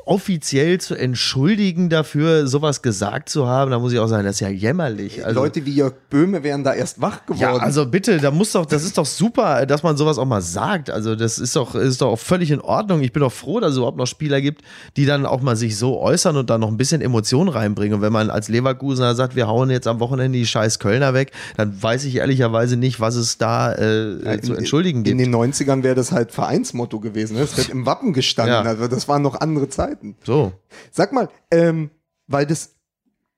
offiziell 0.06 0.80
zu 0.80 0.94
entschuldigen 0.96 1.90
dafür, 1.90 2.46
sowas 2.48 2.82
gesagt 2.84 3.28
zu 3.28 3.48
haben, 3.48 3.72
da 3.72 3.80
muss 3.80 3.92
ich 3.92 3.98
auch 4.00 4.08
sagen, 4.08 4.24
das 4.24 4.36
ist 4.36 4.40
ja 4.42 4.50
jämmerlich. 4.50 5.26
Also, 5.26 5.42
Leute 5.42 5.66
wie 5.66 5.72
Jörg 5.74 5.94
Böhme 6.12 6.44
wären 6.44 6.64
da 6.64 6.74
erst 6.76 7.02
wach 7.02 7.26
geworden. 7.26 7.42
ja, 7.42 7.56
also 7.58 7.88
bitte, 7.88 8.20
da 8.20 8.30
muss 8.30 8.52
doch, 8.52 8.68
das 8.68 8.84
ist 8.84 8.98
doch 9.00 9.06
super, 9.08 9.66
dass 9.66 9.82
man 9.82 9.98
sowas 9.98 10.20
auch 10.20 10.26
mal 10.26 10.42
sagt. 10.42 10.92
Also 10.92 11.16
das 11.16 11.40
ist 11.40 11.56
doch, 11.56 11.74
ist 11.74 12.02
doch 12.02 12.12
auch 12.12 12.20
völlig 12.20 12.52
in 12.52 12.62
Ordnung. 12.62 13.02
Ich 13.02 13.12
bin 13.12 13.22
doch 13.22 13.32
froh, 13.32 13.60
dass 13.60 13.72
es 13.72 13.78
überhaupt 13.78 13.98
noch 13.98 14.06
Spieler 14.06 14.42
gibt, 14.42 14.62
die 14.96 15.06
dann 15.08 15.26
auch 15.26 15.42
mal 15.42 15.56
sich 15.56 15.76
so 15.76 16.00
äußern 16.00 16.38
und 16.38 16.50
dann 16.52 16.62
noch 16.62 16.70
ein 16.70 16.78
bisschen 16.78 17.02
Emotion 17.02 17.50
reinbringen. 17.50 17.96
Und 17.96 18.02
wenn 18.02 18.14
man 18.14 18.30
als 18.30 18.50
Leverkusener 18.50 19.16
sagt, 19.16 19.36
wir 19.36 19.48
hauen 19.48 19.72
jetzt 19.72 19.88
am 19.88 20.00
Wochenende 20.00 20.38
die 20.38 20.46
scheiß 20.46 20.78
Kölner 20.78 21.16
weg, 21.16 21.32
dann 21.58 21.82
weiß 21.82 22.06
ich 22.06 22.16
ehrlicherweise 22.18 22.78
nicht, 22.78 23.00
was 23.00 23.16
es 23.16 23.40
da 23.40 23.74
äh, 23.74 24.24
Ja, 24.36 24.42
zu 24.42 24.52
in- 24.54 24.60
entschuldigen 24.60 25.00
In 25.00 25.18
gibt. 25.18 25.20
den 25.22 25.36
90ern 25.36 25.82
wäre 25.82 25.96
das 25.96 26.12
halt 26.12 26.32
Vereinsmotto 26.32 27.00
gewesen. 27.00 27.34
Ne? 27.34 27.42
Das 27.42 27.58
wird 27.58 27.70
im 27.70 27.88
Wappen 27.88 28.14
gestanden. 28.14 28.54
Ja. 28.54 28.62
Also 28.62 28.88
das 28.88 29.08
waren 29.08 29.24
noch 29.24 29.34
andere 29.42 29.47
Zeiten. 29.70 30.16
So. 30.24 30.54
Sag 30.92 31.12
mal, 31.14 31.30
ähm, 31.52 31.90
weil 32.28 32.46
das 32.46 32.76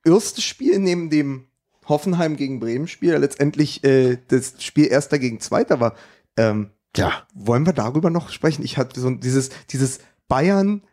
erste 0.06 0.42
Spiel 0.42 0.80
neben 0.80 1.10
dem 1.10 1.46
Hoffenheim 1.88 2.36
gegen 2.36 2.60
Bremen 2.60 2.88
Spiel 2.88 3.16
letztendlich 3.16 3.84
äh, 3.84 4.18
das 4.28 4.64
Spiel 4.64 4.88
erster 4.88 5.20
gegen 5.20 5.40
zweiter 5.40 5.80
war. 5.80 5.96
Ähm, 6.38 6.70
Ja. 6.96 7.28
wollen 7.34 7.66
wir 7.66 7.74
darüber 7.74 8.10
noch 8.10 8.30
sprechen? 8.30 8.64
Ich 8.64 8.78
hatte 8.78 9.00
so 9.00 9.10
dieses, 9.12 9.50
dieses 9.72 10.00
Bayern 10.28 10.84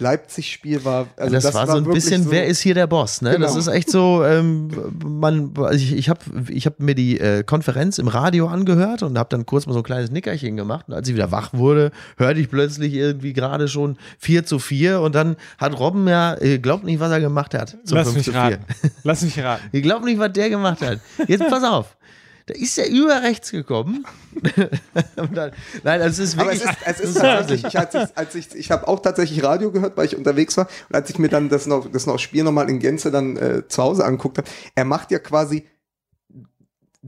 Leipzig-Spiel 0.00 0.84
war, 0.84 1.08
also 1.16 1.32
das, 1.34 1.52
war 1.54 1.66
so 1.66 1.76
ein 1.76 1.84
bisschen, 1.84 2.22
so, 2.24 2.30
wer 2.30 2.46
ist 2.46 2.60
hier 2.60 2.74
der 2.74 2.86
Boss? 2.86 3.20
Ne? 3.20 3.30
Das 3.38 3.50
Genau. 3.52 3.58
ist 3.58 3.66
echt 3.66 3.90
so, 3.90 4.24
ähm, 4.24 4.68
man, 5.04 5.52
also 5.56 5.74
ich, 5.74 5.92
ich 5.92 6.08
habe 6.08 6.20
ich 6.48 6.66
hab 6.66 6.78
mir 6.78 6.94
die 6.94 7.18
äh, 7.18 7.42
Konferenz 7.42 7.98
im 7.98 8.06
Radio 8.08 8.46
angehört 8.46 9.02
und 9.02 9.18
habe 9.18 9.28
dann 9.30 9.44
kurz 9.44 9.66
mal 9.66 9.72
so 9.72 9.80
ein 9.80 9.84
kleines 9.84 10.10
Nickerchen 10.12 10.56
gemacht. 10.56 10.86
Und 10.88 10.94
als 10.94 11.08
ich 11.08 11.14
wieder 11.14 11.32
wach 11.32 11.52
wurde, 11.52 11.90
hörte 12.16 12.38
ich 12.40 12.48
plötzlich 12.48 12.94
irgendwie 12.94 13.32
gerade 13.32 13.66
schon 13.66 13.96
4 14.20 14.46
zu 14.46 14.58
4 14.60 15.00
und 15.00 15.14
dann 15.14 15.36
hat 15.58 15.78
Robben 15.78 16.06
ja, 16.06 16.36
äh, 16.40 16.58
glaubt 16.58 16.84
nicht, 16.84 17.00
was 17.00 17.10
er 17.10 17.20
gemacht 17.20 17.54
hat. 17.54 17.76
zum 17.84 17.96
Lass 17.98 18.06
5 18.06 18.16
mich 18.16 18.24
zu 18.26 18.30
4. 18.32 18.40
raten. 18.40 18.64
Lass 19.02 19.22
mich 19.22 19.38
raten. 19.38 19.62
Ich 19.72 19.82
glaube 19.82 20.04
nicht, 20.04 20.18
was 20.18 20.32
der 20.32 20.48
gemacht 20.48 20.80
hat. 20.80 21.00
Jetzt 21.26 21.46
pass 21.48 21.64
auf. 21.64 21.96
Da 22.48 22.54
ist 22.54 22.78
er 22.78 22.88
über 22.88 23.22
rechts 23.22 23.50
gekommen. 23.50 24.06
Dann, 25.16 25.52
nein, 25.84 26.00
das 26.00 26.18
ist 26.18 26.38
Aber 26.38 26.50
wirklich. 26.50 26.64
es 26.64 26.70
ist, 26.70 26.78
es 26.86 27.00
ist 27.00 27.08
ist 27.16 27.20
tatsächlich, 27.20 27.74
ich, 27.74 27.78
als 27.78 27.94
ich, 27.94 28.16
als 28.16 28.34
ich, 28.34 28.54
ich 28.54 28.70
habe 28.70 28.88
auch 28.88 29.00
tatsächlich 29.00 29.44
Radio 29.44 29.70
gehört, 29.70 29.98
weil 29.98 30.06
ich 30.06 30.16
unterwegs 30.16 30.56
war. 30.56 30.66
Und 30.88 30.94
als 30.94 31.10
ich 31.10 31.18
mir 31.18 31.28
dann 31.28 31.50
das 31.50 31.66
noch, 31.66 31.90
das 31.92 32.06
noch 32.06 32.18
Spiel 32.18 32.44
nochmal 32.44 32.70
in 32.70 32.78
Gänze 32.78 33.10
dann 33.10 33.36
äh, 33.36 33.68
zu 33.68 33.82
Hause 33.82 34.04
angeguckt 34.06 34.38
habe, 34.38 34.48
er 34.74 34.86
macht 34.86 35.10
ja 35.10 35.18
quasi, 35.18 35.66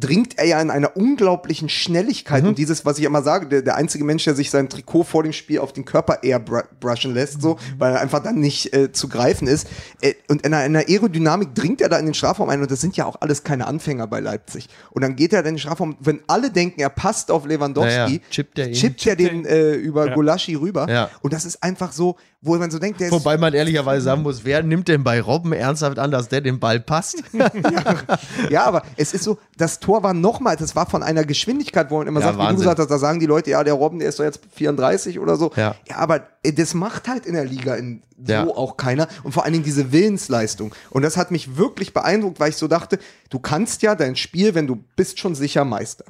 dringt 0.00 0.38
er 0.38 0.46
ja 0.46 0.60
in 0.60 0.70
einer 0.70 0.96
unglaublichen 0.96 1.68
Schnelligkeit. 1.68 2.44
Und 2.44 2.58
dieses, 2.58 2.84
was 2.86 2.98
ich 2.98 3.04
immer 3.04 3.22
sage, 3.22 3.46
der, 3.46 3.62
der 3.62 3.76
einzige 3.76 4.02
Mensch, 4.04 4.24
der 4.24 4.34
sich 4.34 4.50
sein 4.50 4.68
Trikot 4.68 5.04
vor 5.04 5.22
dem 5.22 5.32
Spiel 5.32 5.58
auf 5.58 5.72
den 5.72 5.84
Körper 5.84 6.22
airbrushen 6.22 7.14
lässt, 7.14 7.40
so, 7.42 7.58
weil 7.78 7.92
er 7.94 8.00
einfach 8.00 8.22
dann 8.22 8.36
nicht 8.40 8.72
äh, 8.74 8.92
zu 8.92 9.08
greifen 9.08 9.46
ist. 9.46 9.68
Äh, 10.00 10.14
und 10.28 10.42
in 10.46 10.54
einer, 10.54 10.64
in 10.66 10.76
einer 10.76 10.88
Aerodynamik 10.88 11.54
dringt 11.54 11.80
er 11.80 11.88
da 11.88 11.98
in 11.98 12.06
den 12.06 12.14
Strafraum 12.14 12.48
ein. 12.48 12.60
Und 12.62 12.70
das 12.70 12.80
sind 12.80 12.96
ja 12.96 13.04
auch 13.04 13.16
alles 13.20 13.44
keine 13.44 13.66
Anfänger 13.66 14.06
bei 14.06 14.20
Leipzig. 14.20 14.68
Und 14.90 15.02
dann 15.02 15.16
geht 15.16 15.32
er 15.32 15.40
in 15.40 15.44
den 15.44 15.58
Strafraum, 15.58 15.96
wenn 16.00 16.20
alle 16.26 16.50
denken, 16.50 16.80
er 16.80 16.90
passt 16.90 17.30
auf 17.30 17.46
Lewandowski, 17.46 17.90
Ja, 17.92 18.08
ja, 18.08 18.18
chippt 18.30 18.58
er 18.58 18.68
ihn. 18.68 18.74
chippt 18.74 19.06
er 19.06 19.16
den 19.16 19.44
äh, 19.44 19.72
über 19.74 20.06
Ja. 20.08 20.14
Gulaschi 20.14 20.54
rüber. 20.54 20.86
Ja. 20.88 21.10
Und 21.22 21.32
das 21.32 21.44
ist 21.44 21.62
einfach 21.62 21.92
so, 21.92 22.16
wo 22.42 22.56
man 22.56 22.70
so 22.70 22.78
denkt, 22.78 23.00
der 23.00 23.08
ist, 23.08 23.12
Wobei 23.12 23.36
man 23.36 23.52
ehrlicherweise 23.52 24.02
sagen 24.04 24.22
muss, 24.22 24.44
wer 24.44 24.62
nimmt 24.62 24.88
denn 24.88 25.04
bei 25.04 25.20
Robben 25.20 25.52
ernsthaft 25.52 25.98
an, 25.98 26.10
dass 26.10 26.28
der 26.28 26.40
den 26.40 26.58
Ball 26.58 26.80
passt? 26.80 27.22
ja, 28.50 28.64
aber 28.64 28.82
es 28.96 29.12
ist 29.12 29.24
so, 29.24 29.38
das 29.58 29.78
Tor 29.80 30.02
war 30.02 30.14
nochmal, 30.14 30.56
das 30.56 30.74
war 30.74 30.88
von 30.88 31.02
einer 31.02 31.24
Geschwindigkeit, 31.24 31.90
wo 31.90 31.98
man 31.98 32.06
immer 32.06 32.20
Ja, 32.20 32.26
sagt, 32.28 32.36
wie 32.36 32.40
du 32.40 32.44
Wahnsinn. 32.46 32.60
gesagt 32.60 32.78
hast, 32.78 32.90
da 32.90 32.98
sagen 32.98 33.20
die 33.20 33.26
Leute, 33.26 33.50
ja, 33.50 33.62
der 33.62 33.74
Robben, 33.74 33.98
der 33.98 34.08
ist 34.08 34.18
doch 34.18 34.24
jetzt 34.24 34.40
34 34.54 35.18
oder 35.18 35.36
so. 35.36 35.52
Ja. 35.56 35.74
aber 35.94 36.28
äh, 36.42 36.52
das 36.52 36.72
macht 36.72 37.08
halt 37.08 37.26
in 37.26 37.34
der 37.34 37.44
Liga 37.44 37.74
in 37.74 38.02
so 38.24 38.32
Ja. 38.32 38.46
auch 38.46 38.76
keiner. 38.78 39.06
Und 39.22 39.32
vor 39.32 39.44
allen 39.44 39.52
Dingen 39.52 39.64
diese 39.64 39.92
Willensleistung. 39.92 40.74
Und 40.90 41.02
das 41.02 41.16
hat 41.18 41.30
mich 41.30 41.56
wirklich 41.58 41.92
beeindruckt, 41.92 42.40
weil 42.40 42.50
ich 42.50 42.56
so 42.56 42.68
dachte, 42.68 42.98
du 43.28 43.38
kannst 43.38 43.82
ja 43.82 43.94
dein 43.94 44.16
Spiel, 44.16 44.54
wenn 44.54 44.66
du 44.66 44.76
bist 44.96 45.18
schon 45.18 45.34
sicher 45.34 45.64
Meister. 45.64 46.04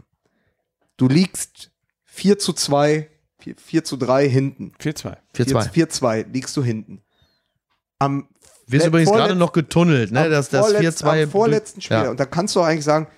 Du 0.96 1.08
liegst 1.08 1.70
4 2.04 2.38
zu 2.38 2.52
2, 2.52 3.08
4, 3.40 3.54
4 3.56 3.84
zu 3.84 3.96
3 3.96 4.28
hinten. 4.28 4.72
4-2. 4.80 5.16
4-2. 5.36 5.72
4-2 5.72 6.26
liegst 6.32 6.56
du 6.56 6.62
hinten. 6.62 7.02
Am 7.98 8.28
Wir 8.66 8.80
sind 8.80 8.88
übrigens 8.88 9.10
gerade 9.10 9.34
noch 9.34 9.52
getunnelt, 9.52 10.10
ne? 10.12 10.24
am 10.24 10.30
Das, 10.30 10.48
das 10.48 10.66
vorletz- 10.74 11.02
4-2. 11.02 11.22
Am 11.24 11.30
vorletzten 11.30 11.80
Spiel. 11.80 11.96
Ja. 11.96 12.10
Und 12.10 12.20
da 12.20 12.24
kannst 12.24 12.56
du 12.56 12.60
eigentlich 12.60 12.84
sagen, 12.84 13.08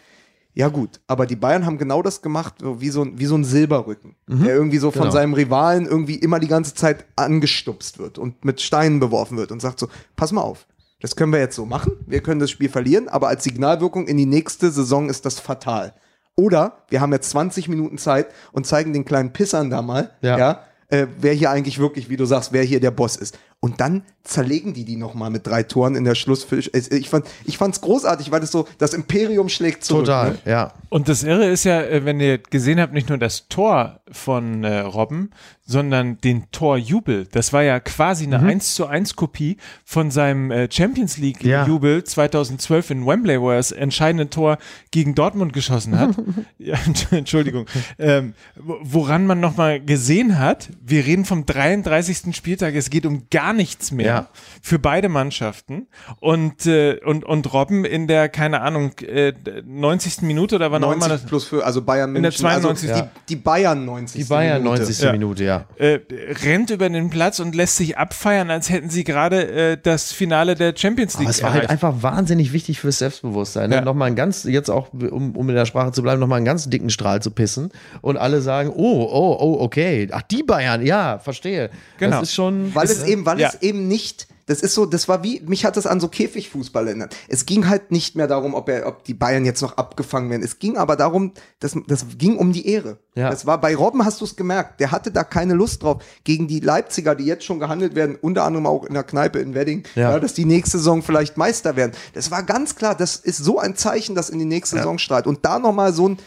ja 0.54 0.68
gut, 0.68 1.00
aber 1.06 1.24
die 1.26 1.36
Bayern 1.36 1.64
haben 1.64 1.78
genau 1.78 2.02
das 2.02 2.20
gemacht, 2.20 2.56
so 2.60 2.80
wie 2.80 2.90
so 2.90 3.02
ein, 3.02 3.18
wie 3.18 3.24
so 3.24 3.36
ein 3.36 3.44
Silberrücken, 3.44 4.16
der 4.28 4.54
irgendwie 4.54 4.76
so 4.78 4.90
von 4.90 5.02
Genau. 5.02 5.12
seinem 5.12 5.32
Rivalen 5.32 5.86
irgendwie 5.86 6.16
immer 6.16 6.40
die 6.40 6.48
ganze 6.48 6.74
Zeit 6.74 7.06
angestupst 7.16 7.98
wird 7.98 8.18
und 8.18 8.44
mit 8.44 8.60
Steinen 8.60 9.00
beworfen 9.00 9.38
wird 9.38 9.50
und 9.50 9.60
sagt 9.60 9.78
so, 9.80 9.88
pass 10.14 10.30
mal 10.30 10.42
auf, 10.42 10.66
das 11.00 11.16
können 11.16 11.32
wir 11.32 11.38
jetzt 11.40 11.56
so 11.56 11.64
machen, 11.64 11.92
wir 12.06 12.20
können 12.22 12.38
das 12.38 12.50
Spiel 12.50 12.68
verlieren, 12.68 13.08
aber 13.08 13.28
als 13.28 13.44
Signalwirkung 13.44 14.06
in 14.06 14.18
die 14.18 14.26
nächste 14.26 14.70
Saison 14.70 15.08
ist 15.08 15.24
das 15.24 15.40
fatal. 15.40 15.94
Oder 16.36 16.78
wir 16.88 17.00
haben 17.00 17.12
jetzt 17.12 17.30
20 17.30 17.68
Minuten 17.68 17.98
Zeit 17.98 18.28
und 18.52 18.66
zeigen 18.66 18.92
den 18.92 19.04
kleinen 19.04 19.32
Pissern 19.32 19.70
da 19.70 19.82
mal, 19.82 20.10
Ja. 20.22 20.38
ja, 20.38 20.60
äh, 20.88 21.06
wer 21.18 21.32
hier 21.34 21.50
eigentlich 21.50 21.78
wirklich, 21.78 22.08
wie 22.08 22.16
du 22.16 22.24
sagst, 22.24 22.52
wer 22.52 22.62
hier 22.62 22.80
der 22.80 22.90
Boss 22.90 23.16
ist. 23.16 23.38
Und 23.64 23.80
dann 23.80 24.02
zerlegen 24.24 24.72
die 24.74 24.84
die 24.84 24.96
nochmal 24.96 25.30
mit 25.30 25.46
drei 25.46 25.62
Toren 25.64 25.94
in 25.96 26.04
der 26.04 26.14
Schlussfisch. 26.16 26.70
Ich 26.74 27.08
fand 27.08 27.26
ich 27.44 27.58
fand's 27.58 27.80
großartig, 27.80 28.30
weil 28.30 28.40
das 28.40 28.50
so, 28.52 28.66
das 28.78 28.92
Imperium 28.92 29.48
schlägt 29.48 29.84
zurück. 29.84 30.04
Total, 30.06 30.30
Ne? 30.32 30.38
ja. 30.46 30.72
Und 30.90 31.08
das 31.08 31.22
Irre 31.24 31.46
ist 31.46 31.64
ja, 31.64 31.80
äh, 31.82 32.04
wenn 32.04 32.20
ihr 32.20 32.38
gesehen 32.38 32.80
habt, 32.80 32.92
nicht 32.92 33.08
nur 33.08 33.18
das 33.18 33.48
Tor 33.48 34.00
von 34.10 34.62
äh, 34.64 34.78
Robben, 34.80 35.30
sondern 35.64 36.20
den 36.20 36.50
Torjubel. 36.52 37.26
Das 37.30 37.52
war 37.52 37.62
ja 37.62 37.80
quasi 37.80 38.26
Mhm. 38.26 38.34
eine 38.34 38.46
1 38.48 38.74
zu 38.74 38.86
1 38.86 39.16
Kopie 39.16 39.56
von 39.84 40.10
seinem 40.12 40.50
äh, 40.52 40.68
Champions 40.70 41.16
League 41.18 41.42
Ja. 41.44 41.66
Jubel 41.66 42.04
2012 42.04 42.90
in 42.90 43.06
Wembley, 43.06 43.40
wo 43.40 43.50
er 43.50 43.56
das 43.56 43.72
entscheidende 43.72 44.28
Tor 44.30 44.58
gegen 44.92 45.14
Dortmund 45.16 45.52
geschossen 45.52 45.98
hat. 45.98 46.14
ja, 46.58 46.76
Entschuldigung. 47.10 47.66
Ähm, 47.98 48.34
wo- 48.56 48.78
woran 48.82 49.26
man 49.26 49.40
nochmal 49.40 49.80
gesehen 49.80 50.38
hat, 50.38 50.68
wir 50.80 51.06
reden 51.06 51.24
vom 51.24 51.44
33. 51.46 52.34
Spieltag, 52.36 52.74
es 52.76 52.90
geht 52.90 53.04
um 53.06 53.24
gar 53.30 53.51
nichts 53.52 53.90
mehr 53.92 54.06
Ja. 54.06 54.28
für 54.62 54.78
beide 54.78 55.08
Mannschaften. 55.08 55.86
Und, 56.20 56.66
äh, 56.66 56.98
und, 57.04 57.24
und 57.24 57.52
Robben 57.52 57.84
in 57.84 58.06
der, 58.06 58.28
keine 58.28 58.60
Ahnung, 58.60 58.92
äh, 59.00 59.32
90. 59.64 60.22
Minute 60.22 60.56
oder 60.56 60.70
wann 60.72 60.84
auch 60.84 60.92
immer 60.92 61.08
90 61.08 61.22
das. 61.22 61.28
plus 61.28 61.44
für, 61.44 61.64
also 61.64 61.82
Bayern 61.82 62.10
In 62.16 62.22
der 62.22 62.30
München. 62.30 62.40
92. 62.40 62.90
Also 62.90 63.02
Ja. 63.04 63.10
die, 63.28 63.34
die 63.34 63.36
Bayern 63.36 63.84
90. 63.84 64.22
Die 64.22 64.28
Bayern 64.28 64.62
Minute. 64.62 64.78
90. 64.82 65.00
Ja. 65.04 65.12
Minute, 65.12 65.44
ja. 65.44 65.64
Äh, 65.76 66.00
rennt 66.44 66.70
über 66.70 66.88
den 66.88 67.10
Platz 67.10 67.40
und 67.40 67.54
lässt 67.54 67.76
sich 67.76 67.96
abfeiern, 67.98 68.50
als 68.50 68.70
hätten 68.70 68.90
sie 68.90 69.04
gerade 69.04 69.46
äh, 69.72 69.78
das 69.82 70.12
Finale 70.12 70.54
der 70.54 70.74
Champions 70.76 71.14
League 71.14 71.26
Aber 71.26 71.30
es 71.30 71.42
war 71.42 71.50
halt 71.52 71.64
erreicht. 71.64 71.70
einfach 71.84 72.02
wahnsinnig 72.02 72.52
wichtig 72.52 72.80
fürs 72.80 72.98
Selbstbewusstsein. 72.98 73.70
Ne? 73.70 73.76
Ja. 73.76 73.80
Nochmal 73.82 74.06
einen 74.08 74.16
ganz, 74.16 74.44
jetzt 74.44 74.70
auch, 74.70 74.92
um, 74.92 75.34
um 75.36 75.48
in 75.48 75.54
der 75.54 75.66
Sprache 75.66 75.92
zu 75.92 76.02
bleiben, 76.02 76.20
nochmal 76.20 76.36
einen 76.36 76.46
ganz 76.46 76.68
dicken 76.68 76.90
Strahl 76.90 77.22
zu 77.22 77.30
pissen 77.30 77.70
und 78.00 78.16
alle 78.16 78.40
sagen, 78.40 78.70
oh, 78.74 79.02
oh, 79.10 79.36
oh, 79.40 79.56
okay. 79.60 80.08
Ach, 80.12 80.22
die 80.22 80.42
Bayern, 80.42 80.84
ja, 80.84 81.18
verstehe. 81.18 81.70
Genau. 81.98 82.20
Das 82.20 82.28
ist 82.28 82.34
schon. 82.34 82.74
Weil 82.74 82.84
es 82.84 83.04
eben, 83.04 83.24
weil 83.26 83.38
ja. 83.42 83.48
es 83.48 83.62
eben 83.62 83.88
nicht 83.88 84.26
Das 84.46 84.60
ist 84.60 84.74
so, 84.74 84.86
das 84.86 85.08
war 85.08 85.22
wie, 85.22 85.40
mich 85.46 85.64
hat 85.64 85.76
das 85.76 85.86
an 85.86 86.00
so 86.00 86.08
Käfigfußball 86.08 86.88
erinnert. 86.88 87.14
Es 87.28 87.46
ging 87.46 87.68
halt 87.68 87.92
nicht 87.92 88.16
mehr 88.16 88.26
darum, 88.26 88.54
ob 88.54 88.68
er, 88.68 88.86
ob 88.86 89.04
die 89.04 89.14
Bayern 89.14 89.44
jetzt 89.44 89.62
noch 89.62 89.76
abgefangen 89.76 90.30
werden. 90.30 90.42
Es 90.42 90.58
ging 90.58 90.76
aber 90.76 90.96
darum, 90.96 91.32
das, 91.60 91.76
das 91.86 92.06
ging 92.18 92.36
um 92.36 92.52
die 92.52 92.66
Ehre. 92.66 92.98
Ja. 93.14 93.30
Das 93.30 93.46
war 93.46 93.60
bei 93.60 93.76
Robben 93.76 94.04
hast 94.04 94.20
du 94.20 94.24
es 94.24 94.34
gemerkt. 94.34 94.80
Der 94.80 94.90
hatte 94.90 95.12
da 95.12 95.22
keine 95.22 95.54
Lust 95.54 95.82
drauf. 95.82 96.02
Gegen 96.24 96.48
die 96.48 96.60
Leipziger, 96.60 97.14
die 97.14 97.24
jetzt 97.24 97.44
schon 97.44 97.60
gehandelt 97.60 97.94
werden, 97.94 98.16
unter 98.20 98.42
anderem 98.44 98.66
auch 98.66 98.84
in 98.84 98.94
der 98.94 99.04
Kneipe 99.04 99.38
in 99.38 99.54
Wedding, 99.54 99.84
Ja. 99.94 100.12
ja. 100.12 100.18
dass 100.18 100.34
die 100.34 100.44
nächste 100.44 100.78
Saison 100.78 101.02
vielleicht 101.02 101.36
Meister 101.36 101.76
werden. 101.76 101.92
Das 102.14 102.30
war 102.30 102.42
ganz 102.42 102.74
klar, 102.74 102.94
das 102.96 103.16
ist 103.16 103.38
so 103.38 103.58
ein 103.60 103.76
Zeichen, 103.76 104.14
das 104.14 104.28
in 104.28 104.38
die 104.38 104.44
nächste 104.44 104.76
Saison 104.76 104.98
strahlt. 104.98 105.26
Und 105.26 105.44
da 105.44 105.58
nochmal 105.58 105.92
so 105.92 106.08
ein, 106.08 106.18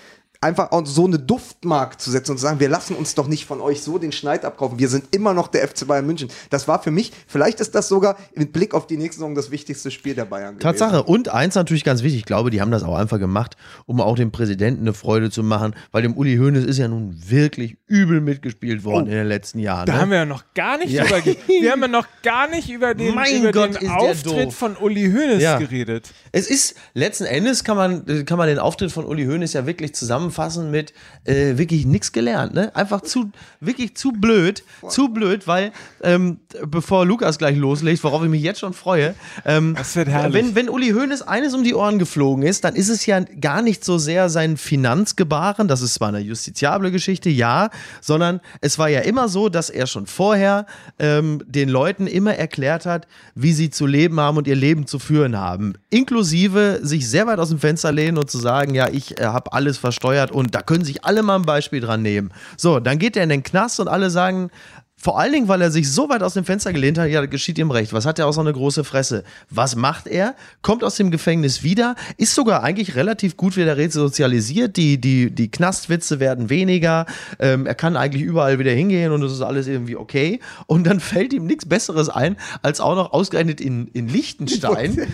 einfach 0.45 0.71
auch 0.71 0.85
so 0.85 1.05
eine 1.05 1.17
Duftmark 1.17 1.99
zu 1.99 2.11
setzen 2.11 2.31
und 2.31 2.37
zu 2.37 2.43
sagen, 2.43 2.59
wir 2.59 2.69
lassen 2.69 2.95
uns 2.95 3.15
doch 3.15 3.27
nicht 3.27 3.45
von 3.45 3.61
euch 3.61 3.81
so 3.81 3.97
den 3.97 4.11
Schneid 4.11 4.45
abkaufen. 4.45 4.77
Wir 4.77 4.89
sind 4.89 5.05
immer 5.15 5.33
noch 5.33 5.47
der 5.47 5.67
FC 5.67 5.87
Bayern 5.87 6.05
München. 6.05 6.29
Das 6.51 6.67
war 6.67 6.81
für 6.81 6.91
mich, 6.91 7.11
vielleicht 7.27 7.59
ist 7.59 7.73
das 7.73 7.87
sogar 7.87 8.15
mit 8.35 8.53
Blick 8.53 8.73
auf 8.75 8.85
die 8.85 8.95
nächste 8.97 9.19
Saison 9.19 9.33
das 9.33 9.49
wichtigste 9.49 9.89
Spiel 9.89 10.13
der 10.13 10.25
Bayern 10.25 10.57
gewesen. 10.59 10.61
Tatsache. 10.77 11.03
Und 11.03 11.29
eins 11.29 11.55
natürlich 11.55 11.83
ganz 11.83 12.03
wichtig, 12.03 12.19
ich 12.19 12.25
glaube, 12.25 12.51
die 12.51 12.61
haben 12.61 12.69
das 12.69 12.83
auch 12.83 12.95
einfach 12.95 13.17
gemacht, 13.19 13.57
um 13.87 13.99
auch 14.01 14.15
dem 14.15 14.31
Präsidenten 14.31 14.81
eine 14.81 14.93
Freude 14.93 15.31
zu 15.31 15.41
machen, 15.41 15.75
weil 15.91 16.03
dem 16.03 16.15
Uli 16.15 16.37
Hoeneß 16.37 16.63
ist 16.63 16.77
ja 16.77 16.87
nun 16.87 17.17
wirklich 17.27 17.77
übel 17.87 18.21
mitgespielt 18.21 18.83
worden 18.83 19.07
in 19.07 19.13
den 19.13 19.27
letzten 19.27 19.57
Jahren. 19.59 19.87
Da 19.87 19.93
ne? 19.93 20.01
haben 20.01 20.09
wir 20.11 20.17
ja 20.17 20.25
noch 20.25 20.43
gar 20.53 20.77
nicht 20.77 20.91
Ja. 20.91 21.03
drüber 21.05 21.21
ge- 21.21 21.37
Wir 21.47 21.71
haben 21.71 21.81
ja 21.81 21.87
noch 21.87 22.07
gar 22.21 22.47
nicht 22.49 22.69
über 22.69 22.93
den, 22.93 23.15
Mein 23.15 23.37
über 23.41 23.51
Gott, 23.51 23.81
den 23.81 23.89
Auftritt 23.89 24.53
von 24.53 24.75
Uli 24.77 25.11
Hoeneß 25.11 25.41
Ja. 25.41 25.57
geredet. 25.57 26.11
Es 26.31 26.47
ist, 26.47 26.75
letzten 26.93 27.25
Endes 27.25 27.63
kann 27.63 27.77
man, 27.77 28.25
kann 28.25 28.37
man 28.37 28.47
den 28.47 28.59
Auftritt 28.59 28.91
von 28.91 29.05
Uli 29.05 29.25
Hoeneß 29.25 29.53
ja 29.53 29.65
wirklich 29.65 29.95
zusammenfassen 29.95 30.34
mit 30.71 30.93
äh, 31.23 31.57
wirklich 31.57 31.85
nichts 31.85 32.11
gelernt. 32.11 32.53
Ne? 32.53 32.75
Einfach 32.75 33.01
zu, 33.01 33.31
wirklich 33.59 33.95
zu 33.95 34.11
blöd, 34.11 34.63
zu 34.87 35.09
blöd, 35.09 35.47
weil, 35.47 35.71
ähm, 36.03 36.39
bevor 36.67 37.05
Lukas 37.05 37.37
gleich 37.37 37.57
loslegt, 37.57 38.03
worauf 38.03 38.23
ich 38.23 38.29
mich 38.29 38.41
jetzt 38.41 38.59
schon 38.59 38.73
freue, 38.73 39.15
ähm, 39.45 39.75
Das 39.75 39.95
wird 39.95 40.07
herrlich. 40.07 40.33
wenn, 40.33 40.55
wenn 40.55 40.69
Uli 40.69 40.91
Hoeneß 40.91 41.21
eines 41.23 41.53
um 41.53 41.63
die 41.63 41.73
Ohren 41.73 41.99
geflogen 41.99 42.43
ist, 42.43 42.63
dann 42.63 42.75
ist 42.75 42.89
es 42.89 43.05
ja 43.05 43.19
gar 43.19 43.61
nicht 43.61 43.83
so 43.83 43.97
sehr 43.97 44.29
sein 44.29 44.57
Finanzgebaren, 44.57 45.67
das 45.67 45.81
ist 45.81 45.95
zwar 45.95 46.09
eine 46.09 46.19
justiziable 46.19 46.91
Geschichte, 46.91 47.29
ja, 47.29 47.69
sondern 48.01 48.41
es 48.61 48.77
war 48.77 48.89
ja 48.89 49.01
immer 49.01 49.29
so, 49.29 49.49
dass 49.49 49.69
er 49.69 49.87
schon 49.87 50.05
vorher 50.05 50.65
ähm, 50.99 51.41
den 51.47 51.69
Leuten 51.69 52.07
immer 52.07 52.35
erklärt 52.35 52.85
hat, 52.85 53.07
wie 53.35 53.53
sie 53.53 53.69
zu 53.69 53.85
leben 53.85 54.19
haben 54.19 54.37
und 54.37 54.47
ihr 54.47 54.55
Leben 54.55 54.87
zu 54.87 54.99
führen 54.99 55.37
haben. 55.37 55.73
Inklusive 55.89 56.79
sich 56.83 57.09
sehr 57.09 57.27
weit 57.27 57.39
aus 57.39 57.49
dem 57.49 57.59
Fenster 57.59 57.91
lehnen 57.91 58.17
und 58.17 58.29
zu 58.29 58.37
sagen, 58.37 58.75
ja, 58.75 58.87
ich 58.89 59.19
äh, 59.19 59.25
habe 59.25 59.53
alles 59.53 59.77
versteuert 59.77 60.24
und 60.31 60.55
da 60.55 60.61
können 60.61 60.83
sich 60.83 61.03
alle 61.03 61.23
mal 61.23 61.35
ein 61.35 61.45
Beispiel 61.45 61.81
dran 61.81 62.01
nehmen. 62.01 62.31
So, 62.57 62.79
dann 62.79 62.99
geht 62.99 63.17
er 63.17 63.23
in 63.23 63.29
den 63.29 63.43
Knast 63.43 63.79
und 63.79 63.87
alle 63.87 64.09
sagen, 64.09 64.51
vor 64.97 65.19
allen 65.19 65.33
Dingen, 65.33 65.47
weil 65.47 65.61
er 65.61 65.71
sich 65.71 65.91
so 65.91 66.09
weit 66.09 66.23
aus 66.23 66.33
dem 66.33 66.45
Fenster 66.45 66.71
gelehnt 66.73 66.97
hat, 66.97 67.09
ja, 67.09 67.21
das 67.21 67.29
geschieht 67.29 67.59
ihm 67.59 67.69
recht. 67.69 67.93
Was 67.93 68.05
hat 68.05 68.17
er 68.17 68.27
auch 68.27 68.31
so 68.31 68.41
eine 68.41 68.53
große 68.53 68.83
Fresse? 68.83 69.23
Was 69.49 69.75
macht 69.75 70.07
er? 70.07 70.35
Kommt 70.61 70.83
aus 70.83 70.95
dem 70.95 71.11
Gefängnis 71.11 71.63
wieder, 71.63 71.95
ist 72.17 72.33
sogar 72.33 72.63
eigentlich 72.63 72.95
relativ 72.95 73.37
gut 73.37 73.57
wieder 73.57 73.77
resozialisiert. 73.77 74.77
Die, 74.77 74.99
die, 74.99 75.29
die 75.29 75.51
Knastwitze 75.51 76.19
werden 76.19 76.49
weniger. 76.49 77.05
Ähm, 77.39 77.65
er 77.65 77.75
kann 77.75 77.97
eigentlich 77.97 78.23
überall 78.23 78.57
wieder 78.57 78.71
hingehen 78.71 79.11
und 79.11 79.21
es 79.21 79.33
ist 79.33 79.41
alles 79.41 79.67
irgendwie 79.67 79.97
okay. 79.97 80.39
Und 80.65 80.87
dann 80.87 80.99
fällt 80.99 81.33
ihm 81.33 81.45
nichts 81.45 81.67
Besseres 81.67 82.09
ein, 82.09 82.37
als 82.61 82.79
auch 82.79 82.95
noch 82.95 83.11
ausgerechnet 83.11 83.59
in, 83.61 83.89
in 83.89 84.07
Liechtenstein. 84.07 84.95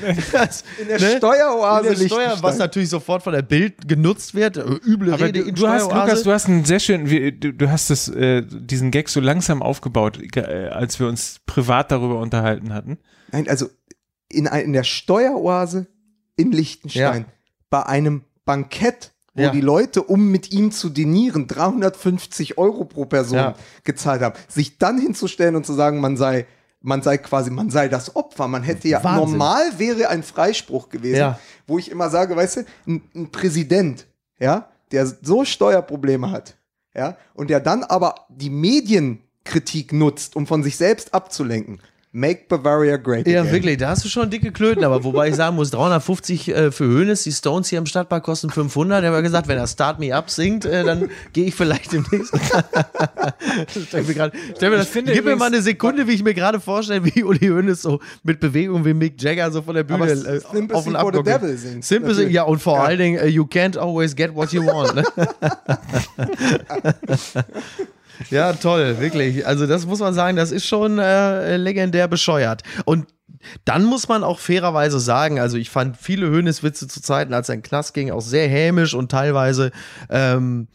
In 0.82 0.88
der 0.88 1.00
Steueroase 1.18 1.90
in 1.90 2.00
der 2.00 2.06
Steuer, 2.08 2.38
was 2.42 2.58
natürlich 2.58 2.90
sofort 2.90 3.24
von 3.24 3.34
der 3.34 3.42
Bild 3.42 3.88
genutzt 3.88 4.36
wird. 4.36 4.58
Üble 4.58 5.14
Aber 5.14 5.26
Rede 5.26 5.42
du, 5.42 5.50
in 5.50 5.56
du 5.56 5.68
hast. 5.68 5.84
Lukas, 5.84 6.24
du 6.24 6.32
hast 6.32 6.48
einen 6.48 6.66
sehr 6.66 6.80
schönen, 6.80 7.40
du, 7.40 7.54
du 7.54 7.70
hast 7.70 7.90
das, 7.90 8.08
äh, 8.10 8.44
diesen 8.44 8.92
Gag 8.92 9.10
so 9.10 9.20
langsam 9.20 9.62
aufgebaut, 9.72 10.20
äh, 10.36 10.68
als 10.68 11.00
wir 11.00 11.08
uns 11.08 11.40
privat 11.46 11.92
darüber 11.92 12.20
unterhalten 12.20 12.74
hatten. 12.74 12.98
Nein, 13.32 13.48
also 13.50 13.68
in, 14.30 14.46
in 14.46 14.74
der 14.74 14.84
Steueroase 14.84 15.88
in 16.36 16.52
Liechtenstein, 16.52 17.22
Ja. 17.24 17.34
bei 17.70 17.86
einem 17.86 18.24
Bankett, 18.46 19.14
wo 19.34 19.44
Ja. 19.44 19.50
die 19.52 19.62
Leute, 19.62 20.04
um 20.04 20.30
mit 20.30 20.52
ihm 20.52 20.72
zu 20.72 20.90
dinieren, 20.90 21.48
350 21.48 22.58
Euro 22.58 22.86
pro 22.86 23.06
Person 23.06 23.38
Ja. 23.38 23.56
gezahlt 23.84 24.22
haben, 24.22 24.36
sich 24.48 24.78
dann 24.78 25.00
hinzustellen 25.00 25.56
und 25.56 25.66
zu 25.66 25.74
sagen, 25.74 26.00
man 26.00 26.18
sei 26.18 26.46
man 26.84 27.04
sei 27.04 27.20
quasi, 27.20 27.52
man 27.52 27.70
sei 27.70 27.90
das 27.90 28.16
Opfer. 28.16 28.48
Man 28.48 28.64
hätte 28.64 28.88
ja, 28.88 29.04
Wahnsinn. 29.04 29.38
normal 29.38 29.62
wäre 29.78 30.10
ein 30.10 30.24
Freispruch 30.24 30.90
gewesen, 30.90 31.18
Ja. 31.20 31.40
wo 31.68 31.78
ich 31.78 31.92
immer 31.92 32.10
sage, 32.10 32.36
weißt 32.36 32.58
du, 32.58 32.62
ein, 32.88 33.02
ein 33.14 33.30
Präsident, 33.32 34.08
ja, 34.40 34.68
der 34.92 35.06
so 35.06 35.46
Steuerprobleme 35.46 36.32
hat, 36.32 36.58
ja, 36.96 37.18
und 37.36 37.52
der 37.52 37.60
dann 37.60 37.84
aber 37.84 38.16
die 38.30 38.50
Medienkritik 39.46 39.94
nutzt, 39.94 40.36
um 40.36 40.48
von 40.48 40.64
sich 40.64 40.78
selbst 40.78 41.14
abzulenken. 41.14 41.80
Make 42.14 42.42
Bavaria 42.50 42.98
great 42.98 43.26
Ja, 43.26 43.40
again. 43.40 43.54
wirklich, 43.54 43.78
da 43.78 43.88
hast 43.92 44.04
du 44.04 44.10
schon 44.10 44.30
dicke 44.30 44.52
Klöten, 44.52 44.84
aber 44.84 45.06
wobei 45.06 45.30
ich 45.30 45.36
sagen 45.36 45.56
muss, 45.56 45.72
350 45.72 46.50
äh, 46.50 46.70
für 46.70 46.84
Hönes, 46.84 47.24
die 47.24 47.32
Stones 47.32 47.70
hier 47.70 47.80
im 47.80 47.86
Stadtpark 47.86 48.22
kosten 48.22 48.50
500. 48.50 49.02
Der 49.02 49.14
hat 49.14 49.24
gesagt, 49.24 49.48
wenn 49.48 49.58
er 49.58 49.66
Start 49.66 49.98
Me 49.98 50.14
Up 50.14 50.30
singt, 50.30 50.66
äh, 50.66 50.84
dann 50.84 51.10
gehe 51.32 51.46
ich 51.46 51.56
vielleicht 51.56 51.94
demnächst. 51.94 52.34
stell 53.88 54.04
mir 54.08 54.14
grad, 54.14 54.34
stell 54.58 54.72
mir 54.72 54.76
das, 54.76 54.88
Ich 54.88 54.92
finde 54.92 55.14
gib 55.14 55.24
mir 55.24 55.38
mal 55.38 55.46
eine 55.46 55.62
Sekunde, 55.62 56.06
wie 56.06 56.12
ich 56.12 56.22
mir 56.22 56.34
gerade 56.34 56.60
vorstelle, 56.60 57.06
wie 57.06 57.24
Uli 57.24 57.48
Hoeneß 57.48 57.82
so 57.82 58.02
mit 58.24 58.42
Bewegungen 58.42 58.84
wie 58.84 58.94
Mick 58.94 59.22
Jagger 59.22 59.50
so 59.50 59.62
von 59.62 59.76
der 59.76 59.84
Bühne 59.86 60.04
Aber 60.04 60.12
äh, 60.12 60.42
auf 60.44 60.54
und 60.54 60.70
for 60.70 60.96
ab 61.00 61.08
the 61.14 61.16
guckt. 61.20 61.28
Devil 61.30 61.58
singt. 61.58 61.86
Sympathy, 61.86 62.14
Natürlich. 62.16 62.34
ja, 62.34 62.44
und 62.44 62.62
vor 62.62 62.84
allen 62.84 63.00
Dingen, 63.00 63.20
äh, 63.20 63.28
you 63.28 63.46
can't 63.46 63.78
always 63.78 64.14
get 64.14 64.36
what 64.36 64.52
you 64.52 64.66
want. 64.66 64.96
Ne? 64.96 65.04
Ja, 68.30 68.54
toll, 68.54 69.00
wirklich. 69.00 69.46
Also 69.46 69.68
das 69.68 69.86
muss 69.86 70.00
man 70.00 70.14
sagen, 70.14 70.38
das 70.38 70.52
ist 70.52 70.66
schon 70.66 71.00
äh, 71.00 71.58
legendär 71.58 72.08
bescheuert. 72.08 72.64
Und 72.86 73.08
dann 73.66 73.86
muss 73.86 74.08
man 74.08 74.24
auch 74.24 74.40
fairerweise 74.40 75.00
sagen, 75.00 75.40
also 75.40 75.58
ich 75.58 75.70
fand 75.70 75.98
viele 75.98 76.28
Höhneswitze 76.28 76.88
zu 76.88 77.02
Zeiten, 77.02 77.34
als 77.34 77.50
er 77.50 77.56
in 77.56 77.64
Knast 77.64 77.94
ging, 77.94 78.12
auch 78.12 78.22
sehr 78.22 78.48
hämisch 78.48 78.94
und 78.94 79.10
teilweise 79.10 79.72
ähm, 80.10 80.68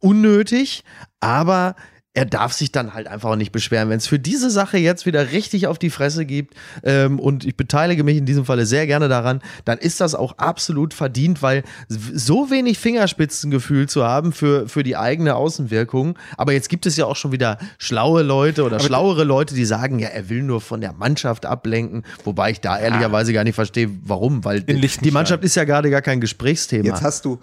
unnötig, 0.00 0.84
aber 1.20 1.76
er 2.14 2.26
darf 2.26 2.52
sich 2.52 2.72
dann 2.72 2.92
halt 2.92 3.06
einfach 3.08 3.30
auch 3.30 3.36
nicht 3.36 3.52
beschweren. 3.52 3.88
Wenn 3.88 3.96
es 3.96 4.06
für 4.06 4.18
diese 4.18 4.50
Sache 4.50 4.76
jetzt 4.76 5.06
wieder 5.06 5.32
richtig 5.32 5.66
auf 5.66 5.78
die 5.78 5.88
Fresse 5.88 6.26
gibt 6.26 6.54
ähm, 6.82 7.18
und 7.18 7.44
ich 7.46 7.56
beteilige 7.56 8.04
mich 8.04 8.18
in 8.18 8.26
diesem 8.26 8.44
Falle 8.44 8.66
sehr 8.66 8.86
gerne 8.86 9.08
daran, 9.08 9.40
dann 9.64 9.78
ist 9.78 10.00
das 10.00 10.14
auch 10.14 10.36
absolut 10.36 10.92
verdient, 10.92 11.40
weil 11.40 11.62
so 11.88 12.50
wenig 12.50 12.78
Fingerspitzengefühl 12.78 13.88
zu 13.88 14.04
haben 14.04 14.32
für, 14.32 14.68
für 14.68 14.82
die 14.82 14.96
eigene 14.96 15.36
Außenwirkung. 15.36 16.18
Aber 16.36 16.52
jetzt 16.52 16.68
gibt 16.68 16.84
es 16.84 16.98
ja 16.98 17.06
auch 17.06 17.16
schon 17.16 17.32
wieder 17.32 17.56
schlaue 17.78 18.22
Leute 18.22 18.64
oder 18.64 18.78
schlauere 18.78 19.24
Leute, 19.24 19.54
die 19.54 19.64
sagen, 19.64 19.98
ja, 19.98 20.08
er 20.08 20.28
will 20.28 20.42
nur 20.42 20.60
von 20.60 20.82
der 20.82 20.92
Mannschaft 20.92 21.46
ablenken, 21.46 22.04
wobei 22.24 22.50
ich 22.50 22.60
da 22.60 22.78
ehrlicherweise 22.78 23.32
gar 23.32 23.44
nicht 23.44 23.54
verstehe, 23.54 23.88
warum, 24.02 24.44
weil 24.44 24.62
die. 24.62 25.10
Mannschaft 25.10 25.44
ist 25.44 25.54
ja 25.54 25.64
gerade 25.64 25.90
gar 25.90 26.02
kein 26.02 26.20
Gesprächsthema. 26.20 26.84
Jetzt 26.84 27.02
hast 27.02 27.24
du, 27.24 27.38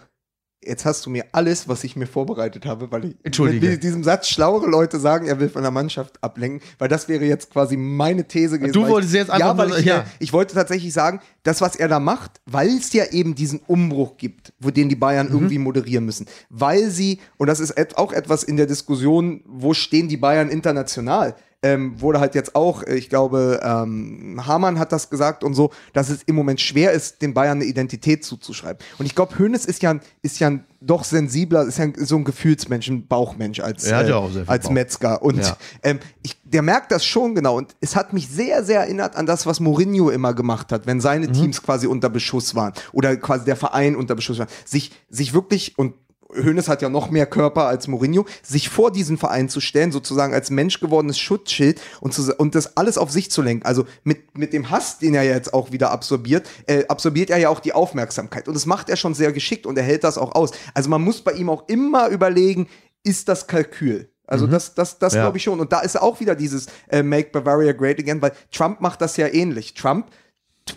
jetzt 0.64 0.86
hast 0.86 1.06
du 1.06 1.10
mir 1.10 1.26
alles, 1.32 1.68
was 1.70 1.84
ich 1.84 1.96
mir 1.96 2.06
vorbereitet 2.06 2.66
habe, 2.66 2.92
weil 2.92 3.06
ich 3.06 3.16
Entschuldige. 3.24 3.70
mit 3.70 3.84
diesem 3.84 4.04
Satz 4.04 4.28
schlauere 4.28 4.68
Leute 4.68 5.00
sagen, 5.00 5.26
er 5.28 5.40
will 5.40 5.50
von 5.50 5.62
der 5.62 5.72
Mannschaft 5.72 6.22
ablenken, 6.24 6.62
weil 6.78 6.88
das 6.90 7.08
wäre 7.08 7.24
jetzt 7.26 7.50
quasi 7.52 7.78
meine 7.78 8.28
These 8.28 8.60
gewesen. 8.60 8.74
Du 8.74 8.88
wolltest 8.88 9.14
ich, 9.14 9.20
jetzt 9.20 9.30
einfach 9.32 9.48
ja, 9.48 9.58
weil 9.58 9.68
nur- 9.70 9.78
ich, 9.80 9.86
ja. 9.86 10.00
äh, 10.00 10.04
ich 10.20 10.34
wollte 10.34 10.54
tatsächlich 10.56 10.92
sagen, 10.94 11.22
das, 11.44 11.62
was 11.62 11.76
er 11.78 11.88
da 11.88 12.00
macht, 12.00 12.42
weil 12.46 12.68
es 12.78 12.92
ja 12.94 13.06
eben 13.12 13.36
diesen 13.36 13.62
Umbruch 13.68 14.18
gibt, 14.18 14.52
wo 14.60 14.70
den 14.70 14.90
die 14.90 14.96
Bayern 14.98 15.28
Mhm. 15.28 15.34
irgendwie 15.34 15.60
moderieren 15.60 16.06
müssen, 16.06 16.26
weil 16.50 16.90
sie, 16.92 17.20
und 17.38 17.48
das 17.48 17.60
ist 17.62 17.98
auch 17.98 18.12
etwas 18.12 18.44
in 18.44 18.58
der 18.58 18.66
Diskussion, 18.66 19.42
wo 19.48 19.74
stehen 19.74 20.10
die 20.10 20.18
Bayern 20.18 20.50
international, 20.50 21.36
ähm, 21.62 22.00
wurde 22.00 22.20
halt 22.22 22.36
jetzt 22.36 22.56
auch, 22.56 22.84
äh, 22.84 22.96
ich 22.96 23.10
glaube, 23.10 23.60
ähm, 23.64 24.42
Hamann 24.46 24.80
hat 24.80 24.92
das 24.94 25.10
gesagt 25.10 25.44
und 25.44 25.54
so, 25.56 25.72
dass 25.94 26.10
es 26.10 26.24
im 26.24 26.36
Moment 26.36 26.62
schwer 26.62 26.92
ist, 26.94 27.22
den 27.22 27.34
Bayern 27.34 27.58
eine 27.58 27.66
Identität 27.66 28.24
zuzuschreiben. 28.24 28.78
Und 28.98 29.06
ich 29.06 29.14
glaube, 29.16 29.38
Hönes 29.38 29.66
ist 29.66 29.82
ja, 29.84 29.90
ein- 29.92 30.02
ist 30.22 30.40
ja 30.40 30.48
ein 30.50 30.64
doch 30.82 31.04
sensibler, 31.04 31.64
ist 31.64 31.78
ja 31.78 31.88
so 31.98 32.16
ein 32.16 32.24
Gefühlsmensch, 32.24 32.88
ein 32.88 33.06
Bauchmensch 33.08 33.60
als, 33.60 33.86
äh, 33.86 34.08
ja 34.08 34.26
als 34.48 34.64
Bauch. 34.68 34.72
Metzger. 34.72 35.22
Und 35.22 35.40
Ja. 35.40 35.58
ähm, 35.84 36.00
ich, 36.24 36.38
der 36.46 36.62
merkt 36.62 36.94
das 36.94 37.04
schon 37.06 37.36
genau. 37.36 37.58
Und 37.58 37.76
es 37.82 37.98
hat 37.98 38.14
mich 38.14 38.30
sehr, 38.30 38.64
sehr 38.64 38.80
erinnert 38.80 39.18
an 39.18 39.26
das, 39.26 39.46
was 39.46 39.60
Mourinho 39.60 40.10
immer 40.10 40.34
gemacht 40.34 40.72
hat, 40.72 40.88
wenn 40.88 41.02
seine 41.02 41.28
Mhm. 41.28 41.34
Teams 41.34 41.62
quasi 41.62 41.88
unter 41.88 42.10
Beschuss 42.10 42.56
waren 42.56 42.72
oder 42.94 43.18
quasi 43.18 43.44
der 43.44 43.58
Verein 43.58 43.98
unter 43.98 44.16
Beschuss 44.16 44.40
war. 44.40 44.48
Sich, 44.64 44.92
sich 45.10 45.34
wirklich 45.34 45.78
und 45.78 45.96
Hoeneß 46.36 46.68
hat 46.68 46.82
ja 46.82 46.90
noch 46.90 47.10
mehr 47.10 47.26
Körper 47.26 47.66
als 47.66 47.88
Mourinho, 47.88 48.26
sich 48.44 48.70
vor 48.70 48.92
diesen 48.92 49.18
Verein 49.18 49.50
zu 49.50 49.60
stellen, 49.62 49.92
sozusagen 49.92 50.34
als 50.34 50.50
Mensch 50.52 50.80
gewordenes 50.80 51.18
Schutzschild 51.18 51.82
und, 52.02 52.14
zu, 52.14 52.34
und 52.36 52.54
das 52.56 52.78
alles 52.78 52.98
auf 52.98 53.12
sich 53.12 53.32
zu 53.32 53.42
lenken. 53.42 53.66
Also 53.66 53.86
mit, 54.04 54.38
mit 54.38 54.54
dem 54.54 54.70
Hass, 54.70 55.00
den 55.00 55.16
er 55.16 55.24
ja 55.24 55.34
jetzt 55.34 55.54
auch 55.54 55.72
wieder 55.72 55.92
absorbiert, 55.92 56.48
äh, 56.68 56.86
absorbiert 56.88 57.30
er 57.30 57.38
ja 57.38 57.50
auch 57.50 57.60
die 57.60 57.74
Aufmerksamkeit. 57.74 58.48
Und 58.48 58.54
das 58.54 58.66
macht 58.66 58.90
er 58.90 58.96
schon 58.96 59.14
sehr 59.16 59.32
geschickt 59.32 59.66
und 59.66 59.78
er 59.78 59.84
hält 59.84 60.04
das 60.04 60.18
auch 60.18 60.36
aus. 60.36 60.52
Also 60.74 60.90
man 60.90 61.02
muss 61.02 61.22
bei 61.22 61.32
ihm 61.34 61.50
auch 61.50 61.68
immer 61.68 62.10
überlegen, 62.10 62.68
ist 63.04 63.28
das 63.28 63.48
Kalkül? 63.48 64.10
Also 64.28 64.46
das, 64.46 64.76
das, 64.76 65.00
das 65.00 65.16
Ja. 65.16 65.22
glaube 65.24 65.38
ich 65.38 65.44
schon. 65.44 65.60
Und 65.60 65.72
da 65.72 65.80
ist 65.80 66.00
auch 66.00 66.20
wieder 66.20 66.36
dieses 66.36 66.68
äh, 66.90 67.02
Make 67.02 67.32
Bavaria 67.32 67.72
Great 67.72 67.98
Again, 68.00 68.22
weil 68.22 68.34
Trump 68.52 68.80
macht 68.80 69.02
das 69.02 69.18
ja 69.18 69.28
ähnlich. 69.28 69.74
Trump 69.74 70.06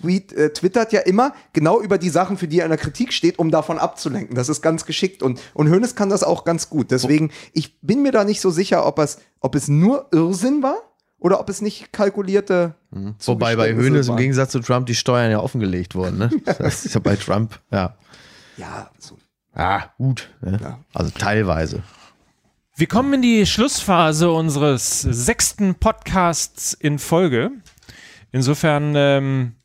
tweet, 0.01 0.32
äh, 0.32 0.53
twittert 0.53 0.93
ja 0.93 1.01
immer 1.01 1.32
genau 1.53 1.80
über 1.80 1.99
die 1.99 2.11
Sachen, 2.11 2.36
für 2.36 2.49
die 2.49 2.59
er 2.59 2.66
in 2.66 2.70
der 2.70 2.78
Kritik 2.78 3.12
steht, 3.12 3.38
um 3.38 3.51
davon 3.51 3.78
abzulenken. 3.78 4.34
Das 4.34 4.49
ist 4.49 4.62
ganz 4.62 4.84
geschickt 4.84 5.22
und, 5.22 5.40
und 5.55 5.68
Hönes 5.68 5.95
kann 5.95 6.11
das 6.11 6.22
auch 6.22 6.45
ganz 6.45 6.68
gut. 6.68 6.90
Deswegen, 6.90 7.30
ich 7.53 7.80
bin 7.80 8.03
mir 8.03 8.12
da 8.12 8.24
nicht 8.24 8.40
so 8.40 8.51
sicher, 8.51 8.86
ob 8.86 8.99
es, 8.99 9.18
ob 9.40 9.55
es 9.55 9.68
nur 9.68 10.09
Irrsinn 10.12 10.62
war 10.62 10.76
oder 11.18 11.40
ob 11.40 11.49
es 11.49 11.62
nicht 11.62 11.93
kalkulierte. 11.93 12.74
Wobei 12.90 13.57
bei 13.57 13.74
Hönes 13.74 14.09
im. 14.09 14.16
Gegensatz 14.16 14.53
zu 14.53 14.61
Trump 14.61 14.86
die 14.86 14.95
Steuern 14.95 15.30
ja 15.30 15.40
offengelegt 15.40 15.95
wurden. 15.95 16.18
Ne? 16.18 16.30
Das 16.59 16.84
ist 16.84 16.95
ja 16.95 17.01
bei 17.01 17.16
Trump, 17.16 17.59
ja. 17.70 17.97
Ja, 18.57 18.90
so. 18.99 19.16
Ah, 19.55 19.82
gut. 19.99 20.30
Ne? 20.40 20.59
Ja. 20.61 20.78
Also 20.93 21.11
teilweise. 21.16 21.82
Wir 22.74 22.86
kommen 22.86 23.12
in 23.14 23.22
die 23.22 23.47
Schlussphase 23.47 24.30
unseres 24.30 25.03
sechsten 25.03 25.74
Podcasts 25.74 26.72
in 26.72 26.99
Folge. 26.99 27.51
Insofern 28.32 28.95
ähm, 28.97 29.57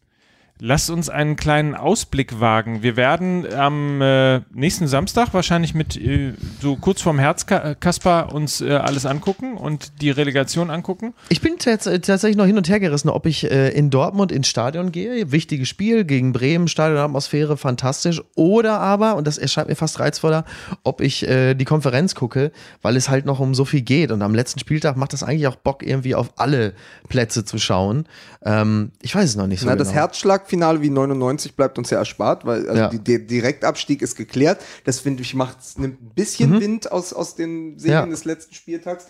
lasst 0.60 0.90
uns 0.90 1.10
einen 1.10 1.36
kleinen 1.36 1.76
Ausblick 1.76 2.40
wagen. 2.40 2.82
Wir 2.84 2.96
werden 2.96 3.46
am 3.54 4.02
äh, 4.02 4.40
nächsten 4.54 4.88
Samstag 4.88 5.34
wahrscheinlich 5.34 5.74
mit 5.74 5.98
äh, 5.98 6.34
so 6.60 6.76
kurz 6.76 7.02
vorm 7.02 7.20
Herz 7.20 7.46
Kasper 7.46 8.34
uns 8.34 8.62
äh, 8.62 8.74
alles 8.74 9.06
angucken 9.06 9.56
und 9.56 10.02
die 10.02 10.10
Relegation 10.10 10.70
angucken. 10.70 11.14
Ich 11.30 11.42
bin 11.42 11.54
äh, 11.66 11.78
tatsächlich 11.78 12.38
noch 12.38 12.46
hin 12.46 12.58
und 12.58 12.68
her 12.70 12.80
gerissen, 12.80 13.10
ob 13.10 13.26
ich 13.26 13.50
äh, 13.50 13.70
in 13.70 13.90
Dortmund 13.90 14.32
ins 14.32 14.48
Stadion 14.48 14.92
gehe. 14.92 15.32
Wichtiges 15.32 15.68
Spiel 15.68 16.06
gegen 16.06 16.34
Bremen, 16.34 16.68
Stadionatmosphäre, 16.68 17.58
fantastisch. 17.58 18.22
Oder 18.36 18.80
aber, 18.80 19.16
und 19.16 19.28
das 19.28 19.38
erscheint 19.38 19.70
mir 19.70 19.76
fast 19.76 20.00
reizvoller, 20.00 20.46
ob 20.84 21.02
ich 21.02 21.28
äh, 21.28 21.54
die 21.54 21.66
Konferenz 21.66 22.16
gucke, 22.16 22.52
weil 22.82 22.96
es 22.96 23.10
halt 23.10 23.26
noch 23.26 23.40
um 23.40 23.54
so 23.54 23.66
viel 23.66 23.82
geht. 23.82 24.12
Und 24.12 24.22
am 24.22 24.34
letzten 24.34 24.60
Spieltag 24.60 24.98
macht 24.98 25.14
das 25.14 25.24
eigentlich 25.24 25.48
auch 25.48 25.56
Bock, 25.56 25.86
irgendwie 25.86 26.16
auf 26.16 26.32
alle 26.38 26.74
Plätze 27.10 27.46
zu 27.46 27.58
schauen. 27.58 28.06
Ähm, 28.44 28.92
ich 29.02 29.14
weiß 29.14 29.26
es 29.30 29.36
noch 29.36 29.48
nicht 29.48 29.60
so 29.60 29.66
Na, 29.66 29.74
genau. 29.74 29.84
das 29.84 29.94
Herzschlagfinale 30.48 30.82
wie 30.82 30.90
99 30.90 31.56
bleibt 31.56 31.78
uns 31.78 31.90
ja 31.90 31.98
erspart, 32.00 32.46
weil 32.46 32.68
also 32.70 32.82
Ja. 32.82 32.90
die, 32.90 33.00
der 33.00 33.20
Direktabstieg 33.20 34.02
ist 34.02 34.16
geklärt. 34.16 34.62
Das 34.86 35.00
finde 35.00 35.22
ich 35.24 35.34
macht 35.36 35.58
nimmt 35.78 36.02
ein 36.02 36.12
bisschen 36.16 36.60
Wind 36.60 36.92
aus, 36.92 37.14
aus 37.14 37.36
den 37.36 37.78
Serien 37.78 38.06
Mhm. 38.06 38.10
Ja. 38.12 38.16
des 38.16 38.26
letzten 38.26 38.54
Spieltags. 38.54 39.08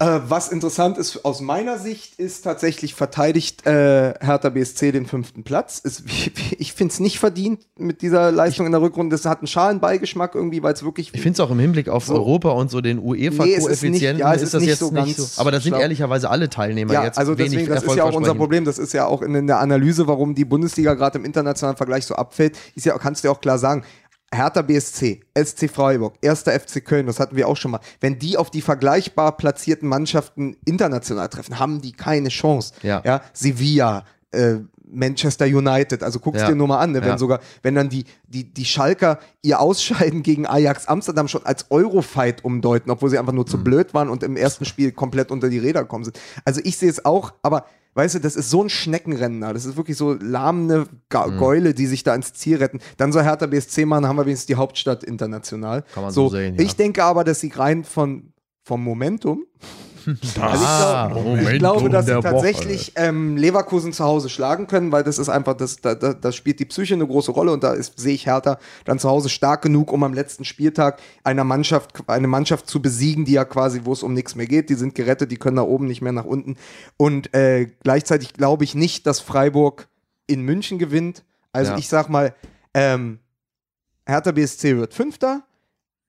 Äh, 0.00 0.20
was 0.28 0.48
interessant 0.48 0.96
ist 0.96 1.26
aus 1.26 1.42
meiner 1.42 1.78
Sicht, 1.78 2.18
ist 2.18 2.40
tatsächlich 2.42 2.94
verteidigt 2.94 3.66
äh, 3.66 4.14
Hertha 4.18 4.48
BSC 4.48 4.92
den 4.92 5.04
fünften 5.04 5.44
Platz. 5.44 5.78
Ist, 5.78 6.04
ich 6.58 6.72
finde 6.72 6.92
es 6.94 7.00
nicht 7.00 7.18
verdient 7.18 7.60
mit 7.76 8.00
dieser 8.00 8.32
Leistung 8.32 8.64
in 8.64 8.72
der 8.72 8.80
Rückrunde. 8.80 9.14
Das 9.14 9.26
hat 9.26 9.40
einen 9.40 9.46
schalen 9.46 9.78
Beigeschmack 9.78 10.34
irgendwie, 10.34 10.62
weil 10.62 10.72
es 10.72 10.82
wirklich. 10.82 11.10
Ich 11.12 11.20
finde 11.20 11.34
es 11.34 11.40
auch 11.40 11.50
im 11.50 11.58
Hinblick 11.58 11.90
auf 11.90 12.06
So. 12.06 12.14
Europa 12.14 12.48
und 12.52 12.70
so 12.70 12.80
den 12.80 12.96
Nee, 12.96 13.26
es 13.26 13.34
ist 13.34 13.38
UEFA-Koeffizienten 13.38 14.12
nicht- 14.14 14.20
ja, 14.20 14.32
es 14.32 14.40
ist 14.40 14.46
ist 14.48 14.54
das 14.54 14.60
nicht 14.62 14.70
jetzt 14.70 14.78
so 14.80 14.90
nicht 14.90 15.16
so. 15.18 15.40
Aber 15.40 15.50
das 15.50 15.64
sind 15.64 15.72
schlau. 15.72 15.80
ehrlicherweise 15.82 16.30
alle 16.30 16.48
Teilnehmer 16.48 16.94
Ja, 16.94 17.04
jetzt 17.04 17.18
also 17.18 17.34
deswegen, 17.34 17.68
das 17.68 17.84
ist 17.84 17.94
ja 17.94 18.04
auch 18.04 18.14
unser. 18.14 18.34
Problem. 18.34 18.64
Das 18.64 18.78
ist 18.78 18.94
ja 18.94 19.04
auch 19.04 19.20
in, 19.20 19.34
in 19.34 19.46
der 19.48 19.58
Analyse, 19.58 20.06
warum 20.06 20.34
die 20.34 20.46
Bundesliga 20.46 20.94
gerade 20.94 21.18
im 21.18 21.26
internationalen 21.26 21.76
Vergleich 21.76 22.06
so 22.06 22.14
abfällt, 22.14 22.56
ist 22.74 22.86
ja, 22.86 22.96
kannst 22.96 23.22
du 23.22 23.28
ja 23.28 23.32
auch 23.34 23.40
klar 23.42 23.58
sagen, 23.58 23.84
Hertha 24.32 24.62
BSC, 24.62 25.20
SC 25.36 25.68
Freiburg, 25.68 26.14
1. 26.24 26.42
FC 26.42 26.84
Köln, 26.84 27.06
das 27.06 27.18
hatten 27.18 27.34
wir 27.36 27.48
auch 27.48 27.56
schon 27.56 27.72
mal. 27.72 27.80
Wenn 28.00 28.18
die 28.18 28.36
auf 28.36 28.50
die 28.50 28.60
vergleichbar 28.62 29.36
platzierten 29.36 29.88
Mannschaften 29.88 30.56
international 30.64 31.28
treffen, 31.28 31.58
haben 31.58 31.80
die 31.80 31.92
keine 31.92 32.28
Chance. 32.28 32.72
Ja. 32.82 33.02
ja 33.04 33.22
Sevilla, 33.32 34.04
äh, 34.30 34.56
Manchester 34.92 35.44
United, 35.46 36.02
also 36.02 36.18
guck's 36.18 36.40
Ja. 36.40 36.48
dir 36.48 36.54
nur 36.56 36.66
mal 36.66 36.78
an, 36.78 36.92
ne? 36.92 37.00
wenn 37.00 37.10
Ja. 37.10 37.18
sogar, 37.18 37.40
wenn 37.62 37.76
dann 37.76 37.88
die, 37.88 38.04
die, 38.26 38.52
die 38.52 38.64
Schalker 38.64 39.18
ihr 39.42 39.60
Ausscheiden 39.60 40.22
gegen 40.24 40.46
Ajax 40.46 40.86
Amsterdam 40.86 41.28
schon 41.28 41.46
als 41.46 41.70
Eurofight 41.70 42.44
umdeuten, 42.44 42.90
obwohl 42.90 43.08
sie 43.10 43.18
einfach 43.18 43.32
nur 43.32 43.46
zu 43.46 43.58
Mhm. 43.58 43.64
blöd 43.64 43.94
waren 43.94 44.08
und 44.08 44.22
im 44.24 44.36
ersten 44.36 44.64
Spiel 44.64 44.90
komplett 44.92 45.30
unter 45.30 45.48
die 45.48 45.58
Räder 45.58 45.82
gekommen 45.82 46.04
sind. 46.04 46.18
Also 46.44 46.60
ich 46.64 46.76
sehe 46.76 46.90
es 46.90 47.04
auch, 47.04 47.32
aber 47.42 47.66
weißt 48.00 48.14
du, 48.16 48.18
das 48.18 48.34
ist 48.34 48.48
so 48.50 48.62
ein 48.62 48.70
Schneckenrennen 48.70 49.40
da. 49.40 49.52
Das 49.52 49.64
ist 49.66 49.76
wirklich 49.76 49.96
so 49.96 50.14
lahmende 50.14 50.86
Ga 51.10 51.26
Mhm. 51.26 51.38
Gäule, 51.38 51.74
die 51.74 51.86
sich 51.86 52.02
da 52.02 52.14
ins 52.14 52.32
Ziel 52.32 52.56
retten. 52.56 52.80
Dann 52.96 53.12
soll 53.12 53.22
Hertha 53.24 53.46
BSC 53.46 53.84
machen, 53.84 54.06
haben 54.08 54.16
wir 54.16 54.24
wenigstens 54.24 54.46
die 54.46 54.54
Hauptstadt 54.56 55.04
international. 55.04 55.84
Kann 55.94 56.02
man 56.04 56.12
so 56.12 56.28
sehen, 56.30 56.54
ja. 56.56 56.62
Ich 56.62 56.76
denke 56.76 57.04
aber, 57.04 57.24
dass 57.24 57.40
sie 57.40 57.48
rein 57.54 57.84
von, 57.84 58.32
vom 58.64 58.82
Momentum 58.82 59.44
also 60.06 60.64
Ah, 60.64 61.06
ich, 61.08 61.12
glaub, 61.12 61.24
Momentum 61.24 61.52
ich 61.52 61.58
glaube, 61.58 61.90
dass 61.90 62.06
sie 62.06 62.12
Woche. 62.14 62.22
tatsächlich 62.22 62.92
ähm, 62.96 63.36
Leverkusen 63.36 63.92
zu 63.92 64.04
Hause 64.04 64.28
schlagen 64.28 64.66
können, 64.66 64.92
weil 64.92 65.02
das 65.04 65.18
ist 65.18 65.28
einfach, 65.28 65.54
das, 65.54 65.76
da, 65.80 65.94
da, 65.94 66.12
da 66.14 66.32
spielt 66.32 66.58
die 66.60 66.64
Psyche 66.64 66.94
eine 66.94 67.06
große 67.06 67.30
Rolle 67.32 67.52
und 67.52 67.62
da 67.62 67.72
ist- 67.72 67.98
sehe 67.98 68.14
ich 68.14 68.26
Hertha 68.26 68.58
dann 68.84 68.98
zu 68.98 69.08
Hause 69.08 69.28
stark 69.28 69.62
genug, 69.62 69.92
um 69.92 70.02
am 70.02 70.12
letzten 70.14 70.44
Spieltag 70.44 71.00
einer 71.24 71.44
Mannschaft, 71.44 72.02
eine 72.08 72.26
Mannschaft 72.28 72.66
zu 72.68 72.80
besiegen, 72.82 73.24
die 73.24 73.32
ja 73.32 73.44
quasi, 73.44 73.82
wo 73.84 73.92
es 73.92 74.02
um 74.02 74.14
nichts 74.14 74.34
mehr 74.34 74.46
geht, 74.46 74.70
die 74.70 74.74
sind 74.74 74.94
gerettet, 74.94 75.30
die 75.30 75.36
können 75.36 75.56
nach 75.56 75.64
oben 75.64 75.86
nicht 75.86 76.02
mehr 76.02 76.12
nach 76.12 76.24
unten. 76.24 76.56
Und 76.96 77.34
äh, 77.34 77.68
gleichzeitig 77.82 78.32
glaube 78.34 78.64
ich 78.64 78.74
nicht, 78.74 79.06
dass 79.06 79.20
Freiburg 79.20 79.88
in 80.26 80.42
München 80.42 80.78
gewinnt. 80.78 81.24
Also 81.52 81.72
Ja. 81.72 81.78
ich 81.78 81.88
sag 81.88 82.08
mal, 82.08 82.34
ähm, 82.74 83.18
Hertha 84.06 84.32
BSC 84.32 84.76
wird 84.76 84.94
Fünfter, 84.94 85.42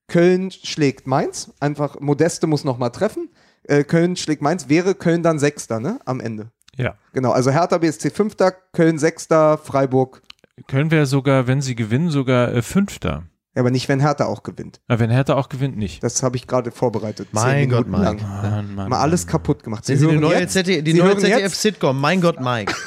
Köln 0.08 0.52
schlägt 0.52 1.08
Mainz, 1.08 1.52
einfach 1.60 2.00
Modeste 2.00 2.46
muss 2.48 2.64
noch 2.64 2.78
mal 2.78 2.90
treffen. 2.90 3.30
Äh, 3.64 3.84
Köln 3.84 4.16
schlägt 4.16 4.42
Mainz, 4.42 4.70
wäre 4.70 4.96
Köln 4.96 5.24
dann 5.24 5.40
Sechster, 5.40 5.80
ne? 5.80 6.00
Am 6.06 6.20
Ende. 6.20 6.52
Ja. 6.78 6.96
Genau, 7.14 7.32
also 7.32 7.52
Hertha 7.52 7.78
BSC 7.78 8.10
Fünfter, 8.10 8.52
Köln 8.52 8.98
Sechster, 8.98 9.58
Freiburg. 9.58 10.22
Können 10.68 10.92
wir 10.92 11.06
sogar, 11.06 11.48
wenn 11.48 11.62
sie 11.62 11.76
gewinnen, 11.76 12.10
sogar 12.10 12.54
äh, 12.54 12.62
Fünfter. 12.62 13.24
Ja, 13.54 13.60
aber 13.62 13.72
nicht, 13.72 13.90
wenn 13.90 14.00
Hertha 14.00 14.26
auch 14.26 14.44
gewinnt. 14.44 14.80
Aber 14.88 15.00
wenn 15.00 15.10
Hertha 15.10 15.34
auch 15.36 15.50
gewinnt, 15.50 15.76
nicht. 15.78 16.02
Das 16.04 16.24
habe 16.24 16.38
ich 16.38 16.48
gerade 16.48 16.72
vorbereitet. 16.72 17.30
Mein 17.34 17.64
Zehn 17.64 17.70
Gott, 17.70 17.88
Minuten 17.88 18.06
Mike. 18.16 18.24
lang. 18.24 18.42
Mann, 18.52 18.76
Mann, 18.76 18.90
Mal 18.90 19.00
alles 19.02 19.26
Mann. 19.26 19.32
kaputt 19.34 19.64
gemacht. 19.64 19.84
Sehen 19.86 19.98
Sie 19.98 20.06
die 20.06 20.12
hören 20.14 20.22
neue, 20.22 20.40
jetzt- 20.40 20.54
ZD 20.54 20.82
die 20.82 20.92
Sie 20.94 21.00
neue 21.00 21.18
ZDF-Sitcom? 21.18 22.00
Mein 22.00 22.22
Gott, 22.22 22.40
Mike. 22.40 22.74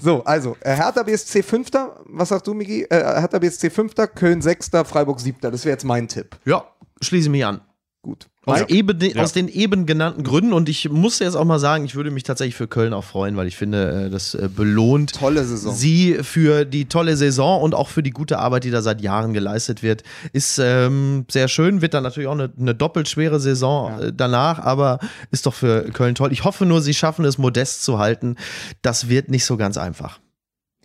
So, 0.00 0.22
also, 0.24 0.56
äh, 0.60 0.76
Hertha 0.76 1.02
BSC 1.02 1.42
Fünfter, 1.42 2.00
was 2.06 2.28
sagst 2.28 2.46
du, 2.46 2.54
Miki? 2.54 2.84
Äh, 2.84 3.20
Hertha 3.20 3.40
BSC 3.40 3.70
Fünfter, 3.70 4.06
Köln 4.06 4.40
Sechster, 4.40 4.84
Freiburg 4.84 5.18
Siebter. 5.18 5.50
Das 5.50 5.64
wäre 5.64 5.72
jetzt 5.74 5.84
mein 5.84 6.06
Tipp. 6.06 6.36
Ja, 6.44 6.64
schließe 7.00 7.28
mich 7.28 7.44
an. 7.44 7.60
Gut. 8.02 8.28
Aus, 8.44 8.58
Mein- 8.58 8.68
eben, 8.70 8.98
Ja. 9.00 9.22
aus 9.22 9.32
den 9.32 9.46
eben 9.46 9.86
genannten 9.86 10.24
Gründen. 10.24 10.52
Und 10.52 10.68
ich 10.68 10.88
muss 10.90 11.20
jetzt 11.20 11.36
auch 11.36 11.44
mal 11.44 11.60
sagen, 11.60 11.84
ich 11.84 11.94
würde 11.94 12.10
mich 12.10 12.24
tatsächlich 12.24 12.56
für 12.56 12.66
Köln 12.66 12.92
auch 12.92 13.04
freuen, 13.04 13.36
weil 13.36 13.46
ich 13.46 13.56
finde, 13.56 14.06
äh, 14.06 14.10
das 14.10 14.34
äh, 14.34 14.48
belohnt 14.52 15.12
Tolle 15.14 15.44
Saison. 15.44 15.72
sie 15.72 16.18
für 16.22 16.64
die 16.64 16.86
tolle 16.86 17.16
Saison 17.16 17.62
und 17.62 17.72
auch 17.76 17.88
für 17.88 18.02
die 18.02 18.10
gute 18.10 18.40
Arbeit, 18.40 18.64
die 18.64 18.72
da 18.72 18.82
seit 18.82 19.00
Jahren 19.00 19.32
geleistet 19.32 19.84
wird. 19.84 20.02
Ist 20.32 20.58
ähm, 20.60 21.24
sehr 21.30 21.46
schön, 21.46 21.82
wird 21.82 21.94
dann 21.94 22.02
natürlich 22.02 22.28
auch 22.28 22.32
eine, 22.32 22.50
eine 22.58 22.74
doppelt 22.74 23.08
schwere 23.08 23.38
Saison 23.38 23.92
Ja. 24.00 24.06
äh, 24.06 24.12
danach, 24.12 24.58
aber 24.58 24.98
ist 25.30 25.46
doch 25.46 25.54
für 25.54 25.84
Köln 25.92 26.16
toll. 26.16 26.32
Ich 26.32 26.42
hoffe 26.42 26.66
nur, 26.66 26.82
sie 26.82 26.94
schaffen 26.94 27.24
es, 27.24 27.38
modest 27.38 27.84
zu 27.84 27.98
halten. 28.00 28.34
Das 28.82 29.08
wird 29.08 29.30
nicht 29.30 29.44
so 29.44 29.56
ganz 29.56 29.76
einfach. 29.76 30.18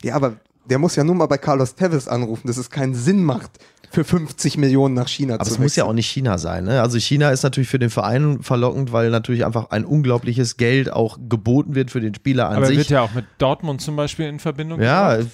Ja, 0.04 0.14
aber 0.16 0.36
der 0.70 0.78
muss 0.78 0.96
ja 0.96 1.04
nur 1.04 1.16
mal 1.16 1.26
bei 1.26 1.38
Carlos 1.40 1.74
Tevez 1.74 2.08
anrufen, 2.08 2.46
dass 2.46 2.58
es 2.58 2.70
keinen 2.70 2.94
Sinn 2.94 3.24
macht, 3.24 3.52
für 3.90 4.04
50 4.04 4.58
Millionen 4.58 4.94
nach 4.94 5.08
China 5.08 5.36
Aber 5.36 5.46
zu 5.46 5.54
es 5.54 5.60
muss 5.60 5.76
ja 5.76 5.86
auch 5.86 5.94
nicht 5.94 6.08
China 6.08 6.38
sein. 6.38 6.66
Ne? 6.66 6.82
Also 6.82 6.98
China 7.00 7.32
ist 7.32 7.44
natürlich 7.44 7.70
für 7.70 7.80
den 7.80 7.90
Verein 7.90 8.42
verlockend, 8.42 8.92
weil 8.92 9.10
natürlich 9.10 9.46
einfach 9.46 9.70
ein 9.70 9.86
unglaubliches 9.86 10.58
Geld 10.58 10.92
auch 10.92 11.18
geboten 11.30 11.76
wird 11.76 11.92
für 11.92 12.02
den 12.02 12.14
Spieler 12.14 12.50
an 12.50 12.58
Aber 12.58 12.66
er 12.66 12.70
sich. 12.70 12.78
wird 12.78 12.90
ja 12.90 13.02
auch 13.02 13.14
mit 13.14 13.26
Dortmund 13.38 13.82
zum 13.82 13.96
Beispiel 13.96 14.28
in 14.28 14.40
Verbindung 14.40 14.82
ja, 14.82 15.18
gebracht. 15.18 15.32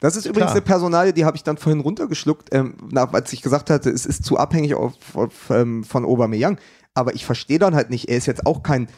Das 0.00 0.16
ist 0.16 0.26
übrigens 0.26 0.46
Klar. 0.46 0.56
eine 0.56 0.62
Personalie, 0.62 1.12
die 1.12 1.24
habe 1.24 1.36
ich 1.36 1.42
dann 1.42 1.56
vorhin 1.56 1.80
runtergeschluckt, 1.80 2.52
ähm, 2.52 2.74
nach, 2.90 3.12
als 3.12 3.32
ich 3.32 3.42
gesagt 3.42 3.70
hatte, 3.70 3.90
es 3.90 4.06
ist 4.06 4.24
zu 4.24 4.36
abhängig 4.36 4.74
auf, 4.74 4.94
auf, 5.14 5.50
ähm, 5.50 5.84
von 5.84 6.04
Aubameyang. 6.04 6.58
Aber 6.94 7.14
ich 7.14 7.26
verstehe 7.26 7.58
dann 7.58 7.74
halt 7.74 7.90
nicht, 7.90 8.08
er 8.08 8.16
ist 8.16 8.26
jetzt 8.26 8.46
auch 8.46 8.62
kein 8.62 8.88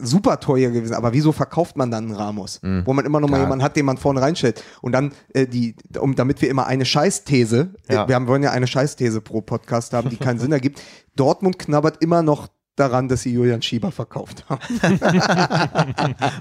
super 0.00 0.40
teuer 0.40 0.70
gewesen, 0.70 0.94
aber 0.94 1.12
wieso 1.12 1.32
verkauft 1.32 1.76
man 1.76 1.90
dann 1.90 2.04
einen 2.06 2.14
Ramos? 2.14 2.60
Wo 2.62 2.92
man 2.92 3.04
immer 3.04 3.20
noch 3.20 3.28
mal 3.28 3.36
Klar. 3.36 3.46
jemanden 3.48 3.64
hat, 3.64 3.76
den 3.76 3.86
man 3.86 3.96
vorne 3.98 4.20
reinstellt. 4.20 4.62
Und 4.80 4.92
dann, 4.92 5.12
äh, 5.34 5.46
die, 5.46 5.74
um, 5.98 6.14
damit 6.14 6.40
wir 6.42 6.48
immer 6.50 6.66
eine 6.66 6.84
Scheißthese, 6.84 7.74
Ja. 7.88 8.04
äh, 8.04 8.08
wir 8.08 8.14
haben, 8.14 8.26
wollen 8.26 8.42
ja 8.42 8.50
eine 8.52 8.66
Scheißthese 8.66 9.20
pro 9.20 9.40
Podcast 9.40 9.92
haben, 9.92 10.10
die 10.10 10.16
keinen 10.16 10.38
Sinn 10.40 10.52
ergibt. 10.52 10.80
Dortmund 11.16 11.58
knabbert 11.58 12.02
immer 12.02 12.22
noch 12.22 12.48
daran, 12.76 13.08
dass 13.08 13.22
sie 13.22 13.32
Julian 13.32 13.60
Schieber 13.60 13.92
verkauft 13.92 14.44
haben. 14.48 14.60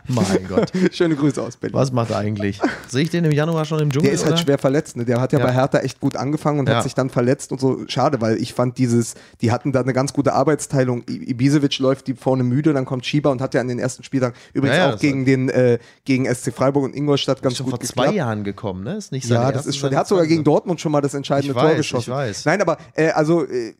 mein 0.07 0.47
Gott. 0.47 0.71
Schöne 0.91 1.15
Grüße 1.15 1.41
aus 1.41 1.57
Berlin. 1.57 1.73
Was 1.75 1.91
macht 1.91 2.11
er 2.11 2.17
eigentlich? 2.19 2.59
Sehe 2.87 3.03
ich 3.03 3.09
den 3.09 3.25
im 3.25 3.31
Januar 3.31 3.65
schon 3.65 3.79
im 3.79 3.91
Dschungel? 3.91 4.05
Der 4.07 4.13
ist 4.13 4.23
halt 4.23 4.33
oder? 4.35 4.41
schwer 4.41 4.57
verletzt. 4.57 4.95
Ne? 4.97 5.05
Der 5.05 5.19
hat 5.19 5.33
ja, 5.33 5.39
Ja. 5.39 5.45
bei 5.45 5.53
Hertha 5.53 5.79
echt 5.79 5.99
gut 5.99 6.15
angefangen 6.15 6.59
und 6.59 6.69
Ja. 6.69 6.75
hat 6.77 6.83
sich 6.83 6.93
dann 6.93 7.09
verletzt 7.09 7.51
und 7.51 7.59
so. 7.59 7.83
Schade, 7.87 8.21
weil 8.21 8.37
ich 8.41 8.53
fand 8.53 8.77
dieses, 8.77 9.15
die 9.41 9.51
hatten 9.51 9.71
da 9.71 9.81
eine 9.81 9.93
ganz 9.93 10.13
gute 10.13 10.33
Arbeitsteilung. 10.33 11.03
I- 11.09 11.31
Ibisevic 11.31 11.77
läuft 11.79 12.07
die 12.07 12.13
vorne 12.13 12.43
müde, 12.43 12.71
dann 12.73 12.85
kommt 12.85 13.05
Schieber 13.05 13.31
und 13.31 13.41
hat 13.41 13.53
ja 13.53 13.61
an 13.61 13.67
den 13.67 13.79
ersten 13.79 14.03
Spieltagen 14.03 14.35
übrigens 14.53 14.77
Ja, 14.77 14.93
auch 14.93 14.99
gegen 14.99 15.25
den 15.25 15.49
äh, 15.49 15.79
gegen 16.05 16.25
SC 16.33 16.53
Freiburg 16.53 16.85
und 16.85 16.95
Ingolstadt 16.95 17.41
ganz 17.41 17.57
schon 17.57 17.65
gut 17.65 17.71
vor 17.73 17.79
zwei 17.81 18.03
geklappt. 18.03 18.15
Jahren 18.17 18.43
gekommen, 18.43 18.83
ne? 18.83 18.95
Ist 18.95 19.11
nicht 19.11 19.27
Ja, 19.27 19.51
das 19.51 19.65
ist 19.65 19.77
schon. 19.77 19.89
Der 19.89 19.99
hat 19.99 20.07
sogar 20.07 20.25
gegen 20.27 20.43
Dortmund 20.43 20.79
schon 20.79 20.91
mal 20.91 21.01
das 21.01 21.13
entscheidende 21.13 21.51
Ich 21.53 21.59
Tor 21.59 21.69
weiß, 21.71 21.77
geschossen. 21.77 22.11
ich 22.11 22.15
weiß. 22.15 22.45
Nein, 22.45 22.61
aber 22.61 22.77
äh, 22.95 23.09
also 23.09 23.45
äh, 23.45 23.73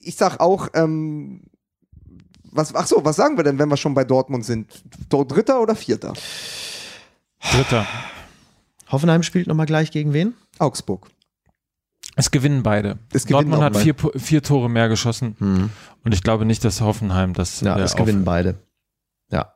ich 0.00 0.16
sag 0.16 0.40
auch, 0.40 0.68
ähm, 0.74 1.42
was, 2.52 2.74
ach 2.74 2.86
so, 2.86 3.04
was 3.04 3.16
sagen 3.16 3.36
wir 3.36 3.44
denn, 3.44 3.58
wenn 3.58 3.68
wir 3.68 3.76
schon 3.76 3.94
bei 3.94 4.04
Dortmund 4.04 4.44
sind? 4.44 4.70
Dritter 5.08 5.60
oder 5.60 5.74
Vierter? 5.74 6.12
Dritter. 7.52 7.86
Hoffenheim 8.90 9.22
spielt 9.22 9.46
nochmal 9.46 9.66
gleich 9.66 9.90
gegen 9.90 10.12
wen? 10.12 10.34
Augsburg. 10.58 11.08
Es 12.14 12.30
gewinnen 12.30 12.62
beide. 12.62 12.98
Es 13.12 13.24
gewinnen 13.26 13.50
Dortmund 13.50 13.62
hat 13.62 13.76
vier, 13.82 13.94
vier 14.16 14.42
Tore 14.42 14.68
mehr 14.68 14.88
geschossen 14.88 15.70
und 16.04 16.12
ich 16.14 16.22
glaube 16.22 16.44
nicht, 16.44 16.62
dass 16.64 16.80
Hoffenheim 16.82 17.32
das 17.32 17.62
Ja, 17.62 17.78
äh, 17.78 17.82
es 17.82 17.96
gewinnen 17.96 18.24
beide. 18.24 18.56
Ja. 19.30 19.54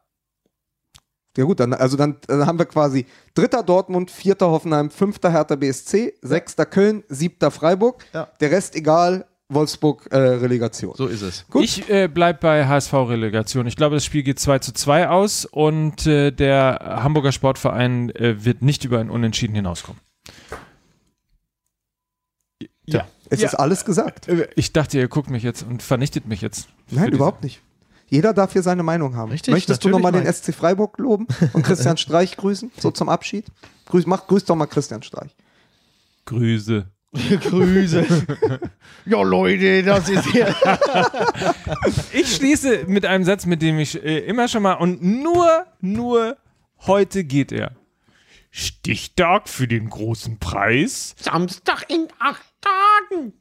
Ja 1.37 1.45
gut, 1.45 1.61
dann, 1.61 1.75
also 1.75 1.99
dann, 1.99 2.17
dann 2.27 2.47
haben 2.47 2.59
wir 2.59 2.65
quasi 2.65 3.05
dritter 3.35 3.63
Dortmund, 3.63 4.11
vierter 4.11 4.51
Hoffenheim, 4.51 4.91
fünfter 4.91 5.31
Hertha 5.31 5.55
BSC, 5.55 6.15
sechster 6.23 6.65
Köln, 6.65 7.05
siebter 7.09 7.51
Freiburg. 7.51 8.03
Ja. 8.15 8.29
Der 8.41 8.51
Rest 8.51 8.75
egal, 8.75 9.27
Wolfsburg 9.49 10.09
äh, 10.11 10.17
Relegation. 10.17 10.95
So 10.97 11.07
ist 11.07 11.23
es. 11.23 11.47
Gut. 11.49 11.63
Ich 11.65 11.89
äh, 11.89 12.09
bleib 12.09 12.41
bei 12.41 12.67
HSV-Relegation. 12.67 13.67
Ich 13.67 13.77
glaube, 13.77 13.95
das 13.97 14.05
Spiel 14.05 14.23
geht 14.25 14.41
2 14.41 14.59
zu 14.59 14.73
2 14.73 15.09
aus 15.09 15.45
und 15.45 16.07
äh, 16.07 16.33
der 16.33 17.01
Hamburger 17.03 17.31
Sportverein 17.33 18.11
äh, 18.17 18.45
wird 18.45 18.63
nicht 18.63 18.85
über 18.85 18.99
ein 18.99 19.09
Unentschieden 19.11 19.55
hinauskommen. 19.55 20.01
Ja. 22.87 23.07
Es 23.31 23.41
Ja. 23.41 23.49
ist 23.49 23.55
alles 23.55 23.85
gesagt. 23.85 24.29
Äh, 24.29 24.49
Ich 24.57 24.73
dachte, 24.73 24.99
ihr 24.99 25.09
guckt 25.09 25.31
mich 25.31 25.43
jetzt 25.43 25.63
und 25.63 25.83
vernichtet 25.83 26.27
mich 26.27 26.41
jetzt. 26.41 26.69
Nein, 26.91 27.13
überhaupt 27.13 27.43
nicht. 27.43 27.61
Jeder 28.09 28.33
darf 28.33 28.53
hier 28.53 28.63
seine 28.63 28.85
Meinung 28.85 29.17
haben. 29.17 29.33
Richtig, 29.33 29.53
Möchtest 29.53 29.85
du 29.85 29.89
nochmal 29.89 30.13
den. 30.13 30.33
SC 30.33 30.55
Freiburg 30.55 30.97
loben 30.99 31.27
und 31.53 31.63
Christian 31.65 31.97
Streich 31.97 32.37
grüßen? 32.37 32.71
So 32.79 32.93
zum 32.93 33.09
Abschied? 33.09 33.47
Grüß, 33.87 34.07
mach, 34.07 34.27
grüß 34.29 34.45
doch 34.45 34.55
mal 34.55 34.67
Christian 34.67 35.03
Streich. 35.03 35.35
Grüße. 36.25 36.87
Grüße. 37.41 38.07
ja, 39.07 39.23
Leute, 39.23 39.83
das 39.83 40.09
ist 40.09 40.33
ja. 40.35 40.55
Ich 42.13 42.37
schließe 42.37 42.85
mit 42.87 43.07
einem 43.07 43.25
Satz, 43.25 43.47
mit 43.47 43.63
dem 43.63 43.79
ich 43.79 44.03
äh, 44.03 44.19
immer 44.21 44.49
schon 44.49 44.63
mal 44.63 44.75
und 44.75 45.03
nur, 45.03 45.67
nur 45.81 46.37
heute 46.87 47.25
geht 47.25 47.53
er. 47.53 47.77
Stichtag 48.51 49.49
für 49.49 49.69
den 49.69 49.91
großen 49.91 50.39
Preis. 50.39 51.15
Samstag 51.19 51.85
in 51.89 52.09
acht 52.19 52.45
Tagen. 52.61 53.35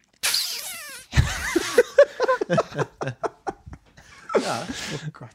Oh 4.38 5.10
Gott. 5.14 5.30